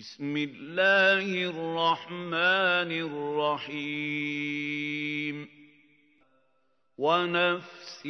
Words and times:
بسم 0.00 0.36
الله 0.36 1.44
الرحمن 1.44 2.90
الرحيم. 3.68 5.48
ونفس 6.98 8.02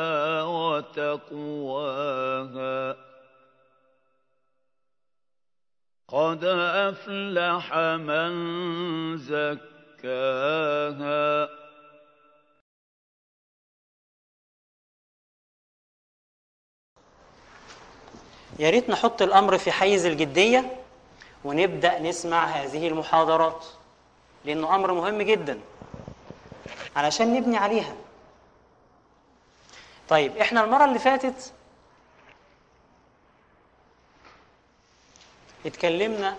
وتقواها. 0.43 1.77
قد 6.09 6.45
أفلح 6.45 7.77
من 7.97 8.33
زكاها 9.17 9.65
يا 18.59 18.71
ريت 18.71 18.91
نحط 18.91 19.23
الأمر 19.23 19.59
في 19.59 19.73
حيز 19.73 20.07
الجدية 20.07 20.77
ونبدأ 21.45 21.99
نسمع 21.99 22.45
هذه 22.45 22.89
المحاضرات 22.89 23.65
لأنه 24.45 24.75
أمر 24.75 24.93
مهم 24.93 25.23
جدا 25.23 25.61
علشان 26.97 27.35
نبني 27.35 27.57
عليها. 27.57 27.95
طيب 30.09 30.37
إحنا 30.37 30.65
المرة 30.65 30.85
اللي 30.85 30.99
فاتت 30.99 31.53
اتكلمنا 35.67 36.37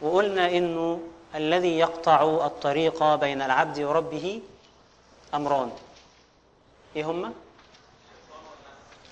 وقلنا 0.00 0.46
إنه 0.50 1.00
الذي 1.34 1.78
يقطع 1.78 2.22
الطريق 2.46 3.14
بين 3.14 3.42
العبد 3.42 3.80
وربه 3.80 4.42
أمران. 5.34 5.72
إيه 6.96 7.04
هما؟ 7.10 7.32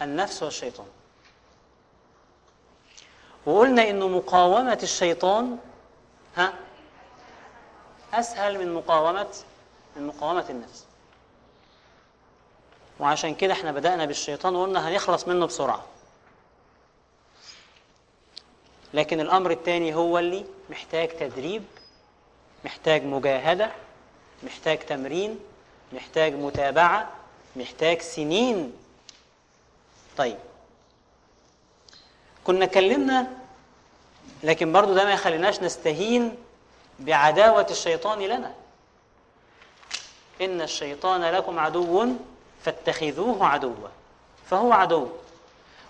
النفس 0.03 0.43
والشيطان. 0.43 0.87
وقلنا 3.47 3.91
إنه 3.91 4.09
مقاومة 4.09 4.79
الشيطان 4.83 5.59
ها 6.37 6.53
أسهل 8.15 8.59
من 8.59 8.75
مقاومة 8.75 9.29
من 9.97 10.07
مقاومة 10.07 10.47
النفس. 10.51 10.85
وعشان 13.01 13.35
كده 13.35 13.53
إحنا 13.53 13.73
بدأنا 13.73 14.05
بالشيطان 14.05 14.55
وقلنا 14.57 14.89
هنخلص 14.89 15.29
منه 15.29 15.47
بسرعة. 15.47 15.85
لكن 18.95 19.21
الأمر 19.21 19.51
الثاني 19.51 19.95
هو 19.95 20.19
اللي 20.19 20.45
محتاج 20.71 21.09
تدريب 21.09 21.65
محتاج 22.65 23.05
مجاهدة 23.05 23.73
محتاج 24.43 24.79
تمرين 24.79 25.39
محتاج 25.93 26.35
متابعة 26.35 27.09
محتاج 27.57 28.01
سنين 28.01 28.73
طيب. 30.21 30.39
كنا 32.45 32.65
اتكلمنا 32.65 33.31
لكن 34.43 34.73
برضو 34.73 34.95
ده 34.95 35.05
ما 35.05 35.13
يخليناش 35.13 35.61
نستهين 35.61 36.37
بعداوة 36.99 37.67
الشيطان 37.71 38.19
لنا. 38.19 38.55
إن 40.41 40.61
الشيطان 40.61 41.25
لكم 41.25 41.59
عدو 41.59 42.09
فاتخذوه 42.65 43.47
عدوا 43.47 43.89
فهو 44.51 44.73
عدو. 44.73 45.09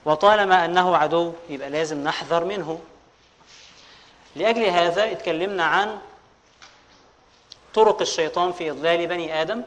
وطالما 0.05 0.65
أنه 0.65 0.97
عدو 0.97 1.33
يبقى 1.49 1.71
لازم 1.71 2.05
نحذر 2.05 2.45
منه. 2.45 2.81
لأجل 4.37 4.65
هذا 4.65 5.13
اتكلمنا 5.13 5.65
عن 5.65 5.99
طرق 7.75 8.01
الشيطان 8.01 8.53
في 8.53 8.71
إضلال 8.71 9.07
بني 9.07 9.43
آدم. 9.43 9.63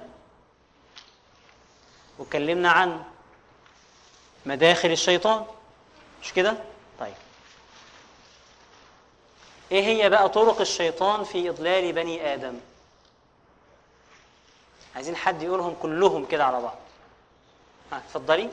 واتكلمنا 2.20 2.72
عن 2.72 3.04
مداخل 4.46 4.92
الشيطان. 4.92 5.46
مش 6.24 6.34
كده؟ 6.34 6.58
طيب. 7.00 7.14
إيه 9.72 9.84
هي 9.84 10.10
بقى 10.10 10.30
طرق 10.30 10.62
الشيطان 10.62 11.24
في 11.24 11.50
إضلال 11.50 11.94
بني 11.94 12.34
آدم؟ 12.34 12.60
عايزين 14.96 15.16
حد 15.16 15.42
يقولهم 15.44 15.76
كلهم 15.82 16.26
كده 16.26 16.46
على 16.46 16.62
بعض. 16.62 16.78
ها 17.92 17.98
اتفضلي. 17.98 18.50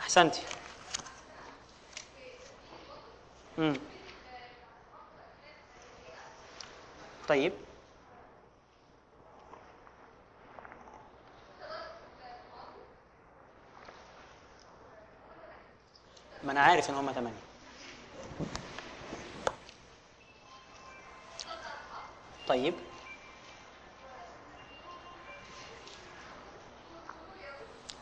أحسنتي. 0.00 0.42
امم 3.58 3.76
طيب. 7.28 7.52
ما 16.46 16.52
أنا 16.52 16.60
عارف 16.60 16.90
إن 16.90 16.94
هم 16.94 17.12
ثمانية 17.12 17.38
طيب. 22.48 22.74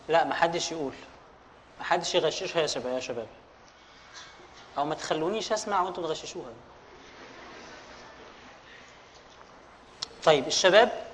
لا 0.09 0.25
ما 0.25 0.35
حدش 0.35 0.73
يقول. 0.73 0.93
ما 1.79 1.85
حدش 1.85 2.15
يغششها 2.15 2.63
يا 2.63 2.67
شباب 2.67 2.95
يا 2.95 3.01
شباب. 3.01 3.27
أو 4.79 4.85
ما 4.85 4.95
تخلونيش 4.95 5.53
أسمع 5.53 5.83
وأنتم 5.83 6.03
تغششوها. 6.03 6.53
طيب 10.25 10.47
الشباب 10.47 11.07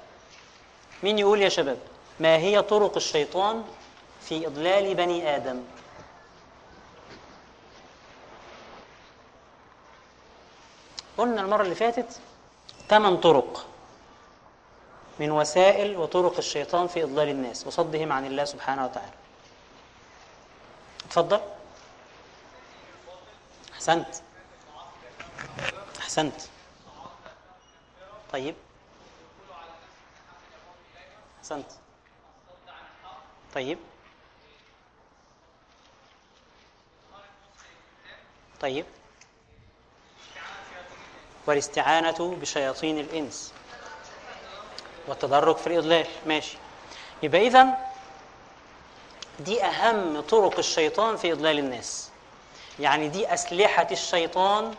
مين 1.02 1.18
يقول 1.18 1.42
يا 1.42 1.48
شباب؟ 1.48 1.78
ما 2.20 2.36
هي 2.36 2.62
طرق 2.62 2.96
الشيطان 2.96 3.64
في 4.22 4.46
إضلال 4.46 4.94
بني 4.94 5.36
آدم؟ 5.36 5.62
قلنا 11.20 11.40
المرة 11.40 11.62
اللي 11.62 11.74
فاتت 11.74 12.20
ثمان 12.88 13.16
طرق 13.16 13.66
من 15.18 15.30
وسائل 15.30 15.96
وطرق 15.96 16.36
الشيطان 16.36 16.86
في 16.88 17.02
إضلال 17.02 17.28
الناس 17.28 17.66
وصدهم 17.66 18.12
عن 18.12 18.26
الله 18.26 18.44
سبحانه 18.44 18.84
وتعالى. 18.84 19.12
اتفضل. 21.04 21.40
أحسنت. 23.72 24.06
أحسنت. 25.98 26.40
طيب. 28.32 28.54
أحسنت. 31.40 31.66
طيب. 33.54 33.78
طيب. 38.60 38.86
والاستعانة 41.50 42.36
بشياطين 42.40 42.98
الإنس 42.98 43.52
والتدرج 45.08 45.56
في 45.56 45.66
الإضلال. 45.66 46.06
ماشي. 46.26 46.56
يبقى 47.22 47.46
إذن 47.46 47.74
دي 49.40 49.64
أهم 49.64 50.20
طرق 50.20 50.58
الشيطان 50.58 51.16
في 51.16 51.32
إضلال 51.32 51.58
الناس. 51.58 52.10
يعني 52.80 53.08
دي 53.08 53.34
أسلحة 53.34 53.86
الشيطان 53.90 54.74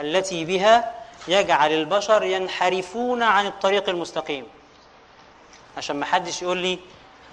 التي 0.00 0.44
بها 0.44 0.94
يجعل 1.28 1.72
البشر 1.72 2.22
ينحرفون 2.22 3.22
عن 3.22 3.46
الطريق 3.46 3.88
المستقيم. 3.88 4.46
عشان 5.76 5.96
ما 5.96 6.06
حدش 6.06 6.42
يقول 6.42 6.58
لي 6.58 6.78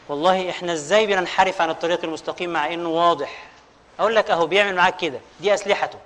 والله 0.10 0.50
إحنا 0.50 0.74
إزاي 0.74 1.06
بننحرف 1.08 1.62
عن 1.62 1.70
الطريق 1.70 2.04
المستقيم 2.04 2.54
مع 2.54 2.74
إنه 2.74 2.90
واضح؟ 2.90 3.44
أقول 4.00 4.16
لك 4.16 4.32
أهو 4.32 4.48
بيعمل 4.48 4.76
معاك 4.76 4.98
كده. 4.98 5.20
دي 5.40 5.54
أسلحته. 5.54 5.98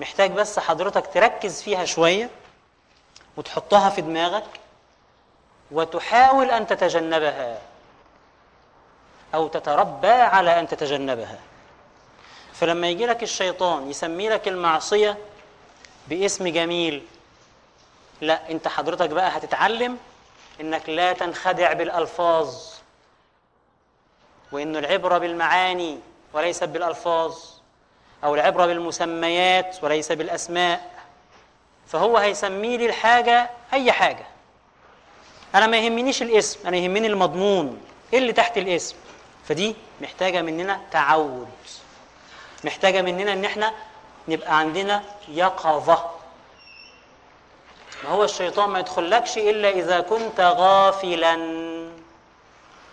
محتاج 0.00 0.30
بس 0.30 0.58
حضرتك 0.58 1.06
تركز 1.14 1.62
فيها 1.62 1.84
شوية 1.84 2.30
وتحطها 3.36 3.90
في 3.90 4.00
دماغك 4.00 4.44
وتحاول 5.70 6.50
أن 6.50 6.66
تتجنبها 6.66 7.58
أو 9.34 9.48
تتربى 9.48 10.08
على 10.10 10.60
أن 10.60 10.68
تتجنبها. 10.68 11.38
فلما 12.52 12.88
يجي 12.88 13.06
لك 13.06 13.22
الشيطان 13.22 13.90
يسمي 13.90 14.28
لك 14.28 14.48
المعصية 14.48 15.18
باسم 16.08 16.48
جميل 16.48 17.06
لا 18.20 18.50
أنت 18.50 18.68
حضرتك 18.68 19.10
بقى 19.10 19.36
هتتعلم 19.36 19.98
إنك 20.60 20.88
لا 20.88 21.12
تنخدع 21.12 21.72
بالألفاظ 21.72 22.54
وإن 24.52 24.76
العبره 24.76 25.18
بالمعاني 25.18 25.98
وليست 26.32 26.64
بالألفاظ. 26.64 27.38
أو 28.24 28.34
العبرة 28.34 28.66
بالمسميات 28.66 29.76
وليس 29.82 30.12
بالأسماء. 30.12 30.90
فهو 31.86 32.16
هيسمي 32.16 32.76
لي 32.76 32.86
الحاجة 32.86 33.50
أي 33.72 33.92
حاجة. 33.92 34.26
أنا 35.54 35.66
ما 35.66 35.76
يهمنيش 35.76 36.22
الاسم 36.22 36.68
أنا 36.68 36.76
يهمني 36.76 37.06
المضمون. 37.06 37.80
إيه 38.12 38.18
اللي 38.18 38.32
تحت 38.32 38.58
الاسم؟ 38.58 38.96
فدي 39.48 39.76
محتاجة 40.00 40.42
مننا 40.42 40.80
تعود. 40.90 41.48
محتاجة 42.64 43.02
مننا 43.02 43.32
إن 43.32 43.44
إحنا 43.44 43.72
نبقى 44.28 44.58
عندنا 44.58 45.02
يقظة. 45.28 46.10
ما 48.04 48.10
هو 48.10 48.24
الشيطان 48.24 48.70
ما 48.70 48.78
يدخلكش 48.78 49.38
إلا 49.38 49.70
إذا 49.70 50.00
كنت 50.00 50.40
غافلا. 50.40 51.34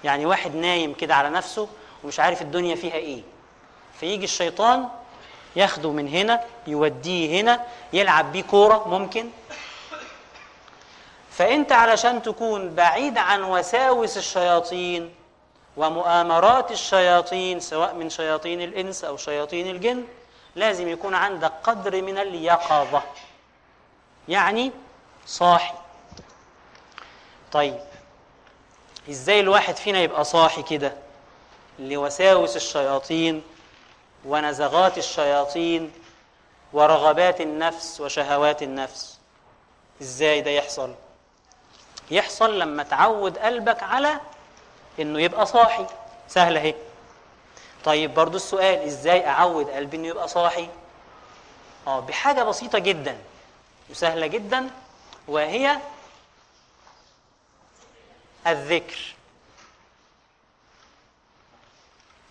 يعني 0.03 0.25
واحد 0.25 0.56
نايم 0.56 0.94
كده 0.94 1.15
على 1.15 1.29
نفسه 1.29 1.68
ومش 2.03 2.19
عارف 2.19 2.41
الدنيا 2.41 2.75
فيها 2.75 2.94
إيه. 2.95 3.21
فيجي 4.00 4.24
الشيطان 4.24 4.89
ياخده 5.57 5.92
من 5.92 6.07
هنا 6.07 6.42
يوديه 6.68 7.42
هنا 7.42 7.65
يلعب 7.94 8.31
بيه 8.31 8.42
كورة 8.44 8.88
ممكن. 8.88 9.30
فأنت 11.31 11.71
علشان 11.71 12.21
تكون 12.21 12.75
بعيد 12.75 13.18
عن 13.18 13.44
وساوس 13.44 14.18
الشياطين 14.18 15.13
ومؤامرات 15.77 16.71
الشياطين 16.71 17.59
سواء 17.59 17.94
من 17.95 18.09
شياطين 18.09 18.62
الإنس 18.62 19.04
أو 19.04 19.18
شياطين 19.18 19.68
الجن 19.75 20.04
لازم 20.56 20.88
يكون 20.88 21.15
عندك 21.15 21.51
قدر 21.63 22.01
من 22.01 22.18
اليقظة. 22.18 23.01
يعني 24.27 24.71
صاحي. 25.25 25.74
طيب 27.51 27.80
إزاي 29.10 29.39
الواحد 29.39 29.75
فينا 29.75 30.00
يبقى 30.00 30.24
صاحي 30.24 30.63
كده؟ 30.63 30.94
لوساوس 31.80 32.56
الشياطين 32.56 33.44
ونزغات 34.27 34.97
الشياطين 34.97 35.91
ورغبات 36.74 37.41
النفس 37.41 38.01
وشهوات 38.01 38.63
النفس. 38.63 39.18
إزاي 40.01 40.41
ده 40.41 40.51
يحصل؟ 40.51 40.95
يحصل 42.12 42.59
لما 42.59 42.83
تعود 42.83 43.38
قلبك 43.38 43.83
على 43.83 44.19
إنه 45.00 45.21
يبقى 45.21 45.45
صاحي. 45.45 45.85
سهله 46.27 46.59
أهي. 46.59 46.75
طيب 47.83 48.13
برضو 48.13 48.35
السؤال 48.38 48.79
إزاي 48.79 49.27
أعود 49.27 49.69
قلبي 49.69 49.97
إنه 49.97 50.07
يبقى 50.07 50.27
صاحي؟ 50.27 50.69
آه 51.88 52.00
بحاجة 52.00 52.44
بسيطة 52.44 52.79
جدا 52.79 53.18
وسهلة 53.89 54.27
جدا 54.27 54.69
وهي 55.27 55.77
الذكر. 58.47 59.15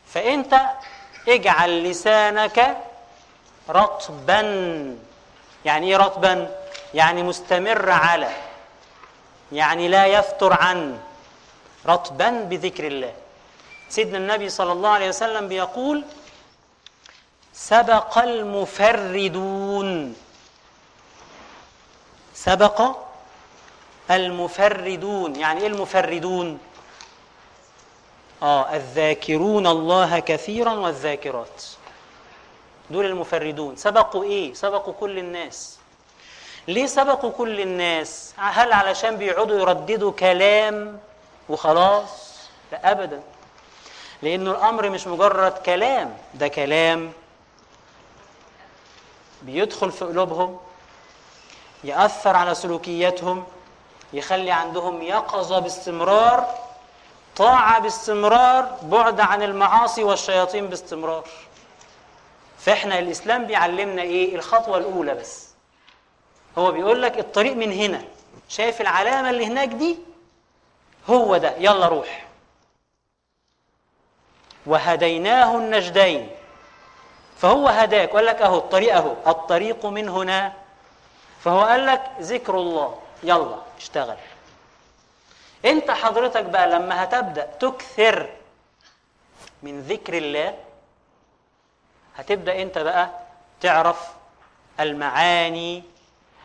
فأنت 0.06 0.60
اجعل 1.28 1.90
لسانك 1.90 2.76
رطبا. 3.68 4.40
يعني 5.64 5.86
إيه 5.90 5.96
رطبا؟ 5.96 6.50
يعني 6.94 7.22
مستمر 7.22 7.90
على 7.90 8.30
يعني 9.52 9.88
لا 9.88 10.06
يفتر 10.06 10.52
عن. 10.52 10.98
رطبا 11.86 12.30
بذكر 12.30 12.86
الله. 12.86 13.12
سيدنا 13.88 14.18
النبي 14.18 14.48
صلى 14.48 14.72
الله 14.72 14.88
عليه 14.88 15.08
وسلم 15.08 15.48
بيقول 15.48 16.04
سبق 17.54 18.18
المفردون. 18.18 20.16
سبق 22.34 22.96
المفردون. 24.10 25.36
يعني 25.36 25.60
إيه 25.60 25.66
المفردون؟ 25.66 26.58
آه 28.42 28.76
الذاكرون 28.76 29.66
الله 29.66 30.18
كثيرا 30.18 30.72
والذاكرات. 30.72 31.64
دول 32.90 33.06
المفردون. 33.06 33.76
سبقوا 33.76 34.24
إيه؟ 34.24 34.54
سبقوا 34.54 34.94
كل 35.00 35.18
الناس. 35.18 35.78
ليه 36.68 36.86
سبقوا 36.86 37.30
كل 37.30 37.60
الناس؟ 37.60 38.34
هل 38.36 38.72
علشان 38.72 39.16
بيقعدوا 39.16 39.60
يرددوا 39.60 40.12
كلام 40.12 40.98
وخلاص؟ 41.48 42.36
لا 42.72 42.90
ابدا. 42.92 43.22
لأنه 44.22 44.50
الأمر 44.50 44.90
مش 44.90 45.06
مجرد 45.06 45.52
كلام 45.52 46.16
ده 46.34 46.48
كلام 46.48 47.12
بيدخل 49.42 49.92
في 49.92 50.04
قلوبهم 50.04 50.58
يأثر 51.84 52.36
على 52.36 52.54
سلوكياتهم 52.54 53.44
يخلي 54.12 54.50
عندهم 54.50 55.02
يقظة 55.02 55.58
باستمرار 55.58 56.54
طاعه 57.36 57.80
باستمرار 57.80 58.78
بعد 58.82 59.20
عن 59.20 59.42
المعاصي 59.42 60.04
والشياطين 60.04 60.66
باستمرار. 60.66 61.24
فإحنا 62.58 62.98
الإسلام 62.98 63.44
بيعلمنا 63.44 64.02
إيه؟ 64.02 64.36
الخطوة 64.36 64.78
الأولى 64.78 65.14
بس. 65.14 65.48
هو 66.58 66.72
بيقول 66.72 67.02
لك 67.02 67.18
الطريق 67.18 67.56
من 67.56 67.72
هنا. 67.72 68.04
شايف 68.48 68.80
العلامة 68.80 69.30
اللي 69.30 69.46
هناك 69.46 69.68
دي؟ 69.68 69.98
هو 71.10 71.36
ده. 71.36 71.54
يلا 71.58 71.88
روح. 71.88 72.26
وهديناه 74.66 75.56
النجدين. 75.56 76.30
فهو 77.38 77.68
هداك. 77.68 78.14
وقال 78.14 78.26
لك 78.26 78.42
أهو 78.42 78.58
الطريق 78.58 78.94
أهو. 78.94 79.14
الطريق 79.26 79.86
من 79.86 80.08
هنا. 80.08 80.52
فهو 81.44 81.60
قال 81.60 81.86
لك 81.86 82.10
ذكر 82.20 82.54
الله. 82.54 82.98
يلا 83.22 83.56
اشتغل. 83.78 84.16
انت 85.66 85.90
حضرتك 85.90 86.44
بقى 86.44 86.68
لما 86.68 87.04
هتبدأ 87.04 87.46
تكثر 87.60 88.30
من 89.62 89.80
ذكر 89.80 90.14
الله 90.18 90.54
هتبدأ 92.16 92.62
انت 92.62 92.78
بقى 92.78 93.10
تعرف 93.60 94.08
المعاني 94.80 95.82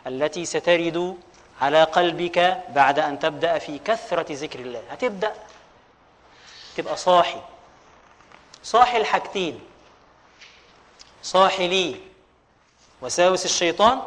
التي 0.06 0.44
سترد 0.44 1.16
على 1.60 1.84
قلبك 1.84 2.62
بعد 2.68 2.98
أن 2.98 3.18
تبدأ 3.18 3.58
في 3.58 3.78
كثرة 3.78 4.26
ذكر 4.30 4.58
الله. 4.58 4.82
هتبدأ 4.90 5.34
تبقى 6.76 6.96
صاحي. 6.96 7.40
صاحي 8.62 8.96
الحاجتين. 8.96 9.60
صاحي 11.22 11.68
لي 11.68 12.00
وساوس 13.02 13.44
الشيطان. 13.44 14.02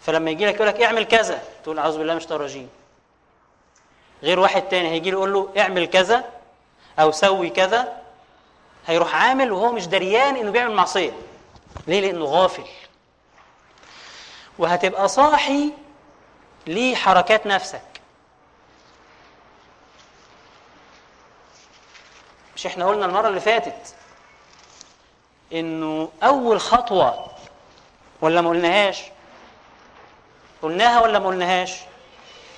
فلما 0.00 0.30
يجي 0.30 0.46
لك 0.46 0.54
يقول 0.54 0.68
لك 0.68 0.80
اعمل 0.82 1.04
كذا 1.04 1.42
تقول 1.64 1.78
أعوذ 1.78 1.98
بالله 1.98 2.12
من 2.12 2.16
الشيطان 2.16 2.36
الرجيم. 2.36 2.70
غير 4.22 4.40
واحد 4.40 4.62
تاني 4.62 4.88
هيجي 4.90 5.10
له 5.10 5.16
يقول 5.16 5.32
له 5.32 5.48
اعمل 5.58 5.86
كذا 5.86 6.24
أو 6.98 7.10
سوي 7.10 7.50
كذا 7.50 8.02
هيروح 8.86 9.14
عامل 9.14 9.52
وهو 9.52 9.72
مش 9.72 9.86
دريان 9.86 10.36
إنه 10.36 10.50
بيعمل 10.50 10.74
معصية. 10.74 11.12
ليه؟ 11.86 12.00
لأنه 12.00 12.24
غافل. 12.24 12.64
وهتبقى 14.58 15.08
صاحي 15.08 15.72
لحركات 16.66 17.46
نفسك. 17.46 17.82
مش 22.56 22.66
إحنا 22.66 22.86
قلنا 22.86 23.06
المرة 23.06 23.28
اللي 23.28 23.40
فاتت 23.40 23.94
إنه 25.52 26.08
أول 26.22 26.60
خطوة 26.60 27.26
ولا 28.20 28.40
ما 28.40 28.50
قلناهاش؟ 28.50 29.02
قلناها 30.62 31.00
ولا 31.02 31.18
ما 31.18 31.26
قلناهاش؟ 31.26 31.74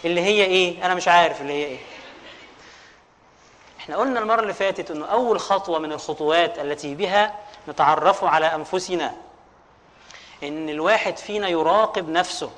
اللي 0.05 0.21
هي 0.21 0.45
إيه؟ 0.45 0.87
أنا 0.87 0.95
مش 0.95 1.09
عارف 1.09 1.41
اللي 1.41 1.53
هي 1.53 1.65
إيه. 1.65 1.79
إحنا 3.79 3.97
قلنا 3.97 4.21
المرة 4.21 4.41
اللي 4.41 4.55
فاتت 4.55 4.91
إنه 4.91 5.07
أول 5.07 5.41
خطوة 5.41 5.79
من 5.79 5.93
الخطوات 5.93 6.59
التي 6.59 6.95
بها 6.95 7.35
نتعرف 7.69 8.25
على 8.25 8.55
أنفسنا. 8.55 9.15
إن 10.43 10.69
الواحد 10.69 11.17
فينا 11.17 11.49
يراقب 11.49 12.09
نفسه 12.09 12.51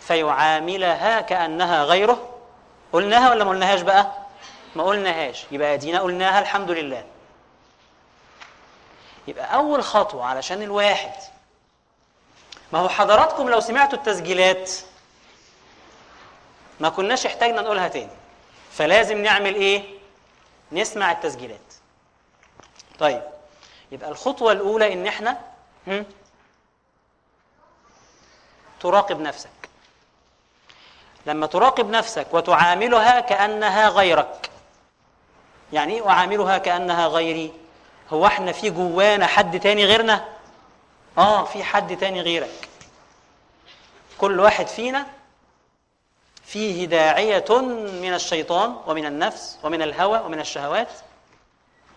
فيعاملها 0.00 1.20
كأنها 1.20 1.84
غيره. 1.84 2.28
قلناها 2.92 3.30
ولا 3.30 3.44
ما 3.44 3.50
قلناهاش 3.50 3.80
بقى؟ 3.80 4.12
ما 4.76 4.82
قلناهاش. 4.84 5.44
يبقى 5.50 5.74
أدينا 5.74 6.00
قلناها 6.00 6.40
الحمد 6.40 6.70
لله. 6.70 7.04
يبقى 9.28 9.54
أول 9.54 9.82
خطوة 9.84 10.24
علشان 10.24 10.62
الواحد 10.62 11.12
ما 12.72 12.78
هو 12.78 12.88
حضراتكم 12.88 13.48
لو 13.48 13.60
سمعتوا 13.60 13.98
التسجيلات 13.98 14.70
ما 16.80 16.88
كناش 16.88 17.26
احتاجنا 17.26 17.62
نقولها 17.62 17.88
تاني. 17.88 18.10
فلازم 18.72 19.22
نعمل 19.22 19.54
إيه؟ 19.54 19.84
نسمع 20.72 21.12
التسجيلات. 21.12 21.74
طيب 22.98 23.22
يبقى 23.92 24.10
الخطوة 24.10 24.52
الأولى 24.52 24.92
إن 24.92 25.06
إحنا؟ 25.06 25.38
تراقب 28.80 29.20
نفسك. 29.20 29.50
لما 31.26 31.46
تراقب 31.46 31.90
نفسك 31.90 32.26
وتعاملها 32.32 33.20
كأنها 33.20 33.88
غيرك 33.88 34.50
يعني 35.72 35.94
إيه 35.94 36.08
أعاملها 36.08 36.58
كأنها 36.58 37.06
غيري؟ 37.06 37.52
هو 38.10 38.26
إحنا 38.26 38.52
في 38.52 38.70
جوانا 38.70 39.26
حد 39.26 39.60
تاني 39.60 39.84
غيرنا؟ 39.84 40.24
آه 41.18 41.44
في 41.44 41.64
حد 41.64 41.96
تاني 41.96 42.20
غيرك. 42.20 42.68
كل 44.18 44.40
واحد 44.40 44.66
فينا 44.66 45.06
فيه 46.46 46.84
داعية 46.86 47.44
من 48.02 48.14
الشيطان 48.14 48.76
ومن 48.86 49.06
النفس 49.06 49.58
ومن 49.62 49.82
الهوى 49.82 50.18
ومن 50.18 50.40
الشهوات 50.40 50.88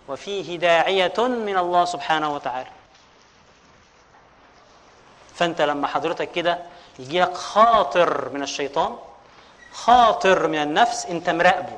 وفيه 0.07 0.55
داعية 0.57 1.13
من 1.17 1.57
الله 1.57 1.85
سبحانه 1.85 2.33
وتعالى. 2.35 2.69
فأنت 5.35 5.61
لما 5.61 5.87
حضرتك 5.87 6.31
كده 6.31 6.59
يجي 6.99 7.21
لك 7.21 7.33
خاطر 7.33 8.29
من 8.29 8.43
الشيطان 8.43 8.95
خاطر 9.73 10.47
من 10.47 10.61
النفس 10.61 11.05
أنت 11.05 11.29
مراقبه. 11.29 11.77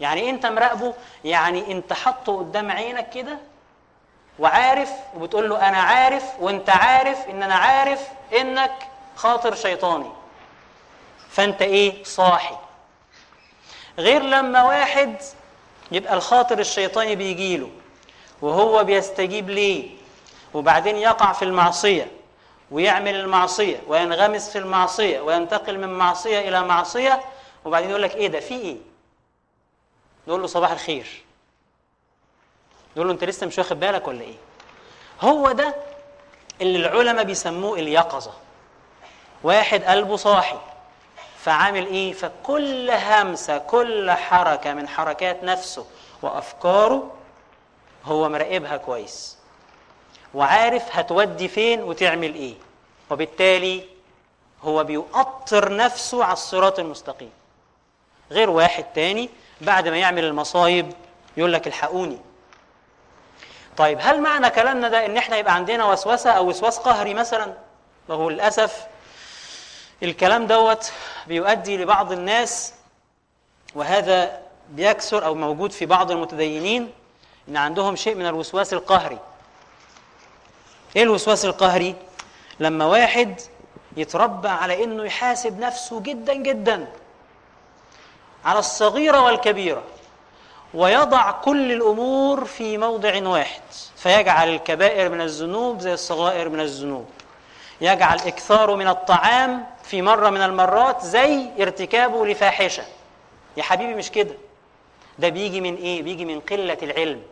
يعني 0.00 0.20
إيه 0.20 0.30
أنت 0.30 0.46
مراقبه؟ 0.46 0.94
يعني 1.24 1.72
أنت 1.72 1.92
حاطه 1.92 2.38
قدام 2.38 2.70
عينك 2.70 3.10
كده 3.10 3.38
وعارف 4.38 4.90
وبتقول 5.16 5.48
له 5.50 5.68
أنا 5.68 5.78
عارف 5.78 6.24
وأنت 6.40 6.70
عارف 6.70 7.28
إن 7.28 7.42
أنا 7.42 7.54
عارف 7.54 8.08
إنك 8.40 8.72
خاطر 9.16 9.54
شيطاني. 9.54 10.10
فانت 11.30 11.62
إيه؟ 11.62 12.04
صاحي. 12.04 12.56
غير 13.98 14.22
لما 14.22 14.62
واحد 14.62 15.16
يبقى 15.92 16.14
الخاطر 16.14 16.58
الشيطاني 16.58 17.16
بيجيله 17.16 17.70
وهو 18.42 18.84
بيستجيب 18.84 19.50
ليه؟ 19.50 19.90
وبعدين 20.54 20.96
يقع 20.96 21.32
في 21.32 21.44
المعصية 21.44 22.10
ويعمل 22.70 23.14
المعصية 23.14 23.80
وينغمس 23.86 24.50
في 24.50 24.58
المعصية 24.58 25.20
وينتقل 25.20 25.78
من 25.78 25.88
معصية 25.98 26.38
إلى 26.48 26.62
معصية 26.64 27.20
وبعدين 27.64 27.90
يقول 27.90 28.02
لك 28.02 28.14
إيه 28.14 28.28
ده؟ 28.28 28.40
في 28.40 28.54
إيه؟ 28.54 28.76
نقول 30.28 30.40
له 30.40 30.46
صباح 30.46 30.70
الخير. 30.70 31.06
نقول 32.96 33.06
له 33.08 33.12
أنت 33.12 33.24
لسه 33.24 33.46
مش 33.46 33.58
واخد 33.58 33.80
بالك 33.80 34.08
ولا 34.08 34.20
إيه؟ 34.20 34.34
هو 35.20 35.52
ده 35.52 35.74
اللي 36.60 36.78
العلماء 36.78 37.24
بيسموه 37.24 37.78
اليقظة. 37.78 38.32
واحد 39.42 39.84
قلبه 39.84 40.16
صاحي. 40.16 40.58
فعامل 41.44 41.86
إيه؟ 41.86 42.12
فكل 42.12 42.90
همسة 42.90 43.58
كل 43.58 44.10
حركة 44.10 44.74
من 44.74 44.88
حركات 44.88 45.44
نفسه 45.44 45.86
وأفكاره 46.22 47.10
هو 48.04 48.28
مراقبها 48.28 48.76
كويس 48.76 49.36
وعارف 50.34 50.96
هتودي 50.96 51.48
فين 51.48 51.82
وتعمل 51.82 52.34
إيه. 52.34 52.54
وبالتالي 53.10 53.84
هو 54.62 54.84
بيؤطر 54.84 55.76
نفسه 55.76 56.24
على 56.24 56.32
الصراط 56.32 56.78
المستقيم. 56.78 57.30
غير 58.30 58.50
واحد 58.50 58.84
تاني 58.94 59.30
بعد 59.60 59.88
ما 59.88 59.96
يعمل 59.96 60.24
المصايب 60.24 60.92
يقول 61.36 61.52
لك 61.52 61.66
الحقوني. 61.66 62.18
طيب 63.76 63.98
هل 64.00 64.20
معنى 64.20 64.50
كلامنا 64.50 64.88
ده 64.88 65.06
إن 65.06 65.16
إحنا 65.16 65.36
يبقى 65.36 65.54
عندنا 65.54 65.84
وسوسة 65.84 66.30
أو 66.30 66.48
وسواس 66.48 66.78
قهري 66.78 67.14
مثلا؟ 67.14 67.54
وهو 68.08 68.30
للأسف 68.30 68.86
الكلام 70.02 70.46
دوت 70.46 70.92
بيؤدي 71.26 71.76
لبعض 71.76 72.12
الناس 72.12 72.74
وهذا 73.74 74.40
بيكثر 74.70 75.24
أو 75.24 75.34
موجود 75.34 75.72
في 75.72 75.86
بعض 75.86 76.10
المتدينين 76.10 76.92
إن 77.48 77.56
عندهم 77.56 77.96
شيء 77.96 78.14
من 78.14 78.26
الوسواس 78.26 78.72
القهري. 78.72 79.18
إيه 80.96 81.02
الوسواس 81.02 81.44
القهري؟ 81.44 81.94
لما 82.60 82.84
واحد 82.84 83.40
يتربى 83.96 84.48
على 84.48 84.84
إنه 84.84 85.04
يحاسب 85.04 85.60
نفسه 85.60 86.00
جدا 86.00 86.34
جدا 86.34 86.86
على 88.44 88.58
الصغيرة 88.58 89.20
والكبيرة 89.20 89.82
ويضع 90.74 91.30
كل 91.30 91.72
الأمور 91.72 92.44
في 92.44 92.78
موضع 92.78 93.28
واحد 93.28 93.62
فيجعل 93.96 94.48
الكبائر 94.48 95.08
من 95.08 95.20
الذنوب 95.20 95.80
زي 95.80 95.94
الصغائر 95.94 96.48
من 96.48 96.60
الذنوب. 96.60 97.06
يجعل 97.80 98.18
إكثاره 98.18 98.74
من 98.74 98.88
الطعام 98.88 99.66
في 99.90 100.02
مرة 100.02 100.30
من 100.30 100.42
المرات 100.42 101.02
زي 101.02 101.50
ارتكابه 101.60 102.26
لفاحشة. 102.26 102.82
يا 103.56 103.62
حبيبي 103.62 103.94
مش 103.94 104.10
كده. 104.10 104.34
ده 105.18 105.28
بيجي 105.28 105.60
من 105.60 105.76
إيه؟ 105.76 106.02
بيجي 106.02 106.24
من 106.24 106.40
قلة 106.40 106.78
العلم. 106.82 107.22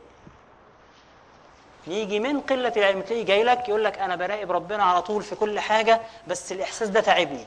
يجي 1.86 2.20
من 2.20 2.40
قلة 2.40 2.72
العلم. 2.76 3.00
تلاقيه 3.02 3.24
جاي 3.24 3.42
لك 3.44 3.68
يقول 3.68 3.84
لك 3.84 3.98
أنا 3.98 4.16
براقب 4.16 4.52
ربنا 4.52 4.84
على 4.84 5.02
طول 5.02 5.22
في 5.22 5.34
كل 5.34 5.60
حاجة 5.60 6.00
بس 6.28 6.52
الإحساس 6.52 6.88
ده 6.88 7.00
تعبني. 7.00 7.46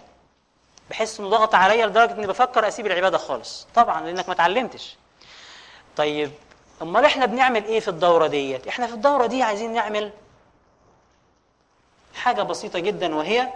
بحس 0.89 1.19
إنه 1.19 1.29
ضغط 1.29 1.55
عليا 1.55 1.85
لدرجة 1.85 2.11
إني 2.11 2.27
بفكر 2.27 2.67
أسيب 2.67 2.85
العبادة 2.85 3.17
خالص. 3.17 3.67
طبعا 3.75 4.01
لأنك 4.01 4.27
ما 4.27 4.33
اتعلمتش. 4.33 4.95
طيب 5.97 6.31
أمال 6.81 7.05
إحنا 7.05 7.25
بنعمل 7.25 7.65
إيه 7.65 7.79
في 7.79 7.87
الدورة 7.87 8.27
ديت؟ 8.27 8.67
إحنا 8.67 8.87
في 8.87 8.93
الدورة 8.93 9.25
دي 9.25 9.43
عايزين 9.43 9.73
نعمل 9.73 10.11
حاجة 12.15 12.41
بسيطة 12.41 12.79
جدا 12.79 13.15
وهي 13.15 13.49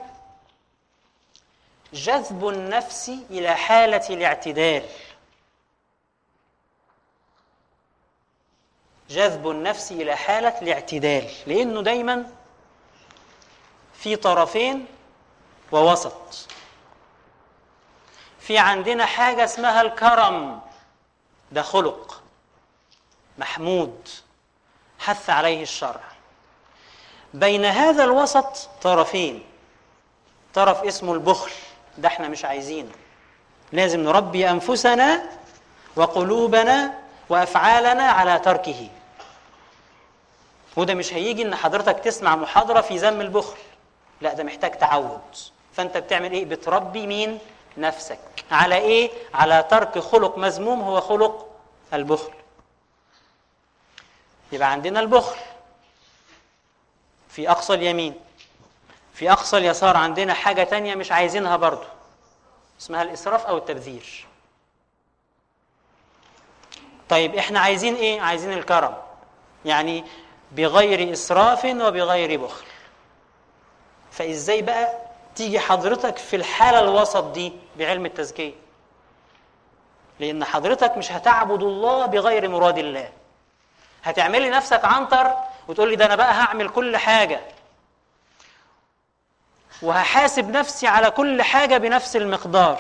جذب 1.96 2.48
النفس 2.48 3.10
إلى 3.30 3.56
حالة 3.56 4.10
الاعتدال. 4.10 4.86
جذب 9.10 9.50
النفس 9.50 9.92
إلى 9.92 10.16
حالة 10.16 10.62
الاعتدال. 10.62 11.32
لأنه 11.48 11.82
دايما 11.82 12.32
في 13.94 14.16
طرفين 14.16 14.86
ووسط. 15.72 16.48
في 18.40 18.58
عندنا 18.58 19.06
حاجة 19.06 19.44
اسمها 19.44 19.82
الكرم. 19.82 20.62
ده 21.52 21.62
خلق. 21.62 22.24
محمود 23.38 24.10
حث 25.00 25.30
عليه 25.30 25.62
الشرع. 25.62 26.04
بين 27.34 27.66
هذا 27.66 28.04
الوسط 28.04 28.70
طرفين. 28.82 29.44
طرف 30.54 30.84
اسمه 30.84 31.14
البخل. 31.14 31.52
ده 31.98 32.08
إحنا 32.08 32.28
مش 32.28 32.46
عايزينه. 32.46 32.92
لازم 33.72 34.00
نربي 34.00 34.50
أنفسنا 34.50 35.30
وقلوبنا 35.96 36.94
وأفعالنا 37.30 38.04
على 38.04 38.40
تركه. 38.40 38.90
وده 40.75 40.94
مش 40.94 41.14
هيجي 41.14 41.42
إن 41.42 41.56
حضرتك 41.56 42.00
تسمع 42.00 42.36
محاضرة 42.36 42.82
في 42.82 42.98
ذم 42.98 43.22
البخل. 43.22 43.58
لا 44.22 44.34
ده 44.34 44.44
محتاج 44.44 44.72
تعود. 44.78 45.22
فأنت 45.74 45.98
بتعمل 45.98 46.32
إيه؟ 46.32 46.46
بتربي 46.46 47.08
مين؟ 47.08 47.40
نفسك. 47.78 48.20
على 48.52 48.75
إيه؟ 48.75 49.12
على 49.34 49.66
ترك 49.70 50.00
خلق 50.00 50.38
مذموم 50.38 50.82
هو 50.82 51.02
خلق 51.02 51.48
البخل. 51.94 52.34
يبقى 54.52 54.72
عندنا 54.72 55.00
البخل 55.00 55.36
في 57.30 57.52
أقصى 57.52 57.74
اليمين. 57.74 58.14
في 59.16 59.32
أقصى 59.32 59.58
اليسار 59.58 59.98
عندنا 59.98 60.34
حاجة 60.34 60.64
تانية 60.64 60.96
مش 60.96 61.12
عايزينها 61.12 61.56
برضو 61.56 61.84
اسمها 62.82 63.02
الإسراف 63.02 63.46
أو 63.46 63.58
التبذير. 63.58 64.26
طيب 67.10 67.36
إحنا 67.36 67.60
عايزين 67.60 67.96
إيه؟ 67.96 68.22
عايزين 68.22 68.54
الكرم 68.54 68.96
يعني 69.66 70.04
بغير 70.52 71.14
إسراف 71.14 71.66
وبغير 71.66 72.40
بخل. 72.42 72.66
فإزاي 74.12 74.62
بقى 74.62 74.98
تيجي 75.36 75.60
حضرتك 75.60 76.18
في 76.18 76.36
الحالة 76.36 76.80
الوسط 76.80 77.24
دي 77.24 77.54
بعلم 77.78 78.06
التزكية؟ 78.06 78.54
لأن 80.20 80.44
حضرتك 80.44 80.98
مش 80.98 81.12
هتعبد 81.12 81.64
الله 81.64 82.06
بغير 82.06 82.50
مراد 82.50 82.78
الله. 82.78 83.10
هتعملي 84.04 84.50
نفسك 84.50 84.86
عنتر 84.86 85.32
وتقول 85.68 85.90
لي 85.90 85.96
ده 85.96 86.06
أنا 86.06 86.16
بقى 86.16 86.34
هعمل 86.34 86.70
كل 86.70 86.98
حاجة. 86.98 87.42
وهحاسب 89.82 90.50
نفسي 90.50 90.88
على 90.88 91.12
كل 91.12 91.41
حاجة 91.41 91.77
بنفس 91.77 92.15
المقدار. 92.15 92.79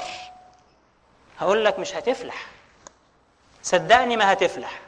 هقول 1.39 1.65
لك 1.65 1.79
مش 1.79 1.95
هتفلح. 1.95 2.45
صدقني 3.63 4.17
ما 4.17 4.33
هتفلح. 4.33 4.79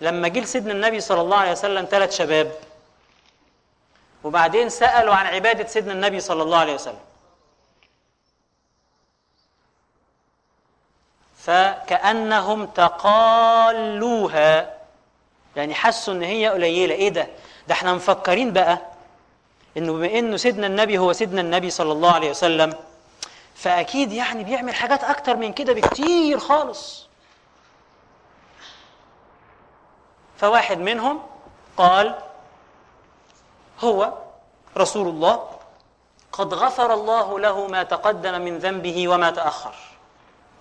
لما 0.00 0.28
جه 0.28 0.44
سيدنا 0.44 0.72
النبي 0.72 1.00
صلى 1.00 1.20
الله 1.20 1.36
عليه 1.36 1.52
وسلم 1.52 1.88
ثلاث 1.90 2.16
شباب 2.16 2.52
وبعدين 4.24 4.68
سألوا 4.68 5.14
عن 5.14 5.26
عبادة 5.26 5.66
سيدنا 5.68 5.92
النبي 5.92 6.20
صلى 6.20 6.42
الله 6.42 6.58
عليه 6.58 6.74
وسلم. 6.74 7.00
فكأنهم 11.38 12.66
تقالوها 12.66 14.00
يعني 15.56 15.74
حسوا 15.74 16.14
إن 16.14 16.22
هي 16.22 16.48
قليلة. 16.48 16.94
إيه 16.94 17.08
ده؟ 17.08 17.28
ده 17.68 17.74
إحنا 17.74 17.94
مفكرين 17.94 18.52
بقى. 18.52 18.78
إنه 19.76 19.92
بما 19.92 20.18
إنه 20.18 20.36
سيدنا 20.36 20.66
النبي 20.66 20.98
هو 20.98 21.12
سيدنا 21.12 21.40
النبي 21.40 21.70
صلى 21.70 21.92
الله 21.92 22.12
عليه 22.12 22.30
وسلم 22.30 22.74
فأكيد 23.54 24.12
يعني 24.12 24.44
بيعمل 24.44 24.74
حاجات 24.74 25.04
أكتر 25.04 25.36
من 25.36 25.52
كده 25.52 25.72
بكتير 25.72 26.38
خالص. 26.38 27.06
فواحد 30.36 30.78
منهم 30.78 31.22
قال 31.76 32.18
هو 33.80 34.12
رسول 34.76 35.08
الله 35.08 35.48
قد 36.32 36.54
غفر 36.54 36.94
الله 36.94 37.38
له 37.38 37.66
ما 37.66 37.82
تقدم 37.82 38.40
من 38.40 38.58
ذنبه 38.58 39.08
وما 39.08 39.30
تأخر. 39.30 39.74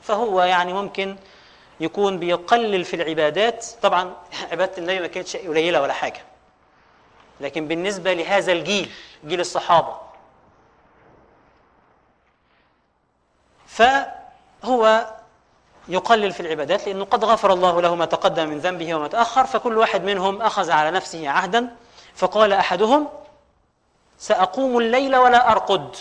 فهو 0.01 0.41
يعني 0.41 0.73
ممكن 0.73 1.15
يكون 1.79 2.19
بيقلل 2.19 2.85
في 2.85 2.95
العبادات. 2.95 3.65
طبعا 3.81 4.13
عبادة 4.51 4.77
النبي 4.77 4.99
ما 4.99 5.07
كانتش 5.07 5.37
قليلة 5.37 5.81
ولا 5.81 5.93
حاجة. 5.93 6.21
لكن 7.41 7.67
بالنسبة 7.67 8.13
لهذا 8.13 8.51
الجيل 8.51 8.91
جيل 9.25 9.39
الصحابة. 9.39 9.97
فهو 13.67 15.13
يقلل 15.87 16.31
في 16.31 16.39
العبادات 16.39 16.87
لأنه 16.87 17.05
قد 17.05 17.25
غفر 17.25 17.53
الله 17.53 17.81
له 17.81 17.95
ما 17.95 18.05
تقدم 18.05 18.49
من 18.49 18.59
ذنبه 18.59 18.95
وما 18.95 19.07
تأخر 19.07 19.45
فكل 19.45 19.77
واحد 19.77 20.03
منهم 20.03 20.41
أخذ 20.41 20.71
على 20.71 20.91
نفسه 20.91 21.29
عهدا 21.29 21.75
فقال 22.15 22.53
أحدهم 22.53 23.07
سأقوم 24.17 24.77
الليل 24.77 25.15
ولا 25.15 25.51
أرقد. 25.51 25.95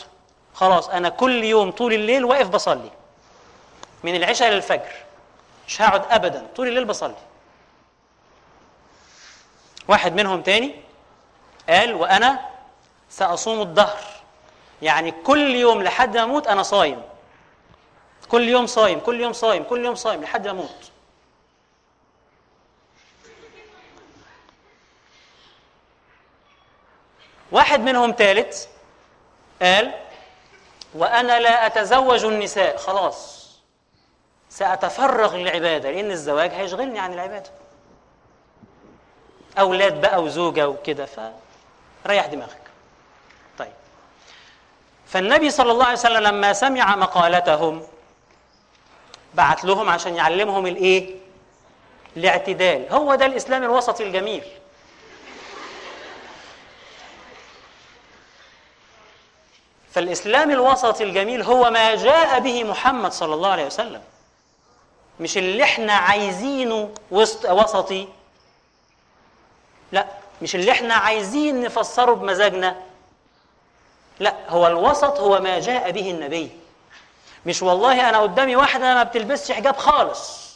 خلاص 0.54 0.88
أنا 0.88 1.09
كل 1.09 1.45
يوم 1.45 1.71
طول 1.71 1.92
الليل 1.92 2.25
واقف 2.25 2.49
بصلي. 2.49 2.90
من 4.04 4.16
العشاء 4.16 4.50
للفجر. 4.50 4.92
مش 5.66 5.83
هقعد 5.83 6.02
ابدا 6.11 6.47
طول 6.57 6.68
الليل 6.68 6.85
بصلي. 6.85 7.14
واحد 9.88 10.14
منهم 10.14 10.42
تاني 10.42 10.75
قال 11.69 11.95
وأنا 11.95 12.39
سأصوم 13.11 13.63
الدهر. 13.63 14.05
يعني 14.83 15.11
كل 15.11 15.55
يوم 15.55 15.83
لحد 15.83 16.17
ما 16.17 16.23
أموت 16.23 16.47
أنا 16.47 16.63
صايم. 16.63 17.03
كل 18.29 18.49
يوم 18.49 18.67
صايم 18.67 19.01
كل 19.01 19.21
يوم 19.21 19.33
صايم 19.33 19.63
كل 19.65 19.85
يوم 19.85 19.95
صايم 19.95 20.23
لحد 20.23 20.45
ما 20.47 20.51
أموت. 20.51 20.91
واحد 27.53 27.81
منهم 27.81 28.15
ثالث 28.19 28.67
قال 29.63 29.95
وأنا 30.95 31.41
لا 31.41 31.67
أتزوج 31.67 32.25
النساء. 32.25 32.77
خلاص. 32.77 33.49
سأتفرغ 34.51 35.37
للعبادة 35.37 35.91
لأن 35.91 36.11
الزواج 36.11 36.51
هيشغلني 36.51 36.99
عن 36.99 37.13
العبادة. 37.13 37.51
أولاد 39.59 40.01
بقى 40.01 40.23
وزوجة 40.23 40.69
وكده 40.69 41.07
فريح 42.05 42.26
دماغك. 42.26 42.61
طيب. 43.59 43.73
فالنبي 45.07 45.50
صلى 45.50 45.73
الله 45.73 45.85
عليه 45.85 45.99
وسلم 45.99 46.23
لما 46.23 46.52
سمع 46.52 46.97
مقالتهم 46.97 47.83
بعت 49.35 49.64
لهم 49.64 49.88
عشان 49.88 50.17
يعلمهم 50.17 50.67
الإيه؟ 50.67 51.17
الاعتدال. 52.17 52.93
هو 52.93 53.14
ده 53.14 53.26
الإسلام 53.26 53.62
الوسطي 53.62 54.02
الجميل. 54.05 54.45
فالإسلام 59.93 60.50
الوسطي 60.50 61.05
الجميل 61.05 61.43
هو 61.43 61.71
ما 61.71 61.95
جاء 61.95 62.40
به 62.40 62.64
محمد 62.64 63.12
صلى 63.12 63.35
الله 63.35 63.50
عليه 63.50 63.67
وسلم. 63.67 64.02
مش 65.21 65.38
اللي 65.38 65.62
إحنا 65.64 65.93
عايزينه 65.93 66.95
وسط 67.11 67.47
وسطي. 67.47 68.09
لا. 69.93 70.07
مش 70.42 70.54
اللي 70.54 70.73
إحنا 70.73 70.95
عايزين 70.95 71.61
نفسره 71.62 72.12
بمزاجنا. 72.12 72.76
لا 74.21 74.35
هو 74.49 74.66
الوسط 74.66 75.21
هو 75.21 75.40
ما 75.40 75.59
جاء 75.61 75.90
به 75.90 76.11
النبي. 76.11 76.50
مش 77.47 77.62
والله 77.62 78.09
أنا 78.09 78.18
قدامي 78.18 78.57
واحدة 78.57 78.95
ما 78.95 79.02
بتلبسش 79.02 79.52
حجاب 79.52 79.76
خالص 79.76 80.49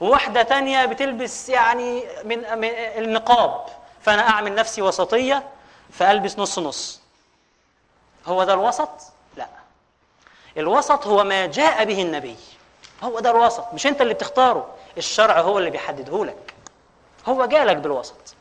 وواحدة 0.00 0.42
تانية 0.42 0.84
بتلبس 0.84 1.48
يعني 1.48 2.04
من, 2.24 2.44
النقاب. 2.98 3.66
فأنا 4.02 4.28
أعمل 4.28 4.54
نفسي 4.54 4.82
وسطية 4.82 5.42
فألبس 5.92 6.38
نص 6.38 6.58
نص. 6.58 7.00
هو 8.26 8.44
ده 8.44 8.52
الوسط؟ 8.54 8.90
لا. 9.36 9.46
الوسط 10.56 11.06
هو 11.06 11.24
ما 11.24 11.46
جاء 11.46 11.84
به 11.84 12.02
النبي. 12.02 12.36
هو 13.02 13.20
ده 13.20 13.30
الوسط 13.30 13.64
مش 13.74 13.86
أنت 13.86 14.00
اللي 14.00 14.14
بتختاره 14.14 14.66
الشرع 14.98 15.40
هو 15.40 15.58
اللي 15.58 15.70
بيحدده 15.70 16.24
لك. 16.24 16.54
هو 17.26 17.46
جالك 17.46 17.76
بالوسط. 17.76 18.35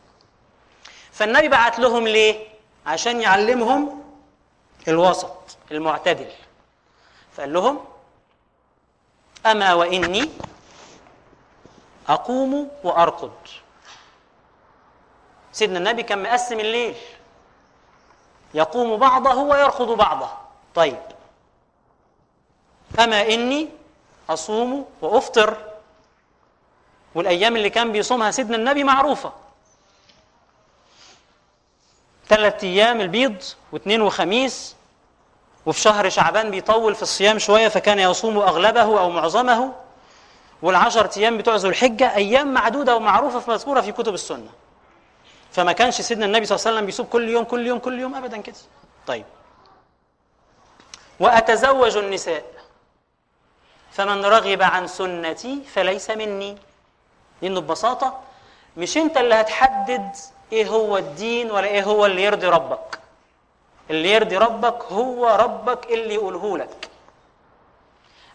فالنبي 1.15 1.47
بعت 1.47 1.79
لهم 1.79 2.07
ليه؟ 2.07 2.47
عشان 2.85 3.21
يعلمهم 3.21 4.03
الوسط 4.87 5.57
المعتدل. 5.71 6.31
فقال 7.33 7.53
لهم 7.53 7.79
أما 9.45 9.73
وإني 9.73 10.29
أقوم 12.07 12.71
وأرقد. 12.83 13.31
سيدنا 15.51 15.77
النبي 15.77 16.03
كان 16.03 16.23
مقسم 16.23 16.59
الليل. 16.59 16.95
يقوم 18.53 18.97
بعضه 18.97 19.35
ويرقد 19.35 19.87
بعضه. 19.87 20.29
طيب. 20.75 21.01
أما 22.99 23.21
إني 23.21 23.69
أصوم 24.29 24.85
وأفطر. 25.01 25.57
والأيام 27.15 27.55
اللي 27.55 27.69
كان 27.69 27.91
بيصومها 27.91 28.31
سيدنا 28.31 28.55
النبي 28.55 28.83
معروفة. 28.83 29.44
ثلاث 32.27 32.63
أيام 32.63 33.01
البيض 33.01 33.43
واثنين 33.71 34.01
وخميس 34.01 34.75
وفي 35.65 35.81
شهر 35.81 36.09
شعبان 36.09 36.51
بيطول 36.51 36.95
في 36.95 37.01
الصيام 37.01 37.39
شوية 37.39 37.67
فكان 37.67 37.99
يصوم 37.99 38.37
أغلبه 38.37 38.99
أو 38.99 39.09
معظمه 39.09 39.73
والعشر 40.61 41.09
أيام 41.17 41.37
بتوع 41.37 41.55
ذو 41.55 41.69
الحجة 41.69 42.15
أيام 42.15 42.53
معدودة 42.53 42.95
ومعروفة 42.95 43.53
مذكورة 43.53 43.81
في 43.81 43.91
كتب 43.91 44.13
السنة. 44.13 44.49
فما 45.51 45.71
كانش 45.71 46.01
سيدنا 46.01 46.25
النبي 46.25 46.45
صلى 46.45 46.55
الله 46.55 46.67
عليه 46.67 46.75
وسلم 46.77 46.85
بيصوم 46.85 47.05
كل 47.05 47.29
يوم 47.29 47.43
كل 47.43 47.67
يوم 47.67 47.79
كل 47.79 47.99
يوم 47.99 48.15
ابدا 48.15 48.41
كده. 48.41 48.55
طيب. 49.07 49.25
وأتزوج 51.19 51.97
النساء. 51.97 52.43
فمن 53.91 54.25
رغب 54.25 54.61
عن 54.61 54.87
سنتي 54.87 55.59
فليس 55.73 56.09
مني. 56.09 56.57
لأنه 57.41 57.61
ببساطة 57.61 58.19
مش 58.77 58.97
أنت 58.97 59.17
اللي 59.17 59.35
هتحدد 59.35 60.09
إيه 60.55 60.67
هو 60.67 60.97
الدين 60.97 61.51
ولا 61.51 61.67
إيه 61.67 61.83
هو 61.83 62.05
اللي 62.05 62.23
يرضي 62.23 62.47
ربك؟ 62.47 62.99
اللي 63.89 64.11
يرضي 64.11 64.37
ربك 64.37 64.83
هو 64.83 65.27
ربك 65.27 65.85
اللي 65.91 66.13
يقوله 66.13 66.57
لك. 66.57 66.89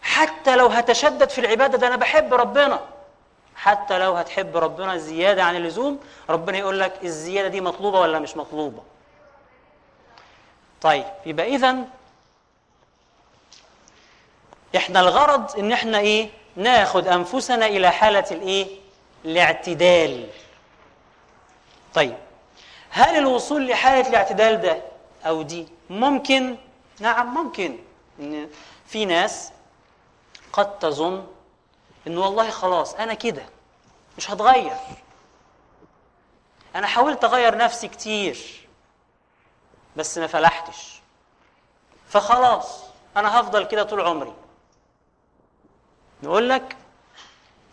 حتى 0.01 0.55
لو 0.55 0.67
هتشدد 0.67 1.29
في 1.29 1.41
العبادة 1.41 1.77
ده 1.77 1.87
أنا 1.87 1.95
بحب 1.95 2.33
ربنا. 2.33 2.79
حتى 3.55 3.97
لو 3.99 4.13
هتحب 4.13 4.57
ربنا 4.57 4.97
زيادة 4.97 5.43
عن 5.43 5.55
اللزوم 5.55 5.99
ربنا 6.29 6.57
يقول 6.57 6.79
لك 6.79 6.93
الزيادة 7.03 7.47
دي 7.47 7.61
مطلوبة 7.61 7.99
ولا 7.99 8.19
مش 8.19 8.37
مطلوبة؟ 8.37 8.83
طيب 10.81 11.05
يبقى 11.25 11.45
اذا 11.55 11.75
إحنا 14.75 14.99
الغرض 14.99 15.57
إن 15.59 15.71
إحنا 15.71 15.99
إيه؟ 15.99 16.29
ناخد 16.55 17.07
أنفسنا 17.07 17.65
إلى 17.65 17.91
حالة 17.91 18.25
الإيه؟ 18.31 18.67
الاعتدال. 19.25 20.27
طيب 21.93 22.17
هل 22.89 23.17
الوصول 23.17 23.67
لحالة 23.67 24.09
الاعتدال 24.09 24.61
ده 24.61 24.81
أو 25.25 25.41
دي 25.41 25.67
ممكن؟ 25.89 26.57
نعم 26.99 27.33
ممكن. 27.33 27.77
إن 28.19 28.49
في 28.87 29.05
ناس 29.05 29.51
قد 30.53 30.79
تظن 30.79 31.27
إن 32.07 32.17
والله 32.17 32.49
خلاص 32.49 32.93
أنا 32.93 33.13
كده 33.13 33.45
مش 34.17 34.31
هتغير. 34.31 34.77
أنا 36.75 36.87
حاولت 36.87 37.23
أغير 37.23 37.57
نفسي 37.57 37.87
كتير 37.87 38.67
بس 39.95 40.17
ما 40.17 40.27
فلحتش. 40.27 41.01
فخلاص 42.09 42.83
أنا 43.17 43.39
هفضل 43.39 43.65
كده 43.67 43.83
طول 43.83 44.01
عمري. 44.01 44.33
نقول 46.23 46.49
لك 46.49 46.75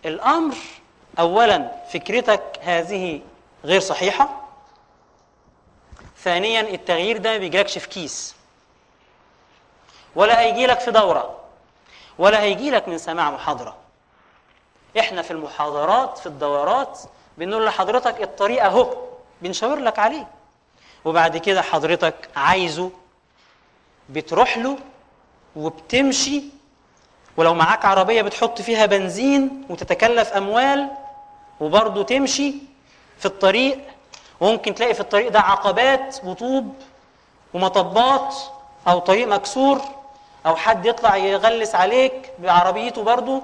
الأمر 0.05 0.57
اولا 1.19 1.73
فكرتك 1.93 2.59
هذه 2.63 3.21
غير 3.69 3.81
صحيحة. 3.81 4.29
ثانيا 6.23 6.61
التغيير 6.61 7.17
ده 7.17 7.31
ما 7.33 7.39
بيجيلكش 7.39 7.79
في 7.79 7.89
كيس. 7.89 8.35
ولا 10.15 10.41
هيجي 10.41 10.67
لك 10.67 10.81
في 10.81 10.91
دورة. 10.91 11.39
ولا 12.19 12.41
هيجي 12.41 12.71
لك 12.71 12.89
من 12.89 12.99
سماع 12.99 13.31
محاضرة. 13.31 13.77
إحنا 14.99 15.23
في 15.23 15.31
المحاضرات 15.31 16.19
في 16.19 16.27
الدورات 16.27 17.01
بنقول 17.39 17.67
لحضرتك 17.67 18.23
الطريق 18.23 18.65
أهو 18.65 18.97
بنشاور 19.43 19.79
لك 19.79 19.99
عليه. 19.99 20.29
وبعد 21.05 21.37
كده 21.37 21.63
حضرتك 21.63 22.29
عايزه 22.37 22.91
بتروح 24.09 24.59
له 24.59 24.79
وبتمشي. 25.57 26.43
ولو 27.37 27.55
معاك 27.55 27.85
عربية 27.85 28.23
بتحط 28.23 28.61
فيها 28.61 28.87
بنزين 28.87 29.67
وتتكلف 29.71 30.33
أموال 30.33 30.91
وبرضه 31.61 32.03
تمشي 32.03 32.55
في 33.19 33.27
الطريق 33.27 33.79
وممكن 34.41 34.75
تلاقي 34.75 34.95
في 34.95 35.01
الطريق 35.01 35.29
ده 35.31 35.41
عقبات 35.41 36.17
وطوب 36.25 36.75
ومطبات 37.55 38.35
أو 38.89 38.99
طريق 38.99 39.29
مكسور 39.29 39.81
أو 40.47 40.57
حد 40.57 40.87
يطلع 40.87 41.17
يغلس 41.17 41.75
عليك 41.75 42.33
بعربيته 42.39 43.03
برضه 43.03 43.43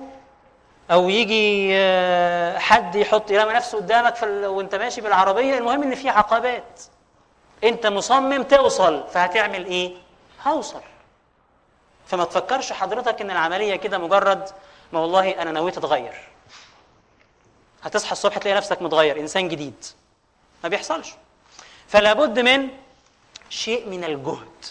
أو 0.90 1.08
يجي 1.08 1.70
آه، 1.74 2.58
حد 2.58 2.94
يحط 2.94 3.30
يرمي 3.30 3.52
نفسه 3.52 3.78
قدامك 3.78 4.14
في. 4.14 4.26
وأنت 4.46 4.74
ماشي 4.74 5.00
بالعربية. 5.00 5.58
المهم 5.58 5.82
إن 5.82 5.94
في 5.94 6.08
عقبات. 6.08 6.80
أنت 7.64 7.86
مصمم 7.86 8.42
توصل 8.42 9.04
فهتعمل 9.12 9.66
إيه؟ 9.66 9.92
هوصل. 10.46 10.80
فما 12.06 12.24
تفكرش 12.24 12.72
حضرتك 12.72 13.20
إن 13.20 13.30
العملية 13.30 13.76
كده 13.76 13.98
مجرد 13.98 14.48
ما 14.92 15.00
والله 15.00 15.30
أنا 15.42 15.52
نويت 15.52 15.78
أتغير. 15.78 16.14
هتصحى 17.84 18.12
الصبح 18.12 18.38
تلاقي 18.38 18.56
نفسك 18.56 18.82
متغير 18.82 19.20
إنسان 19.20 19.48
جديد. 19.48 19.84
ما 20.62 20.68
بيحصلش. 20.68 21.14
فلا 21.88 22.12
بد 22.12 22.38
من 22.38 22.68
شيء 23.48 23.88
من 23.88 24.04
الجهد. 24.04 24.64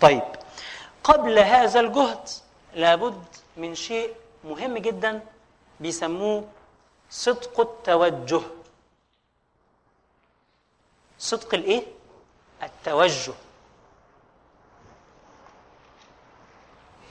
طيب 0.00 0.22
قبل 1.04 1.38
هذا 1.38 1.80
الجهد 1.80 2.28
لابد 2.74 3.24
من 3.56 3.74
شيء 3.74 4.14
مهم 4.44 4.78
جدا 4.78 5.20
بيسموه 5.80 6.48
صدق 7.10 7.60
التوجه. 7.60 8.40
صدق 11.18 11.54
الإيه؟ 11.54 11.82
التوجه. 12.62 13.34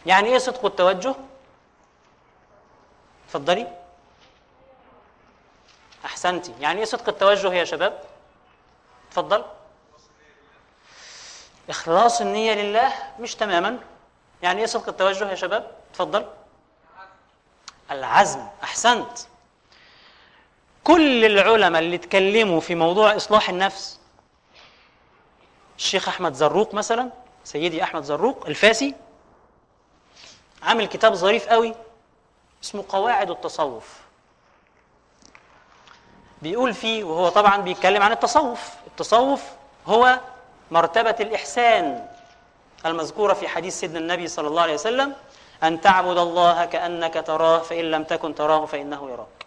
يعني 0.06 0.30
إيه 0.30 0.38
صدق 0.38 0.66
التوجه؟ 0.66 1.16
اتفضلي 3.28 3.68
أحسنتي. 6.06 6.54
يعني 6.60 6.80
إيه 6.80 6.86
صدق 6.86 7.10
التوجه 7.10 7.54
يا 7.54 7.66
شباب؟ 7.66 8.04
اتفضل 9.10 9.46
إخلاص 11.70 12.22
النية 12.22 12.54
لله 12.54 12.94
مش 13.20 13.36
تماما. 13.36 13.80
يعني 14.42 14.60
إيه 14.60 14.66
صدق 14.66 14.90
التوجه 14.90 15.30
يا 15.30 15.36
شباب؟ 15.36 15.72
اتفضل 15.92 16.26
العزم. 17.92 18.48
أحسنت. 18.64 19.20
كل 20.84 21.26
العلماء 21.26 21.82
اللي 21.82 21.96
اتكلموا 21.96 22.60
في 22.60 22.76
موضوع 22.76 23.16
إصلاح 23.16 23.50
النفس 23.50 24.00
الشيخ 25.78 26.08
أحمد 26.08 26.34
زروق 26.34 26.74
مثلا 26.74 27.10
سيدي 27.44 27.84
أحمد 27.84 28.04
زروق 28.04 28.46
الفاسي 28.48 28.96
عامل 30.64 30.86
كتاب 30.88 31.14
ظريف 31.14 31.48
قوي 31.48 31.76
اسمه 32.64 32.86
قواعد 32.90 33.32
التصوف. 33.32 34.00
بيقول 36.42 36.74
فيه 36.74 37.04
وهو 37.04 37.30
طبعا 37.30 37.58
بيتكلم 37.58 38.04
عن 38.04 38.12
التصوف. 38.12 38.70
التصوف 38.88 39.44
هو 39.88 40.20
مرتبة 40.72 41.16
الإحسان 41.20 42.06
المذكورة 42.86 43.34
في 43.34 43.48
حديث 43.48 43.80
سيدنا 43.80 44.00
النبي 44.00 44.28
صلى 44.28 44.48
الله 44.48 44.62
عليه 44.62 44.74
وسلم 44.74 45.16
أن 45.64 45.82
تعبد 45.82 46.18
الله 46.18 46.66
كأنك 46.66 47.24
تراه 47.28 47.60
فإن 47.60 47.92
لم 47.92 48.04
تكن 48.04 48.36
تراه 48.36 48.66
فإنه 48.66 49.10
يراك. 49.12 49.46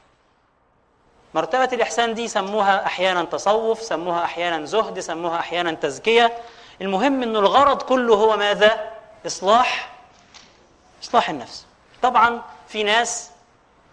مرتبة 1.35 1.69
الإحسان 1.73 2.15
دي 2.15 2.29
سموها 2.29 2.87
أحيانا 2.87 3.25
تصوف 3.25 3.83
سموها 3.83 4.25
أحيانا 4.25 4.65
زهد 4.65 5.01
سموها 5.01 5.39
أحيانا 5.39 5.73
تزكية. 5.73 6.39
المهم 6.81 7.23
أن 7.23 7.37
الغرض 7.37 7.83
كله 7.83 8.15
هو 8.15 8.37
ماذا؟ 8.37 8.91
إصلاح 9.27 9.93
إصلاح 11.03 11.31
النفس. 11.31 11.67
طبعا 12.03 12.43
في 12.69 12.83
ناس 12.83 13.31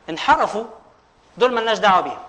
انحرفوا 0.10 0.64
دول 1.38 1.54
ملناش 1.54 1.78
دعوة 1.78 2.02
بيهم. 2.02 2.29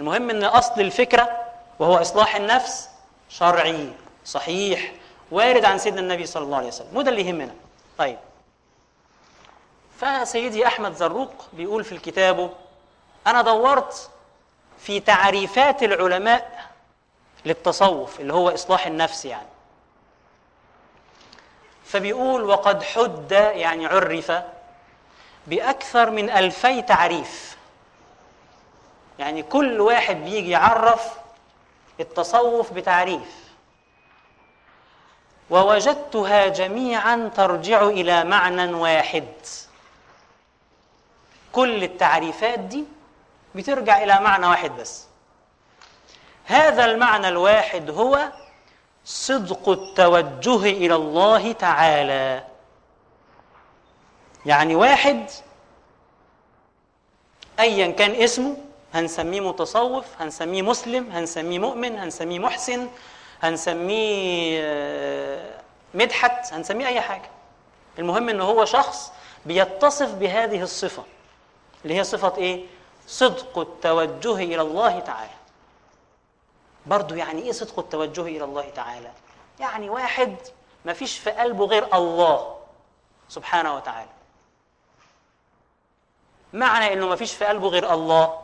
المهم 0.00 0.30
أن 0.30 0.44
أصل 0.44 0.80
الفكرة 0.80 1.40
وهو 1.78 1.96
إصلاح 1.96 2.36
النفس 2.36 2.88
شرعي 3.28 3.92
صحيح 4.24 4.92
وارد 5.30 5.64
عن 5.64 5.78
سيدنا 5.78 6.00
النبي 6.00 6.26
صلى 6.26 6.42
الله 6.42 6.56
عليه 6.56 6.68
وسلم. 6.68 6.96
وده 6.96 7.10
اللي 7.10 7.28
يهمنا. 7.28 7.54
طيب. 7.98 8.18
فسيدي 10.00 10.66
أحمد 10.66 10.94
زروق 10.94 11.32
بيقول 11.52 11.84
في 11.84 11.98
كتابه 11.98 12.50
أنا 13.26 13.42
دورت 13.42 14.10
في 14.78 15.00
تعريفات 15.00 15.82
العلماء 15.82 16.70
للتصوف 17.44 18.20
اللي 18.20 18.32
هو 18.32 18.48
إصلاح 18.48 18.86
النفس 18.86 19.24
يعني. 19.24 19.46
فبيقول 21.84 22.44
وقد 22.44 22.82
حد 22.82 23.32
يعني 23.32 23.86
عرف 23.86 24.32
بأكثر 25.46 26.10
من 26.10 26.30
ألفي 26.30 26.82
تعريف. 26.82 27.56
يعني 29.22 29.42
كل 29.42 29.80
واحد 29.80 30.16
بيجي 30.16 30.50
يعرف 30.50 31.12
التصوف 32.00 32.72
بتعريف. 32.72 33.52
ووجدتها 35.50 36.48
جميعا 36.48 37.30
ترجع 37.36 37.82
إلى 37.82 38.24
معنى 38.24 38.74
واحد. 38.74 39.28
كل 41.52 41.84
التعريفات 41.84 42.58
دي 42.58 42.84
بترجع 43.54 44.02
إلى 44.02 44.20
معنى 44.20 44.46
واحد 44.46 44.70
بس. 44.76 45.06
هذا 46.44 46.84
المعنى 46.84 47.28
الواحد 47.28 47.90
هو 47.90 48.32
صدق 49.04 49.68
التوجه 49.68 50.70
إلى 50.70 50.94
الله 50.94 51.52
تعالى. 51.52 52.44
يعني 54.46 54.76
واحد 54.76 55.30
أيا 57.60 57.90
كان 57.90 58.10
اسمه 58.10 58.56
هنسميه 58.94 59.40
متصوف 59.40 60.06
هنسميه 60.20 60.62
مسلم 60.62 61.10
هنسميه 61.10 61.58
مؤمن 61.58 61.98
هنسميه 61.98 62.38
محسن 62.38 62.88
هنسميه 63.42 64.60
آه، 64.64 65.60
مدحت 65.94 66.52
هنسميه 66.52 66.86
أي 66.86 67.00
حاجة 67.00 67.30
المهم 67.98 68.28
إن 68.28 68.40
هو 68.40 68.64
شخص 68.64 69.12
بيتصف 69.46 70.14
بهذه 70.14 70.62
الصفة 70.62 71.04
اللي 71.84 71.94
هي 71.94 72.04
صفة 72.04 72.36
إيه؟ 72.36 72.64
صدق 73.06 73.58
التوجه 73.58 74.34
إلى 74.36 74.60
الله 74.60 75.00
تعالى 75.00 75.30
برضو 76.86 77.14
يعني 77.14 77.42
إيه 77.42 77.52
صدق 77.52 77.78
التوجه 77.78 78.20
إلى 78.22 78.44
الله 78.44 78.70
تعالى؟ 78.70 79.10
يعني 79.60 79.90
واحد 79.90 80.36
ما 80.84 80.92
فيش 80.92 81.18
في 81.18 81.30
قلبه 81.30 81.64
غير 81.66 81.96
الله 81.96 82.56
سبحانه 83.28 83.76
وتعالى 83.76 84.08
معنى 86.52 86.92
إنه 86.92 87.08
ما 87.08 87.16
فيش 87.16 87.34
في 87.34 87.44
قلبه 87.44 87.68
غير 87.68 87.94
الله 87.94 88.41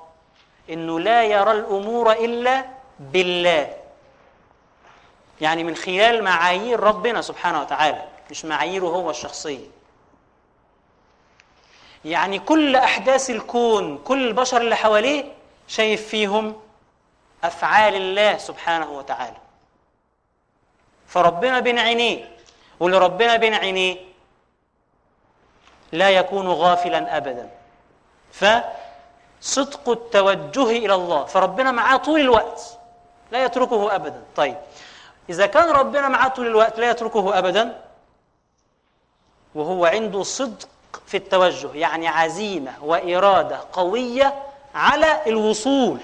إنه 0.71 1.01
لا 1.01 1.25
يرى 1.25 1.53
الأمور 1.53 2.13
إلا 2.13 2.65
بالله. 3.01 3.77
يعني 5.41 5.65
من 5.65 5.77
خلال 5.77 6.25
معايير 6.25 6.81
ربنا 6.81 7.23
سبحانه 7.23 7.61
وتعالى 7.61 8.05
مش 8.31 8.45
معاييره 8.45 8.87
هو 8.87 9.11
الشخصية. 9.11 9.67
يعني 12.05 12.39
كل 12.39 12.77
أحداث 12.77 13.31
الكون 13.31 13.99
كل 13.99 14.29
البشر 14.29 14.61
اللي 14.61 14.77
حواليه 14.77 15.25
شايف 15.69 16.09
فيهم 16.09 16.61
أفعال 17.45 17.95
الله 17.95 18.39
سبحانه 18.39 18.91
وتعالى. 18.91 19.37
فربنا 21.07 21.61
بين 21.61 21.79
عينيه 21.79 22.31
واللي 22.81 22.99
ربنا 22.99 23.37
بين 23.37 23.55
عينيه 23.55 23.97
لا 25.93 26.11
يكون 26.11 26.49
غافلا 26.49 27.17
ابدا. 27.17 27.51
فصدق 29.41 29.89
التوجه 29.89 30.71
إلى 30.71 30.95
الله. 30.95 31.25
فربنا 31.25 31.71
معاه 31.71 31.97
طول 31.97 32.21
الوقت. 32.21 32.79
لا 33.33 33.45
يتركه 33.45 33.95
ابدا. 33.95 34.23
طيب. 34.37 34.57
إذا 35.31 35.47
كان 35.47 35.71
ربنا 35.71 36.09
معاه 36.09 36.29
طول 36.29 36.47
الوقت 36.47 36.79
لا 36.79 36.91
يتركه 36.91 37.39
ابدا. 37.39 37.85
وهو 39.55 39.87
عنده 39.87 40.23
صدق 40.23 40.69
في 41.07 41.17
التوجه 41.17 41.75
يعني 41.75 42.09
عزيمة 42.09 42.85
وإرادة 42.85 43.61
قوية 43.73 44.43
على 44.75 45.23
الوصول 45.27 45.99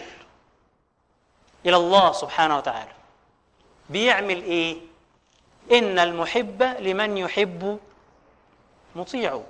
إلى 1.66 1.76
الله 1.76 2.12
سبحانه 2.12 2.56
وتعالى. 2.56 2.90
بيعمل 3.90 4.42
إيه؟ 4.42 4.76
إن 5.72 5.98
المحب 5.98 6.62
لمن 6.62 7.18
يحب 7.18 7.78
مطيع 8.96 9.40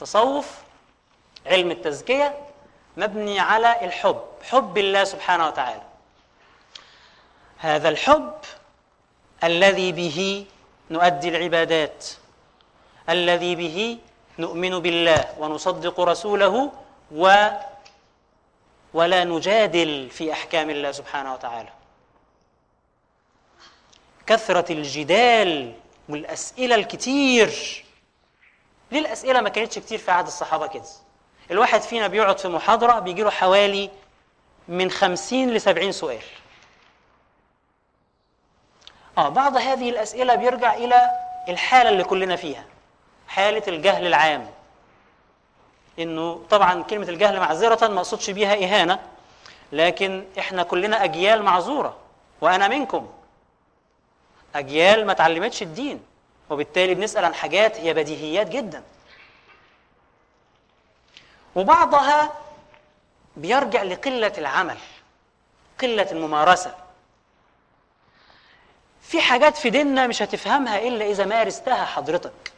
تصوف 0.00 0.58
علم 1.46 1.70
التزكية 1.70 2.38
مبني 2.96 3.40
على 3.40 3.84
الحب 3.84 4.22
حب 4.50 4.78
الله 4.78 5.04
سبحانه 5.04 5.46
وتعالى. 5.46 5.82
هذا 7.58 7.88
الحب 7.88 8.34
الذي 9.44 9.92
به 9.92 10.46
نؤدي 10.90 11.28
العبادات 11.28 12.06
الذي 13.08 13.54
به 13.54 13.98
نؤمن 14.38 14.78
بالله 14.78 15.34
ونصدق 15.38 16.00
رسوله 16.00 16.72
و 17.14 17.48
ولا 18.94 19.24
نجادل 19.24 20.10
في 20.10 20.32
أحكام 20.32 20.70
الله 20.70 20.92
سبحانه 20.92 21.34
وتعالى. 21.34 21.68
كثرة 24.26 24.72
الجدال 24.72 25.72
والأسئلة 26.08 26.74
الكتير 26.74 27.84
ليه 28.90 29.00
الاسئله 29.00 29.40
ما 29.40 29.48
كانتش 29.48 29.78
كتير 29.78 29.98
في 29.98 30.10
عهد 30.10 30.26
الصحابة 30.26 30.66
كده. 30.66 30.82
الواحد 31.50 31.80
فينا 31.80 32.06
بيقعد 32.06 32.38
في 32.38 32.48
محاضرة 32.48 32.98
بيجي 32.98 33.22
له 33.22 33.30
حوالي 33.30 33.90
من 34.68 34.90
خمسين 34.90 35.50
لسبعين 35.50 35.92
سؤال. 35.92 36.22
آه 39.18 39.28
بعض 39.28 39.56
هذه 39.56 39.90
الأسئلة 39.90 40.34
بيرجع 40.34 40.74
إلى 40.74 41.10
الحالة 41.48 41.90
اللي 41.90 42.04
كلنا 42.04 42.36
فيها. 42.36 42.64
حالة 43.28 43.62
الجهل 43.68 44.06
العام. 44.06 44.50
إنه 45.98 46.40
طبعا 46.50 46.82
كلمة 46.82 47.08
الجهل 47.08 47.40
معذرة 47.40 47.88
ما 47.88 47.98
أقصدش 47.98 48.30
بيها 48.30 48.54
إهانة 48.54 48.98
لكن 49.72 50.24
إحنا 50.38 50.62
كلنا 50.62 51.04
أجيال 51.04 51.42
معذورة 51.42 51.96
وأنا 52.40 52.68
منكم. 52.68 53.08
أجيال 54.54 55.06
ما 55.06 55.12
تعلمتش 55.12 55.62
الدين. 55.62 56.02
وبالتالي 56.50 56.94
بنسأل 56.94 57.24
عن 57.24 57.34
حاجات 57.34 57.76
هي 57.76 57.94
بديهيات 57.94 58.48
جدا. 58.48 58.82
وبعضها 61.54 62.32
بيرجع 63.36 63.82
لقلة 63.82 64.32
العمل 64.38 64.78
قلة 65.80 66.10
الممارسة. 66.12 66.74
في 69.02 69.20
حاجات 69.20 69.56
في 69.56 69.70
ديننا 69.70 70.06
مش 70.06 70.22
هتفهمها 70.22 70.78
إلا 70.78 71.10
إذا 71.10 71.24
مارستها 71.24 71.84
حضرتك. 71.84 72.52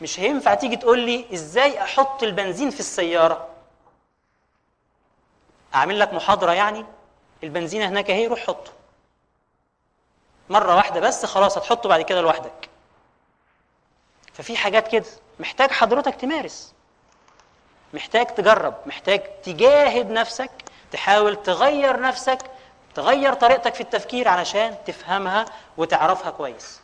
مش 0.00 0.20
هينفع 0.20 0.54
تيجي 0.54 0.76
تقول 0.76 0.98
لي 0.98 1.26
إزاي 1.32 1.82
أحط 1.82 2.22
البنزين 2.22 2.70
في 2.70 2.80
السيارة؟ 2.80 3.48
أعمل 5.74 5.98
لك 5.98 6.12
محاضرة 6.14 6.52
يعني؟ 6.52 6.84
البنزين 7.44 7.82
هناك 7.82 8.10
أهي 8.10 8.26
روح 8.26 8.40
حطه. 8.46 8.72
مرة 10.48 10.76
واحدة 10.76 11.00
بس 11.00 11.26
خلاص 11.26 11.58
هتحطه 11.58 11.88
بعد 11.88 12.02
كده 12.02 12.20
لوحدك. 12.20 12.68
ففي 14.32 14.56
حاجات 14.56 14.88
كده 14.88 15.04
محتاج 15.40 15.70
حضرتك 15.70 16.14
تمارس. 16.14 16.72
محتاج 17.94 18.26
تجرب 18.26 18.74
محتاج 18.86 19.22
تجاهد 19.42 20.10
نفسك 20.10 20.50
تحاول 20.92 21.42
تغير 21.42 22.00
نفسك 22.00 22.38
تغير 22.94 23.34
طريقتك 23.34 23.74
في 23.74 23.80
التفكير 23.80 24.28
علشان 24.28 24.76
تفهمها 24.86 25.44
وتعرفها 25.76 26.30
كويس. 26.30 26.80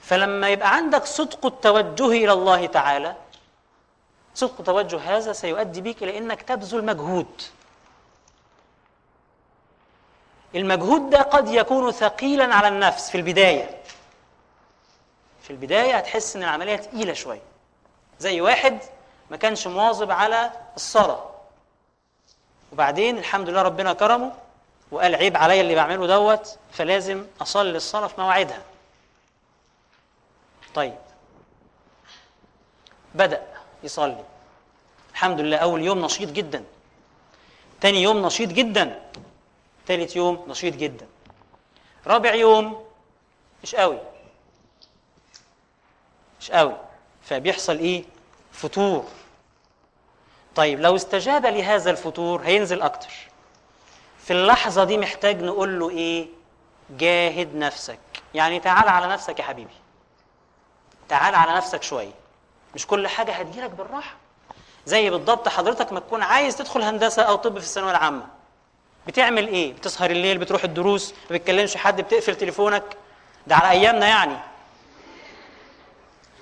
فلما 0.00 0.48
يبقى 0.48 0.74
عندك 0.74 1.04
صدق 1.04 1.46
التوجه 1.46 2.06
إلى 2.06 2.32
الله 2.32 2.66
تعالى 2.66 3.16
صدق 4.34 4.62
توجه 4.62 5.16
هذا 5.16 5.32
سيؤدي 5.32 5.80
بك 5.80 6.02
إلى 6.02 6.18
إنك 6.18 6.42
تبذل 6.42 6.84
مجهود. 6.84 7.42
المجهود 10.54 11.10
ده 11.10 11.22
قد 11.22 11.48
يكون 11.48 11.90
ثقيلا 11.92 12.54
على 12.54 12.68
النفس 12.68 13.10
في 13.10 13.14
البداية. 13.16 13.80
في 15.42 15.50
البداية 15.50 15.96
هتحس 15.96 16.36
إن 16.36 16.42
العملية 16.42 16.76
تقيلة 16.76 17.12
شوية. 17.12 17.42
زي 18.18 18.40
واحد 18.40 18.78
ما 19.30 19.36
كانش 19.36 19.66
مواظب 19.66 20.10
على 20.10 20.50
الصلاة. 20.76 21.30
وبعدين 22.72 23.18
الحمد 23.18 23.48
لله 23.48 23.62
ربنا 23.62 23.92
كرمه 23.92 24.32
وقال 24.90 25.14
عيب 25.14 25.36
عليا 25.36 25.60
اللي 25.60 25.74
بعمله 25.74 26.06
دوت 26.06 26.58
فلازم 26.72 27.26
أصلي 27.40 27.76
الصلاة 27.76 28.06
في 28.06 28.20
مواعيدها. 28.20 28.62
طيب. 30.74 30.94
بدأ 33.14 33.42
يصلي. 33.82 34.24
الحمد 35.12 35.40
لله 35.40 35.56
أول 35.56 35.82
يوم 35.82 36.04
نشيط 36.04 36.30
جدا. 36.30 36.64
تاني 37.80 38.02
يوم 38.02 38.26
نشيط 38.26 38.48
جدا. 38.48 39.00
تالت 39.86 40.16
يوم 40.16 40.44
نشيط 40.48 40.74
جدا. 40.74 41.06
رابع 42.06 42.34
يوم 42.34 42.84
مش 43.62 43.74
قوي. 43.74 43.98
مش 46.40 46.50
قوي. 46.50 46.76
فبيحصل 47.22 47.78
إيه؟ 47.78 48.04
فتور. 48.52 49.04
طيب 50.54 50.80
لو 50.80 50.96
استجاب 50.96 51.46
لهذا 51.46 51.90
الفتور 51.90 52.42
هينزل 52.42 52.82
أكتر. 52.82 53.12
في 54.18 54.32
اللحظة 54.32 54.84
دي 54.84 54.98
محتاج 54.98 55.42
نقول 55.42 55.80
له 55.80 55.90
إيه؟ 55.90 56.26
جاهد 56.90 57.54
نفسك. 57.54 57.98
يعني 58.34 58.60
تعال 58.60 58.88
على 58.88 59.06
نفسك 59.06 59.38
يا 59.38 59.44
حبيبي. 59.44 59.74
تعال 61.08 61.34
على 61.34 61.54
نفسك 61.54 61.82
شوية. 61.82 62.12
مش 62.74 62.86
كل 62.86 63.08
حاجة 63.08 63.32
هتجيلك 63.32 63.70
بالراحة. 63.70 64.14
زي 64.86 65.10
بالضبط 65.10 65.48
حضرتك 65.48 65.92
ما 65.92 66.00
تكون 66.00 66.22
عايز 66.22 66.56
تدخل 66.56 66.82
هندسة 66.82 67.22
أو 67.22 67.34
طب 67.36 67.58
في 67.58 67.64
الثانوية 67.64 67.90
العامة. 67.90 68.26
بتعمل 69.06 69.48
إيه؟ 69.48 69.72
بتسهر 69.72 70.10
الليل 70.10 70.38
بتروح 70.38 70.64
الدروس 70.64 71.14
ما 71.30 71.36
بتكلمش 71.36 71.76
حد 71.76 72.00
بتقفل 72.00 72.34
تليفونك. 72.34 72.82
ده 73.46 73.56
على 73.56 73.70
أيامنا 73.70 74.06
يعني. 74.06 74.36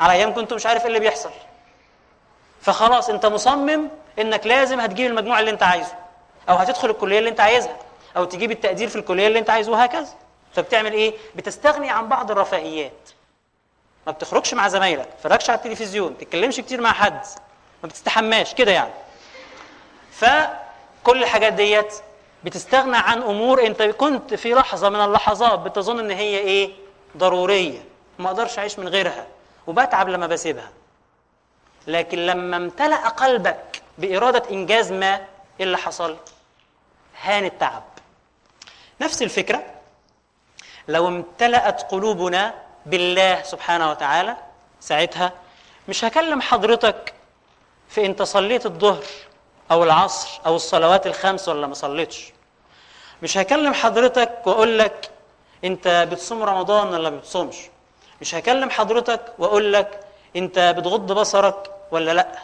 على 0.01 0.13
أيام 0.13 0.35
كنت 0.35 0.53
مش 0.53 0.67
عارف 0.67 0.83
إيه 0.83 0.89
اللي 0.89 1.01
بيحصل. 1.01 1.31
فخلاص 2.63 3.09
أنت 3.11 3.27
مصمم 3.27 3.89
إنك 4.19 4.47
لازم 4.47 4.81
هتجيب 4.81 5.11
المجموع 5.11 5.41
اللي 5.41 5.51
أنت 5.51 5.63
عايزه 5.63 5.95
أو 6.49 6.55
هتدخل 6.57 6.91
الكلية 6.91 7.19
اللي 7.19 7.31
أنت 7.31 7.41
عايزها 7.41 7.77
أو 8.17 8.25
تجيب 8.25 8.51
التقدير 8.51 8.89
في 8.89 8.97
الكلية 8.97 9.27
اللي 9.27 9.39
أنت 9.39 9.51
عايزه 9.51 9.73
وهكذا. 9.73 10.09
فبتعمل 10.55 10.93
إيه؟ 10.93 11.15
بتستغني 11.35 11.91
عن 11.91 12.09
بعض 12.09 12.31
الرفاهيات. 12.31 13.11
ما 14.07 14.13
بتخرجش 14.13 14.55
مع 14.55 14.69
زمايلك 14.69 15.07
ما 15.07 15.15
تتفرجش 15.15 15.51
على 15.51 15.59
التلفزيون 15.59 16.13
ما 16.13 16.19
تتكلمش 16.19 16.57
كتير 16.57 16.81
مع 16.81 16.93
حد. 16.93 17.21
ما 17.83 17.89
بتستحماش 17.89 18.55
كده 18.55 18.73
يعني. 18.73 18.93
فكل 20.13 21.23
الحاجات 21.23 21.53
ديت 21.53 21.95
بتستغنى 22.45 22.97
عن 22.97 23.23
أمور 23.23 23.67
أنت 23.67 23.83
كنت 23.83 24.35
في 24.35 24.55
لحظة 24.55 24.89
من 24.89 25.01
اللحظات 25.01 25.59
بتظن 25.59 25.99
إن 25.99 26.11
هي 26.11 26.39
إيه؟ 26.39 26.73
ضرورية. 27.17 27.81
ما 28.19 28.27
أقدرش 28.29 28.59
أعيش 28.59 28.79
من 28.79 28.89
غيرها 28.89 29.27
وبتعب 29.67 30.09
لما 30.09 30.27
بسيبها. 30.27 30.71
لكن 31.87 32.27
لما 32.27 32.57
امتلأ 32.57 33.09
قلبك 33.09 33.83
بإرادة 33.99 34.51
إنجاز 34.51 34.93
ما 34.93 35.15
إيه 35.61 35.65
اللي 35.67 35.79
حصل؟ 35.79 36.17
هان 37.23 37.45
التعب. 37.45 37.83
نفس 39.01 39.23
الفكرة. 39.23 39.63
لو 40.89 41.09
امتلأت 41.09 41.83
قلوبنا 41.83 42.55
بالله 42.87 43.43
سبحانه 43.43 43.91
وتعالى 43.91 44.37
ساعتها 44.81 45.33
مش 45.89 46.05
هكلم 46.05 46.41
حضرتك 46.41 47.15
في 47.89 48.07
انت 48.07 48.23
صليت 48.23 48.67
الظهر 48.67 49.05
أو 49.73 49.85
العصر 49.85 50.41
أو 50.47 50.57
الصلوات 50.57 51.07
الخمس 51.07 51.49
ولا 51.49 51.67
ما 51.67 51.75
صليتش. 51.75 52.33
مش 53.23 53.39
هكلم 53.39 53.75
حضرتك 53.75 54.47
وأقول 54.47 54.79
لك 54.79 55.11
أنت 55.65 56.09
بتصوم 56.11 56.43
رمضان 56.43 56.87
ولا 56.87 57.11
ما 57.11 57.17
بتصومش. 57.17 57.57
مش 58.21 58.35
هكلم 58.35 58.71
حضرتك 58.71 59.35
وأقول 59.39 59.73
لك 59.73 60.01
أنت 60.37 60.75
بتغض 60.79 61.13
بصرك 61.13 61.71
ولا 61.91 62.15
لأ. 62.15 62.39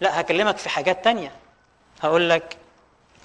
لأ 0.00 0.20
هكلمك 0.20 0.56
في 0.56 0.68
حاجات 0.68 1.04
تانية. 1.04 1.32
هقول 2.02 2.30
لك 2.30 2.56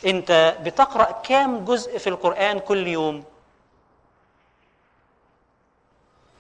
أنت 0.06 0.56
بتقرأ 0.62 1.12
كام 1.12 1.66
جزء 1.66 1.98
في 1.98 2.08
القرآن 2.10 2.60
كل 2.60 2.88
يوم؟ 2.88 3.24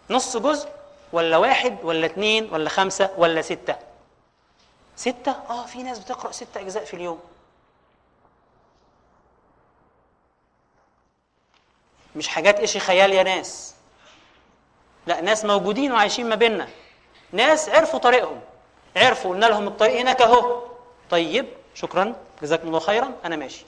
نص 0.09 0.37
جزء 0.37 0.69
ولا 1.13 1.37
واحد 1.37 1.77
ولا 1.83 2.05
اتنين 2.05 2.49
ولا 2.53 2.69
خمسة 2.69 3.09
ولا 3.17 3.41
ستة؟ 3.41 3.75
ستة؟ 4.95 5.31
آه 5.31 5.65
في 5.65 5.83
ناس 5.83 5.99
بتقرأ 5.99 6.31
ستة 6.31 6.61
أجزاء 6.61 6.85
في 6.85 6.93
اليوم. 6.93 7.19
مش 12.15 12.27
حاجات 12.27 12.59
إيش 12.59 12.77
خيال 12.77 13.13
يا 13.13 13.23
ناس. 13.23 13.75
لا 15.07 15.21
ناس 15.21 15.45
موجودين 15.45 15.91
وعايشين 15.91 16.29
ما 16.29 16.35
بيننا. 16.35 16.67
ناس 17.31 17.69
عرفوا 17.69 17.99
طريقهم. 17.99 18.41
عرفوا 18.95 19.31
قلنا 19.31 19.45
لهم 19.45 19.67
الطريق 19.67 19.99
هناك 19.99 20.21
أهو. 20.21 20.63
طيب 21.09 21.45
شكرا. 21.75 22.15
جزاكم 22.41 22.67
الله 22.67 22.79
خيرا. 22.79 23.11
أنا 23.25 23.35
ماشي. 23.35 23.65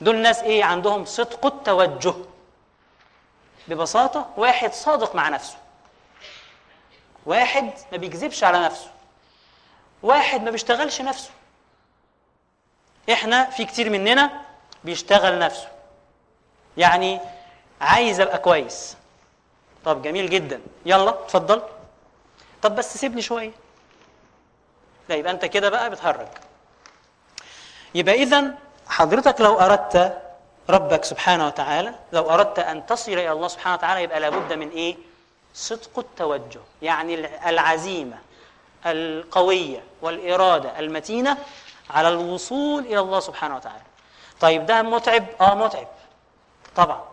دول 0.00 0.16
ناس 0.16 0.38
إيه؟ 0.38 0.64
عندهم 0.64 1.04
صدق 1.04 1.46
التوجه. 1.46 2.14
ببساطة 3.68 4.30
واحد 4.36 4.72
صادق 4.72 5.14
مع 5.14 5.28
نفسه. 5.28 5.56
واحد 7.26 7.72
ما 7.92 7.98
بيكذبش 7.98 8.44
على 8.44 8.58
نفسه. 8.58 8.90
واحد 10.04 10.42
ما 10.42 10.50
بيشتغلش 10.50 11.00
نفسه. 11.00 11.30
إحنا 13.12 13.50
في 13.50 13.64
كتير 13.64 13.90
مننا 13.90 14.30
بيشتغل 14.84 15.38
نفسه. 15.38 15.68
يعني 16.76 17.20
عايز 17.80 18.20
أبقى 18.20 18.38
كويس. 18.38 18.96
طب 19.84 20.02
جميل 20.02 20.30
جدا. 20.30 20.60
يلا 20.86 21.10
اتفضل. 21.10 21.62
طب 22.62 22.74
بس 22.74 22.96
سيبني 22.98 23.22
شوية. 23.22 23.50
لا 25.08 25.14
يبقى 25.14 25.32
أنت 25.32 25.44
كده 25.44 25.68
بقى 25.68 25.90
بتهرج. 25.90 26.28
يبقى 27.94 28.14
اذا 28.14 28.54
حضرتك 28.88 29.40
لو 29.40 29.60
أردت 29.60 30.22
ربك 30.70 31.04
سبحانه 31.04 31.46
وتعالى 31.46 31.94
لو 32.12 32.30
أردت 32.30 32.58
أن 32.58 32.86
تصل 32.86 33.12
إلى 33.12 33.32
الله 33.32 33.48
سبحانه 33.48 33.74
وتعالى 33.74 34.02
يبقى 34.02 34.20
لابد 34.20 34.52
من 34.52 34.68
إيه؟ 34.70 34.96
صدق 35.54 35.98
التوجه 35.98 36.60
يعني 36.82 37.14
العزيمة. 37.48 38.18
القوية 38.86 39.84
والإرادة 40.02 40.78
المتينة 40.78 41.38
على 41.90 42.08
الوصول 42.08 42.82
إلى 42.82 42.98
الله 42.98 43.20
سبحانه 43.20 43.56
وتعالى. 43.56 43.82
طيب 44.40 44.66
ده 44.66 44.82
متعب؟ 44.82 45.24
آه 45.40 45.54
متعب. 45.54 45.88
طبعا. 46.76 47.04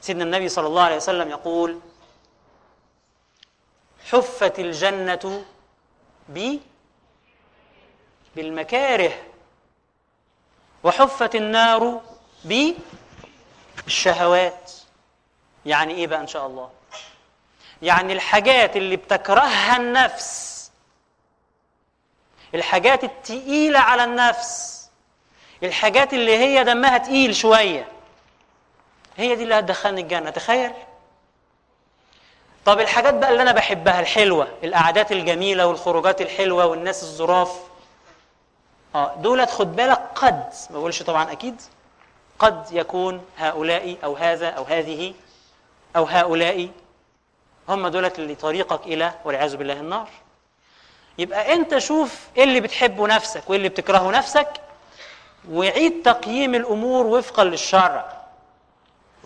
سيدنا 0.00 0.24
النبي 0.24 0.48
صلى 0.48 0.66
الله 0.66 0.82
عليه 0.82 0.96
وسلم 0.96 1.30
يقول 1.30 1.80
حفت 4.10 4.58
الجنة 4.58 5.44
ب 6.28 6.56
بالمكاره 8.36 9.12
وحفت 10.84 11.34
النار 11.34 12.00
بالشهوات. 13.84 14.72
يعني 15.66 15.94
إيه 15.94 16.06
بقى 16.06 16.20
إن 16.20 16.26
شاء 16.26 16.46
الله؟ 16.46 16.70
يعني 17.82 18.12
الحاجات 18.12 18.76
اللي 18.76 18.96
بتكرهها 18.96 19.76
النفس. 19.76 20.56
الحاجات 22.54 23.04
التقيلة 23.04 23.78
على 23.78 24.04
النفس. 24.04 24.76
الحاجات 25.62 26.14
اللي 26.14 26.38
هي 26.38 26.64
دمها 26.64 26.98
تقيل 26.98 27.34
شوية. 27.36 27.88
هي 29.16 29.36
دي 29.36 29.42
اللي 29.42 29.54
هتدخلني 29.54 30.00
الجنة 30.00 30.30
تخيل. 30.30 30.72
طب 32.64 32.80
الحاجات 32.80 33.14
بقى 33.14 33.30
اللي 33.30 33.42
أنا 33.42 33.52
بحبها 33.52 34.00
الحلوة 34.00 34.48
القعدات 34.64 35.12
الجميلة 35.12 35.66
والخروجات 35.66 36.20
الحلوة 36.20 36.66
والناس 36.66 37.02
الظراف 37.02 37.60
آه 38.94 39.14
دولت 39.14 39.50
خد 39.50 39.76
بالك 39.76 40.10
قد 40.14 40.52
ما 40.70 40.78
بقولش 40.78 41.02
طبعا 41.02 41.32
أكيد. 41.32 41.62
قد 42.38 42.66
يكون 42.72 43.24
هؤلاء 43.38 43.96
أو 44.04 44.16
هذا 44.16 44.48
أو 44.48 44.62
هذه 44.64 45.14
أو 45.96 46.04
هؤلاء 46.04 46.68
هم 47.68 47.88
دولت 47.88 48.18
اللي 48.18 48.34
طريقك 48.34 48.86
إلى 48.86 49.14
والعياذ 49.24 49.56
بالله 49.56 49.80
النار. 49.80 50.08
يبقى 51.18 51.52
أنت 51.52 51.78
شوف 51.78 52.26
إيه 52.36 52.44
اللي 52.44 52.60
بتحبه 52.60 53.06
نفسك 53.06 53.42
وإيه 53.50 53.56
اللي 53.58 53.68
بتكرهه 53.68 54.10
نفسك 54.10 54.48
وعيد 55.50 56.02
تقييم 56.02 56.54
الأمور 56.54 57.06
وفقا 57.06 57.44
للشرع. 57.44 58.16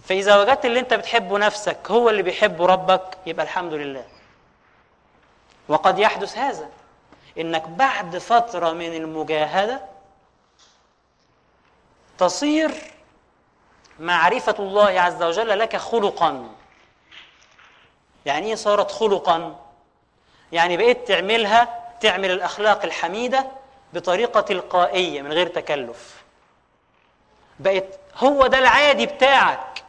فإذا 0.04 0.36
وجدت 0.40 0.64
اللي 0.64 0.80
أنت 0.80 0.94
بتحبه 0.94 1.38
نفسك 1.38 1.90
هو 1.90 2.10
اللي 2.10 2.22
بيحبه 2.22 2.66
ربك 2.66 3.18
يبقى 3.26 3.44
الحمد 3.44 3.72
لله. 3.74 4.04
وقد 5.68 5.98
يحدث 5.98 6.38
هذا 6.38 6.68
إنك 7.38 7.68
بعد 7.68 8.18
فترة 8.18 8.72
من 8.72 8.94
المجاهدة 8.94 9.80
تصير 12.18 12.70
معرفة 14.00 14.54
الله 14.58 15.00
عز 15.00 15.22
وجل 15.22 15.58
لك 15.58 15.76
خلقا. 15.76 16.48
يعني 18.26 18.46
إيه 18.46 18.54
صارت 18.54 18.90
خلقا؟ 18.90 19.56
يعني 20.52 20.76
بقيت 20.76 21.08
تعملها 21.08 21.80
تعمل 22.00 22.30
الأخلاق 22.30 22.84
الحميدة 22.84 23.46
بطريقة 23.92 24.40
تلقائية 24.40 25.22
من 25.22 25.32
غير 25.32 25.46
تكلف. 25.46 26.22
بقت 27.60 27.98
هو 28.16 28.46
ده 28.46 28.58
العادي 28.58 29.06
بتاعك. 29.06 29.84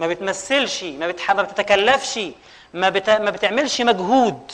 ما 0.00 0.06
بتمثلش 0.06 0.84
ما, 0.84 1.06
بتح... 1.08 1.30
ما 1.30 1.42
بتتكلفش 1.42 2.20
ما, 2.74 2.88
بت... 2.88 3.10
ما 3.10 3.30
بتعملش 3.30 3.80
مجهود. 3.80 4.52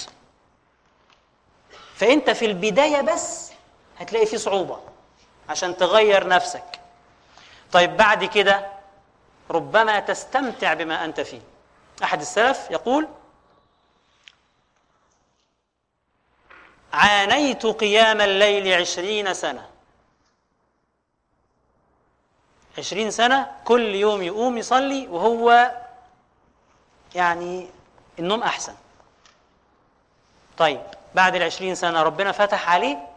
فأنت 1.95 2.31
في 2.31 2.45
البداية 2.47 3.01
بس 3.01 3.53
هتلاقي 3.99 4.27
فيه 4.27 4.37
صعوبة 4.37 4.81
عشان 5.49 5.77
تغير 5.77 6.29
نفسك. 6.29 6.65
طيب 7.73 7.97
بعد 7.97 8.25
كده 8.25 8.67
ربما 9.51 10.01
تستمتع 10.01 10.75
بما 10.75 11.05
أنت 11.05 11.21
فيه. 11.21 11.41
أحد 12.03 12.21
السلف 12.21 12.71
يقول 12.71 13.09
عانيت 16.93 17.67
قيام 17.67 18.21
الليل 18.21 18.81
عشرين 18.81 19.35
سنة. 19.35 19.69
عشرين 22.79 23.11
سنة 23.11 23.53
كل 23.65 23.95
يوم 23.95 24.23
يقوم 24.23 24.59
يصلي 24.59 25.09
وهو 25.09 25.73
يعني 27.15 27.71
النوم 28.19 28.43
أحسن. 28.43 28.75
طيب 30.59 30.83
بعد 31.15 31.35
العشرين 31.35 31.75
سنة 31.75 32.03
ربنا 32.03 32.33
فتح 32.33 32.71
عليه 32.71 33.09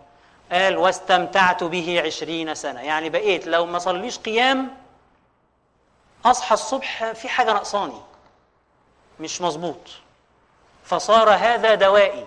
قال 0.51 0.77
واستمتعت 0.77 1.63
به 1.63 2.01
عشرين 2.05 2.55
سنة. 2.55 2.81
يعني 2.81 3.09
بقيت 3.09 3.47
لو 3.47 3.65
ما 3.65 3.79
صليش 3.79 4.19
قيام 4.19 4.77
أصحى 6.25 6.53
الصبح 6.53 7.11
في 7.11 7.29
حاجة 7.29 7.53
نقصاني 7.53 8.01
مش 9.19 9.41
مظبوط. 9.41 9.79
فصار 10.85 11.29
هذا 11.29 11.75
دوائي. 11.75 12.25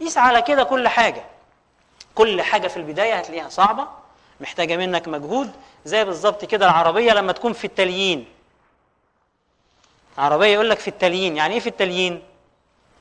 قيس 0.00 0.18
على 0.18 0.42
كده 0.42 0.62
كل 0.64 0.88
حاجة. 0.88 1.24
كل 2.14 2.42
حاجة 2.42 2.68
في 2.68 2.76
البداية 2.76 3.14
هتلاقيها 3.14 3.48
صعبة 3.48 3.86
محتاجة 4.40 4.76
منك 4.76 5.08
مجهود 5.08 5.50
زي 5.84 6.04
بالظبط 6.04 6.44
كده 6.44 6.66
العربية 6.66 7.12
لما 7.12 7.32
تكون 7.32 7.52
في 7.52 7.64
التليين. 7.64 8.26
عربية 10.18 10.46
يقول 10.46 10.70
لك 10.70 10.78
في 10.78 10.88
التليين 10.88 11.36
يعني 11.36 11.54
إيه 11.54 11.60
في 11.60 11.68
التليين؟ 11.68 12.22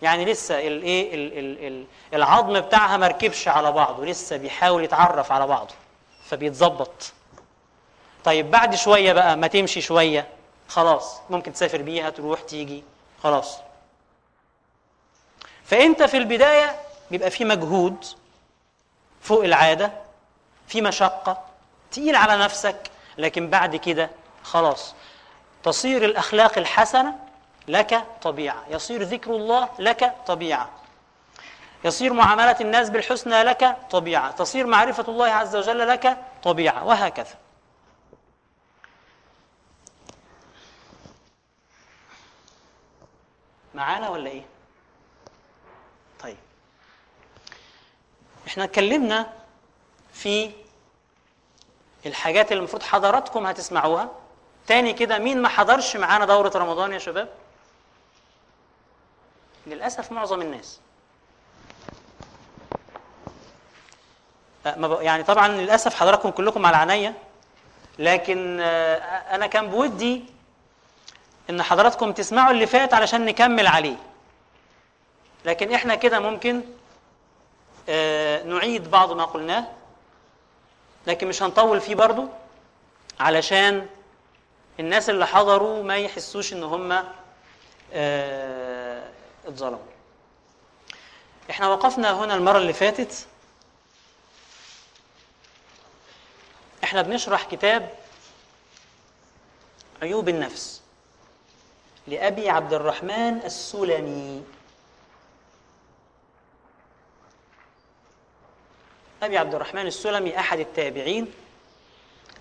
يعني 0.02 0.26
لسه 0.26 0.68
الايه 0.68 1.86
العظم 2.14 2.60
بتاعها 2.60 2.98
ما 2.98 3.08
ركبش 3.08 3.48
على 3.48 3.72
بعضه 3.72 4.06
لسه 4.06 4.38
بيحاول 4.38 4.84
يتعرف 4.84 5.32
على 5.32 5.48
بعضه 5.48 5.74
فبيتظبط. 6.26 7.14
طيب 8.26 8.52
بعد 8.52 8.76
شوية 8.76 9.14
بقى 9.14 9.38
ما 9.38 9.48
تمشي 9.48 9.82
شوية. 9.82 10.28
خلاص 10.70 11.22
ممكن 11.30 11.54
تسافر 11.54 11.82
بيها 11.82 12.10
تروح 12.10 12.42
تيجي 12.42 12.84
خلاص. 13.24 13.58
فأنت 15.66 16.04
في 16.04 16.18
البداية 16.18 16.80
بيبقى 17.12 17.32
في 17.32 17.46
مجهود 17.46 18.06
فوق 19.22 19.44
العادة 19.44 19.92
في 20.68 20.82
مشقة 20.82 21.44
تقيل 21.92 22.16
على 22.16 22.38
نفسك 22.38 22.92
لكن 23.18 23.50
بعد 23.50 23.76
كده 23.76 24.10
خلاص. 24.44 24.96
تصير 25.64 26.06
الأخلاق 26.06 26.58
الحسنة 26.58 27.20
لك 27.68 28.04
طبيعة. 28.22 28.64
يصير 28.70 29.04
ذكر 29.04 29.32
الله 29.32 29.70
لك 29.80 30.16
طبيعة. 30.28 30.70
يصير 31.84 32.14
معاملة 32.14 32.56
الناس 32.62 32.90
بالحسنى 32.90 33.44
لك 33.44 33.78
طبيعة. 33.92 34.32
تصير 34.32 34.68
معرفة 34.68 35.06
الله 35.08 35.28
عز 35.28 35.56
وجل 35.56 35.88
لك 35.88 36.18
طبيعة. 36.44 36.86
وهكذا. 36.86 37.36
معانا 43.80 44.10
ولا 44.10 44.30
إيه؟ 44.30 44.44
طيب. 46.20 46.38
إحنا 48.48 48.64
اتكلمنا 48.64 49.34
في 50.14 50.52
الحاجات 52.06 52.52
اللي 52.52 52.60
المفروض 52.60 52.84
حضراتكم 52.84 53.46
هتسمعوها. 53.48 54.10
تاني 54.68 54.94
كده 54.94 55.18
مين 55.20 55.42
ما 55.42 55.50
حضرش 55.50 55.96
معانا 55.96 56.26
دورة 56.26 56.52
رمضان 56.56 56.94
يا 56.94 57.00
شباب؟ 57.00 57.30
للأسف 59.68 60.12
معظم 60.12 60.42
الناس. 60.42 60.80
يعني 65.02 65.24
طبعا 65.24 65.48
للأسف 65.48 65.96
حضراتكم 65.96 66.30
كلكم 66.30 66.66
على 66.66 66.78
عينيا 66.78 67.14
لكن 68.00 68.60
أنا 69.32 69.48
كان 69.48 69.70
بودي 69.70 70.26
إن 71.50 71.64
حضراتكم 71.64 72.12
تسمعوا 72.12 72.52
اللي 72.52 72.66
فات 72.68 72.94
علشان 72.94 73.26
نكمل 73.26 73.68
عليه. 73.68 73.96
لكن 75.46 75.74
إحنا 75.74 75.96
كده 75.96 76.20
ممكن 76.20 76.62
نعيد 78.46 78.92
بعض 78.92 79.12
ما 79.12 79.26
قلناه 79.26 79.68
لكن 81.08 81.28
مش 81.28 81.44
هنطول 81.44 81.82
فيه 81.82 81.96
برضو 81.96 82.28
علشان 83.20 83.88
الناس 84.80 85.10
اللي 85.10 85.28
حضروا 85.28 85.84
ما 85.84 85.98
يحسوش 85.98 86.54
إن 86.54 86.64
هم 86.64 87.04
آه 87.94 89.10
اتظلموا. 89.46 89.80
إحنا 91.50 91.68
وقفنا 91.68 92.12
هنا 92.24 92.36
المرة 92.36 92.58
اللي 92.58 92.74
فاتت. 92.74 93.28
إحنا 96.84 97.02
بنشرح 97.02 97.44
كتاب 97.44 97.94
عيوب 100.02 100.30
النفس. 100.30 100.79
لأبي 102.10 102.50
عبد 102.50 102.74
الرحمن 102.74 103.42
السلمي 103.46 104.44
أبي 109.24 109.38
عبد 109.38 109.56
الرحمن 109.56 109.88
السلمي 109.88 110.40
أحد 110.40 110.60
التابعين 110.60 111.34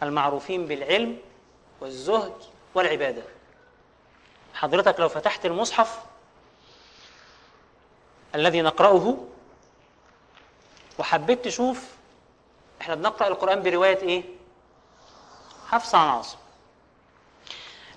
المعروفين 0.02 0.66
بالعلم 0.66 1.18
والزهد 1.80 2.32
والعبادة. 2.74 3.22
حضرتك 4.54 5.00
لو 5.00 5.08
فتحت 5.08 5.46
المصحف 5.46 6.00
الذي 8.34 8.62
نقرأه 8.62 9.16
وحبيت 10.98 11.44
تشوف 11.44 11.84
إحنا 12.80 12.94
بنقرأ 12.94 13.28
القرآن 13.28 13.62
برواية 13.62 13.98
إيه؟ 13.98 14.22
حفص 15.68 15.94
عن 15.94 16.08
عاصم. 16.08 16.38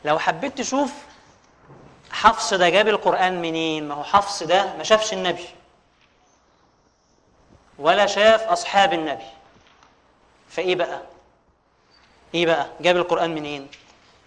لو 0.05 0.19
حبيت 0.19 0.57
تشوف 0.57 0.93
حفص 2.11 2.53
ده 2.53 2.69
جاب 2.69 2.87
القرآن 2.87 3.41
منين؟ 3.41 3.87
ما 3.87 3.95
هو 3.95 4.03
حفص 4.03 4.43
ده 4.43 4.75
ما 4.77 4.83
شافش 4.83 5.13
النبي 5.13 5.45
ولا 7.79 8.05
شاف 8.05 8.41
أصحاب 8.41 8.93
النبي 8.93 9.25
فإيه 10.49 10.75
بقى؟ 10.75 11.01
إيه 12.33 12.45
بقى؟ 12.45 12.67
جاب 12.81 12.97
القرآن 12.97 13.35
منين؟ 13.35 13.67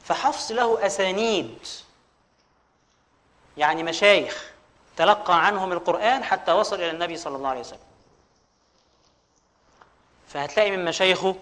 فحفص 0.04 0.50
له 0.52 0.86
أسانيد 0.86 1.58
يعني 3.56 3.82
مشايخ 3.82 4.50
تلقى 4.96 5.46
عنهم 5.46 5.72
القرآن 5.72 6.24
حتى 6.24 6.52
وصل 6.52 6.76
إلى 6.76 6.90
النبي 6.90 7.16
صلى 7.16 7.36
الله 7.36 7.48
عليه 7.48 7.60
وسلم 7.60 7.78
فهتلاقي 10.28 10.70
من 10.70 10.84
مشايخه 10.84 11.36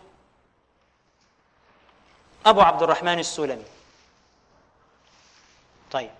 أبو 2.46 2.60
عبد 2.60 2.82
الرحمن 2.82 3.18
السلمي 3.18 3.64
طيب 5.90 6.10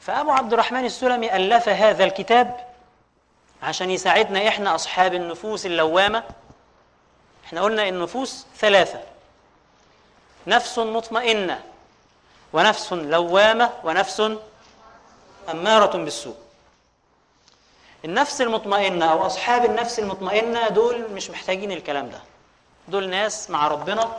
فأبو 0.00 0.30
عبد 0.30 0.52
الرحمن 0.52 0.84
السلمي 0.84 1.36
ألف 1.36 1.68
هذا 1.68 2.04
الكتاب 2.04 2.66
عشان 3.62 3.90
يساعدنا 3.90 4.48
إحنا 4.48 4.74
أصحاب 4.74 5.14
النفوس 5.14 5.66
اللوامة. 5.66 6.24
إحنا 7.44 7.60
قلنا 7.62 7.88
النفوس 7.88 8.46
ثلاثة. 8.58 9.00
نفس 10.46 10.78
مطمئنة 10.78 11.60
ونفس 12.52 12.92
لوامة 12.92 13.70
ونفس 13.84 14.32
أمارة 15.50 15.96
بالسوء. 15.96 16.36
النفس 18.04 18.40
المطمئنة 18.40 19.12
أو 19.12 19.26
أصحاب 19.26 19.64
النفس 19.64 19.98
المطمئنة 19.98 20.68
دول 20.68 21.10
مش 21.10 21.30
محتاجين 21.30 21.72
الكلام 21.72 22.10
ده. 22.10 22.20
دول 22.88 23.08
ناس 23.08 23.50
مع 23.50 23.68
ربنا 23.68 24.16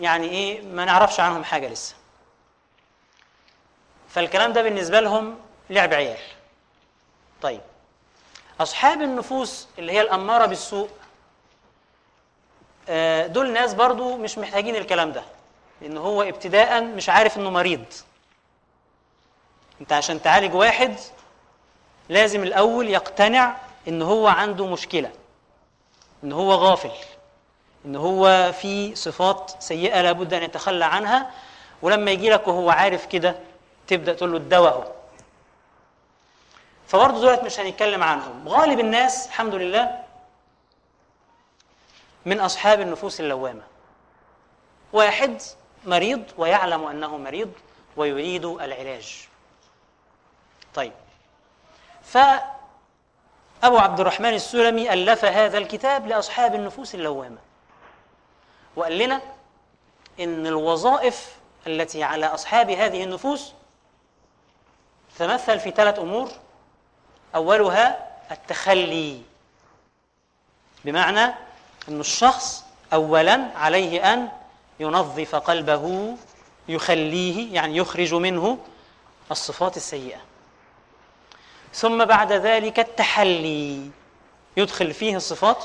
يعني 0.00 0.28
إيه 0.28 0.62
ما 0.62 0.84
نعرفش 0.84 1.20
عنهم 1.20 1.44
حاجة 1.44 1.68
لسه. 1.68 1.94
فالكلام 4.08 4.52
ده 4.52 4.62
بالنسبة 4.62 5.00
لهم 5.00 5.36
لعب 5.70 5.94
عيال. 5.94 6.18
طيب 7.42 7.60
أصحاب 8.60 9.02
النفوس 9.02 9.68
اللي 9.78 9.92
هي 9.92 10.00
الأمارة 10.00 10.46
بالسوء 10.46 10.88
آه، 12.88 13.26
دول 13.26 13.52
ناس 13.52 13.74
برضو 13.74 14.16
مش 14.16 14.38
محتاجين 14.38 14.76
الكلام 14.76 15.12
ده 15.12 15.22
لأن 15.80 15.96
هو 15.96 16.22
ابتداء 16.22 16.84
مش 16.84 17.08
عارف 17.08 17.36
إنه 17.38 17.50
مريض. 17.50 17.84
أنت 19.80 19.92
عشان 19.92 20.22
تعالج 20.22 20.54
واحد 20.54 20.94
لازم 22.08 22.42
الأول 22.42 22.88
يقتنع 22.88 23.56
إن 23.88 24.02
هو 24.02 24.26
عنده 24.28 24.66
مشكلة 24.66 25.10
إن 26.24 26.32
هو 26.32 26.52
غافل 26.52 26.90
إن 27.84 27.96
هو 27.96 28.52
في 28.52 28.94
صفات 28.94 29.52
سيئة 29.58 30.02
لابد 30.02 30.34
أن 30.34 30.42
يتخلى 30.42 30.84
عنها 30.84 31.30
ولما 31.82 32.10
يجي 32.10 32.30
لك 32.30 32.48
وهو 32.48 32.70
عارف 32.70 33.06
كده 33.06 33.36
تبدأ 33.88 34.14
تقول 34.14 34.30
له 34.30 34.36
الدواء 34.36 34.72
أهو. 34.72 34.92
فبرضه 36.86 37.20
دولت 37.20 37.44
مش 37.44 37.60
هنتكلم 37.60 38.02
عنهم. 38.02 38.48
غالب 38.48 38.80
الناس 38.80 39.26
الحمد 39.26 39.54
لله 39.54 40.04
من 42.26 42.40
أصحاب 42.40 42.80
النفوس 42.80 43.20
اللوامة. 43.20 43.62
واحد 44.92 45.42
مريض 45.84 46.22
ويعلم 46.38 46.84
أنه 46.84 47.16
مريض 47.16 47.52
ويريد 47.96 48.44
العلاج. 48.44 49.28
طيب. 50.74 50.92
فأبو 52.02 53.78
عبد 53.78 54.00
الرحمن 54.00 54.34
السلمي 54.34 54.92
ألف 54.92 55.24
هذا 55.24 55.58
الكتاب 55.58 56.06
لأصحاب 56.06 56.54
النفوس 56.54 56.94
اللوامة. 56.94 57.38
وقال 58.76 58.98
لنا 58.98 59.20
إن 60.20 60.46
الوظائف 60.46 61.36
التي 61.66 62.02
على 62.02 62.26
أصحاب 62.26 62.70
هذه 62.70 63.04
النفوس 63.04 63.54
تتمثل 65.18 65.60
في 65.60 65.70
ثلاث 65.70 65.98
أمور. 65.98 66.30
أولها 67.34 68.08
التخلي 68.30 69.22
بمعنى 70.84 71.24
أن 71.88 72.00
الشخص 72.00 72.64
أولا 72.92 73.48
عليه 73.56 74.12
أن 74.12 74.28
ينظف 74.80 75.34
قلبه 75.34 76.16
يخليه 76.68 77.54
يعني 77.54 77.76
يخرج 77.76 78.14
منه 78.14 78.58
الصفات 79.30 79.76
السيئة. 79.76 80.20
ثم 81.74 82.04
بعد 82.04 82.32
ذلك 82.32 82.78
التحلي 82.78 83.90
يدخل 84.56 84.94
فيه 84.94 85.16
الصفات 85.16 85.64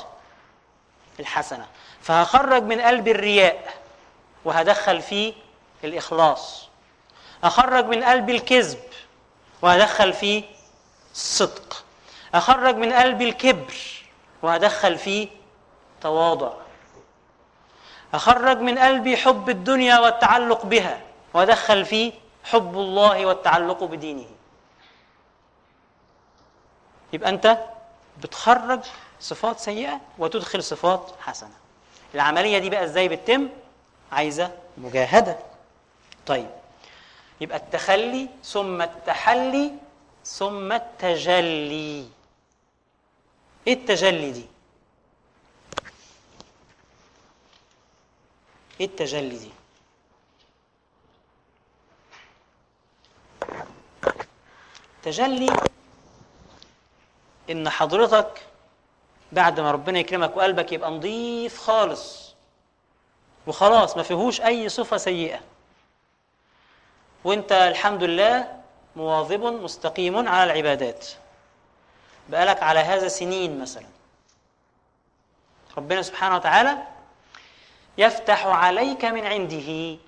الحسنة. 1.20 1.66
فهخرج 2.02 2.62
من 2.62 2.80
قلب 2.80 3.08
الرياء 3.08 3.74
وهدخل 4.44 5.02
فيه 5.02 5.32
الإخلاص. 5.84 6.68
أخرج 7.44 7.84
من 7.84 8.04
قلب 8.04 8.30
الكذب 8.30 8.78
وهدخل 9.64 10.12
فيه 10.12 10.42
الصدق 11.12 11.84
أخرج 12.34 12.76
من 12.76 12.92
قلب 12.92 13.22
الكبر 13.22 13.74
وهدخل 14.42 14.98
فيه 14.98 15.28
تواضع. 16.00 16.52
أخرج 18.14 18.58
من 18.58 18.78
قلبي 18.78 19.16
حب 19.16 19.50
الدنيا 19.50 19.98
والتعلق 19.98 20.66
بها 20.66 21.00
وأدخل 21.34 21.84
فيه 21.84 22.12
حب 22.44 22.74
الله 22.74 23.26
والتعلق 23.26 23.84
بدينه. 23.84 24.26
يبقى 27.12 27.30
أنت 27.30 27.58
بتخرج 28.22 28.80
صفات 29.20 29.60
سيئة 29.60 30.00
وتدخل 30.18 30.62
صفات 30.62 31.10
حسنة. 31.20 31.54
العملية 32.14 32.58
دي 32.58 32.70
بقى 32.70 32.84
إزاي 32.84 33.08
بتتم؟ 33.08 33.48
عايزة 34.12 34.50
مجاهدة. 34.78 35.38
طيب. 36.26 36.50
يبقى 37.44 37.58
التخلي 37.58 38.28
ثم 38.44 38.82
التحلي 38.82 39.72
ثم 40.24 40.72
التجلي. 40.72 42.08
إيه 43.66 43.72
التجلي 43.72 44.30
دي؟ 44.32 44.46
إيه 48.80 48.86
التجلي 48.86 49.38
دي؟ 49.38 49.50
تجلي 55.02 55.56
إن 57.50 57.68
حضرتك 57.68 58.46
بعد 59.32 59.60
ما 59.60 59.70
ربنا 59.70 59.98
يكرمك 59.98 60.36
وقلبك 60.36 60.72
يبقى 60.72 60.90
نظيف 60.90 61.58
خالص. 61.58 62.34
وخلاص 63.46 63.96
ما 63.96 64.02
فيهوش 64.02 64.40
أي 64.40 64.68
صفة 64.68 64.96
سيئة. 64.96 65.40
وانت 67.24 67.52
الحمد 67.52 68.02
لله 68.02 68.60
مواظب 68.96 69.44
مستقيم 69.44 70.28
على 70.28 70.52
العبادات. 70.52 71.08
بقالك 72.28 72.62
على 72.62 72.80
هذا 72.80 73.08
سنين 73.08 73.60
مثلا. 73.60 73.86
ربنا 75.76 76.02
سبحانه 76.02 76.36
وتعالى 76.36 76.78
يفتح 77.98 78.46
عليك 78.46 79.04
من 79.04 79.26
عنده. 79.26 79.98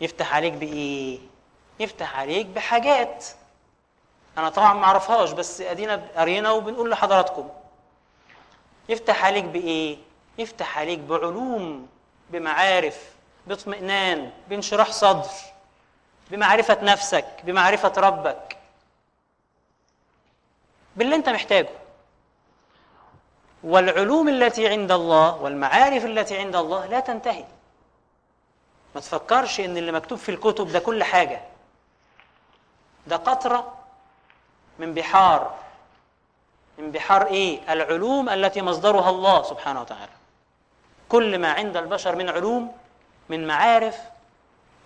يفتح 0.00 0.34
عليك 0.34 0.52
بإيه؟ 0.52 1.18
يفتح 1.80 2.18
عليك 2.18 2.46
بحاجات. 2.46 3.26
أنا 4.38 4.48
طبعا 4.48 4.74
ما 4.74 4.84
أعرفهاش 4.84 5.30
بس 5.32 5.60
أدينا 5.60 6.02
قرينا 6.16 6.50
وبنقول 6.50 6.90
لحضراتكم. 6.90 7.48
يفتح 8.88 9.24
عليك 9.24 9.44
بإيه؟ 9.44 9.98
يفتح 10.38 10.78
عليك 10.78 10.98
بعلوم 10.98 11.88
بمعارف 12.30 13.10
باطمئنان 13.46 14.30
بانشراح 14.48 14.92
صدر. 14.92 15.51
بمعرفة 16.32 16.78
نفسك 16.82 17.26
بمعرفة 17.44 17.92
ربك. 17.96 18.56
باللي 20.96 21.16
انت 21.16 21.28
محتاجه. 21.28 21.68
والعلوم 23.64 24.28
التي 24.28 24.68
عند 24.68 24.92
الله 24.92 25.36
والمعارف 25.36 26.04
التي 26.04 26.38
عند 26.38 26.56
الله 26.56 26.86
لا 26.86 27.00
تنتهي. 27.00 27.44
ما 28.94 29.00
تفكرش 29.00 29.60
إن 29.60 29.76
اللي 29.76 29.92
مكتوب 29.92 30.18
في 30.18 30.28
الكتب 30.28 30.68
ده 30.68 30.78
كل 30.78 31.04
حاجة. 31.04 31.40
ده 33.06 33.16
قطرة 33.16 33.74
من 34.78 34.94
بحار. 34.94 35.54
من 36.78 36.90
بحار 36.90 37.26
إيه؟ 37.26 37.72
العلوم 37.72 38.28
التي 38.28 38.62
مصدرها 38.62 39.10
الله 39.10 39.42
سبحانه 39.42 39.80
وتعالى. 39.80 40.12
كل 41.08 41.38
ما 41.38 41.52
عند 41.52 41.76
البشر 41.76 42.16
من 42.16 42.28
علوم 42.28 42.76
من 43.28 43.46
معارف 43.46 43.98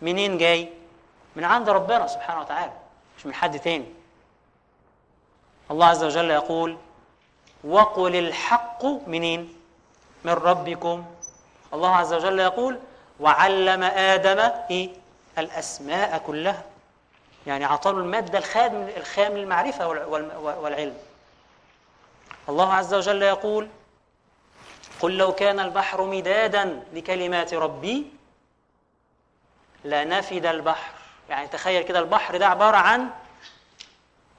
منين 0.03 0.39
جاي؟ 0.39 0.86
من 1.37 1.45
عند 1.45 1.69
ربنا 1.69 2.07
سبحانه 2.07 2.41
وتعالى 2.41 2.73
مش 3.19 3.27
من 3.27 3.35
حد 3.35 3.59
تاني. 3.59 3.87
الله 5.71 5.87
عز 5.87 6.05
وجل 6.05 6.31
يقول 6.31 6.77
وقل 7.65 8.17
الحق 8.17 8.85
منين 8.85 9.57
من 10.25 10.33
ربكم. 10.33 11.05
الله 11.75 11.97
عز 11.97 12.13
وجل 12.13 12.39
يقول 12.41 12.79
وعلم 13.21 13.83
آدم 13.83 14.51
إيه؟ 14.71 14.91
الأسماء 15.39 16.19
كلها. 16.19 16.63
يعني 17.47 17.65
عطاله 17.65 17.99
المادة 17.99 18.39
الخام 18.39 18.89
الخام 18.97 19.33
للمعرفة 19.33 19.89
والعلم. 20.39 20.97
الله 22.49 22.75
عز 22.75 22.95
وجل 22.95 23.23
يقول 23.23 23.69
قل 25.01 25.17
لو 25.17 25.33
كان 25.33 25.61
البحر 25.61 26.03
مدادا 26.05 26.83
لكلمات 26.93 27.55
ربي 27.55 28.07
لنفد 29.85 30.47
البحر 30.47 30.96
يعني 31.29 31.49
تخيل 31.49 31.83
كده 31.83 31.99
البحر 31.99 32.37
ده 32.37 32.47
عبارة 32.47 32.77
عن 32.77 33.11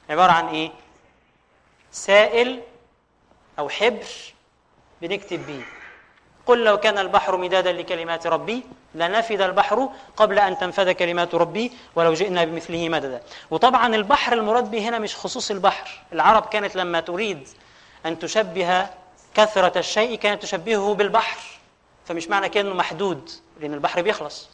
عبارة 0.10 0.32
عن 0.32 0.48
إيه؟ 0.48 0.72
سائل 1.92 2.62
أو 3.60 3.70
حبر 3.70 4.06
بنكتب 5.02 5.46
بيه 5.46 5.62
قل 6.46 6.64
لو 6.64 6.78
كان 6.78 6.98
البحر 6.98 7.38
مدادا 7.38 7.72
لكلمات 7.72 8.28
ربي 8.28 8.64
لنفد 8.96 9.42
البحر 9.42 9.90
قبل 10.18 10.40
أن 10.40 10.58
تنفذ 10.58 10.92
كلمات 10.92 11.36
ربي 11.36 11.72
ولو 11.96 12.14
جئنا 12.14 12.44
بمثله 12.46 12.90
مددا. 12.90 13.22
وطبعا 13.52 13.96
البحر 13.96 14.34
المراد 14.34 14.72
به 14.72 14.90
هنا 14.90 15.00
مش 15.00 15.16
خصوص 15.16 15.52
البحر. 15.52 16.04
العرب 16.14 16.46
كانت 16.46 16.76
لما 16.76 17.00
تريد 17.00 17.48
أن 18.06 18.20
تشبه 18.20 18.88
كثرة 19.34 19.80
الشيء 19.80 20.16
كانت 20.18 20.42
تشبهه 20.42 20.94
بالبحر. 20.94 21.38
فمش 22.06 22.28
معنى 22.28 22.50
كأنه 22.50 22.74
محدود 22.74 23.30
لأن 23.60 23.74
البحر 23.74 24.02
بيخلص. 24.02 24.50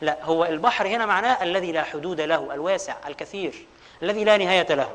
لا 0.00 0.24
هو 0.24 0.44
البحر 0.44 0.86
هنا 0.86 1.06
معناه 1.06 1.42
الذي 1.42 1.72
لا 1.72 1.82
حدود 1.82 2.20
له 2.20 2.54
الواسع 2.54 2.94
الكثير 3.06 3.66
الذي 4.02 4.24
لا 4.24 4.36
نهاية 4.36 4.74
له. 4.74 4.88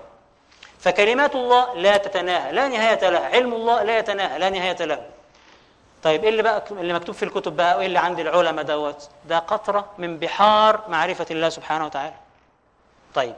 فكلمات 0.79 1.35
الله 1.35 1.73
لا 1.75 1.97
تتناهى 1.97 2.51
لا 2.51 2.67
نهاية 2.67 3.09
لها 3.09 3.25
علم 3.25 3.53
الله 3.53 3.83
لا 3.83 3.99
يتناهى 3.99 4.39
لا 4.39 4.49
نهاية 4.49 4.85
له. 4.85 5.05
طيب 6.03 6.23
إيه 6.23 6.29
اللي 6.29 6.43
بقى 6.43 6.63
اللي 6.71 6.93
مكتوب 6.93 7.15
في 7.15 7.23
الكتب 7.23 7.55
بقى؟ 7.55 7.77
وإيه 7.77 7.85
اللي 7.85 7.99
عند 7.99 8.19
العلماء 8.19 8.65
دوت؟ 8.65 9.09
ده 9.25 9.39
قطرة 9.39 9.89
من 9.97 10.17
بحار 10.17 10.83
معرفة 10.87 11.25
الله 11.31 11.49
سبحانه 11.49 11.85
وتعالى. 11.85 12.15
طيب. 13.15 13.35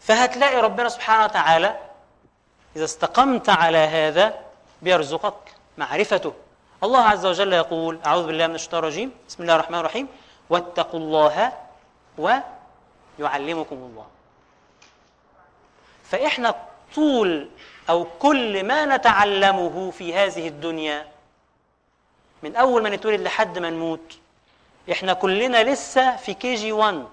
فهتلاقي 0.00 0.60
ربنا 0.60 0.88
سبحانه 0.88 1.24
وتعالى 1.24 1.76
إذا 2.76 2.84
استقمت 2.84 3.48
على 3.48 3.78
هذا 3.78 4.34
بيرزقك 4.82 5.34
معرفته. 5.78 6.32
الله 6.86 7.02
عز 7.02 7.26
وجل 7.26 7.52
يقول 7.52 7.98
أعوذ 8.06 8.26
بالله 8.26 8.46
من 8.46 8.54
الشيطان 8.54 8.78
الرجيم. 8.78 9.10
بسم 9.28 9.42
الله 9.42 9.54
الرحمن 9.54 9.78
الرحيم. 9.78 10.08
واتقوا 10.50 11.00
الله 11.00 11.52
ويعلمكم 12.18 13.76
الله. 13.76 14.06
فإحنا 16.04 16.54
طول 16.94 17.48
أو 17.90 18.06
كل 18.18 18.64
ما 18.64 18.96
نتعلمه 18.96 19.90
في 19.90 20.14
هذه 20.14 20.48
الدنيا 20.48 21.06
من 22.42 22.56
أول 22.56 22.82
ما 22.82 22.88
نتولد 22.88 23.20
لحد 23.20 23.58
ما 23.58 23.70
نموت 23.70 24.18
إحنا 24.92 25.12
كلنا 25.12 25.64
لسه 25.64 26.16
في 26.16 26.34
كي 26.34 26.54
جي 26.54 26.72
1 26.72 27.06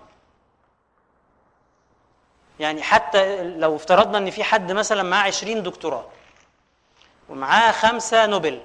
يعني 2.60 2.82
حتى 2.82 3.44
لو 3.44 3.76
افترضنا 3.76 4.18
إن 4.18 4.30
في 4.30 4.44
حد 4.44 4.72
مثلا 4.72 5.04
معاه 5.04 5.28
20 5.28 5.64
دكتوراه 5.64 6.06
ومعاه 7.30 7.72
خمسة 7.72 8.26
نوبل 8.26 8.62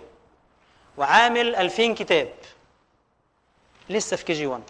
وعامل 0.99 1.57
2000 1.57 1.95
كتاب. 1.95 2.29
لسه 3.91 4.17
في 4.17 4.25
كي 4.25 4.33
جي 4.33 4.47
1 4.47 4.63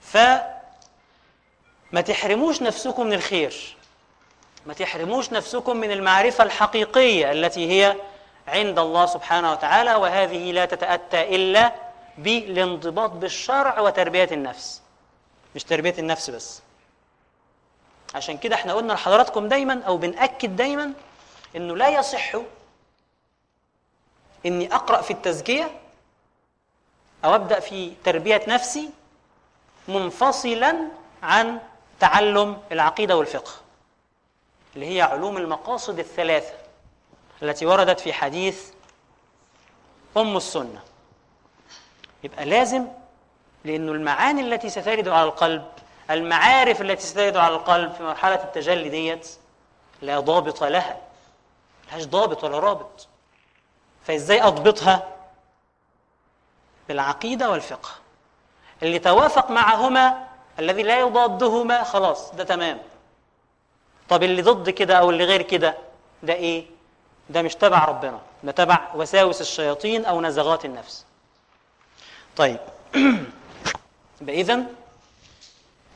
فما 0.00 2.00
تحرموش 2.06 2.62
نفسكم 2.62 3.06
من 3.06 3.12
الخير. 3.12 3.76
ما 4.66 4.74
تحرموش 4.74 5.32
نفسكم 5.32 5.76
من 5.76 5.90
المعرفة 5.90 6.44
الحقيقية 6.44 7.32
التي 7.32 7.70
هي 7.70 7.96
عند 8.48 8.78
الله 8.78 9.06
سبحانه 9.06 9.52
وتعالى 9.52 9.94
وهذه 9.94 10.52
لا 10.52 10.64
تتأتى 10.64 11.36
إلا 11.36 11.72
بالانضباط 12.18 13.10
بالشرع 13.10 13.80
وتربية 13.80 14.28
النفس. 14.32 14.82
مش 15.54 15.64
تربية 15.64 15.94
النفس 15.98 16.30
بس. 16.30 16.62
عشان 18.14 18.38
كده 18.38 18.54
إحنا 18.54 18.72
قلنا 18.74 18.92
لحضراتكم 18.92 19.48
دايما 19.48 19.82
أو 19.86 19.96
بنأكد 19.96 20.56
دايما 20.56 20.92
إنه 21.56 21.76
لا 21.76 21.88
يصح 21.88 22.36
إني 24.46 24.74
أقرأ 24.74 25.00
في 25.02 25.10
التزكية 25.10 25.70
أو 27.24 27.34
أبدأ 27.34 27.60
في 27.60 27.92
تربية 28.04 28.42
نفسي 28.48 28.90
منفصلا 29.88 30.76
عن 31.22 31.58
تعلم 32.00 32.58
العقيدة 32.72 33.16
والفقه 33.16 33.52
اللي 34.74 34.96
هي 34.96 35.02
علوم 35.02 35.36
المقاصد 35.36 35.98
الثلاثة 35.98 36.52
التي 37.42 37.66
وردت 37.66 38.00
في 38.00 38.12
حديث 38.12 38.70
أم 40.16 40.36
السنة. 40.36 40.82
يبقى 42.24 42.44
لازم 42.44 42.86
لأنه 43.64 43.92
المعاني 43.92 44.40
التي 44.40 44.70
سترد 44.70 45.08
على 45.08 45.24
القلب 45.28 45.64
المعارف 46.10 46.80
التي 46.80 47.06
سترد 47.06 47.36
على 47.36 47.54
القلب 47.54 47.92
في 47.92 48.02
مرحلة 48.02 48.34
التجلي 48.44 48.88
ديت 48.88 49.28
لا 50.02 50.20
ضابط 50.20 50.64
لها 50.64 50.98
ملهاش 51.86 52.04
ضابط 52.04 52.44
ولا 52.44 52.58
رابط. 52.58 53.08
فإزاي 54.06 54.42
أضبطها؟ 54.42 55.08
بالعقيدة 56.88 57.50
والفقه. 57.50 57.90
اللي 58.82 58.98
توافق 58.98 59.50
معهما 59.50 60.26
الذي 60.58 60.82
لا 60.82 61.00
يضادهما 61.00 61.84
خلاص 61.84 62.34
ده 62.34 62.44
تمام. 62.44 62.78
طب 64.08 64.22
اللي 64.22 64.42
ضد 64.42 64.70
كده 64.70 64.94
أو 64.94 65.10
اللي 65.10 65.24
غير 65.24 65.42
كده 65.42 65.78
ده 66.22 66.32
إيه؟ 66.32 66.64
ده 67.30 67.42
مش 67.42 67.54
تبع 67.54 67.84
ربنا 67.84 68.20
ده 68.42 68.52
تبع 68.52 68.88
وساوس 68.94 69.40
الشياطين 69.40 70.04
أو 70.04 70.20
نزغات 70.20 70.64
النفس. 70.64 71.04
طيب. 72.36 72.58
اذا 74.28 74.64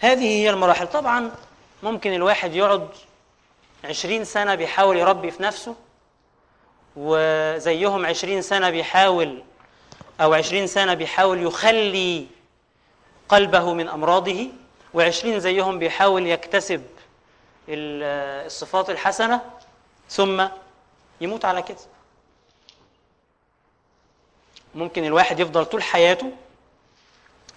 هذه 0.01 0.27
هي 0.27 0.51
المراحل. 0.51 0.87
طبعا 0.87 1.31
ممكن 1.83 2.15
الواحد 2.15 2.55
يقعد 2.55 2.89
عشرين 3.85 4.25
سنة 4.25 4.55
بيحاول 4.55 4.97
يربي 4.97 5.31
في 5.31 5.43
نفسه 5.43 5.75
وزيهم 6.97 8.07
عشرين 8.07 8.43
سنة 8.43 8.71
بيحاول 8.71 9.43
أو 10.21 10.35
عشرين 10.35 10.67
سنة 10.67 10.95
بيحاول 10.95 11.43
يخلي 11.43 12.27
قلبه 13.29 13.73
من 13.73 13.89
أمراضه 13.89 14.47
وعشرين 14.95 15.41
زيهم 15.41 15.79
بيحاول 15.79 16.27
يكتسب 16.27 16.87
الصفات 17.69 18.91
الحسنة 18.91 19.51
ثم 20.11 20.47
يموت 21.21 21.45
على 21.45 21.63
كده 21.63 21.79
ممكن 24.75 25.05
الواحد 25.05 25.41
يفضل 25.41 25.65
طول 25.65 25.83
حياته 25.83 26.33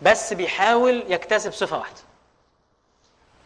بس 0.01 0.33
بيحاول 0.33 1.03
يكتسب 1.07 1.51
صفة 1.51 1.77
واحدة. 1.77 1.99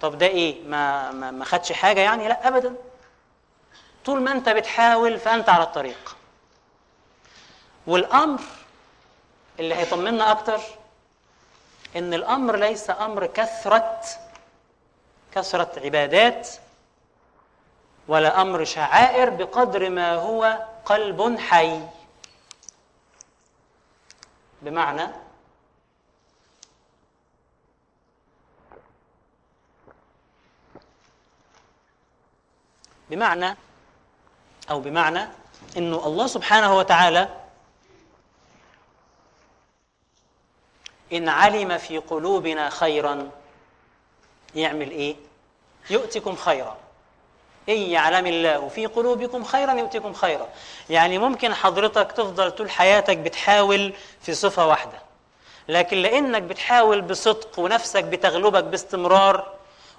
طب 0.01 0.17
ده 0.17 0.25
إيه؟ 0.27 0.63
ما 0.63 1.11
ما, 1.11 1.31
ما 1.31 1.45
خدش 1.45 1.71
حاجة 1.71 1.99
يعني؟ 1.99 2.27
لا 2.27 2.47
ابدا. 2.47 2.75
طول 4.05 4.21
ما 4.21 4.31
انت 4.31 4.49
بتحاول 4.49 5.19
فانت 5.19 5.49
على 5.49 5.63
الطريق. 5.63 6.17
والأمر 7.87 8.41
اللي 9.59 9.75
هيطمنا 9.75 10.31
أكتر 10.31 10.59
إن 11.95 12.13
الأمر 12.13 12.55
ليس 12.55 12.89
أمر 12.89 13.25
كثرة 13.25 14.01
كثرة 15.35 15.71
عبادات 15.85 16.49
ولا 18.07 18.41
أمر 18.41 18.63
شعائر 18.63 19.29
بقدر 19.29 19.89
ما 19.89 20.13
هو 20.13 20.67
قلب 20.85 21.37
حي. 21.39 21.81
بمعنى 24.61 25.07
بمعنى 33.09 33.57
أو 34.71 34.79
بمعنى 34.79 35.27
إنه 35.77 36.07
الله 36.07 36.27
سبحانه 36.27 36.77
وتعالى 36.77 37.29
إن 41.13 41.29
علم 41.29 41.77
في 41.77 41.97
قلوبنا 41.97 42.69
خيرا 42.69 43.29
يعمل 44.55 44.91
إيه؟ 44.91 45.15
يؤتكم 45.89 46.35
خيرا. 46.35 46.77
إن 47.69 47.75
يعلم 47.77 48.27
الله 48.27 48.67
في 48.67 48.85
قلوبكم 48.85 49.43
خيرا 49.43 49.73
يؤتكم 49.73 50.13
خيرا. 50.13 50.47
يعني 50.89 51.17
ممكن 51.17 51.53
حضرتك 51.53 52.11
تفضل 52.11 52.51
طول 52.51 52.69
حياتك 52.69 53.17
بتحاول 53.17 53.93
في 54.21 54.33
صفة 54.33 54.67
واحدة. 54.67 55.01
لكن 55.67 55.97
لأنك 55.97 56.41
بتحاول 56.41 57.01
بصدق 57.01 57.59
ونفسك 57.59 58.03
بتغلبك 58.03 58.63
باستمرار 58.63 59.53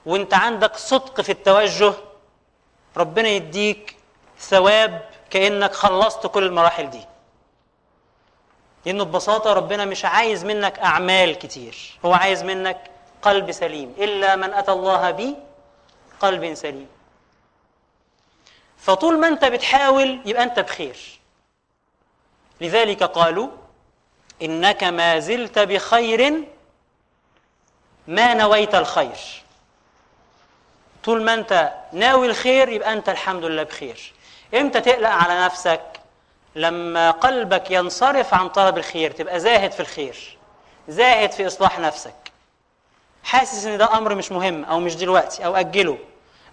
وإنت 0.07 0.35
عندك 0.35 0.77
صدق 0.77 1.21
في 1.21 1.33
التوجه 1.33 1.95
ربنا 2.97 3.29
يديك 3.29 3.97
ثواب 4.43 5.09
كأنك 5.31 5.73
خلصت 5.73 6.27
كل 6.27 6.45
المراحل 6.45 6.91
دي. 6.91 7.05
لأنه 8.87 9.05
ببساطة 9.05 9.53
ربنا 9.53 9.85
مش 9.85 10.05
عايز 10.05 10.45
منك 10.45 10.79
أعمال 10.79 11.39
كتير. 11.39 11.99
هو 12.05 12.13
عايز 12.13 12.43
منك 12.43 12.91
قلب 13.23 13.53
سليم. 13.53 13.95
إلا 13.99 14.37
من 14.37 14.55
أتى 14.55 14.73
الله 14.73 15.35
بقلب 16.21 16.55
سليم. 16.55 16.89
فطول 18.79 19.19
ما 19.19 19.29
أنت 19.29 19.45
بتحاول 19.45 20.21
يبقى 20.25 20.43
أنت 20.43 20.61
بخير. 20.61 20.97
لذلك 22.61 23.03
قالوا 23.03 23.49
إنك 24.43 24.85
ما 24.85 25.19
زلت 25.19 25.59
بخير 25.59 26.45
ما 28.07 28.35
نويت 28.35 28.75
الخير. 28.75 29.43
طول 31.05 31.25
ما 31.25 31.35
أنت 31.35 31.73
ناوي 31.93 32.27
الخير 32.27 32.69
يبقى 32.69 32.93
أنت 32.93 33.09
الحمد 33.09 33.45
لله 33.45 33.63
بخير. 33.63 34.13
إمتى 34.55 34.81
تقلق 34.81 35.09
على 35.11 35.45
نفسك؟ 35.45 35.81
لما 36.55 37.11
قلبك 37.11 37.71
ينصرف 37.71 38.35
عن 38.35 38.49
طلب 38.49 38.79
الخير 38.79 39.11
تبقى 39.11 39.41
زاهد 39.41 39.73
في 39.73 39.81
الخير 39.81 40.39
زاهد 40.89 41.33
في 41.33 41.47
إصلاح 41.47 41.79
نفسك. 41.79 42.15
حاسس 43.25 43.65
إن 43.67 43.79
ده 43.79 43.99
أمر 43.99 44.15
مش 44.15 44.33
مهم 44.33 44.65
أو 44.65 44.81
مش 44.81 44.97
دلوقتي 44.97 45.45
أو 45.45 45.57
أجله 45.57 45.99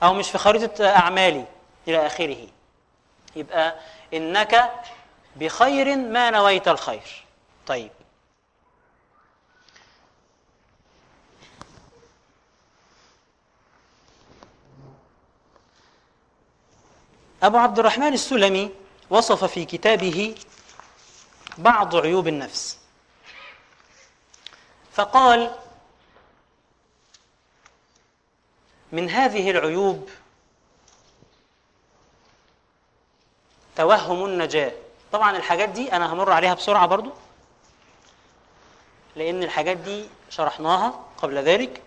أو 0.03 0.13
مش 0.13 0.31
في 0.31 0.37
خريطة 0.37 0.87
أعمالي 0.89 1.45
إلى 1.87 2.05
آخره. 2.05 2.47
يبقى 3.35 3.75
إنك 4.13 4.71
بخير 5.35 5.95
ما 5.95 6.29
نويت 6.29 6.67
الخير. 6.67 7.23
طيب 7.67 7.91
أبو 17.43 17.57
عبد 17.57 17.79
الرحمن 17.79 18.13
السلمي 18.13 18.71
وصف 19.09 19.43
في 19.43 19.65
كتابه 19.65 20.35
بعض 21.57 21.95
عيوب 21.95 22.27
النفس 22.27 22.77
فقال 24.93 25.51
من 28.91 29.09
هذه 29.09 29.51
العيوب 29.51 30.09
توهم 33.75 34.25
النجاة 34.25 34.71
طبعا 35.11 35.37
الحاجات 35.37 35.69
دي 35.69 35.93
أنا 35.93 36.13
همر 36.13 36.31
عليها 36.31 36.53
بسرعة 36.53 36.85
برضو 36.85 37.11
لأن 39.15 39.43
الحاجات 39.43 39.77
دي 39.77 40.05
شرحناها 40.29 40.99
قبل 41.17 41.37
ذلك 41.37 41.81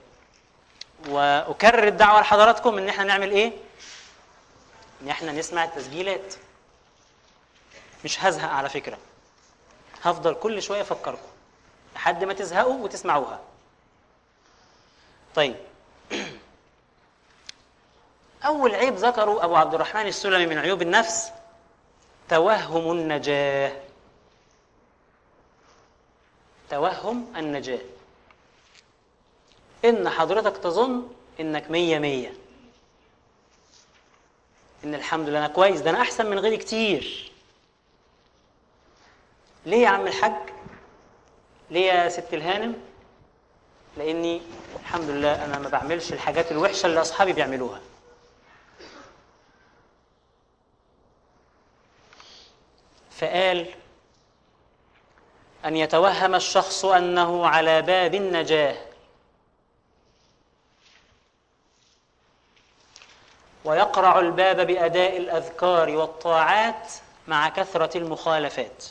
وأكرر 1.09 1.89
الدعوة 1.89 2.21
لحضراتكم 2.21 2.79
إن 2.79 2.89
إحنا 2.89 3.05
نعمل 3.05 3.31
إيه؟ 3.31 3.53
إن 5.03 5.09
إحنا 5.09 5.33
نسمع 5.33 5.65
التسجيلات. 5.65 6.35
مش 8.05 8.25
هزهق 8.25 8.51
على 8.51 8.69
فكرة. 8.69 8.99
هفضل 10.03 10.35
كل 10.35 10.63
شوية 10.63 10.81
أفكركم 10.81 11.29
لحد 11.95 12.25
ما 12.25 12.33
تزهقوا 12.33 12.85
وتسمعوها. 12.85 13.41
طيب. 15.35 15.57
أول 18.45 18.75
عيب 18.75 18.95
ذكره 18.95 19.45
أبو 19.45 19.57
عبد 19.57 19.75
الرحمن 19.75 20.07
السلمي 20.07 20.47
من 20.47 20.59
عيوب 20.59 20.83
النفس 20.83 21.33
توهم 22.29 22.93
النجاة. 22.93 23.83
توهم 26.71 27.33
النجاة. 27.37 27.81
إن 29.85 30.09
حضرتك 30.09 30.57
تظن 30.57 31.09
إنك 31.41 31.71
مية 31.71 31.99
مية. 31.99 32.42
إن 34.85 34.95
الحمد 34.95 35.29
لله 35.29 35.39
أنا 35.39 35.49
كويس 35.49 35.81
ده 35.81 35.91
أنا 35.91 36.01
أحسن 36.01 36.27
من 36.27 36.39
غيري 36.39 36.57
كتير 36.57 37.33
ليه 39.67 39.77
يا 39.83 39.89
عم 39.89 40.07
الحاج؟ 40.07 40.33
ليه 41.71 41.93
يا 41.93 42.09
ست 42.09 42.35
الهانم؟ 42.35 42.75
لأني 43.97 44.43
الحمد 44.81 45.11
لله 45.11 45.45
أنا 45.45 45.59
ما 45.59 45.69
بعملش 45.69 46.13
الحاجات 46.13 46.53
الوحشة 46.53 46.87
اللي 46.87 47.01
أصحابي 47.01 47.33
بيعملوها 47.33 47.81
فقال 53.11 53.67
أن 55.65 55.77
يتوهم 55.77 56.35
الشخص 56.35 56.85
أنه 56.85 57.47
على 57.47 57.83
باب 57.83 58.15
النجاة 58.15 58.77
ويقرع 63.65 64.19
الباب 64.19 64.67
بأداء 64.67 65.17
الأذكار 65.17 65.91
والطاعات 65.91 66.93
مع 67.29 67.49
كثرة 67.49 67.99
المخالفات. 67.99 68.85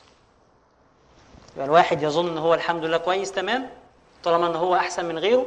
يبقى 1.55 1.65
الواحد 1.65 2.03
يظن 2.03 2.37
هو 2.37 2.53
الحمد 2.53 2.85
لله 2.85 2.97
كويس 2.97 3.31
تمام؟ 3.31 3.69
طالما 4.23 4.47
إن 4.47 4.55
هو 4.55 4.75
أحسن 4.75 5.05
من 5.05 5.19
غيره 5.19 5.45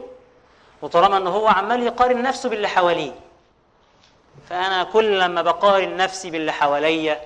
وطالما 0.82 1.16
إن 1.16 1.26
هو 1.26 1.48
عمال 1.48 1.82
يقارن 1.82 2.22
نفسه 2.22 2.48
باللي 2.48 2.68
حواليه. 2.68 3.12
فأنا 4.48 4.84
كل 4.84 5.18
لما 5.20 5.42
بقارن 5.42 5.96
نفسي 5.96 6.30
باللي 6.30 6.52
حواليا 6.52 7.20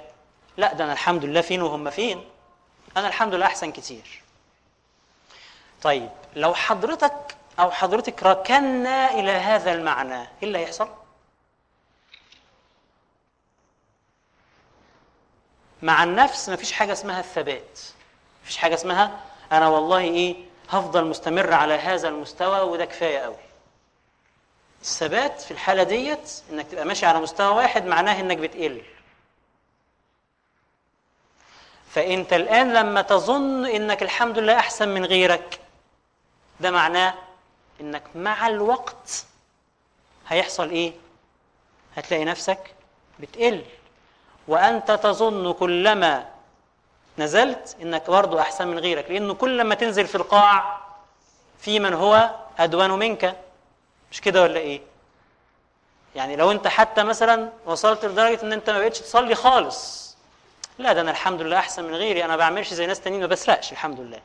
لا 0.56 0.72
ده 0.74 0.84
أنا 0.84 0.92
الحمد 0.92 1.24
لله 1.24 1.40
فين 1.40 1.62
وهم 1.62 1.90
فين؟ 1.90 2.24
أنا 2.96 3.08
الحمد 3.08 3.34
لله 3.34 3.46
أحسن 3.46 3.72
كتير. 3.72 4.22
طيب 5.82 6.08
لو 6.36 6.54
حضرتك 6.54 7.36
أو 7.60 7.70
حضرتك 7.70 8.22
ركنا 8.22 9.10
إلى 9.10 9.30
هذا 9.30 9.72
المعنى 9.72 10.20
إيه 10.20 10.26
اللي 10.42 10.58
هيحصل؟ 10.58 10.88
مع 15.82 16.02
النفس 16.04 16.48
مفيش 16.48 16.72
حاجة 16.72 16.92
اسمها 16.92 17.20
الثبات. 17.20 17.78
مفيش 18.44 18.56
حاجة 18.56 18.74
اسمها 18.74 19.20
أنا 19.52 19.68
والله 19.68 19.98
إيه 20.00 20.36
هفضل 20.70 21.04
مستمر 21.06 21.52
على 21.52 21.74
هذا 21.74 22.08
المستوى 22.08 22.60
وده 22.60 22.84
كفاية 22.84 23.18
قوي 23.18 23.36
الثبات 24.82 25.40
في 25.40 25.50
الحالة 25.50 25.82
ديت 25.82 26.32
إنك 26.50 26.66
تبقى 26.66 26.84
ماشي 26.84 27.06
على 27.06 27.20
مستوى 27.20 27.54
واحد 27.56 27.84
معناه 27.86 28.20
إنك 28.20 28.36
بتقل. 28.36 28.82
فأنت 31.90 32.32
الآن 32.32 32.72
لما 32.72 33.02
تظن 33.02 33.66
إنك 33.66 34.02
الحمد 34.02 34.38
لله 34.38 34.58
أحسن 34.58 34.88
من 34.88 35.04
غيرك 35.04 35.60
ده 36.60 36.70
معناه 36.70 37.14
إنك 37.80 38.02
مع 38.14 38.46
الوقت 38.48 39.24
هيحصل 40.28 40.70
إيه؟ 40.70 40.92
هتلاقي 41.96 42.24
نفسك 42.24 42.74
بتقل. 43.20 43.64
وأنت 44.48 44.90
تظن 44.90 45.52
كلما 45.52 46.24
نزلت 47.18 47.76
إنك 47.82 48.10
برضه 48.10 48.40
أحسن 48.40 48.68
من 48.68 48.78
غيرك 48.78 49.10
لأنه 49.10 49.34
كل 49.34 49.64
ما 49.64 49.74
تنزل 49.74 50.06
في 50.06 50.14
القاع 50.14 50.80
في 51.60 51.80
من 51.80 51.92
هو 51.94 52.30
ادون 52.58 52.90
منك. 52.90 53.36
مش 54.12 54.20
كده 54.20 54.42
ولا 54.42 54.60
إيه؟ 54.60 54.80
يعني 56.14 56.36
لو 56.36 56.50
أنت 56.50 56.68
حتى 56.68 57.02
مثلا 57.02 57.50
وصلت 57.66 58.04
لدرجة 58.04 58.42
إن 58.42 58.52
أنت 58.52 58.70
ما 58.70 58.78
بقتش 58.78 59.00
تصلي 59.00 59.34
خالص 59.34 60.08
لا 60.78 60.92
ده 60.92 61.00
أنا 61.00 61.10
الحمد 61.10 61.42
لله 61.42 61.58
أحسن 61.58 61.84
من 61.84 61.94
غيري 61.94 62.20
أنا 62.24 62.32
ما 62.32 62.36
بعملش 62.36 62.74
زي 62.74 62.86
ناس 62.86 63.00
تانيين 63.00 63.20
ما 63.22 63.26
بسرقش 63.26 63.72
الحمد 63.72 64.00
لله. 64.00 64.20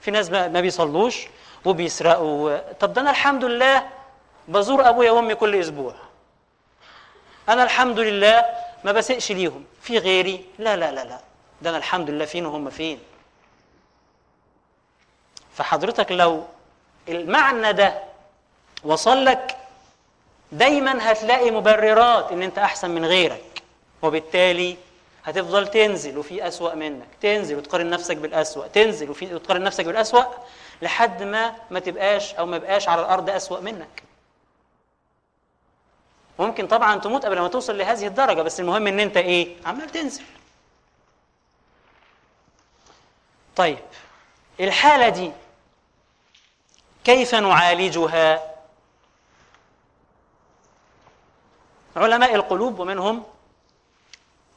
في 0.00 0.10
ناس 0.10 0.30
ما 0.30 0.60
بيصلوش 0.60 1.26
وبيسرقوا 1.64 2.72
طب 2.72 2.92
ده 2.92 3.00
أنا 3.00 3.10
الحمد 3.10 3.44
لله 3.44 3.88
بزور 4.48 4.88
أبويا 4.88 5.10
وأمي 5.10 5.34
كل 5.34 5.54
أسبوع. 5.60 5.94
أنا 7.48 7.62
الحمد 7.62 7.98
لله 7.98 8.44
ما 8.86 8.92
بسقش 8.92 9.32
ليهم. 9.32 9.64
في 9.82 9.98
غيري؟ 9.98 10.44
لا 10.58 10.76
لا 10.76 10.92
لا 10.92 11.04
لا. 11.04 11.20
ده 11.62 11.70
أنا 11.70 11.78
الحمد 11.78 12.10
لله 12.10 12.24
فين 12.24 12.46
وهم 12.46 12.70
فين. 12.70 12.98
فحضرتك 15.54 16.12
لو 16.12 16.44
المعنى 17.08 17.72
ده 17.72 18.02
وصل 18.84 19.24
لك 19.24 19.56
دايما 20.52 21.12
هتلاقي 21.12 21.50
مبررات 21.50 22.32
إن 22.32 22.42
أنت 22.42 22.58
أحسن 22.58 22.90
من 22.90 23.04
غيرك. 23.04 23.62
وبالتالي 24.02 24.76
هتفضل 25.24 25.68
تنزل 25.68 26.18
وفي 26.18 26.48
أسوأ 26.48 26.74
منك. 26.74 27.06
تنزل 27.20 27.56
وتقارن 27.56 27.90
نفسك 27.90 28.16
بالأسوأ. 28.16 28.66
تنزل 28.66 29.10
وفي 29.10 29.34
وتقارن 29.34 29.62
نفسك 29.62 29.84
بالأسوأ 29.84 30.24
لحد 30.82 31.22
ما 31.22 31.54
ما 31.70 31.80
تبقاش 31.80 32.34
أو 32.34 32.46
ما 32.46 32.56
يبقاش 32.56 32.88
على 32.88 33.00
الأرض 33.00 33.30
أسوأ 33.30 33.60
منك. 33.60 34.05
ممكن 36.38 36.66
طبعا 36.66 36.98
تموت 36.98 37.26
قبل 37.26 37.40
ما 37.40 37.48
توصل 37.48 37.78
لهذه 37.78 38.06
الدرجة 38.06 38.42
بس 38.42 38.60
المهم 38.60 38.86
إن 38.86 39.00
أنت 39.00 39.16
إيه؟ 39.16 39.56
عمال 39.66 39.90
تنزل. 39.90 40.24
طيب 43.56 43.78
الحالة 44.60 45.08
دي 45.08 45.32
كيف 47.04 47.34
نعالجها؟ 47.34 48.56
علماء 51.96 52.34
القلوب 52.34 52.78
ومنهم 52.78 53.24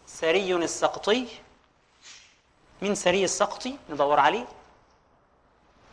سري 0.07 0.55
السقطي. 0.55 1.27
من 2.82 2.95
سري 2.95 3.23
السقطي؟ 3.23 3.77
ندور 3.89 4.19
عليه. 4.19 4.45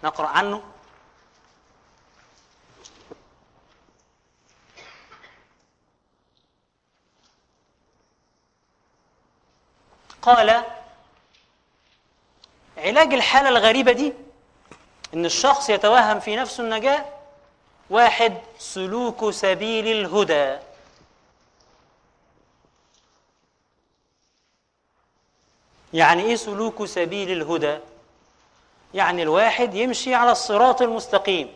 نقرأ 0.04 0.26
عنه. 0.26 0.62
قال 10.26 10.64
علاج 12.78 13.14
الحالة 13.14 13.48
الغريبة 13.48 13.92
دي 13.92 14.12
إن 15.14 15.24
الشخص 15.24 15.70
يتوهم 15.70 16.20
في 16.20 16.36
نفسه 16.36 16.64
النجاة 16.64 17.04
واحد 17.90 18.38
سلوك 18.58 19.30
سبيل 19.30 19.86
الهدى. 19.86 20.58
يعني 25.92 26.22
إيه 26.22 26.36
سلوك 26.36 26.84
سبيل 26.84 27.32
الهدى؟ 27.32 27.78
يعني 28.94 29.22
الواحد 29.22 29.74
يمشي 29.74 30.14
على 30.14 30.32
الصراط 30.32 30.82
المستقيم. 30.82 31.54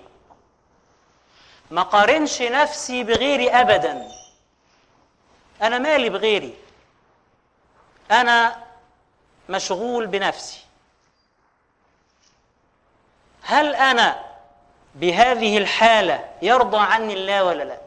ما 1.70 1.82
قارنش 1.82 2.42
نفسي 2.42 3.04
بغيري 3.04 3.50
أبدا. 3.50 4.08
أنا 5.62 5.78
مالي 5.78 6.08
بغيري؟ 6.08 6.54
أنا 8.10 8.64
مشغول 9.48 10.06
بنفسي. 10.06 10.60
هل 13.42 13.74
أنا 13.74 14.24
بهذه 14.94 15.58
الحالة 15.58 16.28
يرضى 16.42 16.76
عني 16.78 17.14
الله 17.14 17.44
ولا 17.44 17.62
لا؟ 17.62 17.78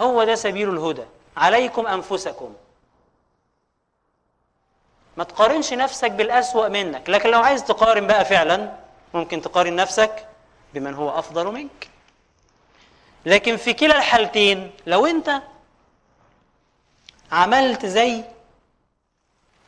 هو 0.00 0.24
ده 0.24 0.34
سبيل 0.34 0.70
الهدى. 0.70 1.04
عليكم 1.36 1.86
أنفسكم. 1.86 2.54
ما 5.16 5.24
تقارنش 5.24 5.72
نفسك 5.72 6.10
بالأسوأ 6.10 6.68
منك. 6.68 7.10
لكن 7.10 7.30
لو 7.30 7.40
عايز 7.40 7.64
تقارن 7.64 8.06
بقى 8.06 8.24
فعلا 8.24 8.76
ممكن 9.14 9.42
تقارن 9.42 9.76
نفسك 9.76 10.26
بمن 10.74 10.94
هو 10.94 11.18
أفضل 11.18 11.46
منك. 11.46 11.88
لكن 13.26 13.56
في 13.56 13.72
كلا 13.72 13.96
الحالتين 13.96 14.70
لو 14.86 15.06
أنت 15.06 15.42
عملت 17.32 17.86
زي 17.86 18.24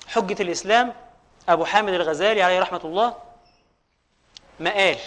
حجة 0.08 0.42
الإسلام 0.42 0.94
أبو 1.48 1.64
حامد 1.64 1.92
الغزالي 1.92 2.42
عليه 2.42 2.60
رحمة 2.60 2.80
الله؟ 2.84 3.14
مقال 4.60 4.98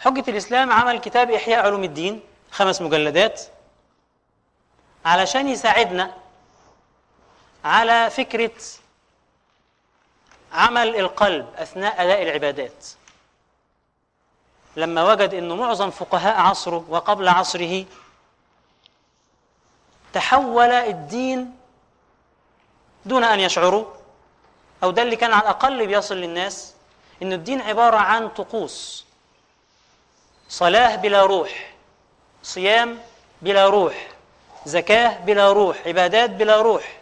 حجة 0.00 0.24
الإسلام 0.30 0.72
عمل 0.72 0.98
كتاب 0.98 1.30
إحياء 1.30 1.64
علوم 1.64 1.84
الدين 1.84 2.20
خمس 2.50 2.82
مجلدات 2.82 3.42
علشان 5.04 5.48
يساعدنا 5.48 6.14
على 7.64 8.10
فكرة 8.10 8.50
عمل 10.52 10.96
القلب 10.96 11.46
أثناء 11.56 12.04
أداء 12.04 12.22
العبادات. 12.22 12.86
لما 14.76 15.12
وجد 15.12 15.34
أنه 15.34 15.56
معظم 15.56 15.90
فقهاء 15.90 16.40
عصره 16.40 16.84
وقبل 16.88 17.28
عصره 17.28 17.84
تحول 20.12 20.70
الدين 20.72 21.56
دون 23.06 23.24
أن 23.24 23.40
يشعروا 23.40 23.84
أو 24.82 24.90
ده 24.90 25.02
اللي 25.02 25.16
كان 25.16 25.32
على 25.32 25.42
الأقل 25.42 25.86
بيصل 25.86 26.16
للناس 26.16 26.74
إن 27.22 27.32
الدين 27.32 27.60
عبارة 27.60 27.96
عن 27.96 28.28
طقوس. 28.28 29.04
صلاة 30.48 30.96
بلا 30.96 31.22
روح 31.24 31.72
صيام 32.42 32.98
بلا 33.42 33.66
روح 33.68 34.08
زكاة 34.66 35.18
بلا 35.18 35.52
روح 35.52 35.76
عبادات 35.86 36.30
بلا 36.30 36.62
روح. 36.62 36.98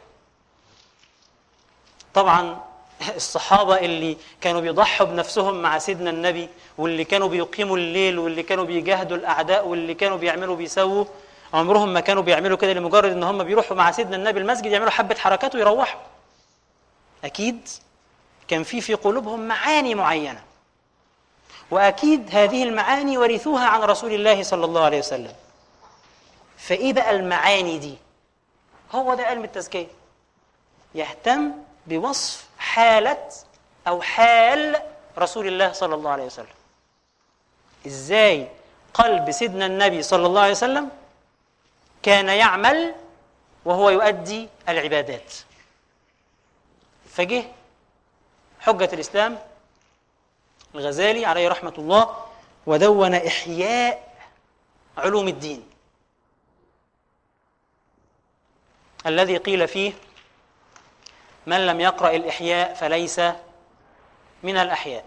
طبعا 2.14 2.60
الصحابة 3.16 3.76
اللي 3.78 4.16
كانوا 4.40 4.60
بيضحوا 4.60 5.06
بنفسهم 5.06 5.62
مع 5.62 5.78
سيدنا 5.78 6.10
النبي 6.10 6.48
واللي 6.78 7.04
كانوا 7.04 7.28
بيقيموا 7.28 7.76
الليل 7.76 8.18
واللي 8.18 8.42
كانوا 8.42 8.64
بيجاهدوا 8.64 9.16
الأعداء 9.16 9.66
واللي 9.68 9.94
كانوا 9.94 10.16
بيعملوا 10.16 10.56
بيسووا 10.56 11.04
عمرهم 11.54 11.92
ما 11.92 12.00
كانوا 12.00 12.22
بيعملوا 12.22 12.56
كده 12.56 12.72
لمجرد 12.72 13.12
إن 13.12 13.22
هم 13.22 13.44
بيروحوا 13.44 13.76
مع 13.76 13.90
سيدنا 13.90 14.16
النبي 14.16 14.40
المسجد 14.40 14.66
يعملوا 14.66 14.90
حبة 14.90 15.14
حركات 15.14 15.54
ويروحوا. 15.54 16.00
أكيد 17.24 17.68
كان 18.48 18.62
في 18.62 18.80
في 18.80 18.94
قلوبهم 18.94 19.48
معاني 19.48 19.94
معينة. 19.94 20.42
وأكيد 21.70 22.34
هذه 22.34 22.62
المعاني 22.62 23.18
ورثوها 23.18 23.66
عن 23.66 23.80
رسول 23.80 24.12
الله 24.12 24.42
صلى 24.42 24.64
الله 24.64 24.84
عليه 24.84 24.98
وسلم. 24.98 25.34
فإيه 26.58 26.92
بقى 26.92 27.10
المعاني 27.10 27.78
دي؟ 27.78 27.94
هو 28.92 29.14
ده 29.14 29.24
علم 29.24 29.44
التزكية. 29.44 29.86
يهتم 30.94 31.52
بوصف 31.86 32.44
حالة 32.58 33.28
أو 33.88 34.02
حال 34.02 34.82
رسول 35.18 35.46
الله 35.46 35.72
صلى 35.72 35.94
الله 35.94 36.10
عليه 36.10 36.24
وسلم. 36.24 36.46
إزاي 37.86 38.48
قلب 38.94 39.30
سيدنا 39.30 39.66
النبي 39.66 40.02
صلى 40.02 40.26
الله 40.26 40.40
عليه 40.40 40.52
وسلم 40.52 40.88
كان 42.02 42.28
يعمل 42.28 42.94
وهو 43.64 43.90
يؤدي 43.90 44.48
العبادات. 44.68 45.34
فجه 47.10 47.44
حجة 48.60 48.90
الإسلام 48.92 49.38
الغزالي 50.74 51.26
عليه 51.26 51.48
رحمة 51.48 51.74
الله 51.78 52.24
ودون 52.66 53.14
إحياء 53.14 54.14
علوم 54.98 55.28
الدين. 55.28 55.70
الذي 59.06 59.36
قيل 59.36 59.68
فيه 59.68 59.92
من 61.46 61.66
لم 61.66 61.80
يقرأ 61.80 62.10
الإحياء 62.10 62.74
فليس 62.74 63.20
من 64.42 64.56
الأحياء 64.56 65.04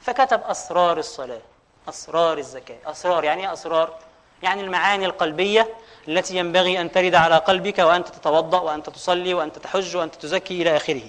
فكتب 0.00 0.42
أسرار 0.42 0.98
الصلاة 0.98 1.40
أسرار 1.88 2.38
الزكاة 2.38 2.78
أسرار 2.86 3.24
يعني 3.24 3.42
إيه 3.46 3.52
أسرار؟ 3.52 3.98
يعني 4.42 4.62
المعاني 4.62 5.06
القلبية 5.06 5.74
التي 6.08 6.36
ينبغي 6.36 6.80
أن 6.80 6.92
ترد 6.92 7.14
على 7.14 7.36
قلبك 7.36 7.78
وأنت 7.78 8.08
تتوضأ 8.08 8.60
وأنت 8.60 8.90
تصلي 8.90 9.34
وأنت 9.34 9.58
تحج 9.58 9.96
وأنت 9.96 10.14
تزكي 10.14 10.62
إلى 10.62 10.76
آخره. 10.76 11.02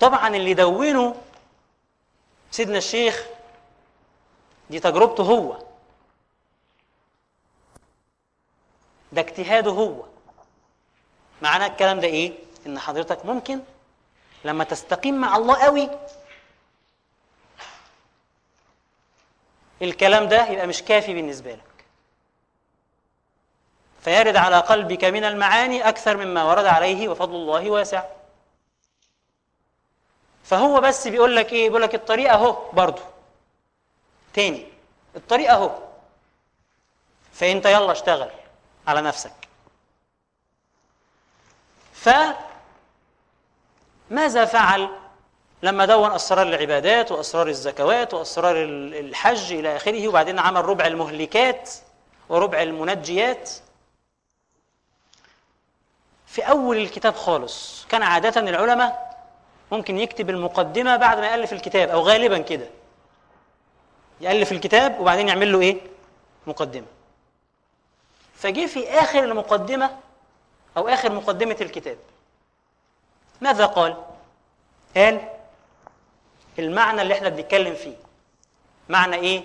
طبعا 0.00 0.36
اللي 0.36 0.54
دونه 0.54 1.16
سيدنا 2.50 2.78
الشيخ 2.78 3.26
دي 4.70 4.80
تجربته 4.80 5.22
هو. 5.24 5.58
ده 9.12 9.20
اجتهاده 9.20 9.70
هو. 9.70 10.04
معنى 11.42 11.66
الكلام 11.66 12.00
ده 12.00 12.06
إيه؟ 12.06 12.32
إن 12.66 12.78
حضرتك 12.78 13.26
ممكن 13.26 13.60
لما 14.44 14.64
تستقيم 14.64 15.14
مع 15.20 15.36
الله 15.36 15.62
قوي 15.64 15.90
الكلام 19.82 20.28
ده 20.28 20.48
يبقى 20.48 20.66
مش 20.66 20.82
كافي 20.82 21.14
بالنسبة 21.14 21.52
لك. 21.52 21.67
فيرد 24.00 24.36
على 24.36 24.58
قلبك 24.58 25.04
من 25.04 25.24
المعاني 25.24 25.88
أكثر 25.88 26.16
مما 26.16 26.44
ورد 26.44 26.66
عليه 26.66 27.08
وفضل 27.08 27.34
الله 27.34 27.70
واسع. 27.70 28.04
فهو 30.44 30.80
بس 30.80 31.08
بيقول 31.08 31.36
لك 31.36 31.52
إيه؟ 31.52 31.68
بيقول 31.68 31.82
لك 31.82 31.94
الطريق 31.94 32.32
أهو 32.32 32.56
برضه 32.72 33.02
تاني 34.34 34.66
الطريق 35.16 35.52
أهو. 35.52 35.70
فأنت 37.32 37.66
يلا 37.66 37.92
اشتغل 37.92 38.30
على 38.86 39.02
نفسك. 39.02 39.32
فماذا 41.94 42.34
فعل؟ 44.44 44.88
لما 45.62 45.86
دون 45.86 46.10
أسرار 46.10 46.46
العبادات 46.46 47.12
وأسرار 47.12 47.48
الزكوات 47.48 48.14
وأسرار 48.14 48.56
الحج 48.62 49.52
إلى 49.52 49.76
آخره 49.76 50.08
وبعدين 50.08 50.38
عمل 50.38 50.64
ربع 50.64 50.86
المهلكات 50.86 51.70
وربع 52.28 52.62
المنجيات 52.62 53.50
في 56.38 56.44
أول 56.44 56.76
الكتاب 56.76 57.14
خالص. 57.14 57.86
كان 57.88 58.02
عادة 58.02 58.40
العلماء 58.40 59.18
ممكن 59.72 59.98
يكتب 59.98 60.30
المقدمة 60.30 60.96
بعد 60.96 61.18
ما 61.18 61.26
يألف 61.26 61.52
الكتاب 61.52 61.88
أو 61.88 62.00
غالبا 62.00 62.38
كده. 62.38 62.68
يألف 64.20 64.52
الكتاب 64.52 65.00
وبعدين 65.00 65.28
يعمل 65.28 65.52
له 65.52 65.60
إيه؟ 65.60 65.80
مقدمة. 66.46 66.86
فجه 68.34 68.66
في 68.66 68.90
آخر 68.90 69.24
المقدمة 69.24 69.96
أو 70.76 70.88
آخر 70.88 71.12
مقدمة 71.12 71.56
الكتاب. 71.60 71.98
ماذا 73.40 73.66
قال؟ 73.66 73.96
قال 74.96 75.28
المعنى 76.58 77.02
اللي 77.02 77.14
إحنا 77.14 77.28
بنتكلم 77.28 77.74
فيه. 77.74 77.96
معنى 78.88 79.16
إيه؟ 79.16 79.42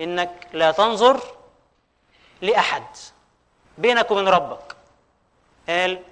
إنك 0.00 0.46
لا 0.52 0.72
تنظر 0.72 1.20
لأحد. 2.42 2.86
بينك 3.78 4.10
وبين 4.10 4.28
ربك. 4.28 4.77
قال 5.68 6.02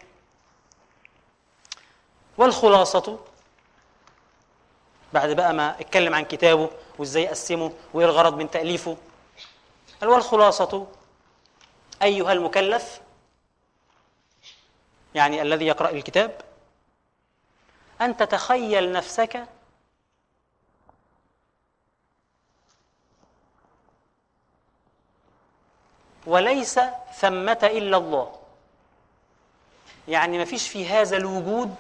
والخلاصة 2.39 3.19
بعد 5.13 5.31
بقى 5.31 5.53
ما 5.55 5.81
اتكلم 5.81 6.15
عن 6.15 6.25
كتابه 6.25 6.71
وازاي 6.99 7.23
يقسمه 7.23 7.73
وايه 7.95 8.07
الغرض 8.07 8.35
من 8.37 8.51
تأليفه. 8.51 8.97
قال 10.01 10.11
والخلاصة 10.11 10.87
أيها 12.03 12.33
المكلف 12.33 13.01
يعني 15.15 15.43
الذي 15.43 15.67
يقرأ 15.67 15.91
الكتاب 15.91 16.41
أن 18.01 18.17
تتخيل 18.17 18.93
نفسك 18.93 19.45
وليس 26.27 26.81
ثمة 27.15 27.59
إلا 27.63 27.97
الله. 27.97 28.33
يعني 30.09 30.39
ما 30.39 30.45
فيش 30.45 30.69
في 30.69 30.89
هذا 30.89 31.17
الوجود 31.17 31.75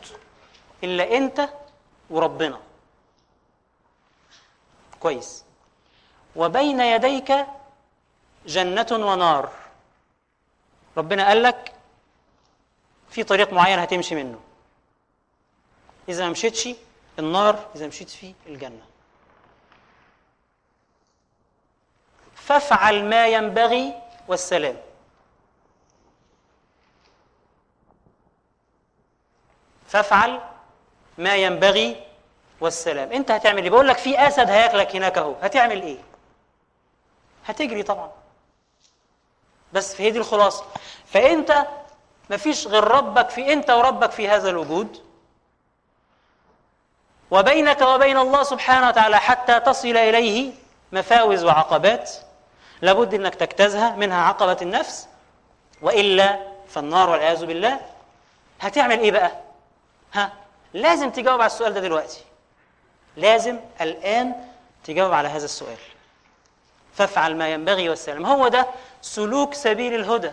إلا 0.85 1.16
أنت 1.16 1.49
وربنا. 2.11 2.61
كويس. 5.01 5.45
وبين 6.37 6.81
يديك 6.81 7.47
جنة 8.47 8.87
ونار. 8.93 9.51
ربنا 10.97 11.29
قال 11.29 11.43
لك 11.43 11.72
في 13.11 13.24
طريق 13.24 13.53
معين 13.53 13.79
هتمشي 13.79 14.14
منه. 14.14 14.41
إذا 16.09 16.24
ما 16.24 16.31
مشيتش 16.31 16.68
النار 17.18 17.68
إذا 17.74 17.87
مشيت 17.87 18.11
فيه 18.11 18.35
الجنة. 18.47 18.87
فافعل 22.35 23.05
ما 23.05 23.27
ينبغي 23.29 24.03
والسلام. 24.29 24.86
فافعل 29.89 30.41
ما 31.18 31.34
ينبغي 31.37 32.03
والسلام. 32.61 33.12
انت 33.12 33.30
هتعمل 33.30 33.62
إيه؟ 33.62 33.70
بقول 33.70 33.89
لك 33.89 33.99
في 33.99 34.26
أسد 34.28 34.51
هياكلك 34.51 34.97
هناك 34.97 35.18
اهو. 35.18 35.34
هتعمل 35.43 35.82
إيه؟ 35.82 35.99
هتجري 37.47 37.82
طبعا. 37.82 38.11
بس 39.72 40.01
هي 40.01 40.11
دي 40.11 40.18
الخلاصة. 40.18 40.64
فانت 41.07 41.66
مفيش 42.30 42.66
غير 42.66 42.84
ربك 42.84 43.30
في 43.30 43.53
انت 43.53 43.70
وربك 43.70 44.11
في 44.11 44.28
هذا 44.28 44.51
الوجود. 44.51 45.03
وبينك 47.30 47.80
وبين 47.82 48.16
الله 48.18 48.43
سبحانه 48.43 48.89
وتعالى 48.89 49.18
حتى 49.18 49.61
تصل 49.61 49.89
إليه 49.97 50.53
مفاوز 50.93 51.45
وعقبات. 51.45 52.11
لابد 52.82 53.14
انك 53.14 53.34
تجتازها 53.34 53.91
منها 53.97 54.22
عقبة 54.22 54.57
النفس. 54.62 55.09
وإلا 55.82 56.39
فالنار 56.68 57.11
والعياذ 57.11 57.47
بالله. 57.47 57.80
هتعمل 58.61 58.99
إيه 58.99 59.11
بقى؟ 59.11 59.45
ها 60.12 60.32
لازم 60.74 61.11
تجاوب 61.11 61.40
على 61.40 61.46
السؤال 61.46 61.74
ده 61.74 61.80
دلوقتي. 61.80 62.24
لازم 63.16 63.61
الآن 63.80 64.48
تجاوب 64.84 65.12
على 65.12 65.28
هذا 65.28 65.44
السؤال. 65.44 65.78
فافعل 66.94 67.36
ما 67.36 67.52
ينبغي 67.52 67.88
والسلام 67.88 68.26
هو 68.26 68.48
ده 68.48 68.66
سلوك 69.02 69.54
سبيل 69.54 69.94
الهدى. 69.94 70.30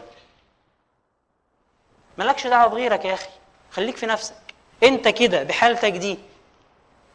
مالكش 2.17 2.47
دعوة 2.47 2.67
بغيرك 2.67 3.05
يا 3.05 3.13
أخي. 3.13 3.29
خليك 3.71 3.97
في 3.97 4.05
نفسك. 4.05 4.35
أنت 4.83 5.07
كده 5.07 5.43
بحالتك 5.43 5.91
دي 5.91 6.19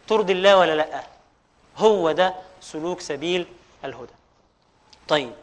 ترضي 0.08 0.32
الله 0.32 0.56
ولا 0.56 0.74
لأ؟ 0.76 1.02
هو 1.76 2.12
ده 2.12 2.34
سلوك 2.60 3.00
سبيل 3.00 3.46
الهدى. 3.84 4.12
طيب. 5.08 5.34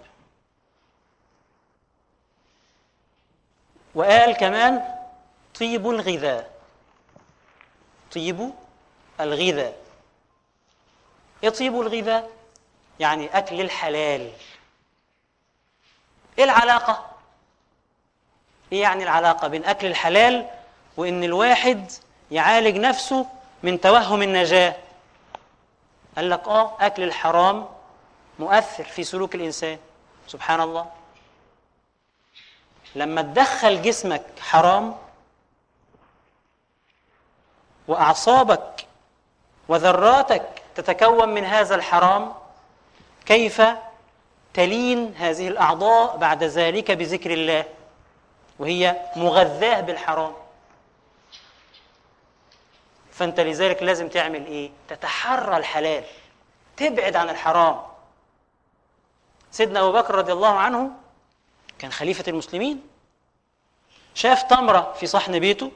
وقال 3.96 4.38
كمان 4.38 4.96
طيب 5.60 5.90
الغذاء. 5.90 6.55
طيب 8.16 8.52
الغذاء. 9.20 9.76
إيه 11.44 11.50
طيب 11.50 11.82
الغذاء 11.82 12.32
يعني 13.00 13.38
أكل 13.38 13.62
الحلال. 13.62 14.32
إيه 16.38 16.44
العلاقة؟ 16.44 17.06
إيه 18.72 18.82
يعني 18.82 19.04
العلاقة 19.04 19.48
بين 19.48 19.66
أكل 19.66 19.88
الحلال 19.88 20.50
وإن 20.98 21.24
الواحد 21.24 21.92
يعالج 22.32 22.78
نفسه 22.78 23.26
من 23.64 23.82
توهم 23.82 24.22
النجاة؟ 24.22 24.76
قال 26.16 26.30
لك 26.30 26.48
آه 26.48 26.78
أكل 26.80 27.04
الحرام 27.04 27.70
مؤثر 28.40 28.84
في 28.84 29.04
سلوك 29.04 29.36
الإنسان. 29.36 29.78
سبحان 30.28 30.62
الله. 30.62 30.92
لما 32.96 33.22
تدخل 33.22 33.82
جسمك 33.82 34.24
حرام 34.40 34.96
وأعصابك 37.88 38.86
وذراتك 39.68 40.46
تتكون 40.76 41.30
من 41.30 41.46
هذا 41.46 41.76
الحرام 41.76 42.34
كيف 43.26 43.62
تلين 44.54 45.16
هذه 45.18 45.48
الأعضاء 45.48 46.18
بعد 46.18 46.44
ذلك 46.44 46.92
بذكر 46.92 47.32
الله؟ 47.34 47.66
وهي 48.60 48.96
مغذاة 49.16 49.82
بالحرام. 49.82 50.34
فأنت 53.12 53.40
لذلك 53.40 53.84
لازم 53.84 54.10
تعمل 54.10 54.46
إيه؟ 54.46 54.72
تتحرى 54.88 55.58
الحلال. 55.58 56.04
تبعد 56.78 57.16
عن 57.16 57.30
الحرام. 57.30 57.82
سيدنا 59.52 59.80
أبو 59.80 59.92
بكر 59.92 60.16
رضي 60.16 60.34
الله 60.34 60.54
عنه 60.54 60.92
كان 61.80 61.92
خليفة 61.92 62.24
المسلمين. 62.28 62.82
شاف 64.14 64.44
تمرة 64.44 64.94
في 65.00 65.08
صحن 65.08 65.40
بيته. 65.40 65.72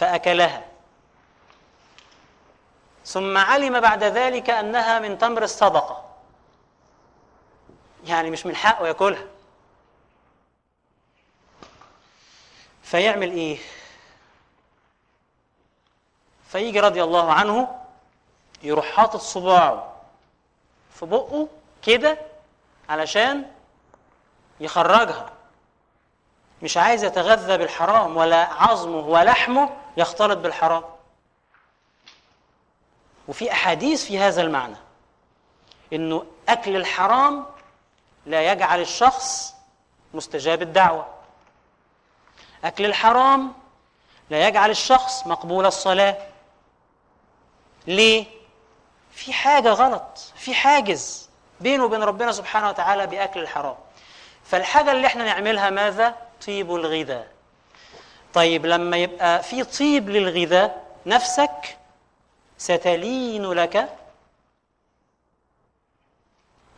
فأكلها. 0.00 0.64
ثم 3.06 3.36
علم 3.38 3.80
بعد 3.80 4.04
ذلك 4.04 4.50
أنها 4.50 4.98
من 4.98 5.18
تمر 5.18 5.42
الصدقة. 5.42 6.04
يعني 8.06 8.30
مش 8.30 8.46
من 8.46 8.56
حقه 8.56 8.86
ياكلها. 8.86 9.24
فيعمل 12.82 13.30
إيه؟ 13.30 13.58
فيجي 16.48 16.80
رضي 16.80 17.02
الله 17.02 17.32
عنه 17.32 17.80
يروح 18.62 18.86
حاطط 18.92 19.20
صباعه 19.20 19.96
في 20.94 21.06
بقه 21.06 21.48
كده 21.82 22.18
علشان 22.88 23.50
يخرجها. 24.60 25.32
مش 26.62 26.76
عايز 26.76 27.04
يتغذى 27.04 27.58
بالحرام 27.58 28.16
ولا 28.16 28.44
عظمه 28.52 28.98
ولحمه 28.98 29.79
يختلط 29.96 30.38
بالحرام. 30.38 30.84
وفي 33.28 33.52
أحاديث 33.52 34.04
في 34.04 34.18
هذا 34.18 34.42
المعنى 34.42 34.76
إنه 35.92 36.26
أكل 36.48 36.76
الحرام 36.76 37.46
لا 38.26 38.52
يجعل 38.52 38.80
الشخص 38.80 39.54
مستجاب 40.14 40.62
الدعوة. 40.62 41.06
أكل 42.64 42.84
الحرام 42.84 43.52
لا 44.30 44.48
يجعل 44.48 44.70
الشخص 44.70 45.26
مقبول 45.26 45.66
الصلاة. 45.66 46.16
ليه؟ 47.86 48.26
في 49.12 49.32
حاجة 49.32 49.68
غلط 49.68 50.18
في 50.36 50.54
حاجز 50.54 51.28
بينه 51.60 51.84
وبين 51.84 52.02
ربنا 52.02 52.32
سبحانه 52.32 52.68
وتعالى 52.68 53.06
بأكل 53.06 53.40
الحرام. 53.40 53.76
فالحاجة 54.44 54.92
اللي 54.92 55.06
إحنا 55.06 55.24
نعملها 55.24 55.70
ماذا؟ 55.70 56.14
طيب 56.46 56.74
الغذاء. 56.74 57.28
طيب 58.34 58.66
لما 58.66 58.96
يبقى 58.96 59.42
في 59.42 59.64
طيب 59.64 60.08
للغذاء 60.10 60.86
نفسك 61.06 61.78
ستلين 62.58 63.52
لك 63.52 63.96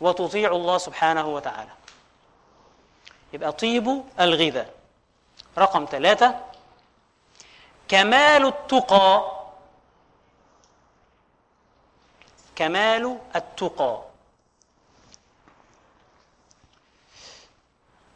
وتطيع 0.00 0.50
الله 0.50 0.78
سبحانه 0.78 1.26
وتعالى. 1.28 1.70
يبقى 3.32 3.53
طيب 3.53 4.05
الغذاء. 4.20 4.74
رقم 5.59 5.86
ثلاثة 5.90 6.40
كمال 7.88 8.46
التقى. 8.46 9.32
كمال 12.57 13.18
التقى. 13.36 14.03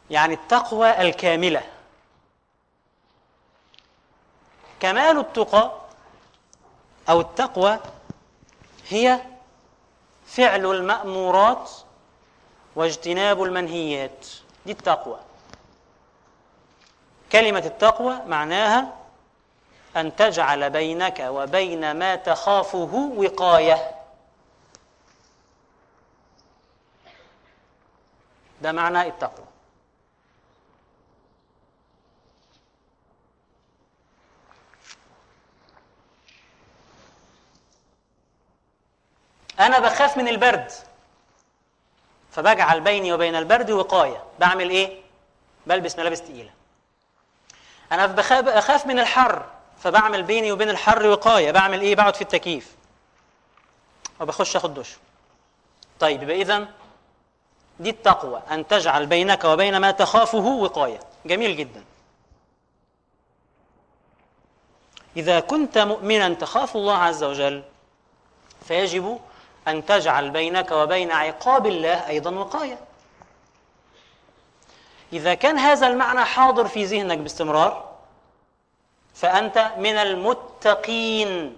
يعني 0.09 0.33
التقوى 0.33 1.01
الكاملة. 1.01 1.76
كمال 4.79 5.19
التقى 5.19 5.71
أو 7.09 7.21
التقوى 7.21 7.79
هي 8.89 9.21
فعل 10.25 10.65
المأمورات 10.65 11.71
واجتناب 12.75 13.43
المنهيات 13.43 14.27
دي 14.65 14.71
التقوى 14.71 15.19
كلمة 17.31 17.59
التقوى 17.65 18.15
معناها 18.27 18.93
أن 19.95 20.15
تجعل 20.15 20.69
بينك 20.69 21.19
وبين 21.19 21.91
ما 21.91 22.15
تخافه 22.15 23.11
وقاية. 23.17 23.91
ده 28.61 28.71
معنى 28.71 29.07
التقوى. 29.07 29.46
أنا 39.59 39.79
بخاف 39.79 40.17
من 40.17 40.27
البرد. 40.27 40.71
فبجعل 42.31 42.81
بيني 42.81 43.13
وبين 43.13 43.35
البرد 43.35 43.71
وقاية. 43.71 44.23
بعمل 44.39 44.69
إيه؟ 44.69 45.01
بلبس 45.67 45.99
ملابس 45.99 46.21
تقيلة. 46.21 46.49
أنا 47.91 48.05
بخاف 48.05 48.85
من 48.85 48.99
الحر. 48.99 49.45
فبعمل 49.79 50.23
بيني 50.23 50.51
وبين 50.51 50.69
الحر 50.69 51.07
وقاية. 51.07 51.51
بعمل 51.51 51.81
إيه؟ 51.81 51.95
بقعد 51.95 52.15
في 52.15 52.21
التكييف. 52.21 52.75
وبخش 54.19 54.55
أخد 54.55 54.73
دش. 54.73 54.95
طيب 55.99 56.23
يبقى 56.23 56.41
إذا 56.41 56.67
دي 57.79 57.89
التقوى. 57.89 58.41
أن 58.51 58.67
تجعل 58.67 59.05
بينك 59.05 59.43
وبين 59.43 59.77
ما 59.77 59.91
تخافه 59.91 60.45
وقاية. 60.45 60.99
جميل 61.25 61.57
جدا. 61.57 61.83
إذا 65.17 65.39
كنت 65.39 65.77
مؤمنا 65.77 66.33
تخاف 66.33 66.75
الله 66.75 66.97
عز 66.97 67.23
وجل 67.23 67.63
فيجب 68.67 69.19
أن 69.67 69.85
تجعل 69.85 70.29
بينك 70.29 70.71
وبين 70.71 71.11
عقاب 71.11 71.67
الله 71.67 72.07
أيضا 72.07 72.31
وقاية. 72.31 72.79
إذا 75.13 75.33
كان 75.33 75.57
هذا 75.57 75.87
المعنى 75.87 76.25
حاضر 76.25 76.67
في 76.67 76.85
ذهنك 76.85 77.17
باستمرار 77.17 77.95
فأنت 79.15 79.71
من 79.77 79.95
المتقين 79.95 81.57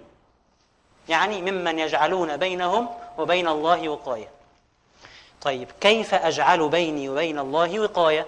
يعني 1.08 1.42
ممن 1.42 1.78
يجعلون 1.78 2.36
بينهم 2.36 2.88
وبين 3.18 3.48
الله 3.48 3.88
وقاية. 3.88 4.28
طيب 5.42 5.68
كيف 5.80 6.14
أجعل 6.14 6.68
بيني 6.68 7.08
وبين 7.08 7.38
الله 7.38 7.80
وقاية؟ 7.80 8.26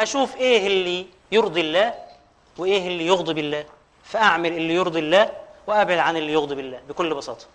أشوف 0.00 0.36
إيه 0.36 0.66
اللي 0.66 1.06
يرضي 1.32 1.60
الله 1.60 1.94
وإيه 2.58 2.88
اللي 2.88 3.06
يغضب 3.06 3.38
الله 3.38 3.64
فأعمل 4.04 4.52
اللي 4.52 4.74
يرضي 4.74 4.98
الله 4.98 5.41
وأبعد 5.66 5.98
عن 5.98 6.16
اللي 6.16 6.32
يغضب 6.32 6.58
الله 6.58 6.80
بكل 6.88 7.14
بساطة 7.14 7.46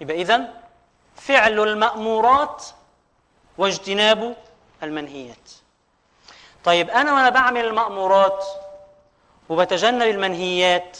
يبقى 0.00 0.22
إذن 0.22 0.54
فعل 1.16 1.60
المأمورات 1.60 2.66
واجتناب 3.58 4.36
المنهيات 4.82 5.50
طيب 6.64 6.90
أنا 6.90 7.12
وأنا 7.14 7.28
بعمل 7.28 7.64
المأمورات 7.64 8.44
وبتجنب 9.48 10.02
المنهيات 10.02 10.98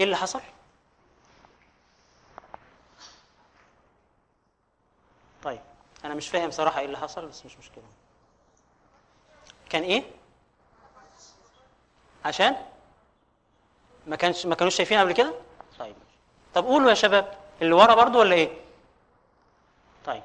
إيه 0.00 0.04
اللي 0.04 0.16
حصل؟ 0.16 0.40
طيب 5.42 5.60
أنا 6.04 6.14
مش 6.14 6.28
فاهم 6.28 6.50
صراحة 6.50 6.80
إيه 6.80 6.86
اللي 6.86 6.98
حصل 6.98 7.26
بس 7.26 7.46
مش 7.46 7.56
مشكلة 7.58 7.84
كان 9.70 9.82
إيه؟ 9.82 10.04
عشان؟ 12.26 12.56
ما 14.06 14.16
كانش 14.16 14.46
ما 14.46 14.54
كانوش 14.54 14.74
شايفين 14.76 14.98
قبل 14.98 15.12
كده؟ 15.12 15.34
طيب. 15.78 15.94
طب 16.54 16.64
قولوا 16.64 16.90
يا 16.90 16.94
شباب 16.94 17.34
اللي 17.62 17.74
ورا 17.74 17.94
برضو 17.94 18.18
ولا 18.18 18.34
إيه؟ 18.34 18.50
طيب. 20.06 20.22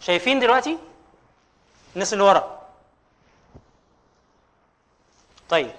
شايفين 0.00 0.40
دلوقتي؟ 0.40 0.78
الناس 1.94 2.12
اللي 2.12 2.24
ورا. 2.24 2.60
طيب. 5.48 5.70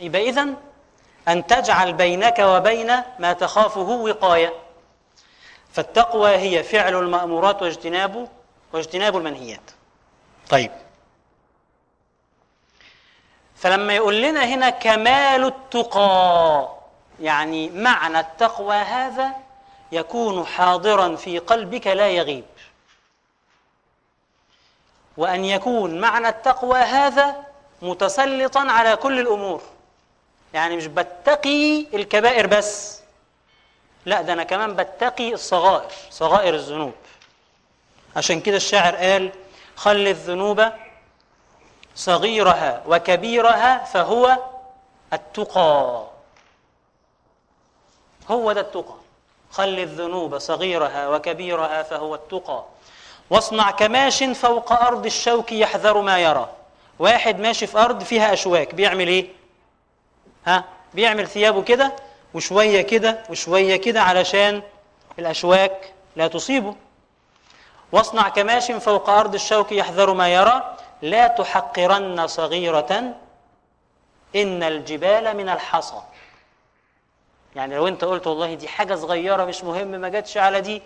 يبقى 0.00 0.28
اذا 0.28 0.54
أن 1.28 1.46
تجعل 1.46 1.92
بينك 1.92 2.38
وبين 2.38 2.86
ما 3.18 3.32
تخافه 3.32 3.80
وقاية. 3.80 4.52
فالتقوى 5.72 6.30
هي 6.30 6.62
فعل 6.62 6.94
المأمورات 6.94 7.62
واجتناب 7.62 8.28
واجتناب 8.72 9.16
المنهيات. 9.16 9.70
طيب. 10.50 10.70
فلما 13.56 13.96
يقول 13.96 14.22
لنا 14.22 14.44
هنا 14.44 14.70
كمال 14.70 15.44
التقى 15.44 16.68
يعني 17.20 17.70
معنى 17.70 18.20
التقوى 18.20 18.74
هذا 18.76 19.32
يكون 19.92 20.46
حاضرا 20.46 21.16
في 21.16 21.38
قلبك 21.38 21.86
لا 21.86 22.08
يغيب. 22.08 22.44
وأن 25.16 25.44
يكون 25.44 26.00
معنى 26.00 26.28
التقوى 26.28 26.78
هذا 26.78 27.36
متسلطا 27.82 28.60
على 28.60 28.96
كل 28.96 29.20
الأمور. 29.20 29.62
يعني 30.54 30.76
مش 30.76 30.86
بتقي 30.86 31.86
الكبائر 31.94 32.46
بس 32.46 33.00
لا 34.06 34.22
ده 34.22 34.32
أنا 34.32 34.44
كمان 34.44 34.76
بتقي 34.76 35.32
الصغائر 35.34 35.90
صغائر 36.10 36.54
الذنوب. 36.54 36.94
عشان 38.16 38.40
كده 38.40 38.56
الشاعر 38.56 38.96
قال 38.96 39.30
خل 39.76 40.06
الذنوب 40.06 40.72
صغيرها 41.96 42.82
وكبيرها 42.86 43.84
فهو 43.84 44.38
التقى. 45.12 46.06
هو 48.30 48.52
ده 48.52 48.60
التقى. 48.60 48.94
خل 49.50 49.78
الذنوب 49.78 50.38
صغيرها 50.38 51.08
وكبيرها 51.08 51.82
فهو 51.82 52.14
التقى. 52.14 52.64
واصنع 53.30 53.70
كماش 53.70 54.22
فوق 54.24 54.72
أرض 54.72 55.06
الشوك 55.06 55.52
يحذر 55.52 56.00
ما 56.00 56.18
يرى. 56.18 56.48
واحد 56.98 57.40
ماشي 57.40 57.66
في 57.66 57.78
أرض 57.78 58.02
فيها 58.02 58.32
أشواك. 58.32 58.74
بيعمل 58.74 59.08
إيه؟ 59.08 59.28
ها؟ 60.46 60.64
بيعمل 60.94 61.28
ثيابه 61.28 61.62
كده 61.62 61.92
وشوية 62.34 62.82
كده 62.82 63.24
وشوية 63.30 63.76
كده 63.76 64.02
علشان 64.02 64.62
الأشواك 65.18 65.92
لا 66.16 66.28
تصيبه. 66.28 66.74
واصنع 67.92 68.28
كماش 68.28 68.72
فوق 68.72 69.10
أرض 69.10 69.34
الشوك 69.34 69.72
يحذر 69.72 70.14
ما 70.14 70.28
يرى. 70.28 70.76
لا 71.02 71.26
تحقرن 71.26 72.26
صغيرة 72.26 73.14
إن 74.36 74.62
الجبال 74.62 75.36
من 75.36 75.48
الحصى. 75.48 76.02
يعني 77.56 77.76
لو 77.76 77.88
أنت 77.88 78.04
قلت 78.04 78.26
والله 78.26 78.54
دي 78.54 78.68
حاجة 78.68 78.94
صغيرة 78.94 79.44
مش 79.44 79.64
مهم 79.64 79.88
ما 79.88 80.08
جاتش 80.08 80.36
على 80.36 80.60
دي 80.60 80.82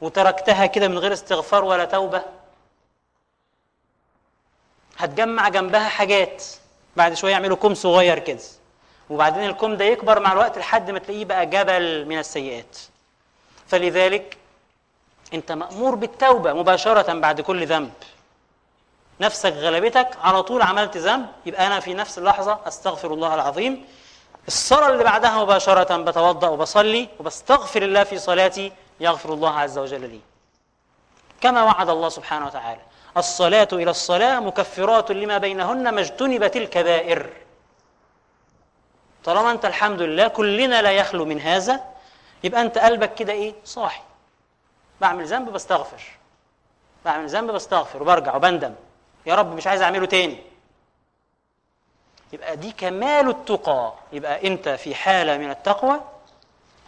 وتركتها 0.00 0.66
كده 0.66 0.88
من 0.88 0.98
غير 0.98 1.12
استغفار 1.12 1.64
ولا 1.64 1.84
توبة 1.84 2.22
هتجمع 4.98 5.48
جنبها 5.48 5.88
حاجات. 5.88 6.44
بعد 6.96 7.14
شوية 7.14 7.32
يعملوا 7.32 7.56
كوم 7.56 7.74
صغير 7.74 8.18
كده. 8.18 8.40
وبعدين 9.10 9.44
الكوم 9.44 9.76
ده 9.76 9.84
يكبر 9.84 10.20
مع 10.20 10.32
الوقت 10.32 10.58
لحد 10.58 10.90
ما 10.90 10.98
تلاقيه 10.98 11.24
بقى 11.24 11.46
جبل 11.46 12.06
من 12.08 12.18
السيئات. 12.18 12.78
فلذلك 13.66 14.36
أنت 15.34 15.52
مأمور 15.52 15.94
بالتوبة 15.94 16.52
مباشرة 16.52 17.12
بعد 17.12 17.40
كل 17.40 17.66
ذنب. 17.66 17.92
نفسك 19.20 19.52
غلبتك 19.52 20.08
على 20.22 20.42
طول 20.42 20.62
عملت 20.62 20.96
ذنب 20.96 21.26
يبقى 21.46 21.66
أنا 21.66 21.80
في 21.80 21.94
نفس 21.94 22.18
اللحظة 22.18 22.58
أستغفر 22.66 23.14
الله 23.14 23.34
العظيم. 23.34 23.86
الصلاة 24.48 24.88
اللي 24.88 25.04
بعدها 25.04 25.42
مباشرة 25.42 25.96
بتوضأ 25.96 26.48
وبصلي 26.48 27.08
وبستغفر 27.20 27.82
الله 27.82 28.04
في 28.04 28.18
صلاتي 28.18 28.72
يغفر 29.00 29.32
الله 29.32 29.58
عز 29.58 29.78
وجل 29.78 30.00
لي. 30.00 30.20
كما 31.40 31.62
وعد 31.62 31.88
الله 31.88 32.08
سبحانه 32.08 32.46
وتعالى. 32.46 32.80
الصلاة 33.16 33.68
إلى 33.72 33.90
الصلاة 33.90 34.40
مكفرات 34.40 35.10
لما 35.10 35.38
بينهن 35.38 35.88
ما 35.88 36.00
اجتنبت 36.00 36.56
الكبائر 36.56 37.30
طالما 39.24 39.50
أنت 39.50 39.64
الحمد 39.64 40.02
لله 40.02 40.28
كلنا 40.28 40.82
لا 40.82 40.92
يخلو 40.92 41.24
من 41.24 41.40
هذا 41.40 41.80
يبقى 42.44 42.60
أنت 42.60 42.78
قلبك 42.78 43.14
كده 43.14 43.32
إيه؟ 43.32 43.54
صاحي. 43.64 44.02
بعمل 45.00 45.26
ذنب 45.26 45.52
بستغفر. 45.52 46.02
بعمل 47.04 47.28
ذنب 47.28 47.50
بستغفر 47.50 48.02
وبرجع 48.02 48.36
وبندم. 48.36 48.74
يا 49.26 49.34
رب 49.34 49.54
مش 49.54 49.66
عايز 49.66 49.82
أعمله 49.82 50.06
تاني. 50.06 50.42
يبقى 52.32 52.56
دي 52.56 52.72
كمال 52.72 53.28
التقى. 53.28 53.94
يبقى 54.12 54.46
أنت 54.46 54.68
في 54.68 54.94
حالة 54.94 55.36
من 55.36 55.50
التقوى 55.50 56.00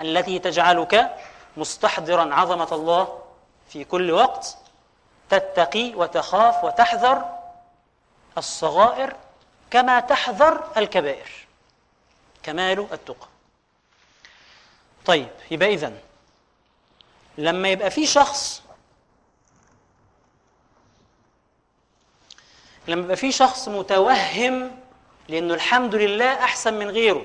التي 0.01 0.39
تجعلك 0.39 1.17
مستحضرا 1.57 2.35
عظمة 2.35 2.69
الله 2.73 3.23
في 3.69 3.85
كل 3.85 4.11
وقت. 4.11 4.57
تتقي 5.31 5.95
وتخاف 5.95 6.65
وتحذر 6.65 7.39
الصغائر 8.39 9.17
كما 9.71 10.01
تحذر 10.01 10.65
الكبائر. 10.77 11.31
كمال 12.43 12.87
التقى. 12.93 13.27
طيب 15.05 15.29
يبقى 15.51 15.75
إذن 15.75 15.99
لما 17.39 17.69
يبقى 17.69 17.91
في 17.91 18.07
شخص 18.07 18.62
لما 22.89 23.03
يبقى 23.05 23.17
في 23.17 23.33
شخص 23.33 23.69
متوهم 23.69 24.71
لأنه 25.29 25.55
الحمد 25.55 25.95
لله 25.95 26.33
أحسن 26.35 26.75
من 26.75 26.91
غيره 26.91 27.25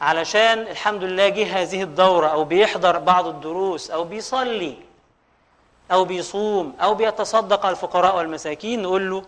علشان 0.00 0.58
الحمد 0.58 1.04
لله 1.04 1.28
جه 1.28 1.62
هذه 1.62 1.82
الدورة 1.82 2.26
أو 2.26 2.44
بيحضر 2.44 2.98
بعض 2.98 3.26
الدروس 3.26 3.90
أو 3.90 4.04
بيصلي 4.04 4.76
أو 5.92 6.04
بيصوم 6.04 6.76
أو 6.80 6.94
بيتصدق 6.94 7.66
على 7.66 7.72
الفقراء 7.72 8.16
والمساكين 8.16 8.82
نقول 8.82 9.10
له 9.10 9.24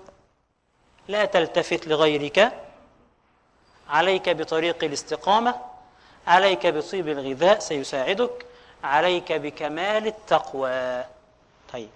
لا 1.09 1.25
تلتفت 1.25 1.87
لغيرك 1.87 2.53
عليك 3.89 4.29
بطريق 4.29 4.85
الاستقامة 4.85 5.55
عليك 6.27 6.67
بطيب 6.67 7.09
الغذاء 7.09 7.59
سيساعدك 7.59 8.47
عليك 8.85 9.33
بكمال 9.33 10.07
التقوى. 10.07 11.05
طيب. 11.73 11.89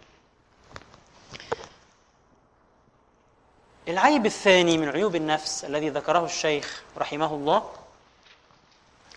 العيب 3.89 4.27
الثاني 4.27 4.79
من 4.79 4.89
عيوب 4.89 5.17
النفس 5.17 5.65
الذي 5.65 5.89
ذكره 5.89 6.25
الشيخ 6.25 6.83
رحمه 6.99 7.35
الله 7.35 7.71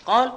قال 0.06 0.32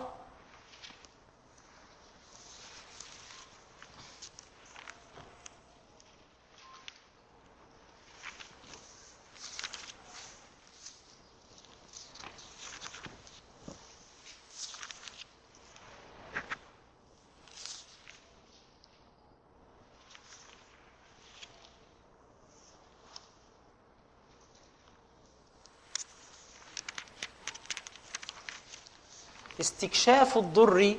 استكشاف 29.79 30.39
الضر. 30.39 30.97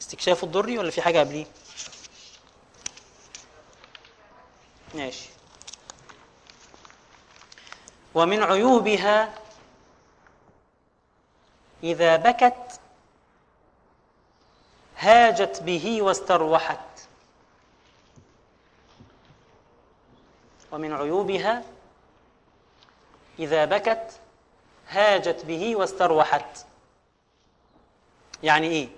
استكشاف 0.00 0.44
الضر 0.44 0.78
ولا 0.78 0.90
في 0.90 1.02
حاجة 1.02 1.18
قبليه؟ 1.18 1.46
ماشي. 4.94 5.28
ومن 8.14 8.42
عيوبها 8.42 9.34
إذا 11.82 12.16
بكت 12.16 12.80
هاجت 14.96 15.62
به 15.62 16.02
واستروحت. 16.02 16.78
ومن 20.72 20.92
عيوبها 20.92 21.64
إذا 23.38 23.64
بكت 23.64 24.20
هاجت 24.88 25.44
به 25.44 25.76
واستروحت. 25.76 26.69
يعني 28.42 28.66
إيه؟ 28.66 28.88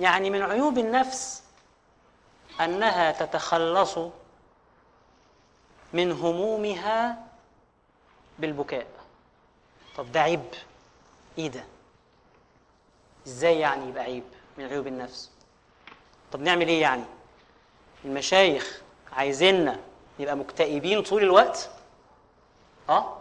يعني 0.00 0.30
من 0.30 0.42
عيوب 0.42 0.78
النفس 0.78 1.42
أنها 2.60 3.12
تتخلص 3.12 3.98
من 5.92 6.12
همومها 6.12 7.26
بالبكاء. 8.38 8.86
طب 9.96 10.12
ده 10.12 10.20
عيب. 10.20 10.44
إيه 11.38 11.48
ده؟ 11.48 11.64
إزاي 13.26 13.60
يعني 13.60 13.88
يبقى 13.88 14.02
عيب 14.04 14.24
من 14.58 14.64
عيوب 14.64 14.86
النفس؟ 14.86 15.30
طب 16.32 16.40
نعمل 16.40 16.68
إيه 16.68 16.80
يعني؟ 16.82 17.04
المشايخ 18.04 18.80
عايزيننا 19.12 19.80
نبقى 20.20 20.36
مكتئبين 20.36 21.02
طول 21.02 21.22
الوقت؟ 21.22 21.70
آه؟ 22.88 23.18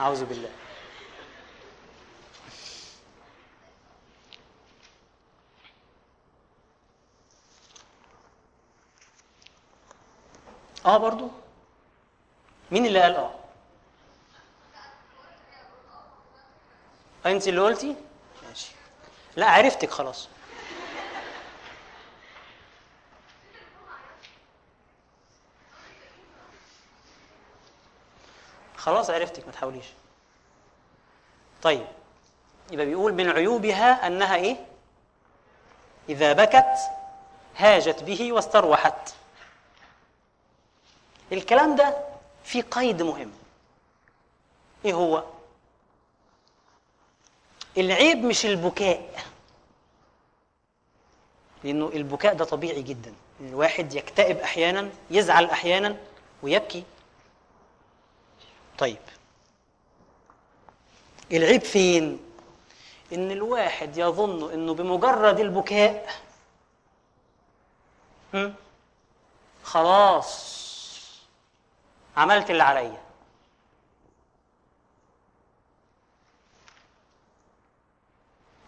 أعوذ 0.00 0.24
بالله. 0.24 0.50
آه 10.86 10.96
برضو. 10.98 11.28
مين 12.70 12.86
اللي 12.86 13.00
قال 13.02 13.16
آه؟ 13.16 13.30
أنت 17.26 17.48
اللي 17.48 17.60
قلتي؟ 17.60 17.96
ماشي. 18.48 18.72
لا 19.36 19.50
عرفتك 19.50 19.90
خلاص. 19.90 20.28
خلاص 28.76 29.10
عرفتك 29.10 29.46
ما 29.46 29.52
تحاوليش. 29.52 29.86
طيب 31.62 31.86
يبقى 32.72 32.86
بيقول 32.86 33.12
من 33.14 33.30
عيوبها 33.30 34.06
أنها 34.06 34.34
إيه؟ 34.34 34.56
إذا 36.08 36.32
بكت 36.32 36.78
هاجت 37.56 38.02
به 38.02 38.32
واستروحت. 38.32 39.14
الكلام 41.32 41.76
ده 41.76 41.96
في 42.44 42.62
قيد 42.62 43.02
مهم. 43.02 43.32
إيه 44.84 44.92
هو؟ 44.94 45.24
العيب 47.78 48.18
مش 48.18 48.46
البكاء. 48.46 49.24
لأنه 51.64 51.88
البكاء 51.94 52.34
ده 52.34 52.44
طبيعي 52.44 52.82
جدا. 52.82 53.14
الواحد 53.40 53.94
يكتئب 53.94 54.38
أحيانا 54.38 54.90
يزعل 55.10 55.44
أحيانا 55.44 55.96
ويبكي. 56.42 56.84
طيب. 58.78 58.98
العيب 61.32 61.60
فين؟ 61.62 62.20
إن 63.12 63.30
الواحد 63.30 63.96
يظن 63.96 64.52
إنه 64.52 64.74
بمجرد 64.74 65.40
البكاء؟ 65.40 66.10
خلاص. 69.64 70.60
عملت 72.20 72.50
اللي 72.50 72.62
عليا. 72.62 73.00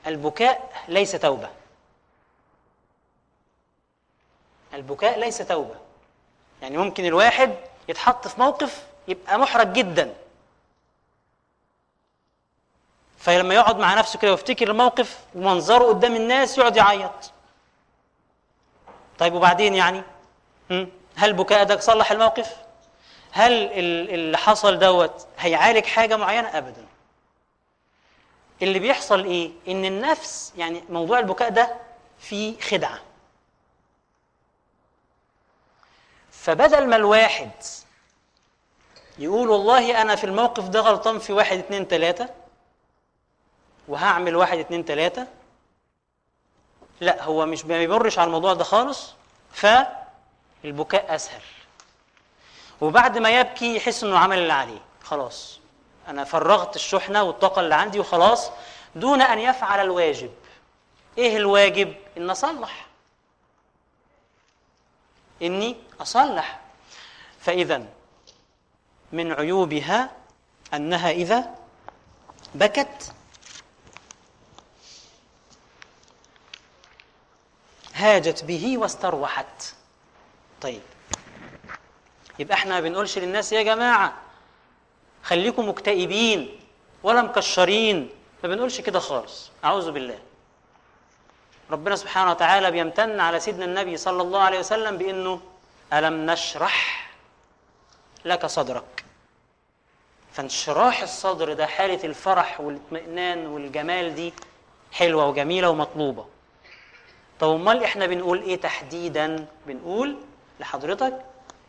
البكاء 0.07 0.85
ليس 0.89 1.13
توبة. 1.13 1.51
البكاء 4.75 5.19
ليس 5.19 5.39
توبة. 5.39 5.75
يعني 6.63 6.77
ممكن 6.77 7.05
الواحد 7.05 7.55
يتحط 7.89 8.29
في 8.29 8.41
موقف 8.41 8.87
يبقى 9.09 9.39
محرج 9.39 9.73
جدا. 9.73 10.15
فلما 13.19 13.55
يقعد 13.55 13.77
مع 13.79 13.95
نفسه 13.95 14.19
كده 14.19 14.31
ويفتكر 14.31 14.71
الموقف 14.71 15.21
ومنظره 15.35 15.85
قدام 15.85 16.17
الناس 16.17 16.59
يقعد 16.59 16.77
يعيط. 16.77 17.33
طيب 19.19 19.35
وبعدين 19.35 19.75
يعني؟ 19.75 20.03
هل 21.17 21.33
بكاء 21.33 21.65
ده 21.65 21.81
صلح 21.81 22.11
الموقف؟ 22.13 22.63
هل 23.35 23.53
ال- 23.53 24.11
اللي 24.15 24.39
حصل 24.39 24.79
دوت 24.79 25.27
هيعالج 25.39 25.87
حاجة 25.87 26.17
معينة؟ 26.17 26.59
ابدا. 26.59 26.87
اللي 28.63 28.79
بيحصل 28.79 29.25
إيه؟ 29.25 29.51
إن 29.69 29.85
النفس 29.85 30.53
يعني 30.57 30.83
موضوع 30.89 31.19
البكاء 31.19 31.49
ده 31.51 31.77
فيه 32.19 32.61
خدعة. 32.61 32.99
فبدل 36.31 36.87
ما 36.89 36.97
الواحد 36.97 37.51
يقول 39.19 39.49
والله 39.51 40.03
أنا 40.03 40.17
في 40.17 40.25
الموقف 40.25 40.69
ده 40.69 40.81
غلطان 40.81 41.19
في 41.19 41.33
واحد 41.33 41.59
اتنين 41.59 41.89
تلاتة 41.89 42.29
وهعمل 43.89 44.37
واحد 44.37 44.59
اتنين 44.59 44.85
تلاتة 44.85 45.27
لا 47.01 47.23
هو 47.25 47.47
مش 47.47 47.65
ما 47.65 47.79
بيمرش 47.79 48.19
على 48.19 48.27
الموضوع 48.27 48.55
ده 48.55 48.65
خالص 48.65 49.15
فالبكاء 49.53 51.15
أسهل. 51.15 51.41
وبعد 52.83 53.19
ما 53.19 53.31
يبكي 53.41 53.77
يحس 53.77 54.05
إنه 54.05 54.19
عمل 54.19 54.39
اللي 54.39 54.53
عليه. 54.53 54.81
خلاص. 55.05 55.61
أنا 56.09 56.25
فرغت 56.25 56.77
الشحنة 56.77 57.23
والطاقة 57.23 57.61
اللي 57.61 57.75
عندي 57.75 58.01
وخلاص 58.01 58.51
دون 58.95 59.23
أن 59.23 59.39
يفعل 59.39 59.81
الواجب. 59.81 60.31
إيه 61.19 61.37
الواجب؟ 61.37 61.95
ان 62.17 62.31
أصلح. 62.31 62.87
إني 65.43 65.77
أصلح. 66.01 66.61
فإذا 67.41 67.87
من 69.13 69.33
عيوبها 69.33 70.11
أنها 70.75 71.11
إذا 71.11 71.55
بكت. 72.55 73.13
هاجت 77.95 78.45
به 78.45 78.79
واستروحت. 78.79 79.75
طيب. 80.61 80.83
يبقى 82.43 82.55
إحنا 82.55 82.75
ما 82.75 82.81
بنقولش 82.81 83.19
للناس 83.19 83.53
يا 83.53 83.63
جماعة 83.63 84.13
خليكم 85.23 85.69
مكتئبين 85.69 86.59
ولا 87.03 87.23
مكشرين 87.23 88.11
ما 88.43 88.49
بنقولش 88.49 88.81
كده 88.81 88.99
خالص 88.99 89.51
أعوذ 89.65 89.91
بالله. 89.91 90.19
ربنا 91.71 91.97
سبحانه 91.97 92.31
وتعالى 92.31 92.71
بيمتن 92.71 93.21
على 93.21 93.41
سيدنا 93.41 93.65
النبي 93.65 93.97
صلى 93.97 94.23
الله 94.23 94.41
عليه 94.41 94.59
وسلم 94.59 94.97
بإنه 94.99 95.41
ألم 95.93 96.31
نشرح 96.31 97.11
لك 98.25 98.47
صدرك؟ 98.47 99.05
فانشراح 100.33 101.03
الصدر 101.03 101.53
ده 101.53 101.67
حالة 101.67 102.05
الفرح 102.05 102.61
والإطمئنان 102.61 103.47
والجمال 103.47 104.15
دي 104.15 104.33
حلوة 104.93 105.27
وجميلة 105.29 105.71
ومطلوبة. 105.71 106.27
طب 107.41 107.49
أمال 107.51 107.85
إحنا 107.85 108.07
بنقول 108.07 108.43
إيه 108.43 108.57
تحديدا؟ 108.61 109.47
بنقول 109.67 110.17
لحضرتك 110.61 111.25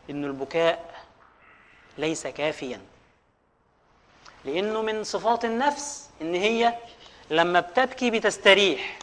إن 0.09 0.25
البكاء 0.25 1.03
ليس 1.97 2.27
كافيا. 2.27 2.81
لأنه 4.45 4.81
من 4.81 5.03
صفات 5.03 5.45
النفس 5.45 6.09
إن 6.21 6.35
هي 6.35 6.73
لما 7.29 7.59
بتبكي 7.59 8.11
بتستريح. 8.11 8.99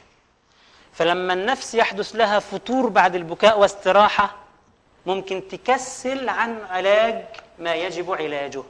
فلما 0.93 1.33
النفس 1.33 1.75
يحدث 1.75 2.17
لها 2.17 2.39
فتور 2.39 2.89
بعد 2.89 3.15
البكاء 3.15 3.59
واستراحة 3.59 4.37
ممكن 5.07 5.49
تكسل 5.49 6.29
عن 6.29 6.61
علاج 6.61 7.25
ما 7.59 7.75
يجب 7.75 8.13
علاجه. 8.13 8.63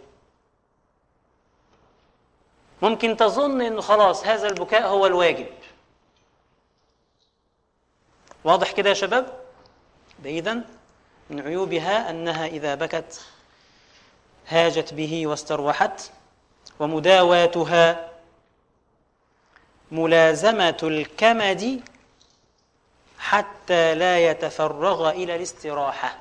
ممكن 2.82 3.16
تظن 3.16 3.60
انه 3.60 3.80
خلاص 3.80 4.26
هذا 4.26 4.48
البكاء 4.48 4.86
هو 4.86 5.06
الواجب. 5.06 5.46
واضح 8.44 8.72
كده 8.72 8.88
يا 8.88 8.94
شباب؟ 8.94 9.40
اذا 10.24 10.60
من 11.30 11.40
عيوبها 11.40 12.10
أنها 12.10 12.46
إذا 12.46 12.74
بكت 12.74 13.20
هاجت 14.48 14.94
به 14.94 15.26
واستروحت 15.26 16.10
ومداواتها 16.80 18.10
ملازمة 19.92 20.76
الكمد 20.82 21.82
حتى 23.18 23.94
لا 23.94 24.30
يتفرغ 24.30 25.10
إلى 25.10 25.36
الاستراحة. 25.36 26.18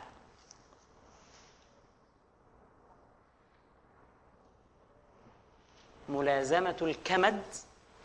ملازمة 6.10 6.76
الكمد 6.82 7.42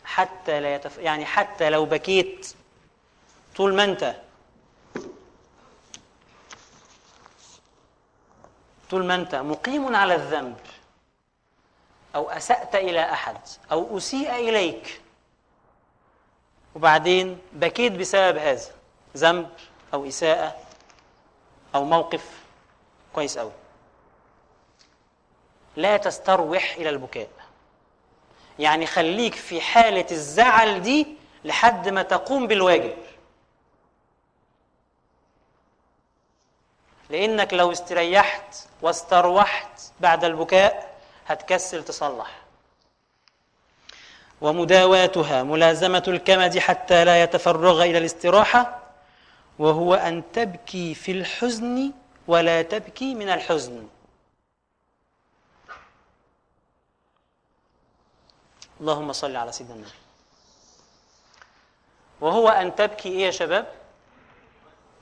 حتى 0.05 0.59
لا 0.59 0.75
يتف... 0.75 0.97
يعني 0.97 1.25
حتى 1.25 1.69
لو 1.69 1.85
بكيت 1.85 2.53
طول 3.55 3.75
ما 3.75 3.83
أنت 3.83 4.15
طول 8.91 9.05
ما 9.05 9.15
انت 9.15 9.35
مقيم 9.35 9.95
على 9.95 10.15
الذنب 10.15 10.57
أو 12.15 12.29
أسأت 12.29 12.75
إلى 12.75 13.11
أحد 13.11 13.37
أو 13.71 13.97
أسيء 13.97 14.35
إليك 14.35 15.01
وبعدين 16.75 17.37
بكيت 17.53 17.91
بسبب 17.91 18.37
هذا 18.37 18.71
ذنب 19.17 19.49
أو 19.93 20.07
إساءة 20.07 20.55
أو 21.75 21.83
موقف 21.83 22.29
كويس 23.13 23.37
قوي 23.37 23.51
لا 25.75 25.97
تستروح 25.97 26.75
إلى 26.77 26.89
البكاء. 26.89 27.27
يعني 28.59 28.85
خليك 28.85 29.35
في 29.35 29.61
حالة 29.61 30.05
الزعل 30.11 30.81
دي 30.81 31.07
لحد 31.45 31.89
ما 31.89 32.01
تقوم 32.01 32.47
بالواجب. 32.47 32.93
لانك 37.15 37.53
لو 37.53 37.71
استريحت 37.71 38.55
واستروحت 38.81 39.81
بعد 39.99 40.23
البكاء 40.23 40.95
هتكسل 41.27 41.83
تصلح. 41.83 42.41
ومداواتها 44.41 45.43
ملازمة 45.43 46.03
الكمد 46.07 46.57
حتى 46.59 47.05
لا 47.05 47.23
يتفرغ 47.23 47.83
إلى 47.83 47.97
الاستراحة 47.97 48.79
وهو 49.59 49.93
أن 49.93 50.23
تبكي 50.33 50.95
في 50.95 51.11
الحزن 51.11 51.91
ولا 52.27 52.61
تبكي 52.61 53.15
من 53.15 53.29
الحزن. 53.29 53.87
اللهم 58.81 59.13
صل 59.13 59.35
على 59.35 59.51
سيدنا 59.51 59.73
النبي. 59.75 59.89
وهو 62.21 62.49
أن 62.49 62.75
تبكي 62.75 63.09
إيه 63.09 63.25
يا 63.25 63.31
شباب؟ 63.31 63.67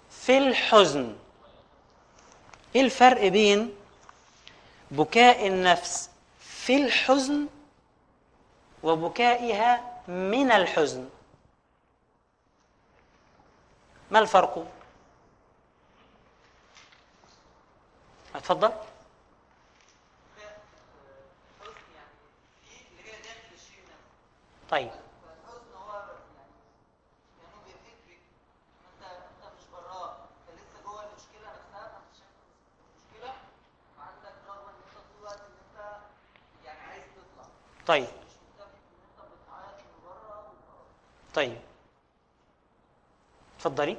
في 0.09 0.37
الحزن. 0.37 1.15
إيه 2.75 2.81
الفرق 2.81 3.27
بين 3.27 3.75
بكاء 4.91 5.47
النفس 5.47 6.09
في 6.39 6.75
الحزن 6.85 7.47
وبكائها 8.83 10.01
من 10.07 10.51
الحزن؟ 10.51 11.09
ما 14.11 14.19
الفرق؟ 14.19 14.67
اتفضل. 18.35 18.71
طيب 24.69 24.89
فالحزن 24.89 25.73
هو 25.75 25.93
يعني 25.93 26.49
كانه 27.37 27.57
بيفكرك 27.65 28.19
انت 28.89 29.03
انت 29.03 29.53
مش 29.57 29.63
براه 29.73 30.15
انت 30.15 30.59
لسه 30.59 30.83
جوه 30.85 31.01
المشكلة 31.03 31.47
نفسها 31.49 31.87
فانت 31.93 32.15
شايف 32.19 32.33
المشكلة 32.79 33.33
وعندك 33.97 34.35
رغبه 34.47 34.69
ان 34.69 34.75
انت 34.87 34.97
طول 34.97 35.19
الوقت 35.19 35.39
ان 35.39 35.55
انت 35.69 35.97
يعني 36.65 36.79
عايز 36.79 37.03
تطلع 37.03 37.43
طيب 37.43 37.53
مش 37.53 37.53
مكتفي 37.53 37.53
ان 37.53 37.53
انت 37.53 37.53
بتعيط 37.53 37.53
من 37.53 37.53
بره 37.53 37.63
وخلاص 40.05 40.47
طيب. 41.33 41.57
اتفضلي. 43.57 43.97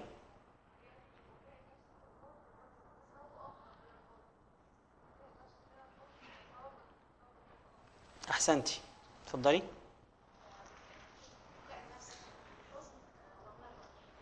أحسنتي. 8.31 8.81
اتفضلي 9.27 9.63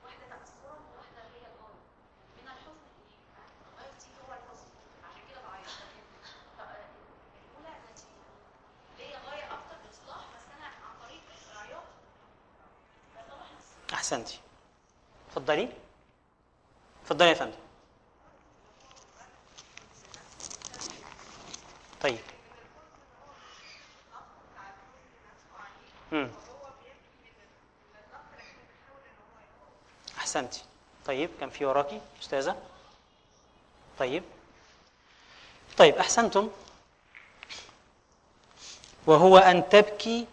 واحدة 0.04 0.26
تأثرا 0.28 0.76
وواحدة 0.92 1.22
هي 1.34 1.46
الغاية 1.46 1.78
من 2.36 2.46
الحزن 2.48 2.78
إيه؟ 3.08 3.78
غايتي 3.78 4.06
هو 4.28 4.32
الحزن 4.32 4.68
عشان 5.04 5.22
كده 5.30 5.40
بعيط 5.48 5.66
لكن 6.58 6.88
الأولى 7.44 7.78
نتيجة 7.92 8.28
ليا 8.98 9.18
غاية 9.30 9.44
أكتر 9.44 9.76
بإصلاح 9.86 10.24
بس 10.36 10.44
أنا 10.58 10.66
عن 10.66 10.94
طريق 11.06 11.22
العياط 11.52 11.84
بصلح 13.16 13.46
نفسي 13.58 13.94
احسنتي 13.94 14.40
اتفضلي 15.28 15.68
اتفضلي 17.02 17.28
يا 17.28 17.34
فندم 17.34 17.56
طيب 22.00 22.18
مم. 26.12 26.28
احسنتي 30.18 30.64
طيب 31.06 31.30
كان 31.42 31.50
في 31.50 31.64
وراكي 31.64 32.00
أستاذة. 32.22 32.56
طيب. 33.98 34.22
طيب 35.78 35.96
أحسنتم. 35.96 36.50
وهو 39.06 39.38
أن 39.38 39.68
تبكي 39.68 40.26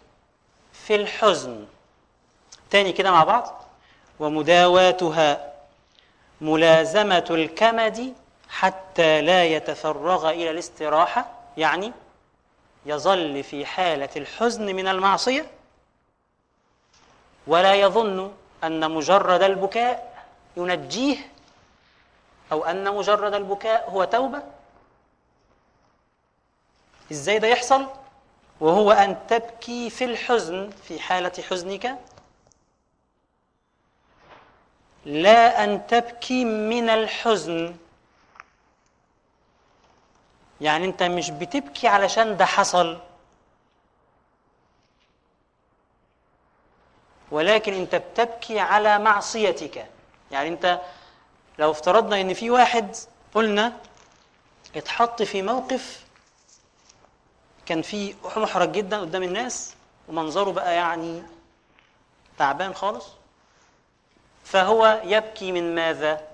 في 0.72 0.94
الحزن. 0.94 1.66
تاني 2.70 2.92
كده 2.92 3.10
مع 3.10 3.24
بعض. 3.24 3.64
ومداواتها 4.20 5.52
ملازمة 6.40 7.26
الكمد 7.30 8.14
حتى 8.48 9.20
لا 9.20 9.44
يتفرغ 9.44 10.30
إلى 10.30 10.50
الاستراحة. 10.50 11.30
يعني 11.56 11.92
يظل 12.86 13.44
في 13.44 13.66
حالة 13.66 14.10
الحزن 14.16 14.76
من 14.76 14.88
المعصية. 14.88 15.50
ولا 17.46 17.74
يظن 17.74 18.32
أن 18.64 18.90
مجرد 18.90 19.42
البكاء 19.42 20.09
ينجيه 20.56 21.16
أو 22.52 22.64
أن 22.64 22.94
مجرد 22.94 23.34
البكاء 23.34 23.90
هو 23.90 24.04
توبة؟ 24.04 24.42
إزاي 27.12 27.38
ده 27.38 27.48
يحصل؟ 27.48 27.86
وهو 28.60 28.92
أن 28.92 29.26
تبكي 29.28 29.90
في 29.90 30.04
الحزن 30.04 30.70
في 30.70 31.00
حالة 31.00 31.32
حزنك؟ 31.50 31.98
لا 35.04 35.64
أن 35.64 35.86
تبكي 35.86 36.44
من 36.44 36.88
الحزن. 36.88 37.76
يعني 40.60 40.84
أنت 40.84 41.02
مش 41.02 41.30
بتبكي 41.30 41.88
علشان 41.88 42.36
ده 42.36 42.44
حصل. 42.44 42.98
ولكن 47.30 47.72
أنت 47.74 47.94
بتبكي 47.94 48.60
على 48.60 48.98
معصيتك. 48.98 49.86
يعني 50.30 50.48
أنت 50.48 50.80
لو 51.58 51.70
افترضنا 51.70 52.20
أن 52.20 52.34
في 52.34 52.50
واحد 52.50 52.96
قلنا 53.34 53.72
اتحط 54.76 55.22
في 55.22 55.42
موقف 55.42 56.04
كان 57.66 57.82
فيه 57.82 58.14
محرج 58.36 58.72
جدا 58.72 59.00
قدام 59.00 59.22
الناس 59.22 59.74
ومنظره 60.08 60.50
بقى 60.52 60.74
يعني 60.74 61.22
تعبان 62.38 62.74
خالص 62.74 63.06
فهو 64.44 65.00
يبكي 65.04 65.52
من 65.52 65.74
ماذا؟ 65.74 66.28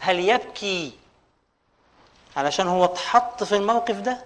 هل 0.00 0.18
يبكي 0.18 0.92
علشان 2.36 2.66
هو 2.68 2.84
اتحط 2.84 3.44
في 3.44 3.56
الموقف 3.56 3.96
ده؟ 3.96 4.24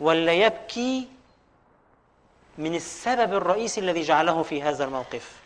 ولا 0.00 0.32
يبكي 0.32 1.08
من 2.58 2.74
السبب 2.74 3.34
الرئيسي 3.34 3.80
الذي 3.80 4.02
جعله 4.02 4.42
في 4.42 4.62
هذا 4.62 4.84
الموقف؟ 4.84 5.41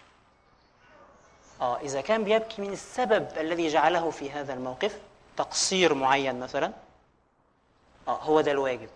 آه 1.61 1.79
إذا 1.81 2.01
كان 2.01 2.25
بيبكي 2.25 2.63
من 2.63 2.73
السبب 2.73 3.29
الذي 3.37 3.69
جعله 3.69 4.11
في 4.11 4.31
هذا 4.31 4.53
الموقف 4.55 4.99
تقصير 5.37 5.95
معين 5.95 6.41
مثلا 6.41 6.73
آه 8.09 8.19
هو 8.23 8.41
ده 8.41 8.51
الواجب. 8.53 8.89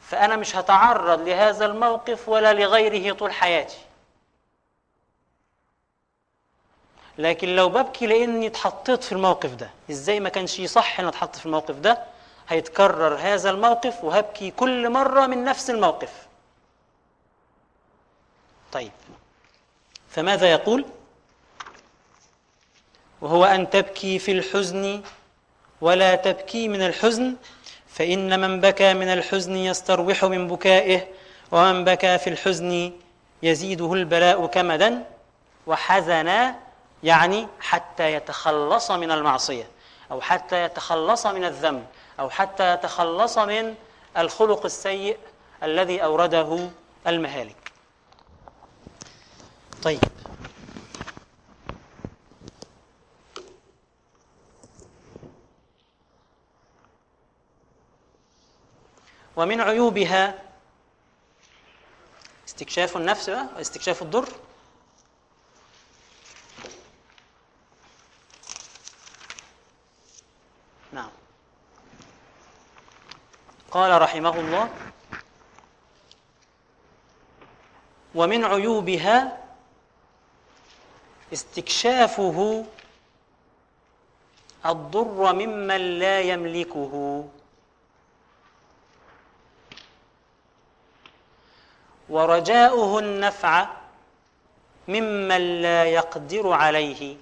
فأنا 0.00 0.36
مش 0.36 0.56
هتعرض 0.56 1.20
لهذا 1.28 1.66
الموقف 1.66 2.28
ولا 2.28 2.52
لغيره 2.52 3.14
طول 3.14 3.32
حياتي. 3.32 3.78
لكن 7.18 7.56
لو 7.56 7.68
ببكي 7.68 8.06
لإني 8.06 8.46
اتحطيت 8.46 9.04
في 9.04 9.12
الموقف 9.12 9.54
ده 9.54 9.70
إزاي 9.90 10.20
ما 10.20 10.28
كانش 10.28 10.58
يصح 10.58 11.00
ان 11.00 11.06
اتحط 11.06 11.36
في 11.36 11.46
الموقف 11.46 11.74
ده؟ 11.76 12.02
هيتكرر 12.48 13.14
هذا 13.14 13.50
الموقف 13.50 14.04
وهبكي 14.04 14.50
كل 14.50 14.90
مرة 14.90 15.26
من 15.26 15.44
نفس 15.44 15.70
الموقف. 15.70 16.26
طيب 18.72 18.92
فماذا 20.10 20.52
يقول؟ 20.52 20.84
وهو 23.26 23.44
أن 23.44 23.70
تبكي 23.70 24.18
في 24.18 24.32
الحزن 24.32 25.02
ولا 25.80 26.14
تبكي 26.14 26.68
من 26.68 26.82
الحزن 26.82 27.36
فإن 27.88 28.40
من 28.40 28.60
بكى 28.60 28.94
من 28.94 29.08
الحزن 29.08 29.56
يستروح 29.56 30.24
من 30.24 30.48
بكائه 30.48 31.06
ومن 31.52 31.84
بكى 31.84 32.18
في 32.18 32.30
الحزن 32.30 32.92
يزيده 33.42 33.92
البلاء 33.92 34.46
كمدا 34.46 35.04
وحزنا 35.66 36.56
يعني 37.02 37.46
حتى 37.60 38.12
يتخلص 38.12 38.90
من 38.90 39.10
المعصية 39.10 39.68
أو 40.10 40.20
حتى 40.20 40.62
يتخلص 40.64 41.26
من 41.26 41.44
الذنب 41.44 41.86
أو 42.20 42.30
حتى 42.30 42.72
يتخلص 42.74 43.38
من 43.38 43.74
الخلق 44.18 44.64
السيء 44.64 45.16
الذي 45.62 46.04
أورده 46.04 46.68
المهالك. 47.06 47.72
طيب. 49.82 50.00
ومن 59.36 59.60
عيوبها 59.60 60.42
استكشاف 62.48 62.96
النفس 62.96 63.30
بقى 63.30 63.60
استكشاف 63.60 64.02
الضر. 64.02 64.28
نعم. 70.92 71.10
قال 73.70 74.02
رحمه 74.02 74.40
الله 74.40 74.70
ومن 78.14 78.44
عيوبها 78.44 79.44
استكشافه 81.32 82.64
الضر 84.66 85.32
ممن 85.32 85.98
لا 85.98 86.20
يملكه. 86.20 87.24
ورجاؤه 92.08 92.98
النفع 92.98 93.66
ممن 94.88 95.62
لا 95.62 95.84
يقدر 95.84 96.52
عليه 96.52 97.16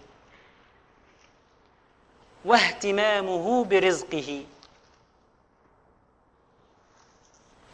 واهتمامه 2.44 3.64
برزقه. 3.64 4.46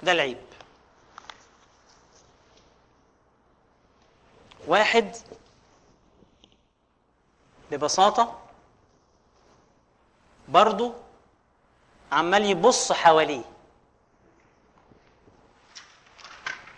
ده 0.03 0.13
العيب. 0.13 0.39
واحد 4.67 5.17
ببساطة 7.71 8.39
برضه 10.49 10.93
عمال 12.13 12.45
يبص 12.45 12.93
حواليه. 12.93 13.50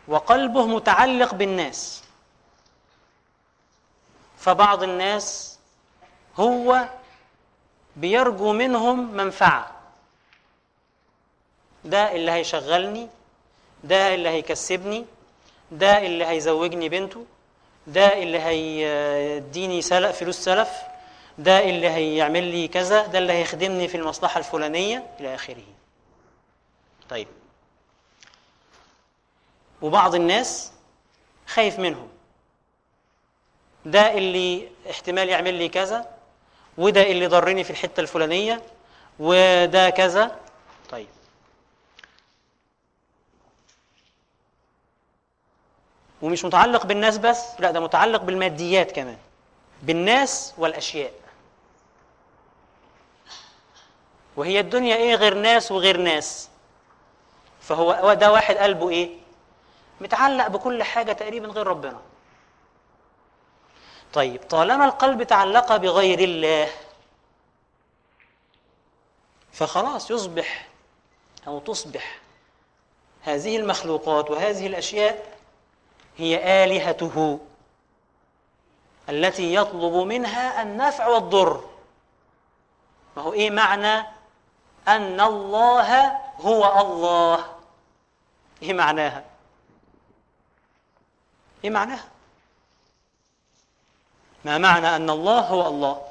وقلبه 0.08 0.66
متعلق 0.66 1.34
بالناس. 1.34 2.02
فبعض 4.38 4.82
الناس 4.82 5.58
هو 6.36 6.88
بيرجو 7.96 8.52
منهم 8.52 9.12
منفعة. 9.14 9.72
ده 11.84 12.12
اللي 12.12 12.30
هيشغلني 12.30 13.08
ده 13.84 14.14
اللي 14.14 14.28
هيكسبني 14.28 15.04
ده 15.72 16.06
اللي 16.06 16.24
هيزوجني 16.26 16.88
بنته 16.88 17.24
ده 17.86 18.22
اللي 18.22 18.38
هيديني 18.40 19.82
سلف 19.82 20.16
فلوس 20.16 20.36
سلف 20.38 20.70
ده 21.38 21.60
اللي 21.64 21.88
هيعمل 21.88 22.44
لي 22.44 22.68
كذا 22.68 23.06
ده 23.06 23.18
اللي 23.18 23.32
هيخدمني 23.32 23.88
في 23.88 23.96
المصلحة 23.96 24.38
الفلانية 24.38 25.06
إلى 25.20 25.34
آخره. 25.34 25.62
طيب 27.10 27.28
وبعض 29.82 30.14
الناس 30.14 30.72
خايف 31.46 31.78
منهم. 31.78 32.08
ده 33.84 34.14
اللي 34.14 34.68
احتمال 34.90 35.28
يعمل 35.28 35.54
لي 35.54 35.68
كذا 35.68 36.10
وده 36.78 37.02
اللي 37.02 37.26
ضرني 37.26 37.64
في 37.64 37.70
الحتة 37.70 38.00
الفلانية 38.00 38.62
وده 39.18 39.90
كذا. 39.90 40.38
طيب. 40.90 41.08
ومش 46.22 46.44
متعلق 46.44 46.86
بالناس 46.86 47.18
بس 47.18 47.44
لا 47.58 47.70
ده 47.70 47.80
متعلق 47.80 48.22
بالماديات 48.22 48.92
كمان 48.92 49.18
بالناس 49.82 50.54
والأشياء. 50.58 51.12
وهي 54.36 54.60
الدنيا 54.60 54.96
إيه 54.96 55.14
غير 55.14 55.34
ناس 55.34 55.72
وغير 55.72 55.96
ناس؟ 55.96 56.48
فهو 57.60 58.14
ده 58.14 58.32
واحد 58.32 58.56
قلبه 58.56 58.90
إيه؟ 58.90 59.21
متعلق 60.02 60.46
بكل 60.46 60.82
حاجة 60.82 61.12
تقريبا 61.12 61.48
غير 61.48 61.66
ربنا. 61.66 62.00
طيب 64.12 64.42
طالما 64.42 64.84
القلب 64.84 65.22
تعلق 65.22 65.76
بغير 65.76 66.18
الله 66.18 66.68
فخلاص 69.52 70.10
يصبح 70.10 70.68
أو 71.46 71.58
تصبح 71.58 72.18
هذه 73.22 73.56
المخلوقات 73.56 74.30
وهذه 74.30 74.66
الأشياء 74.66 75.36
هي 76.18 76.64
آلهته 76.64 77.38
التي 79.08 79.54
يطلب 79.54 79.92
منها 79.94 80.62
النفع 80.62 81.06
والضر. 81.06 81.64
ما 83.16 83.22
هو 83.22 83.32
إيه 83.32 83.50
معنى 83.50 84.06
أن 84.88 85.20
الله 85.20 86.18
هو 86.40 86.80
الله؟ 86.80 87.44
إيه 88.62 88.72
معناها؟ 88.72 89.31
إيه 91.64 91.70
معناها؟ 91.70 92.08
ما 94.44 94.58
معنى 94.58 94.96
أن 94.96 95.10
الله 95.10 95.40
هو 95.40 95.68
الله؟ 95.68 96.06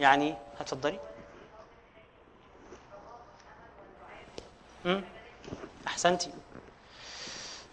يعني 0.00 0.34
هتفضلي. 0.60 0.98
أحسنتي. 5.86 6.32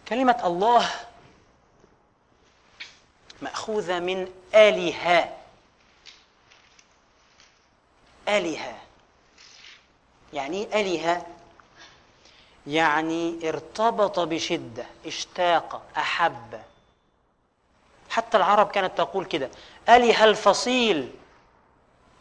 كلمة 0.08 0.42
الله 0.44 0.90
مأخوذة 3.42 4.00
من 4.00 4.32
آلهة. 4.56 5.38
آلهة. 8.28 8.78
يعني 10.34 10.58
إيه 10.74 10.82
آلهة؟ 10.82 11.26
يعني 12.68 13.50
ارتبط 13.50 14.20
بشدة 14.20 14.86
اشتاق 15.06 15.82
أحب. 15.98 16.60
حتى 18.10 18.38
العرب 18.38 18.68
كانت 18.72 18.98
تقول 18.98 19.26
كده. 19.26 19.50
أله 19.90 20.24
الفصيل 20.24 21.12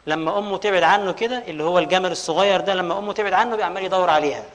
لما 0.07 0.37
أمه 0.37 0.57
تبعد 0.57 0.83
عنه 0.83 1.11
كده 1.11 1.37
اللي 1.37 1.63
هو 1.63 1.79
الجمل 1.79 2.11
الصغير 2.11 2.61
ده 2.61 2.73
لما 2.73 2.97
أمه 2.97 3.13
تبعد 3.13 3.33
عنه 3.33 3.55
بيعمل 3.55 3.83
يدور 3.85 4.09
عليها. 4.09 4.45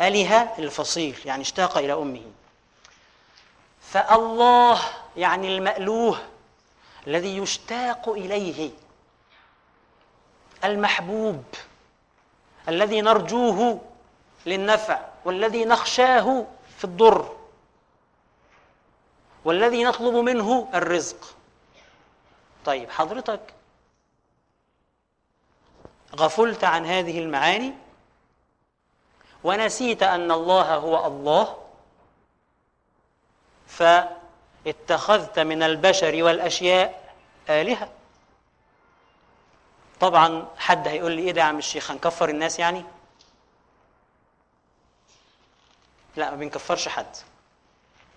أله 0.00 0.58
الفصيل 0.58 1.18
يعني 1.24 1.42
اشتاق 1.42 1.78
إلى 1.78 1.92
أمه. 1.92 2.22
فالله 3.80 4.80
يعني 5.16 5.56
المألوه 5.56 6.18
الذي 7.06 7.36
يشتاق 7.36 8.08
إليه 8.08 8.70
المحبوب 10.64 11.44
الذي 12.68 13.00
نرجوه 13.00 13.80
للنفع 14.46 15.00
والذي 15.24 15.64
نخشاه 15.64 16.46
في 16.78 16.84
الضر 16.84 17.36
والذي 19.44 19.84
نطلب 19.84 20.14
منه 20.14 20.68
الرزق. 20.74 21.34
طيب 22.64 22.90
حضرتك 22.90 23.40
غفلت 26.16 26.64
عن 26.64 26.86
هذه 26.86 27.18
المعاني 27.18 27.72
ونسيت 29.44 30.02
أن 30.02 30.30
الله 30.32 30.74
هو 30.74 31.06
الله 31.06 31.56
فاتخذت 33.66 35.38
من 35.38 35.62
البشر 35.62 36.22
والأشياء 36.22 37.14
آلهة. 37.50 37.88
طبعا 40.00 40.46
حد 40.58 40.88
هيقول 40.88 41.12
لي 41.12 41.22
إيه 41.22 41.32
ده 41.32 41.40
يا 41.40 41.46
عم 41.46 41.58
الشيخ 41.58 41.90
هنكفر 41.90 42.28
الناس 42.28 42.58
يعني؟ 42.58 42.84
لا 46.16 46.30
ما 46.30 46.36
بنكفرش 46.36 46.88
حد. 46.88 47.16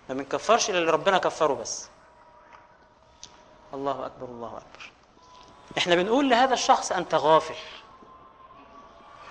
ما 0.10 0.16
بنكفرش 0.16 0.70
إلا 0.70 0.80
اللي 0.80 0.92
ربنا 0.92 1.18
كفره 1.18 1.54
بس. 1.54 1.90
الله 3.74 4.06
أكبر 4.06 4.26
الله 4.26 4.48
أكبر. 4.48 4.92
إحنا 5.78 5.96
بنقول 5.96 6.30
لهذا 6.30 6.54
الشخص 6.54 6.92
أنت 6.92 7.16
غافل. 7.16 7.56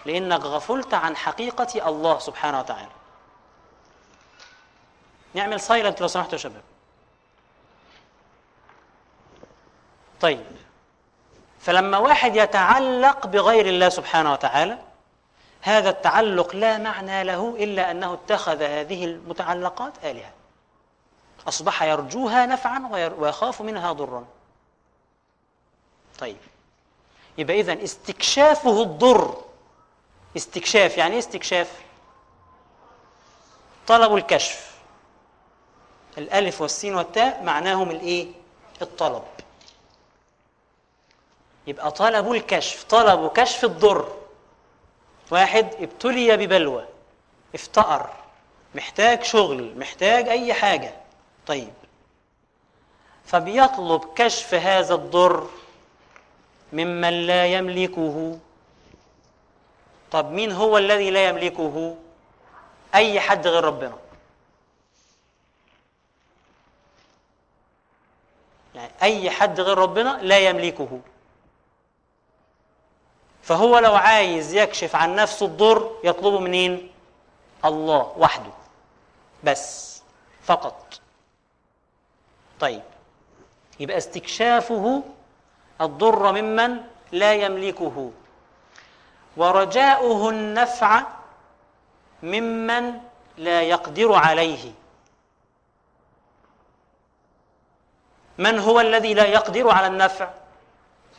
لأنك 0.07 0.41
غفلت 0.41 0.95
عن 0.95 1.17
حقيقة 1.17 1.89
الله 1.89 2.19
سبحانه 2.19 2.59
وتعالى. 2.59 2.91
نعمل 5.35 5.61
سايلنت 5.61 6.01
لو 6.01 6.07
سمحتوا 6.07 6.33
يا 6.33 6.39
شباب. 6.39 6.63
طيب. 10.21 10.47
فلما 11.61 11.99
واحد 11.99 12.37
يتعلق 12.37 13.27
بغير 13.27 13.67
الله 13.67 13.89
سبحانه 13.89 14.33
وتعالى 14.33 14.79
هذا 15.65 15.91
التعلق 15.91 16.57
لا 16.57 16.79
معنى 16.79 17.25
له 17.25 17.57
إلا 17.59 17.91
أنه 17.91 18.15
اتخذ 18.15 18.63
هذه 18.63 19.05
المتعلقات 19.05 19.93
آلهة. 20.05 20.33
أصبح 21.49 21.83
يرجوها 21.83 22.47
نفعا 22.47 22.89
ويخاف 23.19 23.63
منها 23.63 23.93
ضرا. 23.93 24.25
طيب. 26.19 26.37
يبقى 27.39 27.61
اذا 27.61 27.85
استكشافه 27.85 28.83
الضر. 28.83 29.45
استكشاف 30.37 30.99
يعني 30.99 31.13
إيه 31.13 31.19
استكشاف؟ 31.19 31.81
طلب 33.87 34.15
الكشف. 34.15 34.75
الألف 36.19 36.61
والسين 36.61 36.95
والتاء 36.95 37.43
معناهم 37.43 37.91
الإيه؟ 37.91 38.33
الطلب. 38.83 39.25
يبقى 41.67 41.91
طلب 41.91 42.33
الكشف 42.33 42.85
طلب 42.85 43.31
كشف 43.33 43.65
الضر. 43.65 44.24
واحد 45.31 45.75
ابتلي 45.75 46.37
ببلوى 46.37 46.85
افتقر 47.55 48.11
محتاج 48.75 49.23
شغل 49.23 49.79
محتاج 49.79 50.29
أي 50.29 50.55
حاجة. 50.55 50.95
طيب. 51.47 51.73
فبيطلب 53.25 54.01
كشف 54.17 54.55
هذا 54.55 54.95
الضر 54.95 55.49
ممن 56.73 57.27
لا 57.27 57.47
يملكه. 57.47 58.39
طب 60.11 60.31
مين 60.31 60.53
هو 60.53 60.79
الذي 60.79 61.11
لا 61.11 61.29
يملكه؟ 61.29 61.97
أي 62.95 63.21
حد 63.21 63.47
غير 63.47 63.65
ربنا. 63.65 63.99
يعني 68.75 68.93
أي 69.03 69.31
حد 69.31 69.61
غير 69.61 69.79
ربنا 69.79 70.19
لا 70.23 70.39
يملكه. 70.39 71.01
فهو 73.45 73.79
لو 73.79 73.95
عايز 73.95 74.55
يكشف 74.55 74.97
عن 74.97 75.15
نفسه 75.15 75.47
الضر 75.47 75.91
يطلبه 76.05 76.41
منين؟ 76.41 76.91
الله 77.65 78.13
وحده. 78.17 78.51
بس 79.45 80.03
فقط. 80.45 81.01
طيب 82.61 82.83
يبقى 83.81 83.99
استكشافه 83.99 85.03
الضر 85.81 86.33
ممن 86.33 86.81
لا 87.13 87.35
يملكه. 87.35 88.11
ورجاؤه 89.37 90.31
النفع 90.31 91.03
ممن 92.23 93.01
لا 93.39 93.63
يقدر 93.63 94.13
عليه. 94.15 94.73
من 98.39 98.59
هو 98.59 98.81
الذي 98.81 99.15
لا 99.15 99.25
يقدر 99.25 99.71
على 99.71 99.87
النفع؟ 99.87 100.31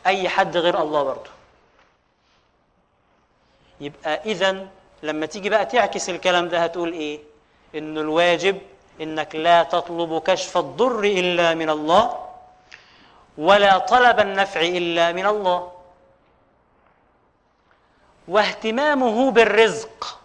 أي 0.06 0.28
حد 0.28 0.56
غير 0.56 0.82
الله 0.82 1.02
برضه. 1.02 1.35
يبقى 3.80 4.20
اذا 4.24 4.66
لما 5.02 5.26
تيجي 5.26 5.48
بقى 5.50 5.66
تعكس 5.66 6.10
الكلام 6.10 6.48
ده 6.48 6.64
هتقول 6.64 6.92
إيه؟ 6.92 7.20
إن 7.74 7.98
الواجب 7.98 8.58
إنك 9.00 9.34
لا 9.36 9.62
تطلب 9.62 10.22
كشف 10.22 10.56
الضر 10.56 11.04
إلا 11.04 11.54
من 11.54 11.70
الله 11.70 12.26
ولا 13.38 13.78
طلب 13.78 14.20
النفع 14.20 14.60
إلا 14.60 15.12
من 15.12 15.26
الله. 15.26 15.72
واهتمامه 18.28 19.30
بالرزق. 19.30 20.20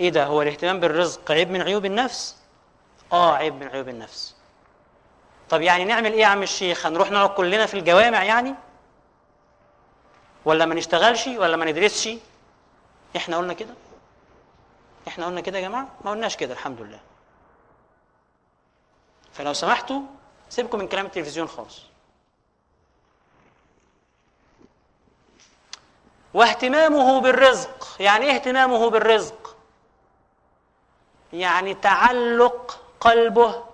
إيه 0.00 0.10
ده؟ 0.10 0.24
هو 0.24 0.42
الاهتمام 0.42 0.80
بالرزق 0.80 1.30
عيب 1.32 1.50
من 1.50 1.62
عيوب 1.62 1.84
النفس؟ 1.84 2.36
آه 3.12 3.34
عيب 3.34 3.54
من 3.54 3.68
عيوب 3.68 3.88
النفس. 3.88 4.34
طب 5.50 5.62
يعني 5.62 5.84
نعمل 5.84 6.12
إيه 6.12 6.20
يا 6.20 6.26
عم 6.26 6.42
الشيخ؟ 6.42 6.86
هنروح 6.86 7.10
نقعد 7.10 7.28
كلنا 7.28 7.66
في 7.66 7.74
الجوامع 7.74 8.24
يعني؟ 8.24 8.54
ولا 10.46 10.66
ما 10.66 10.74
نشتغلش 10.74 11.26
ولا 11.26 11.56
ما 11.56 11.64
ندرسش. 11.64 12.08
إحنا 13.16 13.36
قلنا 13.36 13.52
كده؟ 13.52 13.74
إحنا 15.08 15.26
قلنا 15.26 15.40
كده 15.40 15.58
يا 15.58 15.68
جماعة؟ 15.68 15.88
ما 16.04 16.10
قلناش 16.10 16.36
كده 16.36 16.52
الحمد 16.52 16.80
لله. 16.80 17.00
فلو 19.32 19.52
سمحتوا 19.52 20.00
سيبكم 20.48 20.78
من 20.78 20.88
كلام 20.88 21.06
التلفزيون 21.06 21.48
خالص. 21.48 21.82
واهتمامه 26.34 27.20
بالرزق. 27.20 27.96
يعني 28.00 28.26
إيه 28.26 28.34
اهتمامه 28.34 28.90
بالرزق؟ 28.90 29.56
يعني 31.32 31.74
تعلق 31.74 32.80
قلبه 33.00 33.64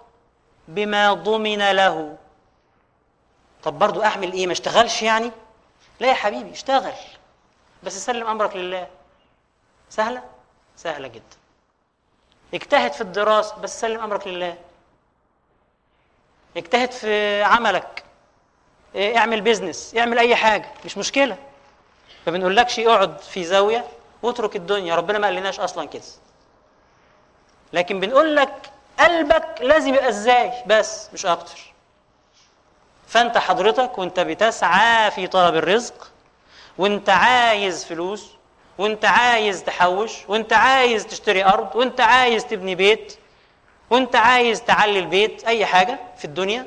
بما 0.69 1.13
ضمن 1.13 1.71
له. 1.71 2.19
طب 3.63 3.79
برضو 3.79 4.03
أعمل 4.03 4.33
إيه؟ 4.33 4.47
ما 4.47 4.53
اشتغلش 4.53 5.03
يعني؟ 5.03 5.31
لا 6.01 6.09
يا 6.09 6.15
حبيبي 6.15 6.51
اشتغل. 6.53 6.93
بس 7.83 8.07
سلم 8.07 8.27
أمرك 8.27 8.57
لله. 8.57 8.89
سهلة؟ 9.91 10.23
سهلة 10.77 11.09
جدا. 11.09 11.37
اجتهد 12.55 12.93
في 12.93 13.01
الدراسة 13.01 13.57
بس 13.57 13.81
سلم 13.81 14.01
أمرك 14.01 14.27
لله. 14.27 14.57
اجتهد 16.57 16.93
في 16.93 17.43
عملك. 17.43 18.05
آه، 18.97 19.17
اعمل 19.17 19.41
بيزنس 19.41 19.95
اعمل 19.99 20.19
أي 20.19 20.37
حاجة. 20.37 20.69
مش 20.85 20.99
مشكلة. 20.99 21.37
ما 22.27 22.33
بنقولكش 22.33 22.81
اقعد 22.81 23.19
في 23.21 23.45
زاوية 23.45 23.87
واترك 24.23 24.57
الدنيا. 24.57 24.95
ربنا 24.95 25.19
ما 25.19 25.27
قالناش 25.27 25.61
أصلا 25.61 25.89
كده. 25.89 26.03
لكن 27.73 28.01
بنقول 28.01 28.37
لك 28.37 28.71
قلبك 28.99 29.59
لازم 29.61 29.95
يبقى 29.95 30.09
إزاي؟ 30.09 30.53
بس 30.67 31.09
مش 31.13 31.27
أكتر. 31.27 31.72
فأنت 33.13 33.39
حضرتك 33.39 33.99
وأنت 33.99 34.21
بتسعى 34.21 35.11
في 35.11 35.27
طلب 35.27 35.55
الرزق 35.57 36.11
وأنت 36.79 37.09
عايز 37.11 37.85
فلوس 37.85 38.31
وأنت 38.79 39.05
عايز 39.05 39.65
تحوش 39.65 40.13
وأنت 40.29 40.53
عايز 40.53 41.07
تشتري 41.07 41.45
أرض 41.45 41.77
وأنت 41.77 42.01
عايز 42.01 42.47
تبني 42.47 42.75
بيت 42.75 43.17
وأنت 43.91 44.17
عايز 44.17 44.63
تعلي 44.63 44.99
البيت 44.99 45.45
أي 45.45 45.67
حاجة 45.67 45.99
في 46.19 46.25
الدنيا 46.25 46.67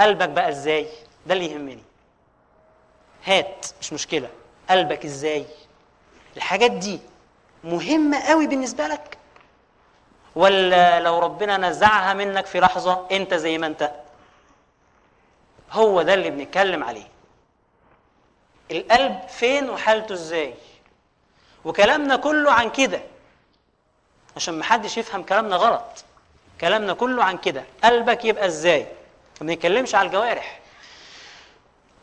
قلبك 0.00 0.28
بقى 0.28 0.48
إزاي؟ 0.48 0.86
ده 1.26 1.34
اللي 1.34 1.46
يهمني. 1.52 1.82
هات 3.26 3.66
مش 3.80 3.92
مشكلة. 3.92 4.28
قلبك 4.70 5.04
إزاي؟ 5.04 5.44
الحاجات 6.36 6.70
دي 6.70 7.00
مهمة 7.64 8.20
قوي 8.28 8.46
بالنسبة 8.46 8.86
لك؟ 8.86 9.18
ولا 10.36 11.00
لو 11.00 11.18
ربنا 11.18 11.56
نزعها 11.56 12.14
منك 12.14 12.46
في 12.46 12.60
لحظة 12.60 13.06
أنت 13.12 13.34
زي 13.34 13.58
ما 13.58 13.66
أنت 13.66 13.90
هو 15.72 16.02
ده 16.02 16.14
اللي 16.14 16.30
بنتكلم 16.30 16.84
عليه. 16.84 17.08
القلب 18.70 19.20
فين 19.28 19.70
وحالته 19.70 20.12
إزاي؟ 20.12 20.54
وكلامنا 21.64 22.16
كله 22.16 22.52
عن 22.52 22.70
كده. 22.70 23.02
عشان 24.36 24.58
محدش 24.58 24.98
يفهم 24.98 25.22
كلامنا 25.22 25.56
غلط. 25.56 26.04
كلامنا 26.60 26.92
كله 26.94 27.24
عن 27.24 27.38
كده. 27.38 27.64
قلبك 27.84 28.24
يبقى 28.24 28.46
إزاي؟ 28.46 28.86
ما 29.40 29.46
بنتكلمش 29.46 29.94
على 29.94 30.06
الجوارح. 30.06 30.60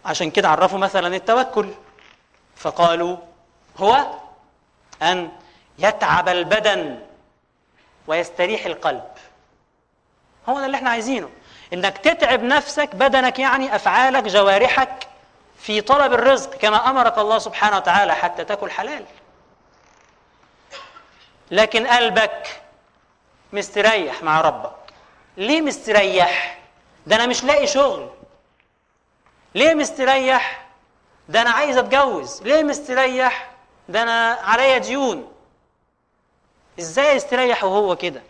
عشان 0.06 0.32
كده 0.32 0.50
عرفوا 0.50 0.80
مثلا 0.80 1.16
التوكل. 1.16 1.70
فقالوا 2.56 3.18
هو 3.78 4.08
أن 5.02 5.32
يتعب 5.80 6.30
البدن 6.30 7.00
ويستريح 8.08 8.66
القلب. 8.66 9.12
هو 10.50 10.60
ده 10.60 10.66
اللي 10.66 10.78
إحنا 10.78 10.90
عايزينه. 10.90 11.30
إنك 11.74 11.98
تتعب 11.98 12.44
نفسك 12.44 12.96
بدنك 12.96 13.40
يعني 13.40 13.76
أفعالك 13.76 14.24
جوارحك 14.24 15.08
في 15.60 15.82
طلب 15.82 16.14
الرزق 16.14 16.56
كما 16.56 16.90
أمرك 16.90 17.18
الله 17.18 17.40
سبحانه 17.40 17.78
وتعالى 17.78 18.16
حتى 18.16 18.44
تاكل 18.46 18.72
حلال. 18.72 19.06
لكن 21.52 21.88
قلبك 21.88 22.62
مستريح 23.54 24.24
مع 24.24 24.42
ربك. 24.42 24.72
ليه 25.38 25.62
مستريح؟ 25.62 26.60
ده 27.08 27.16
أنا 27.16 27.26
مش 27.26 27.44
لاقي 27.44 27.68
شغل. 27.68 28.10
ليه 29.56 29.74
مستريح؟ 29.74 30.68
ده 31.30 31.42
أنا 31.42 31.50
عايز 31.50 31.78
أتجوز. 31.78 32.44
ليه 32.44 32.64
مستريح؟ 32.64 33.50
ده 33.90 34.02
أنا 34.02 34.34
عليا 34.44 34.78
ديون. 34.78 35.32
إزاي 36.80 37.16
يستريح 37.16 37.64
وهو 37.64 37.96
كده؟ 37.96 38.22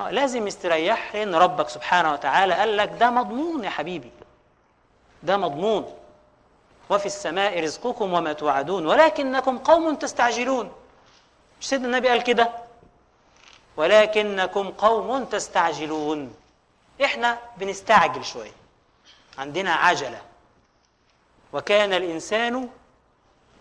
لازم 0.00 0.46
يستريح 0.46 1.14
لأن 1.14 1.34
ربك 1.34 1.68
سبحانه 1.68 2.12
وتعالى. 2.12 2.54
قال 2.54 2.76
لك 2.76 2.92
ده 3.00 3.10
مضمون 3.10 3.64
يا 3.64 3.70
حبيبي 3.70 4.10
ده 5.22 5.36
مضمون. 5.36 5.94
وفي 6.90 7.06
السماء 7.06 7.60
رزقكم 7.62 8.12
وما 8.12 8.32
توعدون 8.32 8.86
ولكنكم 8.86 9.58
قوم 9.58 9.94
تستعجلون. 9.94 10.72
مش 11.60 11.68
سيدنا 11.68 11.86
النبي 11.86 12.08
قال 12.08 12.22
كده؟ 12.22 12.50
ولكنكم 13.76 14.70
قوم 14.70 15.24
تستعجلون. 15.24 16.34
إحنا 17.04 17.38
بنستعجل 17.56 18.24
شوية 18.24 18.52
عندنا 19.38 19.72
عجلة. 19.74 20.20
وكان 21.52 21.92
الإنسان 21.92 22.68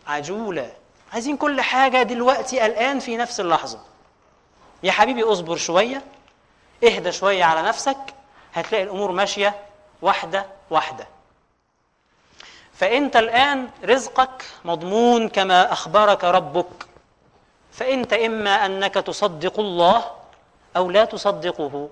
عجولا. 0.08 0.72
عايزين 1.14 1.38
كل 1.38 1.62
حاجة 1.62 2.04
دلوقتي 2.04 2.66
الآن 2.66 3.00
في 3.00 3.18
نفس 3.18 3.40
اللحظة. 3.40 3.80
يا 4.84 4.92
حبيبي 4.92 5.24
اصبر 5.24 5.56
شوية. 5.56 6.04
اهدى 6.84 7.12
شوية 7.12 7.44
على 7.44 7.62
نفسك 7.62 7.98
هتلاقي 8.54 8.84
الأمور 8.84 9.12
ماشية 9.12 9.56
واحدة 10.02 10.46
واحدة. 10.70 11.08
فأنت 12.74 13.16
الآن 13.16 13.70
رزقك 13.86 14.46
مضمون 14.66 15.30
كما 15.30 15.72
أخبرك 15.72 16.24
ربك. 16.24 16.88
فأنت 17.72 18.14
إما 18.14 18.66
أنك 18.66 18.94
تصدق 18.94 19.60
الله 19.60 20.12
أو 20.76 20.92
لا 20.92 21.06
تصدقه. 21.06 21.90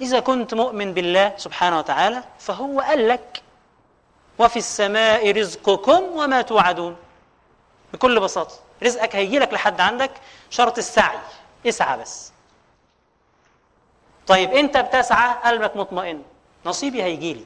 إذا 0.00 0.20
كنت 0.20 0.54
مؤمن 0.54 0.94
بالله 0.94 1.34
سبحانه 1.36 1.78
وتعالى 1.78 2.24
فهو 2.38 2.80
قال 2.80 3.08
لك 3.08 3.42
وفي 4.38 4.56
السماء 4.56 5.32
رزقكم 5.32 6.02
وما 6.02 6.42
توعدون. 6.42 6.96
بكل 7.92 8.20
بساطة 8.20 8.54
رزقك 8.82 9.16
هيجي 9.16 9.38
لك 9.38 9.52
لحد 9.52 9.80
عندك 9.80 10.10
شرط 10.50 10.78
السعي. 10.78 11.18
اسعى 11.66 11.98
بس. 11.98 12.32
طيب 14.26 14.50
انت 14.50 14.76
بتسعى؟ 14.76 15.34
قلبك 15.44 15.76
مطمئن. 15.76 16.22
نصيبي 16.66 17.02
هيجي 17.02 17.34
لي. 17.34 17.44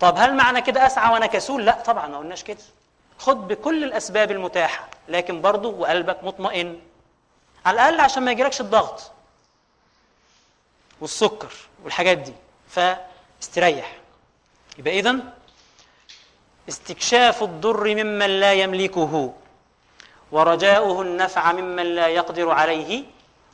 طب 0.00 0.14
هل 0.18 0.36
معنى 0.36 0.60
كده 0.60 0.86
اسعى 0.86 1.12
وأنا 1.12 1.26
كسول؟ 1.26 1.64
لا 1.64 1.82
طبعا 1.82 2.06
ما 2.08 2.18
قلناش 2.18 2.44
كده. 2.44 2.62
خد 3.18 3.48
بكل 3.48 3.84
الأسباب 3.84 4.30
المتاحة 4.30 4.88
لكن 5.08 5.40
برضه 5.40 5.68
وقلبك 5.68 6.24
مطمئن. 6.24 6.80
على 7.66 7.74
الأقل 7.74 8.00
عشان 8.00 8.22
ما 8.22 8.32
يجيلكش 8.32 8.60
الضغط 8.60 9.10
والسكر 11.00 11.52
والحاجات 11.84 12.18
دي. 12.18 12.32
فاستريح. 12.68 13.96
يبقى 14.78 14.98
اذا 14.98 15.16
استكشاف 16.68 17.42
الضر 17.42 17.94
ممن 17.94 18.40
لا 18.40 18.52
يملكه. 18.52 19.32
ورجاؤه 20.34 21.02
النفع 21.02 21.52
ممن 21.52 21.94
لا 21.94 22.06
يقدر 22.06 22.50
عليه 22.50 23.04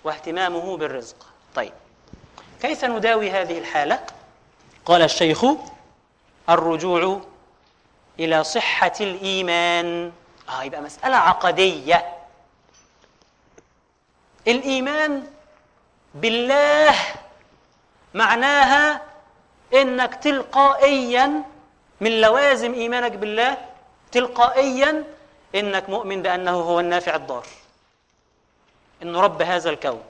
واهتمامه 0.05 0.77
بالرزق. 0.77 1.27
طيب 1.55 1.73
كيف 2.63 2.85
نداوي 2.85 3.31
هذه 3.31 3.59
الحالة؟ 3.59 4.01
قال 4.87 5.03
الشيخ 5.03 5.45
الرجوع 6.49 7.21
إلى 8.21 8.45
صحة 8.45 8.93
الإيمان. 9.01 10.13
آه 10.49 10.63
يبقى 10.63 10.81
مسألة 10.81 11.17
عقدية. 11.17 12.17
الإيمان 14.49 15.23
بالله 16.15 16.95
معناها 18.15 19.01
إنك 19.75 20.15
تلقائيا 20.15 21.43
من 22.01 22.21
لوازم 22.21 22.75
إيمانك 22.75 23.13
بالله 23.13 23.59
تلقائيا 24.13 25.05
إنك 25.55 25.91
مؤمن 25.91 26.23
بأنه 26.23 26.51
هو 26.51 26.81
النافع 26.81 27.17
الضار. 27.17 27.47
انه 29.03 29.21
رب 29.21 29.43
هذا 29.43 29.71
الكون 29.71 30.03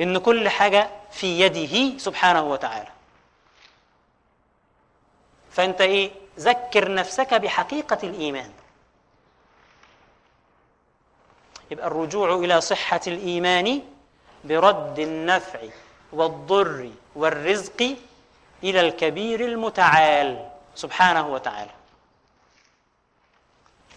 إن 0.00 0.18
كل 0.18 0.48
حاجة 0.48 0.90
في 1.12 1.40
يده 1.40 1.98
سبحانه 1.98 2.42
وتعالى. 2.42 2.88
فأنت 5.50 5.80
إيه؟ 5.80 6.10
ذكر 6.38 6.94
نفسك 6.94 7.34
بحقيقة 7.34 7.98
الإيمان. 8.02 8.52
يبقى 11.70 11.86
الرجوع 11.86 12.34
إلى 12.34 12.60
صحة 12.60 13.00
الإيمان 13.06 13.82
برد 14.44 14.98
النفع 14.98 15.60
والضر 16.12 16.90
والرزق 17.16 17.96
إلى 18.64 18.80
الكبير 18.80 19.40
المتعال 19.40 20.48
سبحانه 20.74 21.28
وتعالى. 21.28 21.70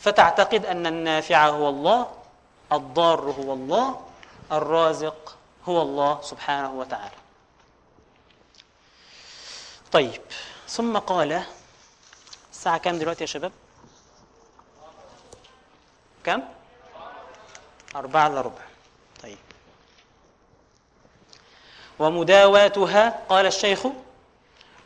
فتعتقد 0.04 0.66
أن 0.66 0.88
النافع 0.88 1.48
هو 1.48 1.70
الله 1.70 2.12
الضار 2.72 3.20
هو 3.20 3.54
الله 3.54 4.02
الرازق 4.52 5.36
هو 5.66 5.82
الله 5.82 6.22
سبحانه 6.22 6.74
وتعالى 6.74 7.16
طيب 9.92 10.22
ثم 10.68 10.98
قال 10.98 11.44
الساعة 12.52 12.78
كام 12.78 13.00
دلوقتي 13.00 13.22
يا 13.24 13.28
شباب؟ 13.28 13.52
كم؟ 16.24 16.42
أربعة 17.96 18.28
إلا 18.28 18.42
ربع 18.42 18.62
طيب 19.24 19.38
ومداواتها 22.00 23.20
قال 23.30 23.46
الشيخ 23.46 23.88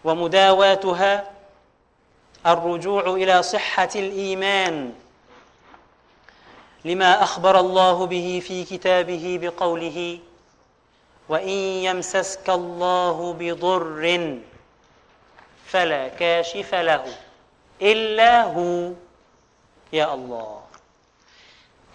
ومداواتها 0.03 1.31
الرجوع 2.45 3.03
إلى 3.03 3.43
صحة 3.43 3.89
الإيمان 3.95 4.93
لما 6.87 7.23
أخبر 7.23 7.59
الله 7.59 8.05
به 8.05 8.41
في 8.47 8.63
كتابه 8.63 9.39
بقوله 9.41 10.19
وإن 11.29 11.49
يمسسك 11.87 12.49
الله 12.49 13.33
بضر 13.33 14.39
فلا 15.65 16.07
كاشف 16.07 16.75
له 16.75 17.17
إلا 17.81 18.43
هو. 18.43 18.91
يا 19.93 20.13
الله. 20.13 20.61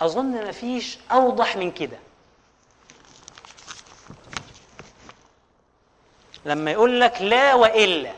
أظن 0.01 0.49
مفيش 0.49 0.99
أوضح 1.13 1.57
من 1.57 1.71
كده. 1.71 1.99
لما 6.45 6.71
يقول 6.71 7.01
لك 7.01 7.23
لا 7.23 7.55
وإلا. 7.55 8.13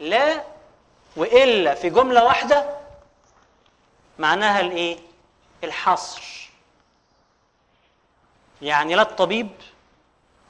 لا 0.00 0.44
وإلا 1.16 1.74
في 1.74 1.90
جملة 1.90 2.24
واحدة 2.24 2.83
معناها 4.18 4.60
الإيه؟ 4.60 4.98
الحصر. 5.64 6.50
يعني 8.62 8.94
لا 8.94 9.02
الطبيب 9.02 9.50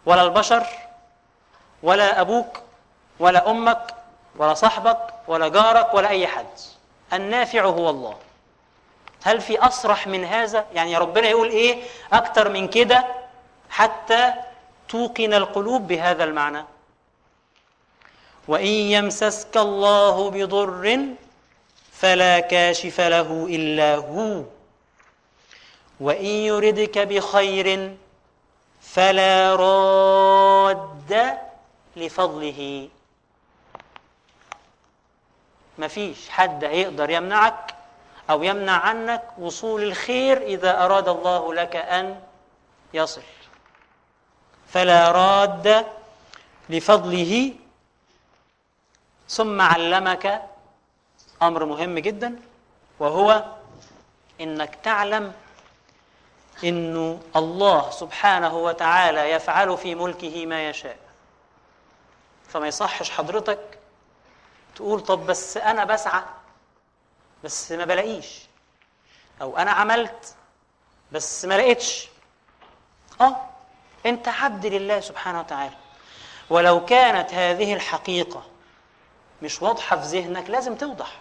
ولا 0.07 0.23
البشر 0.23 0.67
ولا 1.83 2.21
أبوك 2.21 2.61
ولا 3.19 3.51
أمك 3.51 3.95
ولا 4.37 4.55
صاحبك 4.55 5.15
ولا 5.29 5.49
جارك 5.49 5.95
ولا 5.95 6.09
أي 6.09 6.27
حد. 6.27 6.47
النافع 7.13 7.65
هو 7.65 7.91
الله. 7.91 8.17
هل 9.25 9.41
في 9.41 9.59
أصرح 9.59 10.07
من 10.07 10.25
هذا؟ 10.25 10.67
يعني 10.75 10.97
ربنا 10.97 11.29
يقول 11.29 11.49
إيه؟ 11.49 11.83
أكتر 12.13 12.49
من 12.49 12.69
كده 12.69 13.05
حتى 13.71 14.33
توقن 14.89 15.35
القلوب 15.35 15.87
بهذا 15.87 16.25
المعنى. 16.25 16.65
وإن 18.49 18.67
يمسسك 18.67 19.57
الله 19.57 20.31
بضر 20.31 21.15
فلا 21.95 22.41
كاشف 22.41 23.01
له 23.01 23.47
إلا 23.51 23.95
هو. 23.95 24.45
وإن 26.01 26.25
يردك 26.25 26.99
بخير 26.99 27.97
فلا 28.81 29.57
راد 29.57 31.39
لفضله. 31.97 32.89
مفيش 35.79 36.29
حد 36.29 36.65
هيقدر 36.65 37.11
يمنعك 37.11 37.75
أو 38.31 38.43
يمنع 38.43 38.73
عنك 38.73 39.23
وصول 39.39 39.83
الخير 39.83 40.43
إذا 40.43 40.85
أراد 40.85 41.09
الله 41.09 41.55
لك 41.55 41.77
أن 41.77 42.21
يصل. 42.95 43.23
فلا 44.69 45.13
راد 45.13 45.87
لفضله. 46.69 47.53
ثم 49.29 49.61
علمك 49.61 50.43
أمر 51.49 51.65
مهم 51.65 51.99
جدا 51.99 52.41
وهو 52.99 53.45
إنك 54.41 54.75
تعلم 54.75 55.33
إنه 56.65 57.21
الله 57.37 57.91
سبحانه 57.91 58.57
وتعالى 58.57 59.31
يفعل 59.31 59.79
في 59.79 59.95
ملكه 59.95 60.47
ما 60.47 60.69
يشاء. 60.69 60.97
فما 62.49 62.67
يصحش 62.67 63.11
حضرتك 63.11 63.79
تقول 64.77 65.01
طب 65.01 65.27
بس 65.27 65.57
أنا 65.57 65.85
بسعى 65.85 66.23
بس 67.45 67.73
ما 67.73 67.85
بلاقيش 67.85 68.43
أو 69.43 69.57
أنا 69.57 69.71
عملت 69.71 70.35
بس 71.13 71.45
ما 71.45 71.59
لقيتش. 71.59 72.09
آه 73.21 73.37
أنت 74.07 74.29
عبد 74.29 74.67
لله 74.67 75.01
سبحانه 75.01 75.41
وتعالى. 75.41 75.77
ولو 76.51 76.85
كانت 76.85 77.35
هذه 77.35 77.75
الحقيقة 77.75 78.43
مش 79.43 79.63
واضحة 79.63 79.97
في 80.01 80.07
ذهنك 80.07 80.51
لازم 80.51 80.75
توضح. 80.75 81.21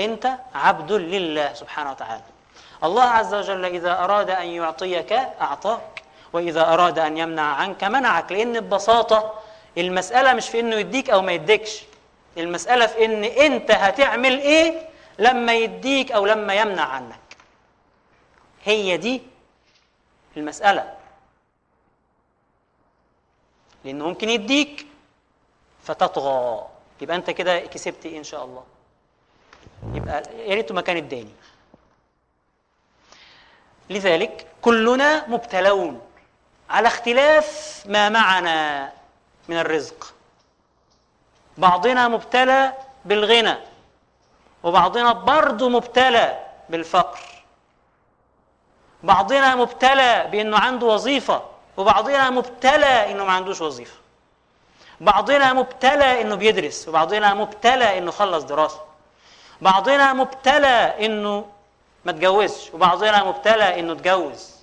انت 0.00 0.38
عبد 0.54 0.92
لله 0.92 1.52
سبحانه 1.54 1.90
وتعالى. 1.90 2.22
الله 2.84 3.02
عز 3.02 3.34
وجل 3.34 3.64
إذا 3.64 4.04
أراد 4.04 4.30
أن 4.30 4.46
يعطيك 4.46 5.12
أعطاك. 5.12 6.02
وإذا 6.32 6.72
أراد 6.72 6.98
أن 6.98 7.16
يمنع 7.18 7.42
عنك 7.42 7.84
منعك 7.84 8.32
لأن 8.32 8.60
ببساطة 8.60 9.32
المسألة 9.78 10.32
مش 10.32 10.48
في 10.48 10.60
إنه 10.60 10.76
يديك 10.76 11.10
أو 11.10 11.22
ما 11.22 11.32
يديكش. 11.32 11.82
المسألة 12.36 12.86
في 12.86 13.04
إن 13.04 13.24
أنت 13.24 13.70
هتعمل 13.70 14.38
إيه 14.40 14.88
لما 15.18 15.54
يديك 15.54 16.12
أو 16.12 16.26
لما 16.26 16.54
يمنع 16.54 16.82
عنك. 16.84 17.36
هي 18.64 18.96
دي 18.96 19.22
المسألة. 20.36 20.94
لأنه 23.84 24.04
ممكن 24.08 24.28
يديك 24.28 24.86
فتطغى. 25.84 26.66
يبقى 27.00 27.16
أنت 27.16 27.30
كده 27.30 27.58
كسبت 27.58 28.06
إيه 28.06 28.18
إن 28.18 28.24
شاء 28.24 28.44
الله؟ 28.44 28.64
يبقى 29.94 30.22
يا 30.36 30.54
ريته 30.54 30.74
ما 30.74 30.80
كان 30.80 31.28
لذلك 33.90 34.46
كلنا 34.62 35.28
مبتلون 35.28 36.00
على 36.70 36.88
اختلاف 36.88 37.82
ما 37.86 38.08
معنا 38.08 38.92
من 39.48 39.58
الرزق. 39.58 40.14
بعضنا 41.58 42.08
مبتلى 42.08 42.72
بالغنى 43.04 43.56
وبعضنا 44.62 45.12
برضه 45.12 45.68
مبتلى 45.68 46.38
بالفقر. 46.68 47.20
بعضنا 49.02 49.54
مبتلى 49.54 50.28
بأنه 50.32 50.58
عنده 50.58 50.86
وظيفة 50.86 51.42
وبعضنا 51.76 52.30
مبتلى 52.30 53.10
إنه 53.12 53.24
ما 53.24 53.32
عندوش 53.32 53.60
وظيفة. 53.60 53.96
بعضنا 55.00 55.52
مبتلى 55.52 56.20
إنه 56.20 56.34
بيدرس 56.34 56.88
وبعضنا 56.88 57.34
مبتلى 57.34 57.98
إنه 57.98 58.10
خلص 58.10 58.44
دراسة. 58.44 58.91
بعضنا 59.62 60.12
مبتلى 60.12 61.06
إنه 61.06 61.46
ما 62.04 62.10
اتجوزش 62.10 62.74
وبعضنا 62.74 63.24
مبتلى 63.24 63.80
إنه 63.80 63.92
اتجوز 63.92 64.56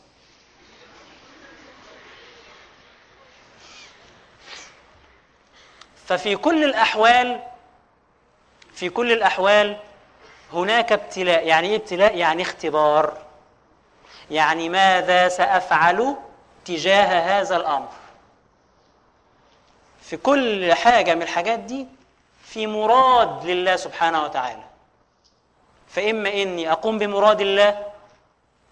ففي 6.07 6.35
كل 6.35 6.63
الأحوال 6.63 7.39
في 8.73 8.89
كل 8.89 9.11
الأحوال 9.11 9.77
هناك 10.53 10.91
ابتلاء. 10.91 11.47
يعني 11.47 11.67
إيه 11.67 11.75
ابتلاء؟ 11.75 12.17
يعني 12.17 12.41
اختبار. 12.41 13.17
يعني 14.31 14.69
ماذا 14.69 15.29
سأفعل 15.29 16.15
تجاه 16.65 17.39
هذا 17.41 17.55
الأمر؟ 17.57 17.89
في 20.01 20.17
كل 20.17 20.73
حاجة 20.73 21.15
من 21.15 21.21
الحاجات 21.21 21.59
دي 21.59 21.87
في 22.43 22.67
مراد 22.67 23.45
لله 23.45 23.75
سبحانه 23.75 24.23
وتعالى. 24.23 24.68
فإما 25.89 26.29
إني 26.33 26.71
أقوم 26.71 26.97
بمراد 26.97 27.41
الله 27.41 27.85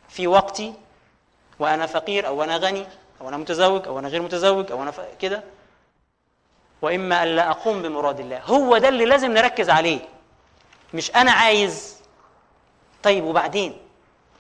في 0.10 0.27
وقتي 0.27 0.73
وأنا 1.60 1.85
فقير 1.85 2.27
أو 2.27 2.44
أنا 2.44 2.57
غني 2.57 2.85
أو 3.22 3.30
أنا 3.30 3.38
متزوج 3.38 3.88
أو 3.88 3.99
أنا 3.99 4.07
غير 4.07 4.22
متزوج 4.22 4.72
أو 4.72 4.84
أنا 4.84 4.91
ف... 4.91 5.02
كده. 5.19 5.44
وإما 6.81 7.23
أن 7.23 7.27
لا 7.27 7.49
أقوم 7.52 7.81
بمراد 7.81 8.19
الله. 8.19 8.39
هو 8.45 8.77
ده 8.77 8.89
اللي 8.89 9.06
لازم 9.06 9.31
نركز 9.34 9.69
عليه. 9.69 9.99
مش 10.94 11.15
أنا 11.15 11.31
عايز. 11.31 11.98
طيب 13.03 13.23
وبعدين؟ 13.23 13.77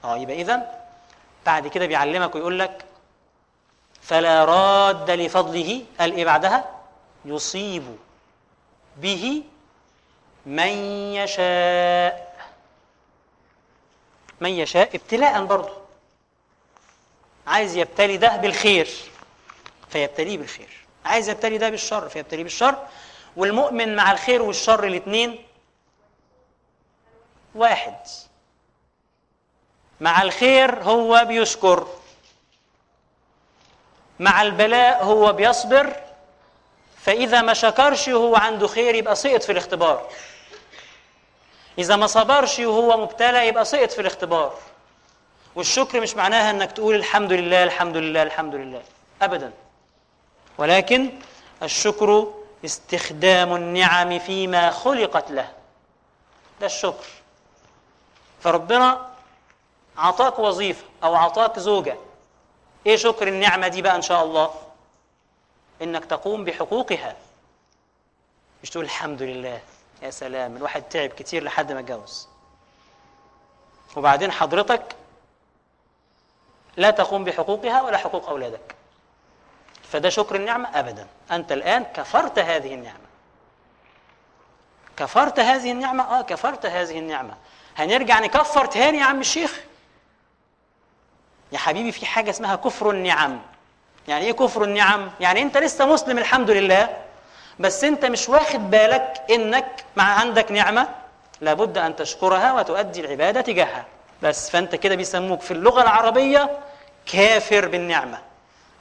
آه 0.03 0.17
يبقى 0.17 0.41
إذا 0.41 0.79
بعد 1.45 1.67
كده 1.67 1.85
بيعلمك 1.85 2.35
ويقول 2.35 2.59
لك 2.59 2.85
فلا 4.01 4.45
راد 4.45 5.11
لفضله 5.11 5.83
قال 5.99 6.13
إيه 6.13 6.25
بعدها؟ 6.25 6.65
يصيب 7.25 7.95
به 8.97 9.43
من 10.45 10.67
يشاء. 11.13 12.26
من 14.41 14.49
يشاء 14.49 14.95
ابتلاء 14.95 15.45
برضه. 15.45 15.77
عايز 17.47 17.75
يبتلي 17.75 18.17
ده 18.17 18.37
بالخير 18.37 18.89
فيبتليه 19.89 20.37
بالخير. 20.37 20.85
عايز 21.05 21.29
يبتلي 21.29 21.57
ده 21.57 21.69
بالشر 21.69 22.09
فيبتليه 22.09 22.43
بالشر. 22.43 22.75
والمؤمن 23.35 23.95
مع 23.95 24.11
الخير 24.11 24.41
والشر 24.41 24.83
الاثنين 24.83 25.45
واحد. 27.55 27.95
مع 30.01 30.21
الخير 30.21 30.83
هو 30.83 31.25
بيشكر 31.27 31.87
مع 34.19 34.41
البلاء 34.41 35.03
هو 35.03 35.33
بيصبر. 35.33 35.95
فإذا 37.01 37.41
ما 37.41 37.53
شكرش 37.53 38.07
وهو 38.07 38.35
عنده 38.35 38.67
خير 38.67 38.95
يبقى 38.95 39.15
سقط 39.15 39.43
في 39.43 39.51
الاختبار. 39.51 40.09
إذا 41.77 41.95
ما 41.95 42.07
صبرش 42.07 42.59
وهو 42.59 42.97
مبتلى 43.01 43.47
يبقى 43.47 43.65
سقط 43.65 43.91
في 43.91 44.01
الاختبار. 44.01 44.53
والشكر 45.55 46.01
مش 46.01 46.15
معناها 46.15 46.49
إنك 46.51 46.71
تقول 46.71 46.95
الحمد 46.95 47.33
لله 47.33 47.63
الحمد 47.63 47.97
لله 47.97 48.23
الحمد 48.23 48.55
لله. 48.55 48.81
ابدا. 49.21 49.53
ولكن 50.57 51.11
الشكر 51.63 52.33
استخدام 52.65 53.55
النعم 53.55 54.19
فيما 54.19 54.71
خلقت 54.71 55.31
له. 55.31 55.51
ده 56.61 56.65
الشكر. 56.65 57.05
فربنا 58.41 59.07
عطاك 59.97 60.39
وظيفة 60.39 60.83
أو 61.03 61.15
عطاك 61.15 61.59
زوجة. 61.59 61.97
إيه 62.85 62.95
شكر 62.95 63.27
النعمة 63.27 63.67
دي 63.67 63.81
بقى 63.81 63.95
إن 63.95 64.01
شاء 64.01 64.23
الله؟ 64.23 64.53
إنك 65.81 66.05
تقوم 66.05 66.43
بحقوقها. 66.45 67.15
مش 68.63 68.69
تقول 68.69 68.85
الحمد 68.85 69.21
لله. 69.21 69.61
يا 70.01 70.09
سلام 70.09 70.55
الواحد 70.57 70.81
تعب 70.83 71.09
كتير 71.09 71.43
لحد 71.43 71.71
ما 71.71 71.79
اتجوز 71.79 72.27
وبعدين 73.95 74.31
حضرتك 74.31 74.95
لا 76.77 76.91
تقوم 76.91 77.23
بحقوقها 77.23 77.81
ولا 77.81 77.97
حقوق 77.97 78.29
أولادك. 78.29 78.75
فده 79.91 80.09
شكر 80.09 80.35
النعمة 80.35 80.79
أبدا. 80.79 81.07
أنت 81.31 81.51
الآن 81.51 81.83
كفرت 81.83 82.39
هذه 82.39 82.73
النعمة. 82.73 83.07
كفرت 84.97 85.39
هذه 85.39 85.71
النعمة؟ 85.71 86.19
آه 86.19 86.21
كفرت 86.21 86.65
هذه 86.65 86.99
النعمة. 86.99 87.37
هنرجع 87.77 88.19
نكفر 88.19 88.65
تاني 88.65 88.97
يا 88.97 89.03
عم 89.03 89.19
الشيخ؟ 89.19 89.61
يا 91.51 91.57
حبيبي 91.57 91.91
في 91.91 92.05
حاجة 92.05 92.29
اسمها 92.29 92.55
كفر 92.55 92.91
النعم. 92.91 93.41
يعني 94.07 94.25
إيه 94.25 94.31
كفر 94.31 94.63
النعم؟ 94.63 95.11
يعني 95.19 95.41
أنت 95.41 95.57
لسه 95.57 95.85
مسلم 95.85 96.17
الحمد 96.17 96.51
لله. 96.51 97.06
بس 97.59 97.83
انت 97.83 98.05
مش 98.05 98.29
واخد 98.29 98.69
بالك 98.69 99.23
انك 99.29 99.85
مع 99.95 100.03
عندك 100.03 100.51
نعمة 100.51 100.95
لابد 101.41 101.77
أن 101.77 101.95
تشكرها 101.95 102.53
وتؤدي 102.53 103.01
العبادة 103.01 103.41
تجاهها. 103.41 103.85
بس 104.23 104.49
فأنت 104.49 104.75
كده 104.75 104.95
بيسموك 104.95 105.41
في 105.41 105.51
اللغة 105.51 105.81
العربية 105.81 106.59
كافر 107.05 107.67
بالنعمة. 107.67 108.21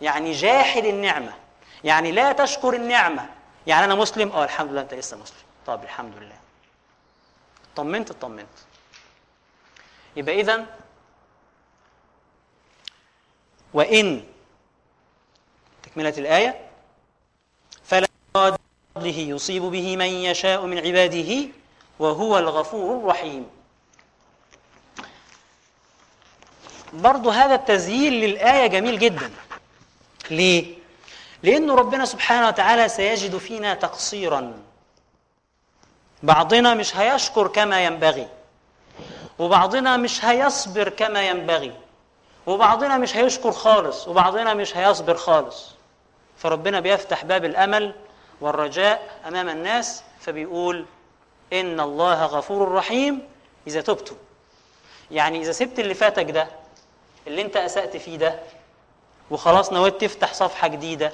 يعني 0.01 0.32
جاحد 0.32 0.85
النعمة. 0.85 1.32
يعني 1.85 2.12
لا 2.12 2.32
تشكر 2.32 2.74
النعمة. 2.74 3.27
يعني 3.66 3.85
أنا 3.85 3.94
مسلم؟ 3.94 4.31
آه 4.32 4.44
الحمد 4.44 4.70
لله 4.73 4.81
أنت 4.81 4.94
لسه 4.94 5.16
مسلم. 5.16 5.36
طب 5.66 5.85
الحمد 5.85 6.16
لله. 6.16 6.36
طمنت؟ 7.77 8.11
اطمنت 8.11 8.47
يبقى 10.16 10.40
اذا 10.40 10.66
وإن 13.74 14.24
تكملة 15.82 16.15
الآية 16.19 16.65
فضله 18.97 19.18
يصيب 19.18 19.62
به 19.62 19.97
من 19.97 20.06
يشاء 20.06 20.66
من 20.66 20.78
عباده 20.78 21.48
وهو 21.98 22.39
الغفور 22.39 22.98
الرحيم. 22.98 23.47
برضو 26.93 27.31
هذا 27.31 27.55
التزيين 27.55 28.12
للآية 28.12 28.66
جميل 28.66 28.98
جدا. 28.98 29.31
ليه؟ 30.31 30.74
لأنه 31.43 31.74
ربنا 31.74 32.05
سبحانه 32.05 32.48
وتعالى 32.48 32.89
سيجد 32.89 33.36
فينا 33.39 33.74
تقصيرا. 33.74 34.55
بعضنا 36.23 36.74
مش 36.74 36.97
هيشكر 36.97 37.48
كما 37.48 37.85
ينبغي 37.85 38.28
وبعضنا 39.39 39.97
مش 39.97 40.24
هيصبر 40.24 40.89
كما 40.89 41.23
ينبغي 41.28 41.73
وبعضنا 42.47 42.98
مش 42.98 43.16
هيشكر 43.16 43.52
خالص 43.52 44.09
وبعضنا 44.09 44.55
مش 44.55 44.77
هيصبر 44.77 45.14
خالص. 45.16 45.70
فربنا 46.39 46.81
بيفتح 46.81 47.24
باب 47.24 47.44
الأمل 47.44 47.94
والرجاء 48.40 49.20
أمام 49.28 49.48
الناس 49.48 50.02
فبيقول 50.20 50.86
إن 51.52 51.80
الله 51.80 52.24
غفور 52.24 52.72
رحيم 52.72 53.28
إذا 53.66 53.80
تبتم 53.80 54.16
يعني 55.10 55.40
إذا 55.42 55.52
سبت 55.52 55.78
اللي 55.78 55.94
فاتك 55.94 56.30
ده 56.30 56.48
اللي 57.26 57.42
أنت 57.42 57.56
أسأت 57.56 57.96
فيه 57.96 58.16
ده 58.16 58.40
وخلاص 59.30 59.72
نويت 59.72 60.00
تفتح 60.00 60.34
صفحة 60.34 60.68
جديدة 60.68 61.12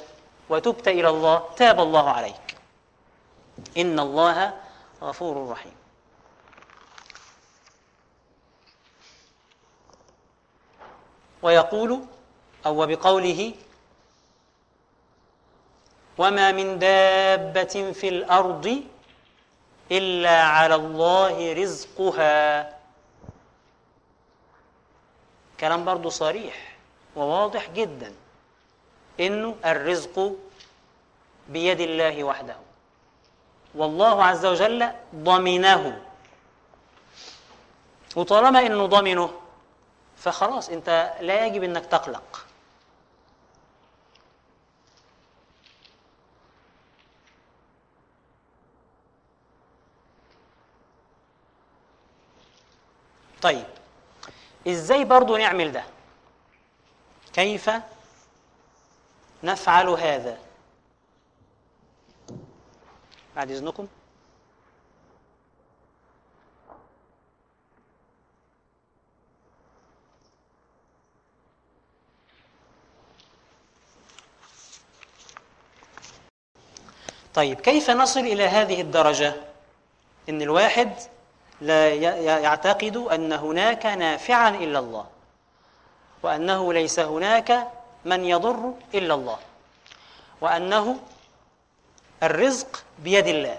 وتبت 0.48 0.88
إلى 0.88 1.08
الله 1.08 1.42
تاب 1.56 1.80
الله 1.80 2.10
عليك. 2.10 2.56
إن 3.76 4.00
الله 4.00 4.54
غفور 5.02 5.50
رحيم. 5.50 5.72
ويقول 11.42 12.00
أو 12.66 12.86
بقوله 12.86 13.54
وما 16.18 16.52
من 16.52 16.78
دابة 16.78 17.92
في 17.92 18.08
الأرض 18.08 18.82
إلا 19.90 20.42
على 20.42 20.74
الله 20.74 21.52
رزقها. 21.52 22.78
كلام 25.60 25.84
برضو 25.84 26.08
صريح 26.08 26.76
وواضح 27.16 27.70
جدا 27.70 28.12
إنه 29.20 29.56
الرزق 29.64 30.36
بيد 31.48 31.80
الله 31.80 32.24
وحده. 32.24 32.56
والله 33.74 34.24
عز 34.24 34.46
وجل 34.46 34.88
ضمنه. 35.14 36.02
وطالما 38.16 38.66
إنه 38.66 38.86
ضمنه 38.86 39.30
فخلاص 40.16 40.68
أنت 40.68 41.14
لا 41.20 41.46
يجب 41.46 41.62
إنك 41.62 41.86
تقلق. 41.86 42.46
طيب 53.42 53.66
إزاي 54.68 55.04
برضو 55.04 55.36
نعمل 55.36 55.72
ده؟ 55.72 55.84
كيف 57.32 57.70
نفعل 59.42 59.88
هذا؟ 59.88 60.38
بعد 63.36 63.50
إذنكم. 63.50 63.86
طيب 77.34 77.60
كيف 77.60 77.90
نصل 77.90 78.20
إلى 78.20 78.44
هذه 78.44 78.80
الدرجة؟ 78.80 79.34
إن 80.28 80.42
الواحد 80.42 80.92
لا 81.62 81.94
يعتقد 82.38 82.96
أن 82.96 83.32
هناك 83.32 83.86
نافعا 83.86 84.48
إلا 84.48 84.78
الله 84.78 85.06
وأنه 86.22 86.72
ليس 86.72 86.98
هناك 86.98 87.68
من 88.04 88.24
يضر 88.24 88.74
إلا 88.94 89.14
الله 89.14 89.38
وأنه 90.40 90.98
الرزق 92.22 92.84
بيد 92.98 93.26
الله. 93.26 93.58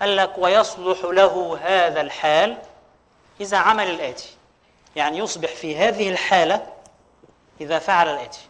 قال 0.00 0.16
لك 0.16 0.32
ويصلح 0.38 0.98
له 1.04 1.58
هذا 1.62 2.00
الحال 2.00 2.56
إذا 3.40 3.56
عمل 3.56 3.90
الآتي 3.90 4.36
يعني 4.96 5.18
يصبح 5.18 5.48
في 5.48 5.76
هذه 5.76 6.10
الحالة 6.10 6.66
إذا 7.60 7.78
فعل 7.78 8.08
الآتي. 8.08 8.48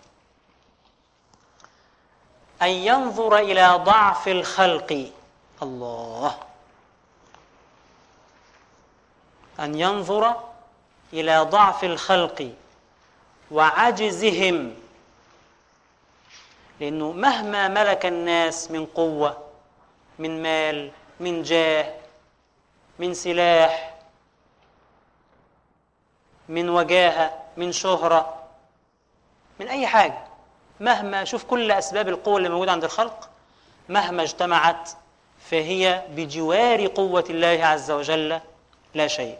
أن 2.62 2.68
ينظر 2.68 3.38
إلى 3.38 3.80
ضعف 3.84 4.28
الخلق. 4.28 5.10
الله. 5.62 6.45
أن 9.60 9.80
ينظر 9.80 10.36
إلى 11.12 11.38
ضعف 11.38 11.84
الخلق 11.84 12.52
وعجزهم. 13.50 14.74
لأنه 16.80 17.12
مهما 17.12 17.68
ملك 17.68 18.06
الناس 18.06 18.70
من 18.70 18.86
قوة 18.86 19.36
من 20.18 20.42
مال 20.42 20.90
من 21.20 21.42
جاه 21.42 21.94
من 22.98 23.14
سلاح 23.14 23.94
من 26.48 26.68
وجاهة 26.68 27.42
من 27.56 27.72
شهرة 27.72 28.42
من 29.60 29.68
أي 29.68 29.86
حاجة 29.86 30.24
مهما 30.80 31.24
شوف 31.24 31.44
كل 31.44 31.70
أسباب 31.70 32.08
القوة 32.08 32.36
اللي 32.36 32.48
موجودة 32.48 32.72
عند 32.72 32.84
الخلق 32.84 33.28
مهما 33.88 34.22
اجتمعت 34.22 34.90
فهي 35.50 36.02
بجوار 36.10 36.86
قوة 36.86 37.24
الله 37.30 37.66
عز 37.66 37.90
وجل 37.90 38.40
لا 38.94 39.06
شيء. 39.06 39.38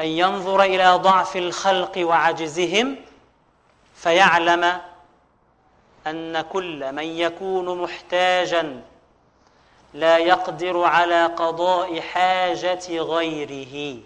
أن 0.00 0.04
ينظر 0.06 0.62
إلى 0.62 0.94
ضعف 0.94 1.36
الخلق 1.36 1.92
وعجزهم 1.96 2.96
فيعلم 3.94 4.80
أن 6.06 6.40
كل 6.40 6.92
من 6.92 7.04
يكون 7.04 7.82
محتاجا 7.82 8.82
لا 9.94 10.18
يقدر 10.18 10.84
على 10.84 11.26
قضاء 11.26 12.00
حاجة 12.00 12.98
غيره. 13.00 13.98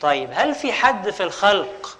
طيب 0.00 0.30
هل 0.32 0.54
في 0.54 0.72
حد 0.72 1.10
في 1.10 1.22
الخلق 1.22 1.98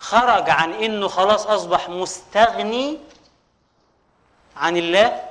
خرج 0.00 0.50
عن 0.50 0.72
إنه 0.72 1.08
خلاص 1.08 1.46
أصبح 1.46 1.88
مستغني 1.88 2.98
عن 4.56 4.76
الله؟ 4.76 5.22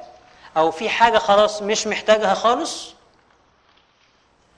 أو 0.57 0.71
في 0.71 0.89
حاجة 0.89 1.17
خلاص 1.17 1.61
مش 1.61 1.87
محتاجها 1.87 2.33
خالص؟ 2.33 2.90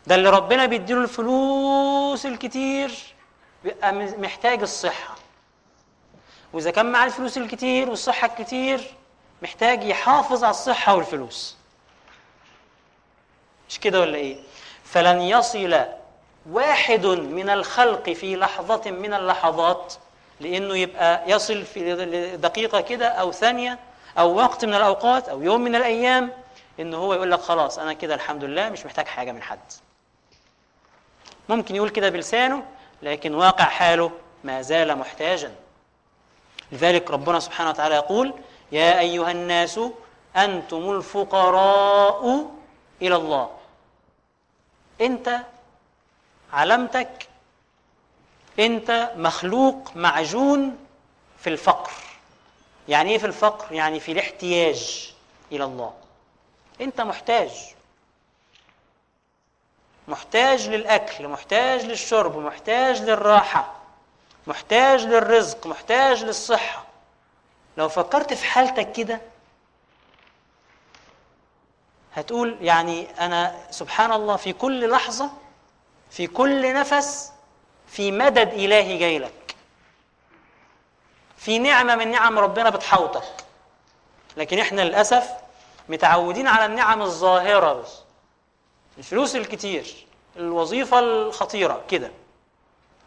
ده 0.08 0.16
اللي 0.16 0.30
ربنا 0.30 0.66
بيديله 0.66 1.02
الفلوس 1.02 2.26
الكتير 2.26 2.92
بيبقى 3.64 3.94
محتاج 3.94 4.62
الصحة. 4.62 5.16
وإذا 6.54 6.72
كان 6.72 6.92
معاه 6.92 7.06
الفلوس 7.06 7.38
الكتير 7.38 7.90
والصحة 7.90 8.28
الكتير 8.28 8.82
محتاج 9.42 9.84
يحافظ 9.84 10.44
على 10.44 10.52
الصحة 10.52 10.96
والفلوس. 10.96 11.58
مش 13.70 13.80
كده 13.80 14.00
ولا 14.02 14.16
إيه؟ 14.16 14.38
فلن 14.84 15.22
يصل 15.22 15.86
واحد 16.52 17.06
من 17.06 17.50
الخلق 17.50 18.10
في 18.10 18.36
لحظة 18.36 18.92
من 18.92 19.14
اللحظات 19.14 19.94
لأنه 20.40 20.78
يبقى 20.78 21.24
يصل 21.32 21.66
في 21.66 21.96
دقيقة 22.36 22.82
كده 22.82 23.08
أو 23.08 23.32
ثانية 23.32 23.80
أو 24.18 24.36
وقت 24.36 24.66
من 24.66 24.74
الأوقات 24.74 25.30
أو 25.30 25.42
يوم 25.42 25.62
من 25.62 25.76
الأيام 25.76 26.32
إنه 26.80 26.98
هو 26.98 27.14
يقول 27.14 27.32
لك 27.32 27.40
خلاص 27.40 27.80
أنا 27.80 27.94
كده 27.94 28.16
الحمد 28.16 28.44
لله 28.44 28.70
مش 28.70 28.86
محتاج 28.86 29.06
حاجة 29.08 29.32
من 29.32 29.42
حد. 29.42 29.60
ممكن 31.50 31.76
يقول 31.76 31.90
كده 31.90 32.10
بلسانه 32.10 32.66
لكن 33.02 33.36
واقع 33.36 33.64
حاله 33.64 34.12
ما 34.44 34.62
زال 34.62 34.96
محتاجا. 34.98 35.56
لذلك 36.72 37.12
ربنا 37.12 37.40
سبحانه 37.40 37.70
وتعالى 37.70 37.96
يقول 37.96 38.34
يا 38.72 39.00
أيها 39.00 39.32
الناس 39.32 39.80
أنتم 40.36 40.92
الفقراء 40.92 42.52
إلى 43.02 43.16
الله. 43.16 43.50
أنت 45.02 45.40
علامتك 46.54 47.28
أنت 48.60 49.12
مخلوق 49.16 49.92
معجون 49.96 50.78
في 51.40 51.50
الفقر. 51.50 51.92
يعني 52.88 53.12
إيه 53.12 53.18
في 53.18 53.26
الفقر؟ 53.26 53.74
يعني 53.74 54.00
في 54.00 54.12
الاحتياج 54.12 55.14
إلى 55.52 55.64
الله. 55.64 55.94
أنت 56.82 57.02
محتاج. 57.02 57.52
محتاج 60.08 60.70
للأكل 60.70 61.28
محتاج 61.28 61.86
للشرب 61.86 62.38
محتاج 62.38 63.02
للراحة 63.02 63.74
محتاج 64.48 65.06
للرزق 65.06 65.68
محتاج 65.68 66.24
للصحة. 66.24 66.84
لو 67.78 67.90
فكرت 67.90 68.34
في 68.34 68.46
حالتك 68.46 68.92
كده 68.92 69.22
هتقول 72.16 72.58
يعني 72.62 73.08
أنا 73.20 73.56
سبحان 73.72 74.12
الله 74.12 74.36
في 74.36 74.54
كل 74.54 74.90
لحظة 74.90 75.30
في 76.12 76.28
كل 76.28 76.74
نفس 76.74 77.32
في 77.88 78.12
مدد 78.12 78.54
إلهي 78.54 78.98
جاي 78.98 79.20
لك. 79.20 79.56
في 81.38 81.60
نعمة 81.60 81.96
من 81.96 82.12
نعم 82.12 82.40
ربنا 82.40 82.70
بتحوطك. 82.70 83.46
لكن 84.38 84.60
إحنا 84.60 84.82
للأسف 84.82 85.30
متعودين 85.90 86.48
على 86.48 86.66
النعم 86.66 87.02
الظاهرة 87.02 87.74
بس. 87.74 88.03
الفلوس 88.98 89.36
الكتير 89.36 89.86
الوظيفة 90.38 91.00
الخطيرة 91.00 91.82
كده. 91.90 92.12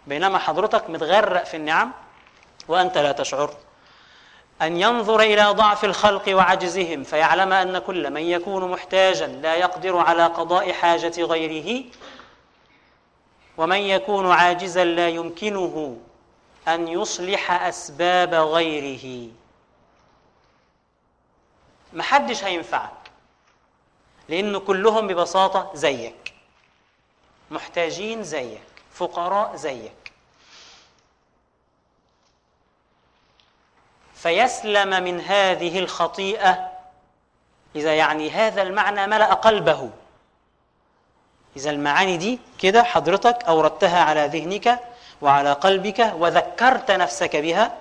بينما 0.06 0.38
حضرتك 0.38 0.90
متغرق 0.90 1.44
في 1.44 1.56
النعم 1.56 1.92
وأنت 2.68 2.98
لا 2.98 3.12
تشعر. 3.12 3.54
أن 4.62 4.76
ينظر 4.76 5.20
إلى 5.20 5.44
ضعف 5.44 5.84
الخلق 5.84 6.36
وعجزهم 6.36 7.04
فيعلم 7.04 7.52
أن 7.52 7.78
كل 7.78 8.10
من 8.10 8.22
يكون 8.22 8.70
محتاجا 8.70 9.26
لا 9.26 9.54
يقدر 9.54 9.96
على 9.96 10.26
قضاء 10.26 10.72
حاجة 10.72 11.22
غيره 11.22 11.84
ومن 13.56 13.78
يكون 13.78 14.32
عاجزا 14.32 14.84
لا 14.84 15.08
يمكنه 15.08 15.96
أن 16.68 16.88
يصلح 16.88 17.62
أسباب 17.62 18.34
غيره. 18.34 19.28
محدش 21.92 22.44
هينفعك. 22.44 22.95
لأن 24.28 24.58
كلهم 24.58 25.06
ببساطة 25.06 25.70
زيك. 25.74 26.34
محتاجين 27.50 28.22
زيك. 28.22 28.62
فقراء 28.94 29.56
زيك. 29.56 30.12
فيسلم 34.14 35.02
من 35.02 35.20
هذه 35.20 35.78
الخطيئة. 35.78 36.72
إذا 37.76 37.94
يعني 37.94 38.30
هذا 38.30 38.62
المعنى 38.62 39.06
ملأ 39.06 39.34
قلبه. 39.34 39.90
إذا 41.56 41.70
المعاني 41.70 42.16
دي 42.16 42.38
كده 42.58 42.82
حضرتك 42.82 43.44
أوردتها 43.44 44.04
على 44.04 44.26
ذهنك 44.26 44.80
وعلى 45.22 45.52
قلبك 45.52 46.12
وذكرت 46.16 46.90
نفسك 46.90 47.36
بها 47.36 47.76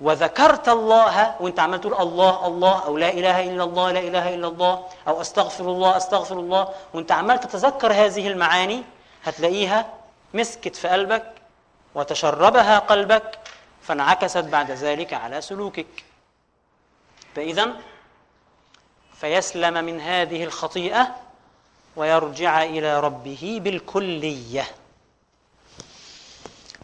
وذكرت 0.00 0.68
الله 0.68 1.36
وانت 1.40 1.60
عمال 1.60 1.80
تقول 1.80 1.94
الله 1.94 2.46
الله 2.46 2.84
أو 2.84 2.98
لا 2.98 3.08
إله 3.08 3.44
إلا 3.44 3.64
الله 3.64 3.90
لا 3.90 4.00
إله 4.00 4.34
إلا 4.34 4.48
الله 4.48 4.86
أو 5.08 5.20
أستغفر 5.20 5.64
الله 5.64 5.96
أستغفر 5.96 6.38
الله 6.38 6.68
وانت 6.94 7.12
عمال 7.12 7.40
تتذكر 7.40 7.92
هذه 7.92 8.28
المعاني 8.28 8.82
هتلاقيها 9.24 9.92
مسكت 10.34 10.76
في 10.76 10.88
قلبك 10.88 11.32
وتشربها 11.94 12.78
قلبك 12.78 13.38
فانعكست 13.82 14.38
بعد 14.38 14.70
ذلك 14.70 15.12
على 15.12 15.40
سلوكك. 15.40 16.04
فاذا 17.36 17.72
فيسلم 19.20 19.84
من 19.84 20.00
هذه 20.00 20.44
الخطيئة 20.44 21.16
ويرجع 21.96 22.62
إلى 22.62 23.00
ربه 23.00 23.60
بالكلية. 23.62 24.66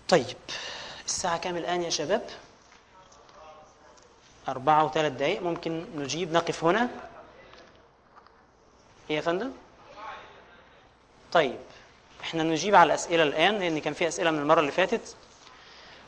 طيب 0.08 0.36
الساعة 1.06 1.38
كام 1.38 1.56
الآن 1.56 1.82
يا 1.82 1.90
شباب؟ 1.90 2.22
أربعة 4.50 4.84
وثلاث 4.84 5.12
دقائق 5.12 5.42
ممكن 5.42 5.84
نجيب 5.96 6.32
نقف 6.32 6.64
هنا. 6.64 6.88
إيه 9.10 9.16
يا 9.16 9.20
فندم؟ 9.20 9.52
طيب 11.32 11.56
إحنا 12.20 12.42
نجيب 12.42 12.74
على 12.74 12.86
الأسئلة 12.86 13.22
الآن 13.22 13.58
لأن 13.58 13.78
كان 13.78 13.92
في 13.92 14.08
أسئلة 14.08 14.30
من 14.30 14.38
المرة 14.38 14.60
اللي 14.60 14.72
فاتت. 14.72 15.16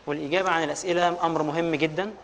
والإجابة 0.06 0.51
عن 0.51 0.62
الأسئلة 0.62 1.27
أمر 1.27 1.43
مهم 1.43 1.74
جدا. 1.74 2.14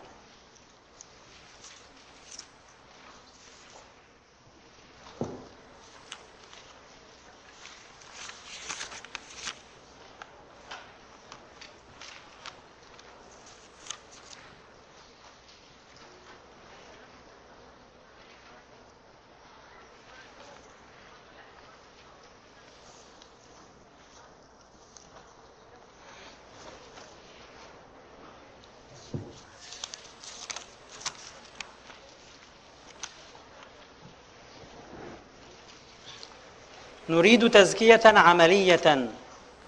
نريد 37.09 37.51
تزكية 37.51 38.01
عملية 38.05 39.09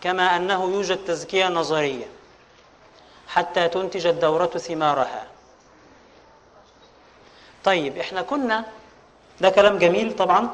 كما 0.02 0.36
أنه 0.36 0.64
يوجد 0.64 1.06
تزكية 1.06 1.48
نظرية 1.48 2.06
حتى 3.28 3.68
تنتج 3.68 4.08
الدورة 4.08 4.46
ثمارها. 4.46 5.28
طيب 7.64 7.98
إحنا 7.98 8.22
كنا 8.22 8.66
ده 9.42 9.50
كلام 9.50 9.78
جميل 9.78 10.16
طبعا 10.16 10.50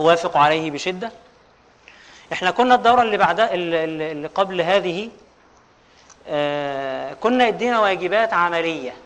أوافق 0.00 0.36
عليه 0.36 0.70
بشدة. 0.70 1.12
إحنا 2.32 2.50
كنا 2.50 2.74
الدورة 2.74 3.02
اللي 3.02 3.16
بعدها 3.16 3.54
اللي 3.54 4.26
قبل 4.26 4.60
هذه 4.60 5.10
آه 6.28 7.14
كنا 7.14 7.48
ادينا 7.48 7.80
واجبات 7.80 8.32
عملية. 8.32 8.96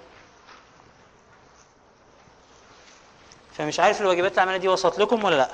فمش 3.53 3.81
عارف 3.81 4.01
الواجبات 4.01 4.35
العملية 4.35 4.57
دي 4.57 4.69
وصلت 4.69 4.99
لكم 4.99 5.25
ولا 5.25 5.37
لأ. 5.37 5.51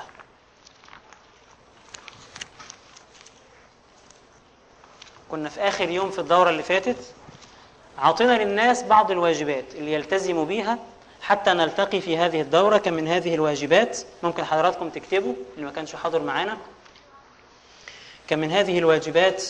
كنا 5.35 5.49
في 5.49 5.59
آخر 5.59 5.89
يوم 5.89 6.11
في 6.11 6.19
الدورة 6.19 6.49
اللي 6.49 6.63
فاتت 6.63 6.95
عطينا 7.97 8.43
للناس 8.43 8.83
بعض 8.83 9.11
الواجبات 9.11 9.65
اللي 9.75 9.93
يلتزموا 9.93 10.45
بيها 10.45 10.77
حتى 11.21 11.53
نلتقي 11.53 12.01
في 12.01 12.17
هذه 12.17 12.41
الدورة 12.41 12.77
كم 12.77 12.93
من 12.93 13.07
هذه 13.07 13.35
الواجبات. 13.35 13.99
ممكن 14.23 14.43
حضراتكم 14.43 14.89
تكتبوا 14.89 15.33
اللي 15.55 15.65
ما 15.65 15.71
كانش 15.71 15.95
حاضر 15.95 16.21
معانا. 16.21 16.57
كم 18.27 18.39
من 18.39 18.51
هذه 18.51 18.79
الواجبات 18.79 19.43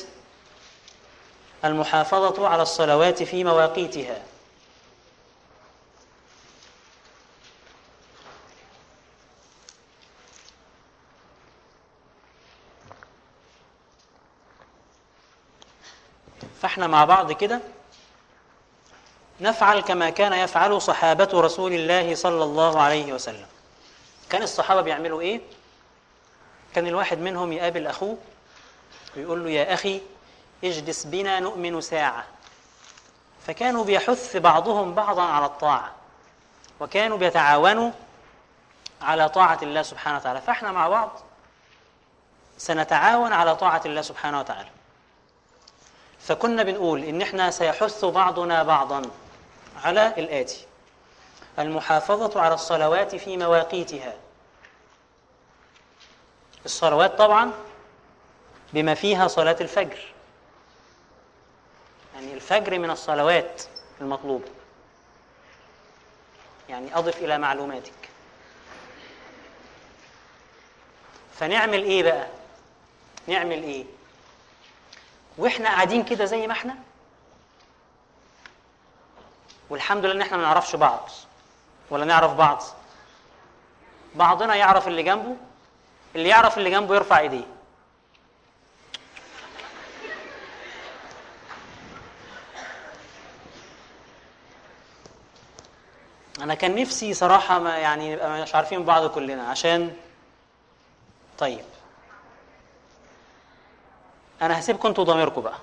المحافظة 1.66 2.48
على 2.48 2.62
الصلوات 2.62 3.24
في 3.24 3.44
مواقيتها. 3.44 4.22
فاحنا 16.66 16.88
مع 16.88 17.06
بعض 17.06 17.32
كده 17.32 17.60
نفعل 19.42 19.80
كما 19.80 20.10
كان 20.10 20.34
يفعل 20.34 20.82
صحابة 20.82 21.30
رسول 21.34 21.74
الله 21.74 22.16
صلى 22.16 22.44
الله 22.44 22.82
عليه 22.82 23.14
وسلم. 23.14 23.46
كان 24.30 24.42
الصحابة 24.42 24.82
بيعملوا 24.82 25.22
إيه؟ 25.22 25.42
كان 26.76 26.88
الواحد 26.88 27.20
منهم 27.20 27.54
يقابل 27.54 27.88
أخوه 27.88 28.18
ويقول 29.18 29.44
له 29.44 29.50
يا 29.50 29.74
أخي 29.74 30.02
اجلس 30.64 31.04
بنا 31.04 31.40
نؤمن 31.40 31.82
ساعة. 31.82 32.26
فكانوا 33.48 33.84
بيحث 33.84 34.38
بعضهم 34.38 34.94
بعضا 34.94 35.24
على 35.24 35.46
الطاعة 35.46 35.92
وكانوا 36.80 37.18
بيتعاونوا 37.18 37.92
على 39.02 39.30
طاعة 39.30 39.60
الله 39.62 39.82
سبحانه 39.82 40.18
وتعالى. 40.18 40.42
فاحنا 40.42 40.72
مع 40.72 40.88
بعض 40.88 41.22
سنتعاون 42.58 43.34
على 43.34 43.56
طاعة 43.56 43.82
الله 43.86 44.02
سبحانه 44.02 44.40
وتعالى. 44.40 44.75
فكنا 46.28 46.64
بنقول 46.64 47.04
إن 47.04 47.22
إحنا 47.22 47.52
سيحث 47.52 48.06
بعضنا 48.06 48.64
بعضا 48.64 49.02
على 49.84 50.14
الآتي. 50.18 50.66
المحافظة 51.60 52.42
على 52.42 52.54
الصلوات 52.54 53.16
في 53.16 53.38
مواقيتها. 53.38 54.14
الصلوات 56.66 57.18
طبعا 57.18 57.52
بما 58.74 58.94
فيها 58.94 59.28
صلاة 59.28 59.58
الفجر. 59.62 60.00
يعني 62.16 62.34
الفجر 62.34 62.80
من 62.80 62.90
الصلوات 62.92 63.64
المطلوبة 64.02 64.48
يعني 66.70 66.98
أضف 66.98 67.18
إلى 67.18 67.38
معلوماتك. 67.38 67.94
فنعمل 71.40 71.84
إيه 71.84 72.04
بقى؟ 72.04 72.28
نعمل 73.28 73.64
إيه؟ 73.64 73.86
وإحنا 75.38 75.70
قاعدين 75.70 76.04
كده 76.06 76.26
زي 76.26 76.48
ما 76.48 76.54
إحنا؟ 76.54 76.76
والحمد 79.70 80.06
لله 80.06 80.14
إن 80.16 80.22
إحنا 80.22 80.38
ما 80.38 80.44
نعرفش 80.44 80.76
بعض. 80.76 81.10
ولا 81.90 82.06
نعرف 82.06 82.34
بعض. 82.34 82.64
بعضنا 84.16 84.56
يعرف 84.56 84.88
اللي 84.88 85.04
جنبه 85.04 85.36
اللي 86.16 86.30
يعرف 86.30 86.58
اللي 86.58 86.70
جنبه 86.70 86.96
يرفع 86.96 87.20
ايديه. 87.20 87.46
أنا 96.42 96.54
كان 96.56 96.76
نفسي 96.76 97.14
صراحة 97.14 97.60
ما 97.60 97.78
يعني 97.78 98.14
نبقى 98.16 98.42
مش 98.42 98.56
عارفين 98.56 98.84
بعض 98.86 99.10
كلنا 99.10 99.44
عشان 99.50 99.94
طيب. 101.38 101.66
أنا 104.46 104.60
هسيبكم 104.60 104.88
أنتوا 104.88 105.04
ضميركم 105.04 105.42
بقى. 105.42 105.58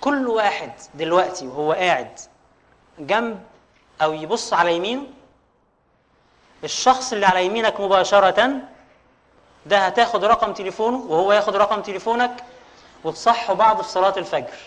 كل 0.00 0.28
واحد 0.28 0.72
دلوقتي 0.94 1.46
وهو 1.46 1.72
قاعد 1.72 2.20
جنب 2.98 3.42
أو 4.02 4.12
يبص 4.12 4.52
على 4.52 4.76
يمينه 4.76 5.02
الشخص 6.64 7.12
اللي 7.12 7.26
على 7.26 7.46
يمينك 7.46 7.80
مباشرة 7.80 8.60
ده 9.66 9.78
هتاخد 9.78 10.24
رقم 10.24 10.52
تليفونه 10.52 10.96
وهو 10.98 11.32
ياخد 11.32 11.56
رقم 11.56 11.82
تليفونك 11.82 12.44
وتصحوا 13.04 13.54
بعض 13.54 13.82
في 13.82 13.88
صلاة 13.88 14.14
الفجر. 14.16 14.58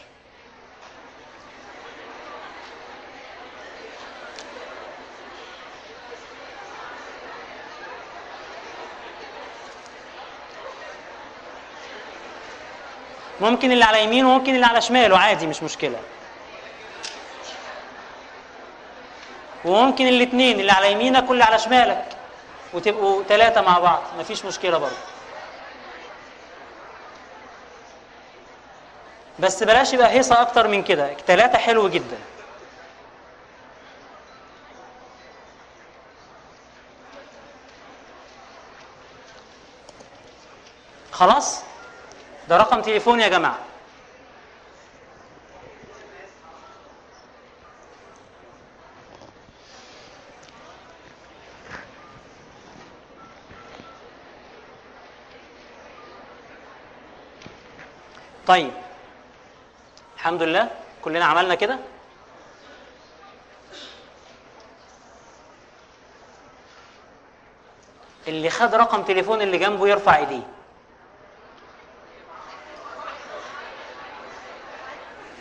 ممكن 13.49 13.72
اللي 13.72 13.85
على 13.85 14.03
يمينه 14.03 14.30
وممكن 14.30 14.55
اللي 14.55 14.65
على 14.65 14.81
شماله 14.81 15.17
عادي 15.17 15.47
مش 15.47 15.63
مشكلة. 15.63 15.99
وممكن 19.65 20.07
الاثنين 20.07 20.59
اللي 20.59 20.72
على 20.72 20.91
يمينك 20.91 21.30
واللي 21.30 21.43
على 21.43 21.59
شمالك 21.59 22.05
وتبقوا 22.73 23.23
ثلاثة 23.23 23.61
مع 23.61 23.80
بعض 23.80 24.01
مفيش 24.19 24.45
مشكلة 24.45 24.77
برضه. 24.77 24.95
بس 29.39 29.63
بلاش 29.63 29.93
يبقى 29.93 30.11
هيصة 30.11 30.41
أكتر 30.41 30.67
من 30.67 30.84
كده 30.84 31.13
ثلاثة 31.27 31.57
حلو 31.57 31.89
جدا. 31.89 32.17
خلاص؟ 41.11 41.61
ده 42.49 42.57
رقم 42.57 42.81
تليفون 42.81 43.19
يا 43.19 43.27
جماعة. 43.27 43.59
طيب. 58.47 58.72
الحمد 60.15 60.43
لله. 60.43 60.69
كلنا 61.01 61.26
عملنا 61.26 61.55
كده. 61.55 61.80
اللي 68.27 68.49
خد 68.49 68.76
رقم 68.76 69.03
تليفون 69.03 69.41
اللي 69.41 69.57
جنبه 69.57 69.88
يرفع 69.88 70.17
إيديه. 70.17 70.47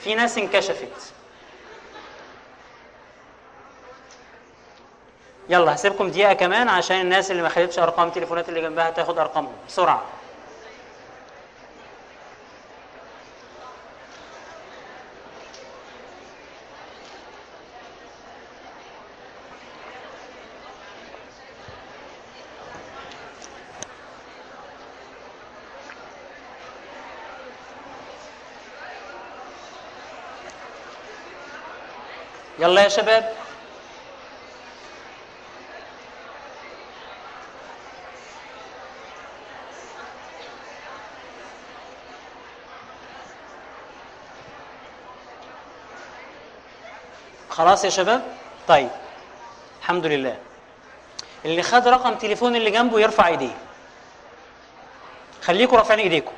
في 0.04 0.14
ناس 0.14 0.38
انكشفت. 0.38 1.12
يلا 5.48 5.74
هسيبكم 5.74 6.08
دقيقة 6.08 6.32
كمان 6.32 6.68
عشان 6.68 7.00
الناس 7.00 7.30
اللي 7.30 7.42
ما 7.42 7.48
خدتش 7.48 7.78
أرقام 7.78 8.10
تليفونات 8.10 8.48
اللي 8.48 8.60
جنبها 8.60 8.90
تاخد 8.90 9.18
أرقامهم 9.18 9.52
بسرعة. 9.68 10.02
يلا 32.64 32.82
يا 32.82 32.88
شباب. 32.88 33.32
خلاص 47.50 47.84
يا 47.84 47.90
شباب؟ 47.90 48.22
طيب. 48.68 48.88
الحمد 49.80 50.06
لله. 50.06 50.36
اللي 51.44 51.62
خد 51.62 51.88
رقم 51.88 52.14
تليفون 52.14 52.56
اللي 52.56 52.70
جنبه 52.70 53.00
يرفع 53.00 53.26
ايديه. 53.26 53.56
خليكم 55.42 55.76
رافعين 55.76 56.00
ايديكم 56.00 56.32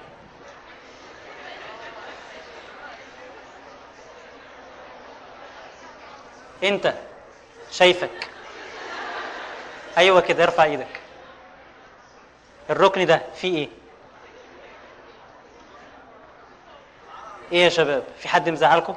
انت 6.68 6.94
شايفك. 7.70 8.30
أيوه 9.98 10.20
كده 10.20 10.44
ارفع 10.44 10.64
إيدك. 10.64 11.00
الركن 12.70 13.06
ده 13.06 13.22
فيه 13.34 13.58
إيه؟ 13.58 13.68
إيه 17.52 17.64
يا 17.64 17.68
شباب؟ 17.68 18.04
في 18.18 18.28
حد 18.28 18.48
مزعلكم؟ 18.48 18.94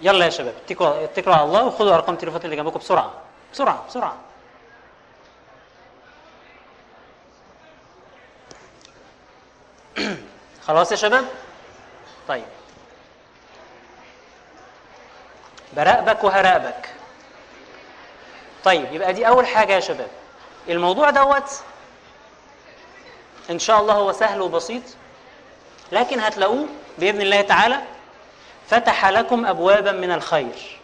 يلا 0.00 0.24
يا 0.24 0.30
شباب 0.30 0.54
اتكلوا 0.64 1.04
اتكلوا 1.04 1.34
على 1.34 1.44
الله 1.44 1.64
وخدوا 1.64 1.94
أرقام 1.94 2.14
التليفونات 2.14 2.44
اللي 2.44 2.56
جنبكم 2.56 2.78
بسرعة 2.78 3.14
بسرعة 3.52 3.84
بسرعة. 3.88 4.16
خلاص 10.66 10.90
يا 10.90 10.96
شباب؟ 10.96 11.24
طيب. 12.28 12.44
براقبك 15.76 16.24
وهراقبك 16.24 16.88
طيب 18.64 18.92
يبقى 18.92 19.12
دي 19.12 19.28
أول 19.28 19.46
حاجة 19.46 19.72
يا 19.72 19.80
شباب. 19.80 20.08
الموضوع 20.68 21.10
دوت 21.10 21.50
إن 23.50 23.58
شاء 23.58 23.80
الله 23.80 23.94
هو 23.94 24.12
سهل 24.12 24.40
وبسيط 24.42 24.82
لكن 25.92 26.20
هتلاقوه 26.20 26.66
بإذن 26.98 27.20
الله 27.20 27.40
تعالى 27.40 27.82
فتح 28.68 29.06
لكم 29.06 29.46
ابوابا 29.46 29.92
من 29.92 30.12
الخير. 30.12 30.78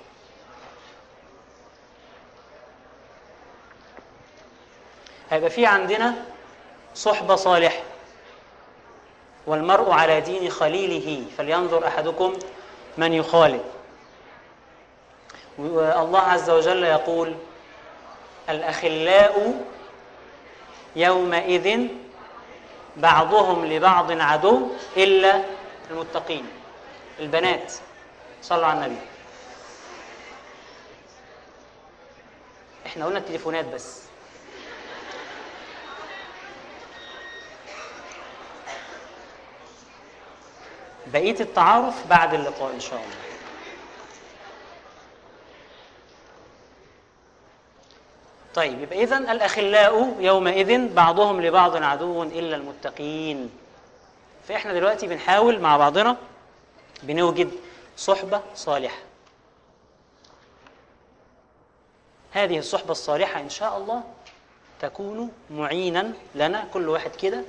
هيبقى 5.31 5.51
في 5.51 5.67
عندنا 5.67 6.15
صحبة 6.95 7.35
صالحة 7.37 7.83
والمرء 9.47 9.91
على 9.91 10.21
دين 10.21 10.51
خليله 10.51 11.25
فلينظر 11.39 11.87
أحدكم 11.87 12.33
من 12.99 13.13
يخالل. 13.13 13.61
والله 15.59 16.21
عز 16.21 16.51
وجل 16.51 16.83
يقول 16.85 17.35
الأخلاء 18.49 19.65
يومئذ 20.97 21.89
بعضهم 22.97 23.67
لبعض 23.67 24.21
عدو 24.21 24.69
إلا 24.97 25.43
المتقين 25.91 26.47
البنات 27.21 27.73
صلوا 28.43 28.67
على 28.67 28.87
النبي. 28.87 29.01
إحنا 32.87 33.07
قلنا 33.07 33.19
التليفونات 33.19 33.65
بس. 33.65 34.03
بقية 41.07 41.41
التعارف 41.41 42.07
بعد 42.07 42.35
اللقاء 42.35 42.75
إن 42.75 42.81
شاء 42.81 42.95
الله. 42.95 43.32
طيب 48.55 48.81
يبقى 48.81 49.03
إذن 49.03 49.31
الأخلاء 49.31 50.17
يومئذ 50.21 50.95
بعضهم 50.95 51.41
لبعض 51.41 51.83
عدو 51.83 52.23
إلا 52.23 52.57
المتقين. 52.57 53.51
فإحنا 54.49 54.73
دلوقتي 54.73 55.07
بنحاول 55.07 55.61
مع 55.61 55.77
بعضنا 55.77 56.17
بنوجد 57.03 57.51
صحبة 57.97 58.41
صالحة. 58.55 58.99
هذه 62.33 62.59
الصحبة 62.59 62.93
الصالحة 62.93 63.41
إن 63.41 63.49
شاء 63.51 63.79
الله 63.79 64.03
تكون 64.81 65.33
معينا 65.51 66.13
لنا 66.35 66.65
كل 66.75 66.89
واحد 66.89 67.11
كده 67.11 67.45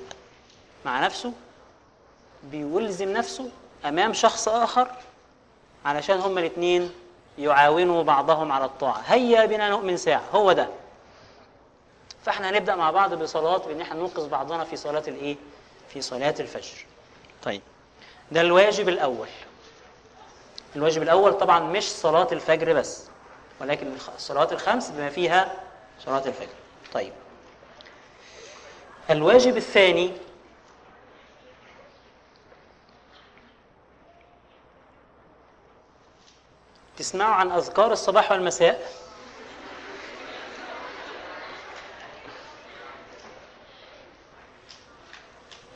مع 0.86 1.00
نفسه 1.06 1.34
بيلزم 2.44 3.14
نفسه 3.14 3.50
أمام 3.86 4.14
شخص 4.14 4.48
آخر 4.48 4.92
علشان 5.86 6.20
هما 6.20 6.40
الاثنين 6.40 6.92
يعاونوا 7.38 8.04
بعضهم 8.04 8.52
على 8.52 8.66
الطاعة. 8.66 9.02
هيا 9.06 9.46
بنا 9.46 9.70
نؤمن 9.70 9.98
ساعة 9.98 10.24
هو 10.34 10.52
ده. 10.52 10.68
فاحنا 12.26 12.50
هنبدأ 12.50 12.76
مع 12.76 12.92
بعض 12.92 13.14
بصلاة 13.14 13.58
بإن 13.58 13.82
إحنا 13.82 14.00
ننقذ 14.00 14.30
بعضنا 14.30 14.64
في 14.64 14.76
صلاة 14.76 15.04
الإيه؟ 15.08 15.36
في 15.90 16.02
صلاة 16.02 16.36
الفجر. 16.40 16.86
طيب. 17.44 17.62
ده 18.32 18.42
الواجب 18.42 18.90
الأول. 18.90 19.28
الواجب 20.76 21.02
الأول 21.02 21.34
طبعا 21.34 21.60
مش 21.60 21.84
صلاة 21.92 22.28
الفجر 22.32 22.74
بس 22.74 23.08
ولكن 23.62 23.94
الصلوات 24.16 24.54
الخمس 24.54 24.90
بما 24.90 25.10
فيها 25.10 25.64
صلاة 26.06 26.26
الفجر. 26.26 26.54
طيب. 26.94 27.14
الواجب 29.10 29.58
الثاني 29.58 30.12
تسمعوا 36.98 37.34
عن 37.34 37.52
أذكار 37.52 37.92
الصباح 37.92 38.32
والمساء. 38.32 38.92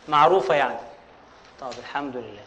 معروفة 0.07 0.55
يعني. 0.55 0.79
طب 1.59 1.71
الحمد 1.79 2.15
لله. 2.17 2.43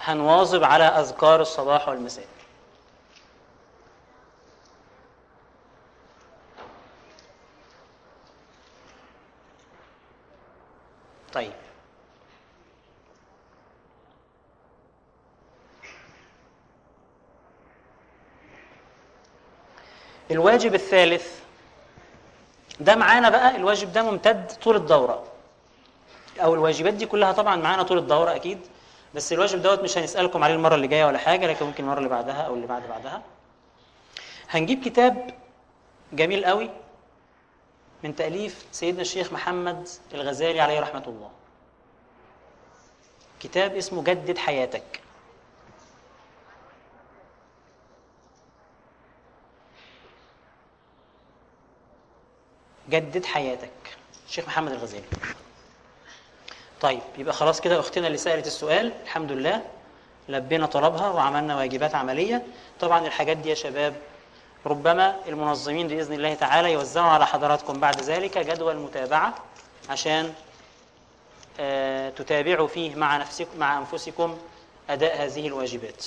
هنواظب 0.00 0.64
على 0.64 0.84
أذكار 0.84 1.40
الصباح 1.40 1.88
والمساء. 1.88 2.26
طيب. 11.32 11.52
الواجب 20.30 20.74
الثالث 20.74 21.40
ده 22.80 22.94
معانا 22.96 23.28
بقى 23.30 23.56
الواجب 23.56 23.92
ده 23.92 24.02
ممتد 24.02 24.52
طول 24.62 24.76
الدورة. 24.76 25.24
أو 26.40 26.54
الواجبات 26.54 26.94
دي 26.94 27.06
كلها 27.06 27.32
طبعا 27.32 27.56
معانا 27.56 27.82
طول 27.82 27.98
الدورة 27.98 28.34
أكيد 28.34 28.58
بس 29.14 29.32
الواجب 29.32 29.62
دوت 29.62 29.80
مش 29.80 29.98
هنسألكم 29.98 30.44
عليه 30.44 30.54
المرة 30.54 30.74
اللي 30.74 30.86
جاية 30.86 31.04
ولا 31.04 31.18
حاجة 31.18 31.46
لكن 31.46 31.66
ممكن 31.66 31.84
المرة 31.84 31.98
اللي 31.98 32.08
بعدها 32.08 32.42
أو 32.42 32.54
اللي 32.54 32.66
بعد 32.66 32.88
بعدها. 32.88 33.22
هنجيب 34.50 34.84
كتاب 34.84 35.30
جميل 36.12 36.44
قوي 36.44 36.70
من 38.04 38.16
تأليف 38.16 38.64
سيدنا 38.72 39.00
الشيخ 39.02 39.32
محمد 39.32 39.88
الغزالي 40.14 40.60
عليه 40.60 40.80
رحمة 40.80 41.02
الله. 41.06 41.30
كتاب 43.40 43.76
اسمه 43.76 44.02
جدد 44.04 44.38
حياتك. 44.38 45.00
جدد 52.90 53.24
حياتك. 53.24 53.70
الشيخ 54.28 54.46
محمد 54.46 54.72
الغزالي. 54.72 55.04
طيب 56.86 57.02
يبقى 57.18 57.34
خلاص 57.34 57.60
كده 57.60 57.80
اختنا 57.80 58.06
اللي 58.06 58.18
سألت 58.18 58.46
السؤال 58.46 58.92
الحمد 59.02 59.32
لله 59.32 59.62
لبينا 60.28 60.66
طلبها 60.66 61.08
وعملنا 61.08 61.56
واجبات 61.56 61.94
عملية. 61.94 62.46
طبعا 62.80 63.06
الحاجات 63.06 63.36
دي 63.36 63.48
يا 63.48 63.54
شباب 63.54 63.94
ربما 64.66 65.16
المنظمين 65.28 65.88
بإذن 65.88 66.12
الله 66.12 66.34
تعالى 66.34 66.72
يوزعوا 66.72 67.08
على 67.10 67.26
حضراتكم 67.26 67.80
بعد 67.80 68.00
ذلك 68.00 68.38
جدول 68.38 68.76
متابعة 68.76 69.34
عشان 69.90 70.32
آه، 71.60 72.10
تتابعوا 72.10 72.68
فيه 72.68 72.94
مع 72.94 73.16
نفسكم 73.16 73.58
مع 73.58 73.78
أنفسكم 73.78 74.38
أداء 74.90 75.24
هذه 75.24 75.46
الواجبات. 75.46 76.04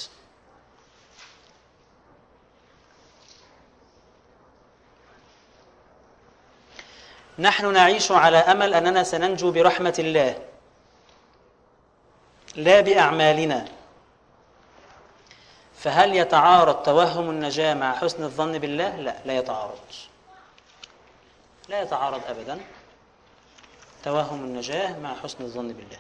نحن 7.40 7.74
نعيش 7.74 8.12
على 8.12 8.38
أمل 8.38 8.74
أننا 8.74 9.04
سننجو 9.04 9.52
برحمة 9.52 9.96
الله. 10.00 10.49
لا 12.60 12.82
بأعمالنا. 12.82 13.66
فهل 15.78 16.16
يتعارض 16.16 16.84
توهم 16.84 17.30
النجاة 17.30 17.74
مع 17.74 17.96
حسن 17.96 18.24
الظن 18.24 18.58
بالله؟ 18.58 18.96
لا 18.96 19.16
لا 19.26 19.38
يتعارض. 19.38 19.78
لا 21.70 21.82
يتعارض 21.82 22.22
ابدا. 22.28 22.60
توهم 24.04 24.44
النجاة 24.44 25.00
مع 25.00 25.16
حسن 25.24 25.44
الظن 25.44 25.68
بالله. 25.68 26.00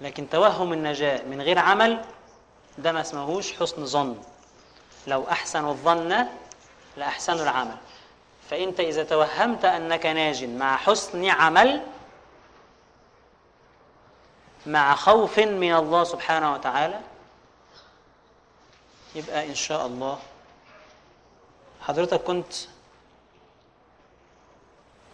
لكن 0.00 0.30
توهم 0.30 0.72
النجاة 0.72 1.22
من 1.22 1.42
غير 1.42 1.58
عمل 1.58 2.04
ده 2.78 2.92
ما 2.92 3.00
اسمهوش 3.00 3.52
حسن 3.52 3.86
ظن. 3.86 4.16
لو 5.06 5.24
احسنوا 5.30 5.70
الظن 5.70 6.26
لاحسنوا 6.96 7.42
العمل. 7.42 7.76
فأنت 8.50 8.80
إذا 8.80 9.04
توهمت 9.04 9.64
أنك 9.64 10.06
ناج 10.06 10.44
مع 10.44 10.76
حسن 10.76 11.30
عمل 11.30 11.80
مع 14.66 14.94
خوف 14.94 15.38
من 15.38 15.74
الله 15.74 16.04
سبحانه 16.04 16.52
وتعالى؟ 16.52 17.00
يبقى 19.14 19.46
إن 19.46 19.54
شاء 19.54 19.86
الله. 19.86 20.18
حضرتك 21.80 22.20
كنت 22.20 22.52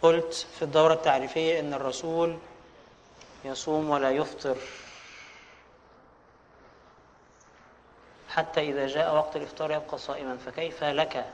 قلت 0.01 0.33
في 0.33 0.61
الدورة 0.61 0.93
التعريفية 0.93 1.59
إن 1.59 1.73
الرسول 1.73 2.37
يصوم 3.45 3.89
ولا 3.89 4.11
يفطر 4.11 4.57
حتى 8.29 8.61
إذا 8.61 8.87
جاء 8.87 9.15
وقت 9.15 9.35
الإفطار 9.35 9.71
يبقى 9.71 9.97
صائما. 9.97 10.37
فكيف 10.37 10.83
لك 10.83 11.33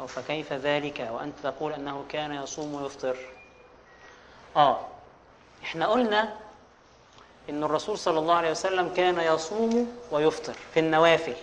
أو 0.00 0.06
فكيف 0.06 0.52
ذلك؟ 0.52 1.08
وأنت 1.10 1.38
تقول 1.42 1.72
أنه 1.72 2.04
كان 2.08 2.34
يصوم 2.34 2.74
ويفطر. 2.74 3.16
آه 4.56 4.86
إحنا 5.62 5.86
قلنا 5.86 6.36
إن 7.48 7.64
الرسول 7.64 7.98
صلى 7.98 8.18
الله 8.18 8.34
عليه 8.34 8.50
وسلم 8.50 8.94
كان 8.94 9.20
يصوم 9.20 9.98
ويفطر 10.12 10.54
في 10.74 10.80
النوافل. 10.80 11.36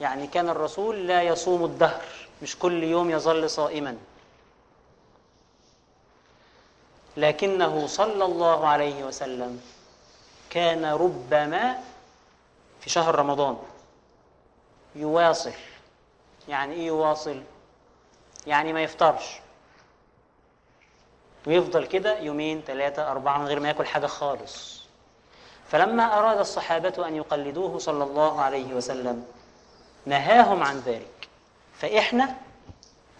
يعني 0.00 0.26
كان 0.26 0.48
الرسول 0.48 1.06
لا 1.06 1.22
يصوم 1.22 1.64
الدهر 1.64 2.04
مش 2.42 2.58
كل 2.58 2.82
يوم 2.82 3.10
يظل 3.10 3.50
صائما. 3.50 3.96
لكنه 7.16 7.86
صلى 7.86 8.24
الله 8.24 8.66
عليه 8.66 9.04
وسلم 9.04 9.60
كان 10.50 10.84
ربما 10.84 11.78
في 12.80 12.90
شهر 12.90 13.14
رمضان 13.14 13.58
يواصل. 14.94 15.52
يعني 16.48 16.74
إيه 16.74 16.86
يواصل؟ 16.86 17.42
يعني 18.46 18.72
ما 18.72 18.82
يفطرش. 18.82 19.43
ويفضل 21.46 21.86
كده 21.86 22.18
يومين 22.18 22.62
ثلاثة 22.66 23.10
أربعة 23.10 23.38
من 23.38 23.46
غير 23.46 23.60
ما 23.60 23.68
ياكل 23.68 23.86
حاجة 23.86 24.06
خالص. 24.06 24.84
فلما 25.68 26.18
أراد 26.18 26.38
الصحابة 26.38 27.08
أن 27.08 27.16
يقلدوه 27.16 27.78
صلى 27.78 28.04
الله 28.04 28.40
عليه 28.40 28.74
وسلم 28.74 29.24
نهاهم 30.06 30.62
عن 30.62 30.78
ذلك. 30.78 31.28
فإحنا 31.78 32.34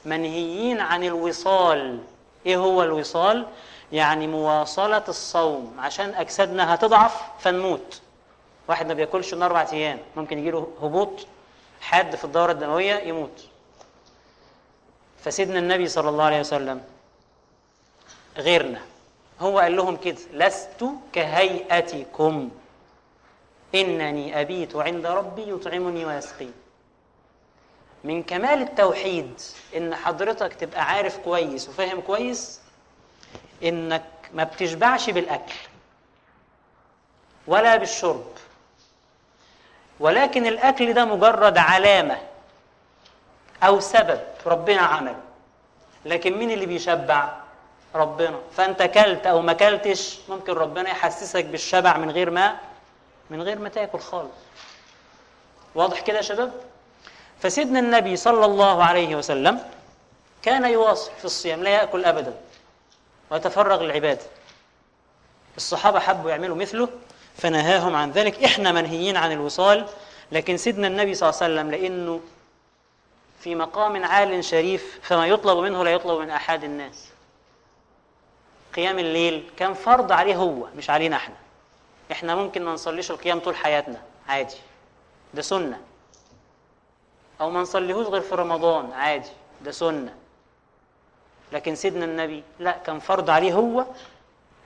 منهيين 0.04 0.80
عن 0.80 1.04
الوصال. 1.04 2.00
إيه 2.46 2.56
هو 2.56 2.82
الوصال؟ 2.82 3.46
يعني 3.92 4.26
مواصلة 4.26 5.04
الصوم. 5.08 5.76
عشان 5.78 6.14
أجسادنا 6.14 6.74
هتضعف 6.74 7.22
فنموت. 7.38 8.00
واحد 8.68 8.86
ما 8.86 8.94
بياكلش 8.94 9.34
من 9.34 9.42
أربع 9.42 9.66
أيام. 9.72 9.98
ممكن 10.16 10.38
يجيله 10.38 10.68
هبوط 10.82 11.26
حاد 11.80 12.16
في 12.16 12.24
الدورة 12.24 12.52
الدموية 12.52 12.94
يموت. 12.94 13.44
فسيدنا 15.24 15.58
النبي 15.58 15.88
صلى 15.88 16.08
الله 16.08 16.24
عليه 16.24 16.40
وسلم 16.40 16.82
غيرنا. 18.36 18.80
هو 19.40 19.58
قال 19.58 19.76
لهم 19.76 19.96
كده 19.96 20.18
لست 20.32 20.84
كهيئتكم. 21.12 22.50
إنني 23.74 24.40
أبيت 24.40 24.76
عند 24.76 25.06
ربي 25.06 25.50
يطعمني 25.50 26.04
ويسقين 26.04 26.52
من 28.04 28.22
كمال 28.22 28.62
التوحيد 28.62 29.40
إن 29.76 29.94
حضرتك 29.94 30.54
تبقى 30.54 30.84
عارف 30.84 31.18
كويس 31.18 31.68
وفاهم 31.68 32.00
كويس 32.00 32.60
إنك 33.62 34.04
ما 34.34 34.44
بتشبعش 34.44 35.10
بالأكل 35.10 35.54
ولا 37.46 37.76
بالشرب. 37.76 38.26
ولكن 40.00 40.46
الأكل 40.46 40.92
ده 40.92 41.04
مجرد 41.04 41.58
علامة 41.58 42.18
أو 43.62 43.80
سبب 43.80 44.20
ربنا 44.46 44.80
عمله. 44.80 45.20
لكن 46.04 46.38
مين 46.38 46.50
اللي 46.50 46.66
بيشبع؟ 46.66 47.43
ربنا. 47.94 48.40
فأنت 48.56 48.82
كلت 48.82 49.26
أو 49.26 49.40
ما 49.40 49.52
كلتش 49.52 50.18
ممكن 50.28 50.52
ربنا 50.52 50.90
يحسسك 50.90 51.44
بالشبع 51.44 51.96
من 51.96 52.10
غير 52.10 52.30
ما 52.30 52.56
من 53.30 53.42
غير 53.42 53.58
ما 53.58 53.68
تاكل 53.68 53.98
خالص. 53.98 54.30
واضح 55.74 56.00
كده 56.00 56.16
يا 56.16 56.22
شباب؟ 56.22 56.52
فسيدنا 57.40 57.78
النبي 57.78 58.16
صلى 58.16 58.44
الله 58.44 58.84
عليه 58.84 59.16
وسلم 59.16 59.60
كان 60.42 60.64
يواصل 60.64 61.10
في 61.18 61.24
الصيام 61.24 61.62
لا 61.62 61.70
يأكل 61.70 62.04
أبدا 62.04 62.34
ويتفرغ 63.30 63.82
للعبادة. 63.82 64.22
الصحابة 65.56 66.00
حبوا 66.00 66.30
يعملوا 66.30 66.56
مثله 66.56 66.88
فنهاهم 67.36 67.96
عن 67.96 68.10
ذلك. 68.10 68.44
إحنا 68.44 68.72
منهيين 68.72 69.16
عن 69.16 69.32
الوصال 69.32 69.86
لكن 70.32 70.56
سيدنا 70.56 70.86
النبي 70.86 71.14
صلى 71.14 71.28
الله 71.28 71.42
عليه 71.42 71.54
وسلم 71.54 71.70
لأنه 71.70 72.20
في 73.40 73.54
مقام 73.54 74.04
عال 74.04 74.44
شريف 74.44 74.98
فما 75.02 75.26
يطلب 75.26 75.58
منه 75.58 75.84
لا 75.84 75.90
يطلب 75.90 76.20
من 76.20 76.30
أحد 76.30 76.64
الناس. 76.64 77.13
قيام 78.76 78.98
الليل 78.98 79.50
كان 79.56 79.74
فرض 79.74 80.12
عليه 80.12 80.36
هو 80.36 80.66
مش 80.76 80.90
علينا 80.90 81.16
إحنا. 81.16 81.34
إحنا 82.12 82.34
ممكن 82.34 82.64
ما 82.64 82.72
نصليش 82.72 83.10
القيام 83.10 83.40
طول 83.40 83.56
حياتنا 83.56 84.02
عادي. 84.28 84.56
ده 85.34 85.42
سنة. 85.42 85.80
أو 87.40 87.50
ما 87.50 87.60
نصليهوش 87.60 88.06
غير 88.06 88.20
في 88.20 88.34
رمضان 88.34 88.92
عادي. 88.92 89.30
ده 89.64 89.70
سنة. 89.70 90.14
لكن 91.52 91.74
سيدنا 91.74 92.04
النبي 92.04 92.42
لا 92.58 92.72
كان 92.86 92.98
فرض 92.98 93.30
عليه 93.30 93.52
هو 93.54 93.86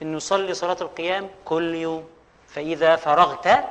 إنه 0.02 0.16
يصلي 0.16 0.54
صلاة 0.54 0.76
القيام 0.80 1.28
كل 1.44 1.74
يوم. 1.74 2.04
فإذا 2.48 2.96
فرغت 2.96 3.64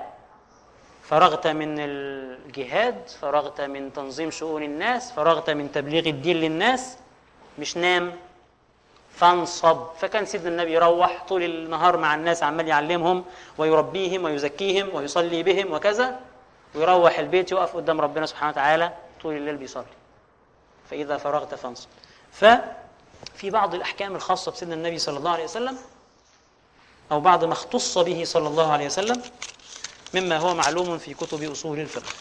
فرغت 1.04 1.48
من 1.48 1.76
الجهاد 1.80 3.10
فرغت 3.22 3.62
من 3.62 3.94
تنظيم 3.94 4.32
شؤون 4.32 4.64
الناس 4.64 5.12
فرغت 5.12 5.50
من 5.50 5.72
تبليغ 5.72 6.08
الدين 6.08 6.38
للناس 6.38 6.98
مش 7.60 7.78
نام. 7.78 8.14
فانصب. 9.20 9.86
فكان 10.00 10.26
سيدنا 10.26 10.50
النبي 10.50 10.74
يروح 10.74 11.26
طول 11.30 11.44
النهار 11.44 11.98
مع 11.98 12.16
الناس 12.16 12.44
عمال 12.44 12.68
يعلمهم 12.68 13.26
ويربيهم 13.58 14.24
ويزكيهم 14.24 14.96
ويصلي 14.96 15.44
بهم 15.44 15.74
وكذا 15.74 16.20
ويروح 16.76 17.20
البيت 17.20 17.52
يقف 17.52 17.76
قدام 17.76 18.02
ربنا 18.02 18.26
سبحانه 18.26 18.52
وتعالى 18.52 18.94
طول 19.22 19.36
الليل 19.36 19.58
بيصلي. 19.58 19.86
فإذا 20.90 21.18
فرغت 21.18 21.56
فانصب. 21.56 21.88
ففي 22.32 23.50
بعض 23.50 23.76
الأحكام 23.76 24.16
الخاصة 24.16 24.52
بسيدنا 24.52 24.76
النبي 24.76 25.00
صلى 25.00 25.18
الله 25.18 25.32
عليه 25.32 25.44
وسلم 25.44 25.78
أو 27.12 27.20
بعض 27.20 27.46
ما 27.46 27.54
اختص 27.54 27.98
به 27.98 28.24
صلى 28.26 28.48
الله 28.48 28.72
عليه 28.72 28.86
وسلم 28.86 29.22
مما 30.14 30.38
هو 30.38 30.54
معلوم 30.54 30.98
في 30.98 31.14
كتب 31.14 31.52
أصول 31.52 31.80
الفقه. 31.80 32.14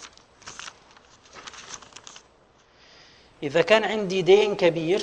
إذا 3.42 3.62
كان 3.62 3.84
عندي 3.84 4.22
دين 4.22 4.56
كبير 4.56 5.02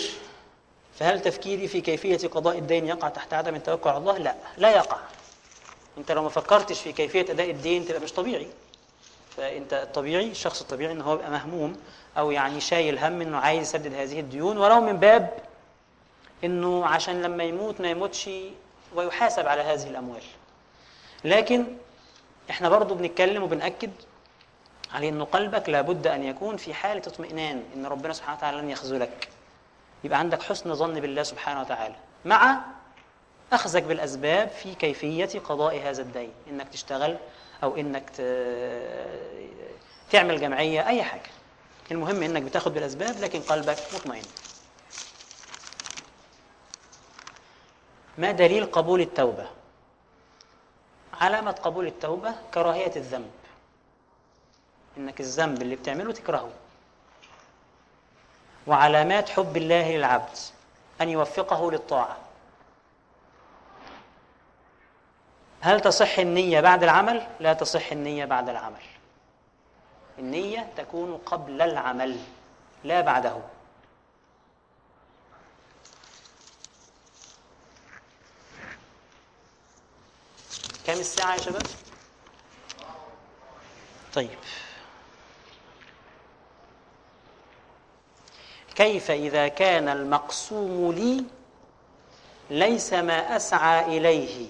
فهل 1.00 1.22
تفكيري 1.22 1.68
في 1.68 1.82
كيفية 1.82 2.28
قضاء 2.28 2.58
الدين 2.58 2.88
يقع 2.88 3.10
تحت 3.10 3.34
عدم 3.34 3.56
التوكل 3.56 3.90
على 3.90 3.98
الله؟ 3.98 4.18
لا 4.18 4.36
لا 4.58 4.72
يقع. 4.72 4.98
أنت 5.98 6.12
لو 6.12 6.24
ما 6.24 6.30
فكرتش 6.30 6.82
في 6.82 6.92
كيفية 6.92 7.22
أداء 7.32 7.50
الدين 7.52 7.86
تبقى 7.86 8.02
مش 8.02 8.14
طبيعي. 8.14 8.48
فأنت 9.38 9.74
الطبيعي 9.74 10.32
الشخص 10.32 10.62
الطبيعي 10.62 10.92
إن 10.92 11.02
هو 11.02 11.14
يبقى 11.14 11.32
مهموم 11.32 11.78
أو 12.18 12.32
يعني 12.32 12.60
شايل 12.62 13.00
هم 13.00 13.22
إنه 13.22 13.38
عايز 13.38 13.62
يسدد 13.62 13.94
هذه 13.94 14.20
الديون 14.20 14.58
ولو 14.58 14.82
من 14.82 14.98
باب 14.98 15.34
إنه 16.44 16.86
عشان 16.86 17.22
لما 17.22 17.44
يموت 17.44 17.82
ما 17.82 17.88
يموتش 17.90 18.30
ويحاسب 18.96 19.48
على 19.48 19.62
هذه 19.62 19.88
الأموال. 19.90 20.24
لكن 21.24 21.66
إحنا 22.50 22.70
برضو 22.70 22.96
بنتكلم 22.96 23.44
وبنأكد 23.44 23.92
على 24.94 25.10
أنه 25.10 25.26
قلبك 25.26 25.70
لابد 25.70 26.08
أن 26.08 26.24
يكون 26.24 26.58
في 26.58 26.74
حالة 26.74 27.02
اطمئنان 27.08 27.64
أن 27.76 27.86
ربنا 27.86 28.14
سبحانه 28.14 28.38
وتعالى 28.38 28.58
لن 28.58 28.70
يخذلك. 28.70 29.30
يبقى 30.04 30.20
عندك 30.20 30.42
حسن 30.44 30.74
ظن 30.76 31.00
بالله 31.00 31.24
سبحانه 31.24 31.62
وتعالى. 31.62 31.96
مع 32.26 32.62
أخذك 33.54 33.84
بالأسباب 33.84 34.50
في 34.50 34.76
كيفية 34.76 35.40
قضاء 35.40 35.90
هذا 35.90 36.02
الدين. 36.02 36.32
إنك 36.50 36.70
تشتغل 36.70 37.18
أو 37.64 37.78
إنك 37.78 38.10
تعمل 40.12 40.42
جمعية 40.42 40.88
أي 40.88 41.04
حاجة. 41.04 41.32
المهم 41.92 42.24
إنك 42.24 42.42
بتاخد 42.42 42.74
بالأسباب 42.74 43.20
لكن 43.20 43.42
قلبك 43.42 43.78
مطمئن. 43.94 44.24
ما 48.18 48.32
دليل 48.32 48.66
قبول 48.66 49.02
التوبة؟ 49.02 49.48
علامة 51.14 51.52
قبول 51.52 51.88
التوبة 51.88 52.36
كراهية 52.54 52.96
الذنب. 52.96 53.32
إنك 54.98 55.20
الذنب 55.20 55.62
اللي 55.62 55.76
بتعمله 55.76 56.12
تكرهه. 56.12 56.50
وعلامات 58.68 59.30
حب 59.30 59.58
الله 59.58 59.92
للعبد 59.98 60.38
أن 61.02 61.10
يوفقه 61.10 61.72
للطاعة 61.72 62.18
هل 65.62 65.82
تصح 65.82 66.20
النية 66.20 66.62
بعد 66.62 66.84
العمل؟ 66.84 67.28
لا 67.40 67.54
تصح 67.54 67.92
النية 67.92 68.26
بعد 68.26 68.50
العمل 68.50 68.82
النية 70.20 70.70
تكون 70.78 71.18
قبل 71.26 71.62
العمل 71.62 72.18
لا 72.84 73.02
بعده 73.02 73.36
كم 80.86 80.94
الساعة 80.94 81.34
يا 81.34 81.42
شباب؟ 81.42 81.62
طيب 84.14 84.40
كيف 88.76 89.12
إذا 89.12 89.48
كان 89.48 89.90
المقسوم 89.90 90.92
لي 90.92 91.24
ليس 92.50 92.94
ما 92.94 93.36
أسعى 93.36 93.98
إليه؟ 93.98 94.48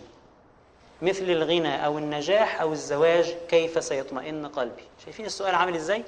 مثل 1.02 1.24
الغنى 1.24 1.86
أو 1.86 1.98
النجاح 1.98 2.62
أو 2.62 2.74
الزواج 2.74 3.36
كيف 3.50 3.84
سيطمئن 3.84 4.48
قلبي؟ 4.48 4.84
شايفين 5.06 5.26
السؤال 5.26 5.56
عامل 5.56 5.76
إزاي؟ 5.76 6.04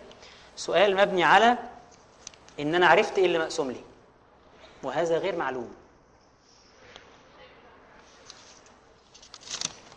سؤال 0.55 0.95
مبني 0.95 1.23
على 1.23 1.57
إن 2.59 2.75
أنا 2.75 2.87
عرفت 2.87 3.17
إيه 3.17 3.25
اللي 3.25 3.39
مقسوم 3.39 3.71
لي. 3.71 3.81
وهذا 4.83 5.17
غير 5.17 5.35
معلوم. 5.35 5.73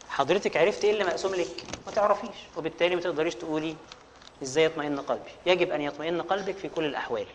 حضرتك 0.09 0.57
عرفت 0.57 0.85
إيه 0.85 0.91
اللي 0.91 1.05
مقسوم 1.05 1.35
لك؟ 1.35 1.65
ما 1.87 1.93
تعرفيش. 1.93 2.37
وبالتالي 2.57 2.97
ما 2.97 3.01
تقدريش 3.01 3.35
تقولي 3.35 3.77
إزاي 4.43 4.65
يطمئن 4.65 5.01
قلبي. 5.01 5.31
يجب 5.47 5.71
أن 5.71 5.81
يطمئن 5.81 6.23
قلبك 6.23 6.57
في 6.57 6.69
كل 6.69 6.85
الأحوال. 6.85 7.27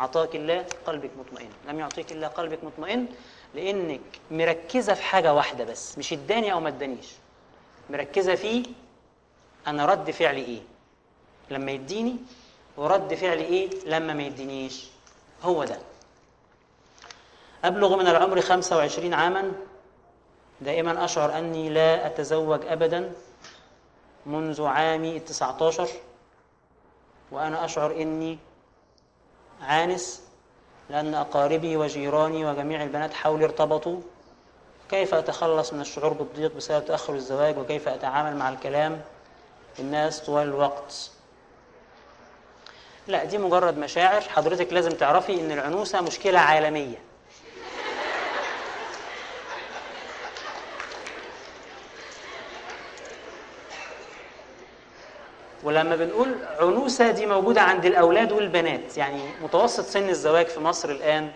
أعطاك 0.00 0.36
الله 0.36 0.64
قلبك 0.86 1.10
مطمئن. 1.18 1.50
لم 1.68 1.78
يعطيك 1.80 2.12
الله 2.12 2.26
قلبك 2.26 2.64
مطمئن 2.64 3.06
لأنك 3.54 4.00
مركزة 4.30 4.94
في 4.94 5.02
حاجة 5.02 5.34
واحدة 5.34 5.64
بس 5.64 5.98
مش 5.98 6.12
اداني 6.12 6.52
أو 6.52 6.60
ما 6.60 6.68
ادانيش. 6.68 7.08
مركزة 7.90 8.34
في 8.34 8.62
أنا 9.66 9.86
رد 9.86 10.10
فعلي 10.10 10.44
إيه؟ 10.44 10.60
لما 11.50 11.70
يديني 11.72 12.16
ورد 12.76 13.14
فعلي 13.14 13.44
إيه؟ 13.44 13.70
لما 13.86 14.14
ما 14.14 14.22
يدينيش. 14.22 14.86
هو 15.42 15.64
ده. 15.64 15.78
أبلغ 17.64 17.96
من 17.96 18.06
العمر 18.06 18.40
25 18.40 19.14
عاما. 19.14 19.52
دائما 20.60 21.04
أشعر 21.04 21.38
أني 21.38 21.68
لا 21.68 22.06
أتزوج 22.06 22.60
أبدا 22.66 23.12
منذ 24.26 24.62
عامي 24.62 25.16
التسعة 25.16 25.66
عشر 25.66 25.88
وأنا 27.32 27.64
أشعر 27.64 27.92
أني 27.92 28.38
عانس 29.62 30.22
لأن 30.90 31.14
أقاربي 31.14 31.76
وجيراني 31.76 32.44
وجميع 32.44 32.82
البنات 32.82 33.14
حولي 33.14 33.44
ارتبطوا 33.44 34.00
كيف 34.90 35.14
أتخلص 35.14 35.72
من 35.72 35.80
الشعور 35.80 36.12
بالضيق 36.12 36.56
بسبب 36.56 36.84
تأخر 36.84 37.14
الزواج؟ 37.14 37.58
وكيف 37.58 37.88
أتعامل 37.88 38.36
مع 38.36 38.48
الكلام؟ 38.48 39.00
الناس 39.78 40.20
طوال 40.20 40.48
الوقت. 40.48 41.10
لا 43.08 43.24
دي 43.24 43.38
مجرد 43.38 43.78
مشاعر. 43.78 44.20
حضرتك 44.20 44.72
لازم 44.72 44.90
تعرفي 44.90 45.40
إن 45.40 45.52
العنوسة 45.52 46.00
مشكلة 46.00 46.38
عالمية. 46.38 47.09
ولما 55.62 55.96
بنقول 55.96 56.34
عنوسة 56.60 57.10
دي 57.10 57.26
موجودة 57.26 57.60
عند 57.60 57.86
الأولاد 57.86 58.32
والبنات 58.32 58.96
يعني 58.96 59.22
متوسط 59.42 59.84
سن 59.84 60.08
الزواج 60.08 60.46
في 60.46 60.60
مصر 60.60 60.90
الآن 60.90 61.30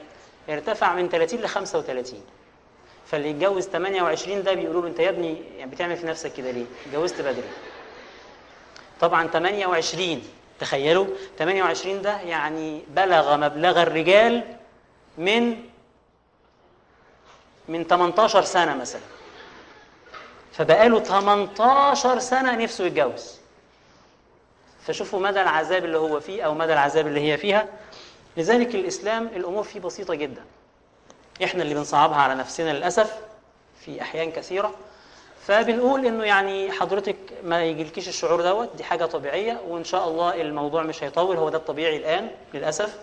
ارتفع 0.51 0.95
من 0.95 1.09
30 1.09 1.41
ل 1.41 1.49
35 1.49 2.21
فاللي 3.07 3.31
يتجوز 3.31 3.65
28 3.69 4.43
ده 4.43 4.55
بيقولوا 4.55 4.83
له 4.83 4.89
أنت 4.89 4.99
يا 4.99 5.09
ابني 5.09 5.43
يعني 5.59 5.71
بتعمل 5.71 5.97
في 5.97 6.07
نفسك 6.07 6.33
كده 6.33 6.51
ليه؟ 6.51 6.65
اتجوزت 6.87 7.21
بدري. 7.21 7.49
طبعا 9.01 9.27
28 9.27 10.23
تخيلوا 10.61 11.07
28 11.39 12.03
ده 12.03 12.21
يعني 12.21 12.83
بلغ 12.97 13.37
مبلغ 13.37 13.83
الرجال 13.83 14.43
من 15.19 15.57
من 17.69 17.85
18 17.85 18.43
سنة 18.43 18.75
مثلا. 18.77 19.01
فبقاله 20.53 21.01
18 21.01 22.19
سنة 22.19 22.57
نفسه 22.57 22.85
يتجوز. 22.85 23.39
فشوفوا 24.86 25.20
مدى 25.20 25.43
العذاب 25.43 25.85
اللي 25.85 25.98
هو 25.98 26.20
فيه 26.20 26.43
أو 26.43 26.55
مدى 26.55 26.73
العذاب 26.73 27.06
اللي 27.06 27.32
هي 27.32 27.36
فيها. 27.36 27.66
لذلك 28.36 28.74
الإسلام 28.74 29.27
الأمور 29.36 29.62
فيه 29.62 29.81
بسيطة 29.81 30.15
جدا. 30.15 30.44
إحنا 31.44 31.62
اللي 31.62 31.74
بنصعبها 31.74 32.16
على 32.16 32.35
نفسنا 32.35 32.70
للأسف 32.73 33.15
في 33.81 34.02
أحيان 34.02 34.31
كثيرة 34.32 34.74
فبنقول 35.47 36.06
إنه 36.06 36.24
يعني 36.24 36.73
حضرتك 36.73 37.16
ما 37.43 37.65
يجيلكيش 37.65 38.09
الشعور 38.09 38.43
دوت 38.43 38.77
دي 38.77 38.85
حاجة 38.85 39.05
طبيعية 39.05 39.61
وإن 39.69 39.85
شاء 39.85 40.09
الله 40.09 40.40
الموضوع 40.40 40.82
مش 40.82 41.05
هيطول 41.05 41.36
هو 41.36 41.48
ده 41.48 41.59
الطبيعي 41.59 41.97
الآن 41.97 42.31
للأسف 42.55 42.98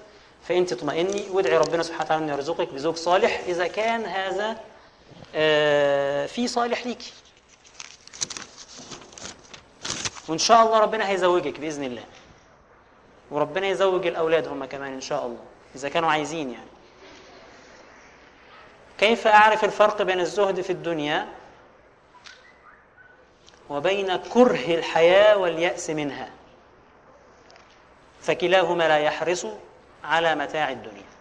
فأنت 0.47 0.71
اطمئني 0.73 1.23
وادعي 1.31 1.57
ربنا 1.57 1.83
سبحانه 1.83 2.05
وتعالى 2.05 2.23
إنه 2.23 2.33
يرزقك 2.33 2.73
بزوج 2.73 2.95
صالح 2.95 3.41
إذا 3.47 3.67
كان 3.67 4.05
هذا 4.05 4.57
آه، 5.35 6.25
في 6.25 6.47
صالح 6.47 6.85
ليكي 6.87 7.13
وإن 10.27 10.37
شاء 10.37 10.65
الله 10.65 10.79
ربنا 10.79 11.09
هيزوجك 11.09 11.59
بإذن 11.59 11.83
الله. 11.83 12.03
وربنا 13.31 13.67
يزوج 13.67 14.07
الأولاد 14.07 14.47
هم 14.47 14.65
كمان 14.65 14.93
إن 14.93 15.01
شاء 15.01 15.25
الله 15.25 15.43
إذا 15.75 15.89
كانوا 15.89 16.11
عايزين 16.11 16.51
يعني. 16.51 16.65
كيف 18.97 19.27
أعرف 19.27 19.63
الفرق 19.63 20.01
بين 20.01 20.19
الزهد 20.19 20.61
في 20.61 20.69
الدنيا 20.69 21.27
وبين 23.69 24.15
كره 24.15 24.75
الحياة 24.75 25.37
واليأس 25.37 25.89
منها؟ 25.89 26.29
فكلاهما 28.21 28.87
لا 28.87 28.97
يحرص 28.97 29.45
على 30.03 30.35
متاع 30.35 30.71
الدنيا. 30.71 31.11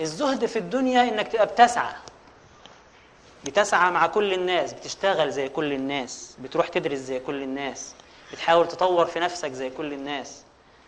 الزهد 0.00 0.46
في 0.46 0.58
الدنيا 0.58 1.02
إنك 1.02 1.28
تبقى 1.28 1.46
بتسعى. 1.46 1.92
بتسعى 3.46 3.90
مع 3.90 4.06
كل 4.06 4.32
الناس 4.32 4.72
بتشتغل 4.72 5.30
زي 5.30 5.48
كل 5.48 5.72
الناس 5.72 6.36
بتروح 6.40 6.68
تدرس 6.68 6.98
زي 6.98 7.20
كل 7.20 7.42
الناس 7.42 7.94
بتحاول 8.32 8.68
تطور 8.68 9.06
في 9.06 9.20
نفسك 9.20 9.52
زي 9.52 9.70
كل 9.70 9.92
الناس 9.92 10.42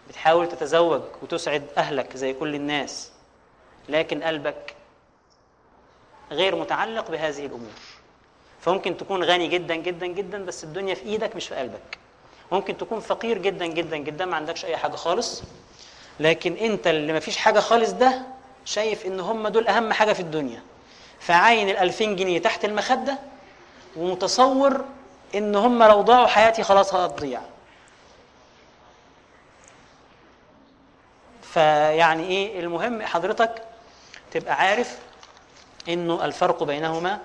بتحاول 0.08 0.48
تتزوج 0.48 1.02
وتسعد 1.22 1.62
أهلك 1.78 2.16
زي 2.16 2.32
كل 2.32 2.54
الناس. 2.54 3.10
لكن 3.88 4.22
قلبك 4.22 4.74
غير 6.30 6.56
متعلق 6.56 7.10
بهذه 7.10 7.46
الأمور. 7.46 7.78
فممكن 8.60 8.96
تكون 8.96 9.24
غني 9.24 9.48
جدا 9.48 9.74
جدا 9.74 10.06
جدا 10.06 10.44
بس 10.44 10.64
الدنيا 10.64 10.94
في 10.94 11.02
إيدك 11.02 11.36
مش 11.36 11.48
في 11.48 11.54
قلبك. 11.54 11.98
ممكن 12.52 12.76
تكون 12.76 13.00
فقير 13.00 13.38
جدا 13.38 13.66
جدا 13.66 13.96
جدا 13.96 14.24
ما 14.24 14.36
عندكش 14.36 14.64
أي 14.64 14.76
حاجة 14.76 14.96
خالص. 14.96 15.42
لكن 16.20 16.52
أنت 16.52 16.86
اللي 16.86 17.12
ما 17.12 17.20
فيش 17.20 17.36
حاجة 17.36 17.60
خالص 17.60 17.90
ده 17.90 18.22
شايف 18.64 19.06
إن 19.06 19.20
هم 19.20 19.48
دول 19.48 19.68
أهم 19.68 19.92
حاجة 19.92 20.12
في 20.12 20.20
الدنيا. 20.20 20.62
فعاين 21.20 21.68
ال 21.68 21.76
2000 21.76 22.04
جنيه 22.04 22.38
تحت 22.38 22.64
المخدة 22.64 23.18
ومتصور 23.96 24.84
إن 25.34 25.56
هم 25.56 25.82
لو 25.82 26.00
ضاعوا 26.02 26.26
حياتي 26.26 26.62
خلاص 26.62 26.94
هتضيع 26.94 27.40
فيعني 31.42 32.26
إيه 32.26 32.60
المهم؟ 32.60 33.02
حضرتك 33.02 33.62
تبقى 34.30 34.54
عارف 34.54 34.98
إنه 35.88 36.24
الفرق 36.24 36.62
بينهما 36.62 37.18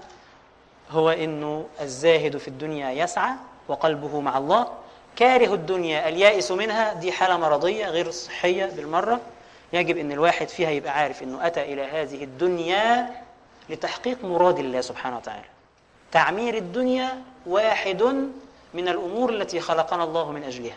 هو 0.91 1.09
إنه 1.09 1.65
الزاهد 1.81 2.37
في 2.37 2.47
الدنيا 2.47 2.91
يسعى 2.91 3.31
وقلبه 3.67 4.19
مع 4.19 4.37
الله 4.37 4.67
كاره 5.15 5.53
الدنيا 5.53 6.09
اليائس 6.09 6.51
منها 6.51 6.93
دي 6.93 7.11
حالة 7.11 7.37
مرضية 7.37 7.85
غير 7.87 8.11
صحية 8.11 8.65
بالمرة. 8.65 9.19
يجب 9.73 9.97
إن 9.97 10.11
الواحد 10.11 10.49
فيها 10.49 10.69
يبقى 10.69 10.93
عارف 10.93 11.23
إنه 11.23 11.47
أتى 11.47 11.61
إلى 11.61 11.81
هذه 11.83 12.23
الدنيا 12.23 13.09
لتحقيق 13.69 14.25
مراد 14.25 14.59
الله 14.59 14.81
سبحانه 14.81 15.17
وتعالى. 15.17 15.45
تعمير 16.11 16.57
الدنيا 16.57 17.21
واحد 17.45 18.03
من 18.73 18.87
الأمور 18.87 19.29
التي 19.29 19.59
خلقنا 19.59 20.03
الله 20.03 20.31
من 20.31 20.43
أجلها. 20.43 20.75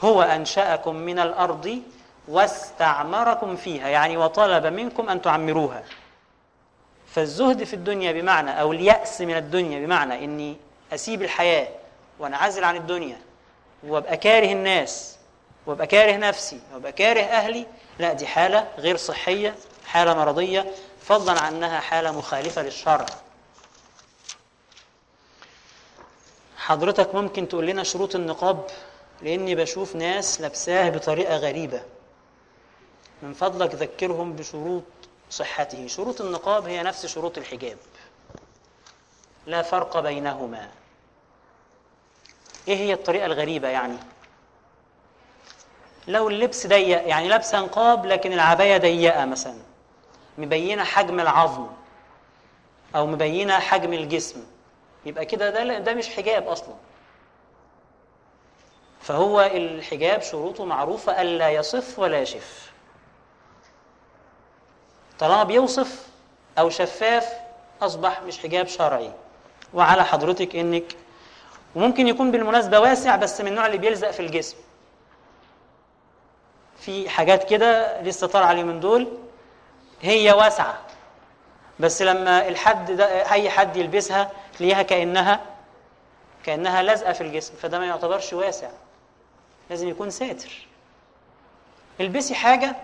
هو 0.00 0.22
أنشأكم 0.22 0.96
من 0.96 1.18
الأرض 1.18 1.82
واستعمركم 2.28 3.56
فيها 3.56 3.88
يعني 3.88 4.16
وطلب 4.16 4.66
منكم 4.66 5.08
أن 5.08 5.22
تعمروها. 5.22 5.82
فالزهد 7.06 7.64
في 7.64 7.74
الدنيا 7.74 8.12
بمعنى 8.12 8.60
أو 8.60 8.72
اليأس 8.72 9.20
من 9.20 9.36
الدنيا 9.36 9.86
بمعنى 9.86 10.24
إني 10.24 10.56
أسيب 10.92 11.22
الحياة 11.22 11.68
وأنعزل 12.18 12.64
عن 12.64 12.76
الدنيا 12.76 13.18
وأبقى 13.82 14.16
كاره 14.16 14.52
الناس 14.52 15.16
وأبقى 15.66 15.86
كاره 15.86 16.16
نفسي 16.16 16.60
وأبقى 16.74 16.92
كاره 16.92 17.20
أهلي 17.20 17.66
لا 17.98 18.12
دي 18.12 18.26
حالة 18.26 18.68
غير 18.78 18.96
صحية 18.96 19.54
حالة 19.86 20.14
مرضية. 20.14 20.66
فضلا 21.04 21.40
عن 21.40 21.54
أنها 21.54 21.80
حالة 21.80 22.12
مخالفة 22.18 22.62
للشرع. 22.62 23.06
حضرتك 26.56 27.14
ممكن 27.14 27.48
تقول 27.48 27.66
لنا 27.66 27.82
شروط 27.82 28.14
النقاب؟ 28.14 28.66
لأني 29.22 29.54
بشوف 29.54 29.96
ناس 29.96 30.40
لابساه 30.40 30.90
بطريقة 30.90 31.36
غريبة. 31.36 31.82
من 33.22 33.32
فضلك 33.34 33.74
ذكرهم 33.74 34.32
بشروط 34.32 34.82
صحته. 35.30 35.86
شروط 35.86 36.20
النقاب 36.20 36.66
هي 36.66 36.82
نفس 36.82 37.06
شروط 37.06 37.38
الحجاب. 37.38 37.78
لا 39.46 39.62
فرق 39.62 40.00
بينهما. 40.00 40.68
إيه 42.68 42.76
هي 42.76 42.92
الطريقة 42.92 43.26
الغريبة 43.26 43.68
يعني؟ 43.68 43.96
لو 46.08 46.28
اللبس 46.28 46.66
ضيق 46.66 47.08
يعني 47.08 47.28
لابسة 47.28 47.60
نقاب 47.60 48.06
لكن 48.06 48.32
العباية 48.32 48.78
ضيقة 48.78 49.24
مثلا. 49.24 49.71
مبينة 50.38 50.84
حجم 50.84 51.20
العظم 51.20 51.66
أو 52.96 53.06
مبينة 53.06 53.58
حجم 53.58 53.92
الجسم. 53.92 54.44
يبقى 55.06 55.24
كده 55.24 55.50
ده 55.50 55.78
ده 55.78 55.94
مش 55.94 56.08
حجاب 56.08 56.48
أصلا. 56.48 56.74
فهو 59.00 59.40
الحجاب 59.40 60.22
شروطه 60.22 60.64
معروفة 60.64 61.22
الا 61.22 61.50
يصف 61.50 61.98
ولا 61.98 62.20
يشف. 62.20 62.72
طالما 65.18 65.42
بيوصف 65.44 66.06
أو 66.58 66.70
شفاف 66.70 67.32
أصبح 67.82 68.22
مش 68.22 68.38
حجاب 68.38 68.66
شرعي. 68.66 69.12
وعلى 69.74 70.04
حضرتك 70.04 70.56
إنك 70.56 70.96
وممكن 71.74 72.08
يكون 72.08 72.30
بالمناسبة 72.30 72.80
واسع 72.80 73.16
بس 73.16 73.40
من 73.40 73.48
النوع 73.48 73.66
اللي 73.66 73.78
بيلزق 73.78 74.10
في 74.10 74.20
الجسم. 74.20 74.56
في 76.78 77.08
حاجات 77.08 77.50
كده 77.50 78.00
لسه 78.02 78.26
طالعة 78.26 78.52
اليومين 78.52 78.80
دول. 78.80 79.18
هي 80.02 80.32
واسعة. 80.32 80.78
بس 81.80 82.02
لما 82.02 82.48
الحد 82.48 82.92
ده 82.92 83.32
أي 83.32 83.50
حد 83.50 83.76
يلبسها 83.76 84.30
تلاقيها 84.58 84.82
كأنها 84.82 85.40
كأنها 86.44 86.82
لازقة 86.82 87.12
في 87.12 87.20
الجسم 87.20 87.54
فده 87.54 87.78
ما 87.78 87.86
يعتبرش 87.86 88.32
واسع. 88.32 88.68
لازم 89.70 89.88
يكون 89.88 90.10
ساتر. 90.10 90.66
البسي 92.00 92.34
حاجة 92.34 92.76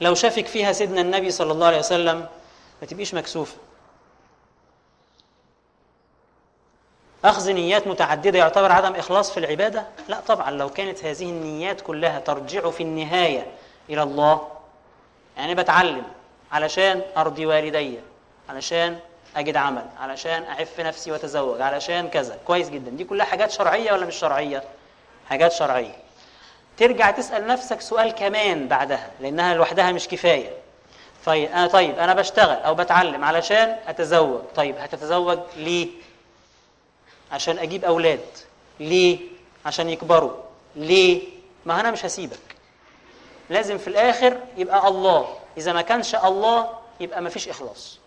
لو 0.00 0.14
شافك 0.14 0.46
فيها 0.46 0.72
سيدنا 0.72 1.00
النبي 1.00 1.30
صلى 1.30 1.52
الله 1.52 1.66
عليه 1.66 1.78
وسلم 1.78 2.28
ما 2.82 2.86
تبقيش 2.88 3.14
مكسوفة. 3.14 3.56
أخذ 7.24 7.52
نيات 7.52 7.86
متعددة 7.86 8.38
يعتبر 8.38 8.72
عدم 8.72 8.94
إخلاص 8.94 9.30
في 9.32 9.40
العبادة؟ 9.40 9.86
لا 10.08 10.20
طبعا. 10.20 10.50
لو 10.50 10.70
كانت 10.70 11.04
هذه 11.04 11.30
النيات 11.30 11.80
كلها 11.80 12.18
ترجع 12.18 12.70
في 12.70 12.82
النهاية 12.82 13.46
إلى 13.90 14.02
الله 14.02 14.48
يعني 15.36 15.54
بتعلم. 15.54 16.04
علشان 16.54 17.02
أرضي 17.16 17.46
والدي 17.46 17.98
علشان 18.48 18.98
أجد 19.36 19.56
عمل 19.56 19.86
علشان 20.00 20.44
أعف 20.44 20.80
نفسي 20.80 21.12
وأتزوج 21.12 21.60
علشان 21.60 22.08
كذا. 22.08 22.38
كويس 22.46 22.68
جدا. 22.70 22.90
دي 22.90 23.04
كلها 23.04 23.26
حاجات 23.26 23.50
شرعية 23.50 23.92
ولا 23.92 24.06
مش 24.06 24.16
شرعية؟ 24.16 24.62
حاجات 25.28 25.52
شرعية. 25.52 25.96
ترجع 26.76 27.10
تسأل 27.10 27.46
نفسك 27.46 27.80
سؤال 27.80 28.10
كمان 28.14 28.68
بعدها 28.68 29.10
لأنها 29.20 29.54
لوحدها 29.54 29.92
مش 29.92 30.08
كفاية. 30.08 30.50
طيب 31.26 31.50
أنا 31.50 31.66
طيب 31.66 31.98
أنا 31.98 32.14
بشتغل 32.14 32.56
أو 32.56 32.74
بتعلم 32.74 33.24
علشان 33.24 33.76
أتزوج. 33.86 34.40
طيب 34.56 34.76
هتتزوج 34.78 35.38
ليه؟ 35.56 35.88
عشان 37.32 37.58
أجيب 37.58 37.84
أولاد. 37.84 38.20
ليه؟ 38.80 39.18
عشان 39.66 39.90
يكبروا. 39.90 40.32
ليه؟ 40.76 41.22
ما 41.66 41.80
أنا 41.80 41.90
مش 41.90 42.04
هسيبك. 42.04 42.38
لازم 43.50 43.78
في 43.78 43.88
الآخر 43.88 44.38
يبقى 44.56 44.88
الله. 44.88 45.28
إذا 45.56 45.72
ما 45.72 45.82
كانش 45.82 46.14
الله 46.14 46.78
يبقى 47.00 47.22
ما 47.22 47.30
فيش 47.30 47.48
إخلاص. 47.48 47.98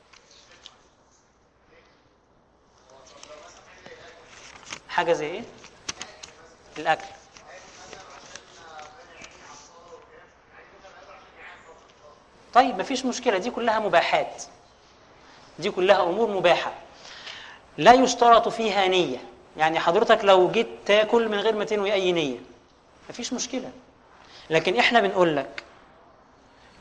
حاجة 4.90 5.14
زي 5.14 5.26
إيه؟ 5.26 5.44
الأكل. 6.78 7.06
طيب 12.53 12.78
ما 12.78 12.84
فيش 12.84 13.06
مشكلة 13.06 13.38
دي 13.38 13.52
كلها 13.52 13.80
مباحات. 13.80 14.44
دي 15.60 15.72
كلها 15.72 16.03
أمور 16.03 16.32
مباحة. 16.32 16.74
لا 17.78 17.94
يشترط 17.94 18.48
فيها 18.48 18.88
نية. 18.88 19.18
يعني 19.57 19.80
حضرتك 19.80 20.19
لو 20.26 20.52
جيت 20.52 20.68
تاكل 20.86 21.30
من 21.30 21.40
غير 21.40 21.56
ما 21.56 21.65
تنوي 21.65 21.94
أي 21.94 22.11
نية. 22.11 22.38
مفيش 23.10 23.34
مشكلة. 23.34 23.72
لكن 24.49 24.80
إحنا 24.80 25.02
بنقول 25.02 25.36
لك 25.36 25.64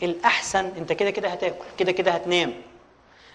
الأحسن 0.02 0.73
أنت 0.77 0.93
كده 0.93 1.10
كده 1.10 1.28
هتاكل 1.28 1.64
كده 1.78 1.93
كده 1.93 2.10
هتنام. 2.10 2.55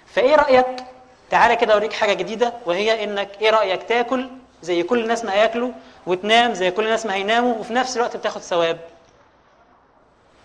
فإيه 0.07 0.35
رأيك؟ 0.35 0.83
تعالى 1.29 1.55
كده 1.55 1.73
أوريك 1.73 1.93
حاجة 1.93 2.13
جديدة 2.13 2.53
وهي 2.65 3.03
إنك 3.03 3.29
إيه 3.41 3.49
رأيك؟ 3.49 3.83
تاكل 3.83 4.29
زي 4.61 4.83
كل 4.83 4.99
الناس 5.03 5.25
ما 5.25 5.33
هياكلوا 5.33 5.71
وتنام 6.07 6.53
زي 6.53 6.71
كل 6.71 6.83
الناس 6.85 7.05
ما 7.05 7.13
هيناموا 7.13 7.55
وفي 7.55 7.73
نفس 7.73 7.97
الوقت 7.97 8.17
بتاخد 8.17 8.41
ثواب. 8.41 8.79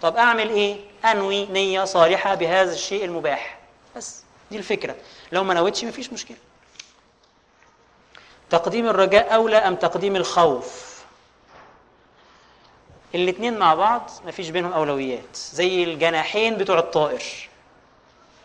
طب 0.02 0.16
أعمل 0.16 0.50
إيه؟ 0.50 0.76
أنوي 1.04 1.46
نية 1.46 1.84
صالحة 1.84 2.34
بهذا 2.34 2.72
الشيء 2.72 3.04
المباح. 3.04 3.58
بس 3.96 4.22
دي 4.50 4.56
الفكرة. 4.58 4.94
لو 5.32 5.44
ما 5.44 5.54
نويتش 5.54 5.84
مفيش 5.84 6.12
مشكلة. 6.12 6.36
تقديم 8.50 8.88
الرجاء 8.88 9.34
أولى 9.34 9.56
أم 9.56 9.74
تقديم 9.74 10.16
الخوف؟ 10.16 10.95
الاتنين 13.14 13.58
مع 13.58 13.74
بعض 13.74 14.10
مفيش 14.26 14.48
بينهم 14.48 14.72
أولويات 14.72 15.36
زي 15.36 15.84
الجناحين 15.84 16.56
بتوع 16.56 16.78
الطائر. 16.78 17.22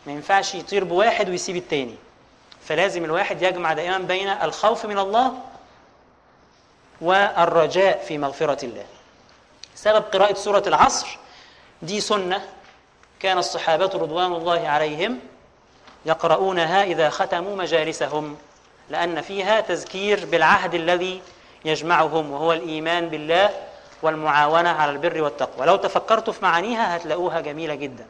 ما 0.06 0.12
ينفعش 0.14 0.56
يطير 0.56 0.84
بواحد 0.84 1.30
ويسيب 1.30 1.56
التاني. 1.56 1.96
فلازم 2.66 3.06
الواحد 3.06 3.42
يجمع 3.42 3.74
دائما 3.74 3.98
بين 3.98 4.28
الخوف 4.28 4.86
من 4.86 5.00
الله 5.00 5.34
والرجاء 7.02 8.04
في 8.08 8.18
مغفرة 8.18 8.66
الله. 8.66 8.86
سبب 9.76 10.04
قراءة 10.04 10.34
سورة 10.34 10.64
العصر 10.68 11.18
دي 11.82 12.02
سنة 12.02 12.42
كان 13.20 13.38
الصحابة 13.38 13.86
رضوان 13.86 14.34
الله 14.34 14.68
عليهم 14.68 15.20
يقرؤونها 16.06 16.84
إذا 16.84 17.10
ختموا 17.10 17.56
مجالسهم 17.56 18.38
لأن 18.90 19.22
فيها 19.22 19.62
تذكير 19.62 20.26
بالعهد 20.26 20.74
الذي 20.74 21.22
يجمعهم 21.66 22.32
وهو 22.32 22.54
الإيمان 22.54 23.10
بالله 23.10 23.50
والمعاونة 24.02 24.70
على 24.70 24.92
البر 24.92 25.22
والتقوى. 25.22 25.66
لو 25.66 25.76
تفكرتوا 25.76 26.34
في 26.34 26.46
معانيها 26.46 26.98
هتلاقوها 26.98 27.42
جميلة 27.42 27.76
جدا. 27.76 28.08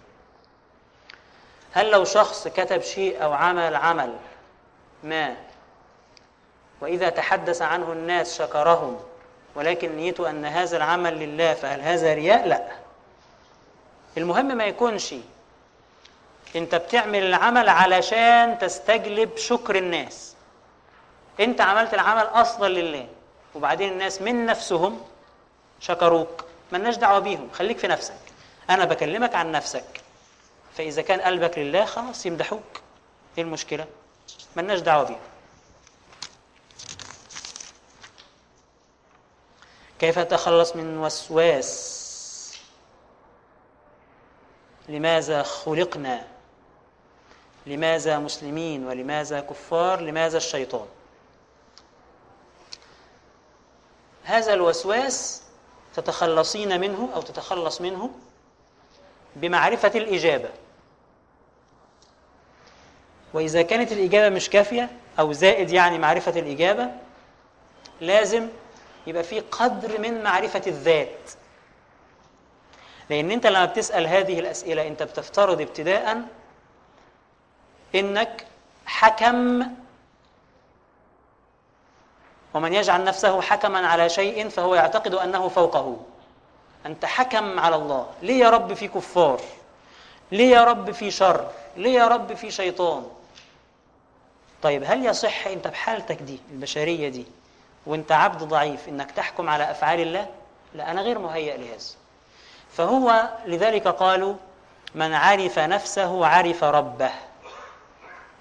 هل 1.73 1.91
لو 1.91 2.03
شخص 2.03 2.47
كتب 2.47 2.81
شيء 2.81 3.23
أو 3.23 3.33
عمل 3.33 3.75
عمل 3.75 4.13
ما 5.03 5.35
وإذا 6.81 7.09
تحدث 7.09 7.61
عنه 7.61 7.91
الناس 7.91 8.37
شكرهم 8.37 8.99
ولكن 9.55 9.95
نيته 9.95 10.29
أن 10.29 10.45
هذا 10.45 10.77
العمل 10.77 11.13
لله 11.19 11.53
فهل 11.53 11.81
هذا 11.81 12.13
رياء؟ 12.13 12.47
لا. 12.47 12.67
المهم 14.17 14.57
ما 14.57 14.63
يكونش 14.63 15.15
أنت 16.55 16.75
بتعمل 16.75 17.23
العمل 17.23 17.69
علشان 17.69 18.59
تستجلب 18.59 19.37
شكر 19.37 19.75
الناس. 19.75 20.35
أنت 21.39 21.61
عملت 21.61 21.93
العمل 21.93 22.23
أصلا 22.23 22.67
لله 22.67 23.07
وبعدين 23.55 23.91
الناس 23.91 24.21
من 24.21 24.45
نفسهم 24.45 25.01
شكروك. 25.81 26.45
ملناش 26.71 26.95
دعوة 26.95 27.19
بيهم. 27.19 27.49
خليك 27.53 27.77
في 27.77 27.87
نفسك. 27.87 28.19
أنا 28.69 28.85
بكلمك 28.85 29.35
عن 29.35 29.51
نفسك. 29.51 30.01
فإذا 30.77 31.01
كان 31.01 31.21
قلبك 31.21 31.57
لله 31.57 31.85
خلاص 31.85 32.25
يمدحوك. 32.25 32.81
إيه 33.37 33.43
المشكلة؟ 33.43 33.85
ملناش 34.55 34.79
دعوة 34.79 35.03
بيهم. 35.03 35.19
كيف 39.99 40.19
نتخلص 40.19 40.75
من 40.75 40.97
وسواس؟ 40.97 42.01
لماذا 44.89 45.43
خلقنا؟ 45.43 46.27
لماذا 47.65 48.19
مسلمين؟ 48.19 48.87
ولماذا 48.87 49.39
كفار؟ 49.39 50.01
لماذا 50.01 50.37
الشيطان؟ 50.37 50.87
هذا 54.23 54.53
الوسواس 54.53 55.43
تتخلصين 55.95 56.81
منه 56.81 57.09
أو 57.15 57.21
تتخلص 57.21 57.81
منه 57.81 58.09
بمعرفة 59.35 59.91
الإجابة. 59.95 60.49
وإذا 63.33 63.61
كانت 63.61 63.91
الإجابة 63.91 64.35
مش 64.35 64.49
كافية 64.49 64.89
أو 65.19 65.33
زائد 65.33 65.69
يعني 65.71 65.99
معرفة 65.99 66.39
الإجابة 66.39 66.91
لازم 68.01 68.47
يبقى 69.07 69.23
في 69.23 69.39
قدر 69.39 69.99
من 70.01 70.23
معرفة 70.23 70.61
الذات. 70.67 71.31
لأن 73.09 73.31
أنت 73.31 73.47
لما 73.47 73.65
بتسأل 73.65 74.07
هذه 74.07 74.39
الأسئلة 74.39 74.87
أنت 74.87 75.03
بتفترض 75.03 75.61
ابتداء 75.61 76.21
إنك 77.95 78.45
حكم 78.85 79.63
ومن 82.53 82.73
يجعل 82.73 83.03
نفسه 83.03 83.41
حكما 83.41 83.87
على 83.87 84.09
شيء 84.09 84.49
فهو 84.49 84.75
يعتقد 84.75 85.13
أنه 85.13 85.47
فوقه. 85.47 85.97
أنت 86.85 87.05
حكم 87.05 87.59
على 87.59 87.75
الله. 87.75 88.07
ليه 88.21 88.39
يا 88.39 88.49
رب 88.49 88.73
في 88.73 88.87
كفار؟ 88.87 89.41
ليه 90.31 90.51
يا 90.55 90.63
رب 90.63 90.91
في 90.91 91.11
شر؟ 91.11 91.51
ليه 91.77 91.93
يا 91.99 92.07
رب 92.07 92.33
في 92.33 92.51
شيطان؟ 92.51 93.03
طيب 94.63 94.83
هل 94.87 95.05
يصح 95.05 95.47
أنت 95.47 95.67
بحالتك 95.67 96.15
دي 96.21 96.39
البشرية 96.51 97.09
دي 97.09 97.25
وأنت 97.85 98.11
عبد 98.11 98.43
ضعيف 98.43 98.89
إنك 98.89 99.11
تحكم 99.11 99.49
على 99.49 99.71
أفعال 99.71 99.99
الله؟ 99.99 100.27
لا 100.73 100.91
أنا 100.91 101.01
غير 101.01 101.19
مهيأ 101.19 101.57
لهذا. 101.57 101.77
فهو 102.73 103.29
لذلك 103.45 103.87
قالوا 103.87 104.35
من 104.95 105.13
عرف 105.13 105.59
نفسه 105.59 106.27
عرف 106.27 106.63
ربه. 106.63 107.11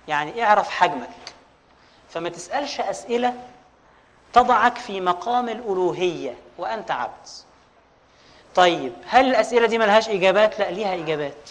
يعني 0.09 0.45
اعرف 0.45 0.71
حجمك. 0.71 1.11
فما 2.11 2.29
تسألش 2.29 2.81
أسئلة 2.81 3.35
تضعك 4.33 4.79
في 4.79 5.01
مقام 5.01 5.49
الألوهية 5.49 6.37
وأنت 6.59 6.91
عبد. 6.91 7.29
طيب 8.55 8.93
هل 9.07 9.31
الأسئلة 9.31 9.67
دي 9.67 9.79
ملهاش 9.79 10.09
إجابات؟ 10.09 10.59
لا 10.59 10.71
ليها 10.71 10.95
إجابات. 10.95 11.51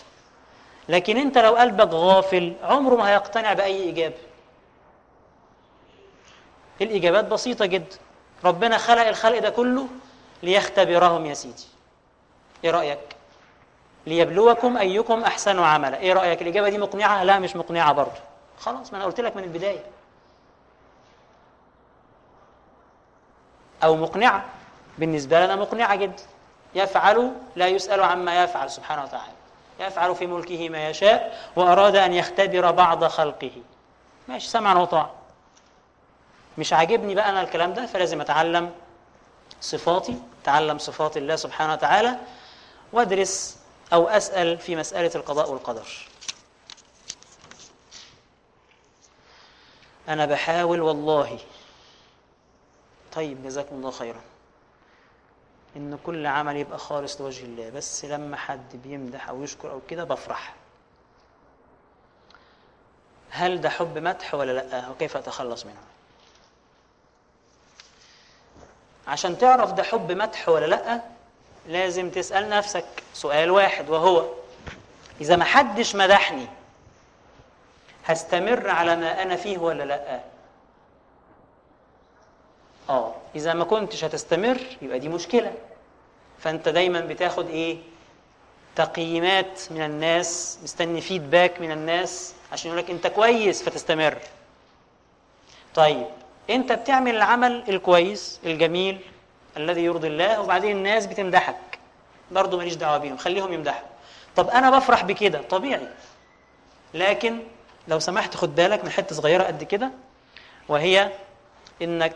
لكن 0.89 1.17
أنت 1.17 1.37
لو 1.37 1.55
قلبك 1.55 1.89
غافل 1.93 2.53
عمره 2.63 2.95
ما 2.95 3.09
هيقتنع 3.09 3.53
بأي 3.53 3.89
إجابة. 3.89 4.15
الإجابات 6.81 7.25
بسيطة 7.25 7.65
جدا. 7.65 7.97
ربنا 8.45 8.77
خلق 8.77 9.07
الخلق 9.07 9.39
ده 9.39 9.49
كله 9.49 9.87
ليختبرهم 10.43 11.25
يا 11.25 11.33
سيدي. 11.33 11.65
إيه 12.63 12.71
رأيك؟ 12.71 12.99
ليبلوكم 14.07 14.77
أيكم 14.77 15.23
أحسن 15.23 15.59
عملا. 15.59 15.97
إيه 15.97 16.13
رأيك؟ 16.13 16.41
الإجابة 16.41 16.69
دي 16.69 16.77
مقنعة؟ 16.77 17.23
لا 17.23 17.39
مش 17.39 17.55
مقنعة 17.55 17.93
برضه. 17.93 18.19
خلاص 18.59 18.91
ما 18.91 18.97
أنا 18.97 19.05
قلت 19.05 19.19
لك 19.19 19.35
من 19.35 19.43
البداية. 19.43 19.83
أو 23.83 23.95
مقنعة. 23.95 24.45
بالنسبة 24.97 25.45
لنا 25.45 25.55
مقنعة 25.55 25.95
جدا. 25.95 26.23
يفعل 26.75 27.31
لا 27.55 27.67
يسأل 27.67 28.03
عما 28.03 28.43
يفعل 28.43 28.71
سبحانه 28.71 29.03
وتعالى. 29.03 29.33
يفعل 29.79 30.15
في 30.15 30.27
ملكه 30.27 30.69
ما 30.69 30.89
يشاء 30.89 31.49
وأراد 31.55 31.95
أن 31.95 32.13
يختبر 32.13 32.71
بعض 32.71 33.03
خلقه. 33.03 33.51
ماشي 34.27 34.49
سمعا 34.49 34.73
وطاعة. 34.73 35.11
مش 36.57 36.73
عاجبني 36.73 37.15
بقى 37.15 37.29
أنا 37.29 37.41
الكلام 37.41 37.73
ده 37.73 37.85
فلازم 37.85 38.21
أتعلم 38.21 38.71
صفاتي 39.61 40.17
أتعلم 40.43 40.77
صفات 40.77 41.17
الله 41.17 41.35
سبحانه 41.35 41.73
وتعالى 41.73 42.15
وأدرس 42.93 43.57
أو 43.93 44.07
أسأل 44.07 44.57
في 44.57 44.75
مسألة 44.75 45.11
القضاء 45.15 45.51
والقدر. 45.51 45.87
أنا 50.09 50.25
بحاول 50.25 50.81
والله 50.81 51.39
طيب 53.15 53.43
جزاكم 53.43 53.75
الله 53.75 53.91
خيرا. 53.91 54.21
إن 55.75 55.97
كل 56.05 56.25
عمل 56.25 56.57
يبقى 56.57 56.77
خالص 56.77 57.21
لوجه 57.21 57.43
الله 57.45 57.69
بس 57.69 58.05
لما 58.05 58.37
حد 58.37 58.75
بيمدح 58.83 59.29
أو 59.29 59.43
يشكر 59.43 59.71
أو 59.71 59.79
كده 59.89 60.03
بفرح. 60.03 60.55
هل 63.31 63.61
ده 63.61 63.69
حب 63.69 63.97
مدح 63.97 64.33
ولا 64.33 64.51
لأ؟ 64.51 64.89
وكيف 64.89 65.17
أتخلص 65.17 65.65
منه؟ 65.65 65.75
عشان 69.07 69.37
تعرف 69.37 69.71
ده 69.71 69.83
حب 69.83 70.11
مدح 70.11 70.49
ولا 70.49 70.65
لأ 70.65 71.01
لازم 71.67 72.09
تسأل 72.09 72.49
نفسك 72.49 72.85
سؤال 73.13 73.51
واحد 73.51 73.89
وهو 73.89 74.25
إذا 75.21 75.35
ما 75.35 75.45
حدش 75.45 75.95
مدحني 75.95 76.47
هستمر 78.05 78.69
على 78.69 78.95
ما 78.95 79.21
أنا 79.21 79.35
فيه 79.35 79.57
ولا 79.57 79.83
لأ؟ 79.83 80.23
آه 82.89 83.15
إذا 83.35 83.53
ما 83.53 83.63
كنتش 83.63 84.03
هتستمر 84.03 84.57
يبقى 84.81 84.99
دي 84.99 85.09
مشكلة. 85.09 85.53
فأنت 86.39 86.69
دايما 86.69 86.99
بتاخد 87.01 87.49
إيه؟ 87.49 87.77
تقييمات 88.75 89.61
من 89.71 89.81
الناس 89.81 90.59
مستني 90.63 91.01
فيدباك 91.01 91.61
من 91.61 91.71
الناس 91.71 92.33
عشان 92.51 92.71
يقولك 92.71 92.89
أنت 92.89 93.07
كويس 93.07 93.63
فتستمر. 93.63 94.17
طيب 95.75 96.05
أنت 96.49 96.71
بتعمل 96.71 97.15
العمل 97.15 97.63
الكويس 97.69 98.39
الجميل 98.45 98.99
الذي 99.57 99.83
يرضي 99.83 100.07
الله 100.07 100.41
وبعدين 100.41 100.77
الناس 100.77 101.05
بتمدحك. 101.05 101.79
برضه 102.31 102.57
ماليش 102.57 102.75
دعوة 102.75 102.97
بيهم 102.97 103.17
خليهم 103.17 103.53
يمدحوا. 103.53 103.87
طب 104.35 104.49
أنا 104.49 104.69
بفرح 104.77 105.03
بكده 105.03 105.41
طبيعي. 105.41 105.87
لكن 106.93 107.39
لو 107.87 107.99
سمحت 107.99 108.35
خد 108.37 108.55
بالك 108.55 108.83
من 108.83 108.89
حتة 108.89 109.15
صغيرة 109.15 109.43
قد 109.43 109.63
كده 109.63 109.91
وهي 110.69 111.11
إنك 111.81 112.15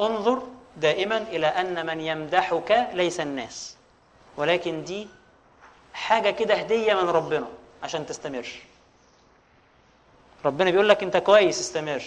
انظر 0.00 0.42
دائما 0.76 1.16
إلى 1.16 1.46
أن 1.46 1.86
من 1.86 2.00
يمدحك 2.00 2.88
ليس 2.92 3.20
الناس. 3.20 3.76
ولكن 4.36 4.84
دي 4.84 5.08
حاجة 5.94 6.30
كده 6.30 6.54
هدية 6.54 6.94
من 6.94 7.08
ربنا 7.08 7.46
عشان 7.82 8.06
تستمر 8.06 8.48
ربنا 10.44 10.70
بيقول 10.70 10.88
لك 10.88 11.02
أنت 11.02 11.16
كويس 11.16 11.60
استمر 11.60 12.02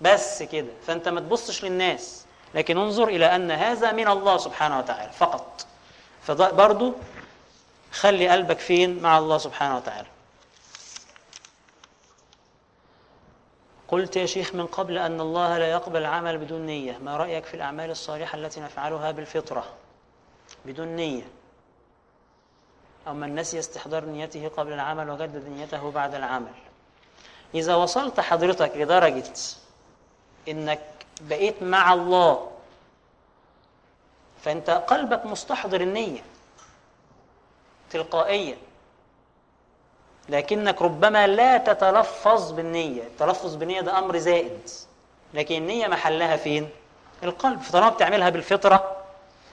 بس 0.00 0.42
كده 0.42 0.72
فأنت 0.86 1.08
ما 1.08 1.20
تبصش 1.20 1.64
للناس. 1.64 2.24
لكن 2.54 2.78
انظر 2.78 3.08
إلى 3.08 3.36
أن 3.36 3.50
هذا 3.50 3.92
من 3.92 4.08
الله 4.08 4.36
سبحانه 4.36 4.78
وتعالى 4.78 5.12
فقط. 5.12 5.66
فبرضو 6.22 6.94
خلي 7.92 8.28
قلبك 8.28 8.58
فين 8.58 9.02
مع 9.02 9.18
الله 9.18 9.38
سبحانه 9.38 9.76
وتعالى. 9.76 10.06
قلت 13.88 14.16
يا 14.16 14.26
شيخ 14.26 14.54
من 14.54 14.66
قبل 14.66 14.98
أن 14.98 15.20
الله 15.20 15.58
لا 15.58 15.70
يقبل 15.70 15.96
العمل 15.96 16.38
بدون 16.38 16.66
نية. 16.66 16.98
ما 16.98 17.16
رأيك 17.16 17.44
في 17.44 17.54
الأعمال 17.54 17.90
الصالحة 17.90 18.38
التي 18.38 18.60
نفعلها 18.60 19.10
بالفطرة؟ 19.10 19.64
بدون 20.64 20.88
نية. 20.88 21.28
أو 23.06 23.14
من 23.14 23.34
نسي 23.34 23.58
استحضار 23.58 24.04
نيته 24.04 24.48
قبل 24.48 24.72
العمل 24.72 25.10
وجدد 25.10 25.48
نيته 25.48 25.90
بعد 25.90 26.14
العمل. 26.14 26.54
إذا 27.54 27.74
وصلت 27.74 28.20
حضرتك 28.20 28.72
لدرجة 28.76 29.32
إنك 30.48 30.80
بقيت 31.20 31.62
مع 31.62 31.92
الله 31.92 32.50
فأنت 34.42 34.70
قلبك 34.70 35.26
مستحضر 35.26 35.80
النية. 35.80 36.22
تلقائيا. 37.90 38.56
لكنك 40.28 40.82
ربما 40.82 41.26
لا 41.26 41.58
تتلفظ 41.58 42.52
بالنية. 42.52 43.02
التلفظ 43.02 43.54
بالنية 43.54 43.80
ده 43.80 43.98
أمر 43.98 44.18
زائد. 44.18 44.70
لكن 45.34 45.54
النية 45.54 45.86
محلها 45.86 46.36
فين؟ 46.36 46.68
القلب. 47.22 47.60
فطالما 47.60 47.88
بتعملها 47.88 48.28
بالفطرة 48.28 48.96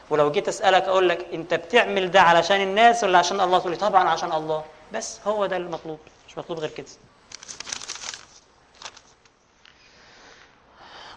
ولو 0.10 0.32
جيت 0.32 0.48
أسألك 0.48 0.84
أقول 0.84 1.10
لك 1.10 1.26
أنت 1.34 1.54
بتعمل 1.54 2.12
ده 2.12 2.22
علشان 2.22 2.62
الناس 2.62 3.04
ولا 3.04 3.18
عشان 3.20 3.42
الله؟ 3.42 3.60
تقول 3.60 3.72
لي 3.72 3.78
طبعا 3.78 4.10
عشان 4.10 4.32
الله. 4.34 4.64
بس 4.94 5.20
هو 5.28 5.46
ده 5.46 5.58
المطلوب. 5.58 6.00
مش 6.28 6.38
مطلوب 6.38 6.60
غير 6.60 6.70
كده. 6.70 6.88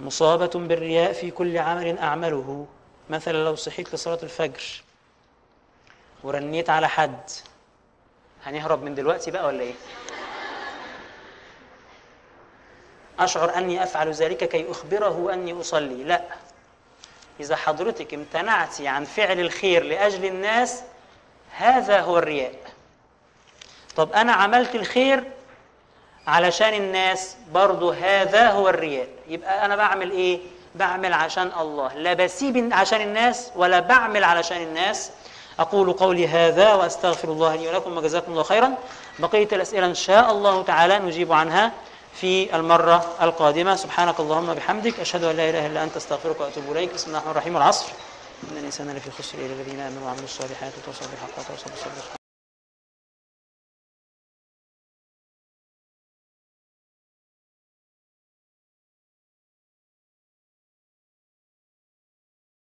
مصابة 0.01 0.51
بالرياء 0.55 1.13
في 1.13 1.31
كل 1.31 1.59
عمل 1.59 1.99
أعمله. 1.99 2.67
مثلا 3.11 3.45
لو 3.45 3.55
صحيت 3.55 3.95
لصلاة 3.95 4.19
الفجر 4.23 4.83
ورنيت 6.25 6.71
على 6.71 6.89
حد 6.89 7.21
هنهرب 8.47 8.83
من 8.83 8.95
دلوقتي 8.95 9.31
بقى 9.31 9.47
ولا 9.47 9.61
إيه؟ 9.61 9.75
أشعر 13.19 13.57
أني 13.59 13.83
أفعل 13.83 14.13
ذلك 14.13 14.45
كي 14.49 14.71
أخبره 14.71 15.31
أني 15.33 15.61
أصلي. 15.61 16.05
لا. 16.05 16.23
إذا 17.41 17.57
حضرتك 17.57 18.15
امتنعتي 18.15 18.89
عن 18.89 19.05
فعل 19.05 19.41
الخير 19.41 19.85
لأجل 19.85 20.25
الناس 20.25 20.83
هذا 21.57 22.01
هو 22.01 22.19
الرياء. 22.19 22.55
طب 23.97 24.13
أنا 24.13 24.33
عملت 24.33 24.75
الخير 24.75 25.25
علشان 26.27 26.75
الناس 26.75 27.37
برضو 27.53 27.91
هذا 27.91 28.51
هو 28.51 28.69
الرياء. 28.69 29.09
يبقى 29.29 29.65
أنا 29.65 29.77
بعمل 29.77 30.11
إيه؟ 30.11 30.41
بعمل 30.75 31.13
عشان 31.13 31.53
الله. 31.61 31.95
لا 31.95 32.15
بسيب 32.15 32.69
عشان 32.73 33.01
الناس 33.01 33.53
ولا 33.57 33.81
بعمل 33.81 34.25
علشان 34.25 34.63
الناس. 34.63 35.11
أقول 35.59 35.93
قولي 35.93 36.29
هذا 36.29 36.75
وأستغفر 36.75 37.29
الله 37.29 37.57
لي 37.57 37.69
ولكم 37.69 37.97
وجزاكم 37.97 38.33
الله 38.33 38.43
خيرا. 38.43 38.75
بقية 39.19 39.49
الأسئلة 39.53 39.87
إن 39.87 39.95
شاء 39.95 40.31
الله 40.33 40.63
تعالى 40.63 40.99
نجيب 40.99 41.33
عنها 41.33 41.73
في 42.15 42.57
المرة 42.57 43.05
القادمة. 43.23 43.77
سبحانك 43.77 44.21
اللهم 44.21 44.55
بحمدك 44.55 45.01
أشهد 45.01 45.25
أن 45.25 45.37
لا 45.37 45.51
إله 45.51 45.67
إلا 45.67 45.85
أنت 45.85 45.97
أستغفرك 45.97 46.41
وأتوب 46.41 46.73
إليك. 46.73 46.95
بسم 46.95 47.07
الله 47.07 47.19
الرحمن 47.19 47.31
الرحيم. 47.31 47.57
العصر. 47.57 47.87
إن 48.53 48.59
الإنسان 48.59 48.91
لفي 48.91 49.11
خسر 49.11 49.39
إلا 49.39 49.47
الذين 49.47 49.81
آمنوا 49.81 50.07
وعملوا 50.07 50.25
الصالحات 50.25 50.73
وتواصوا 50.79 51.07
بالحق 51.07 51.39
وتواصوا 51.39 51.71
بالصبر. 51.71 52.28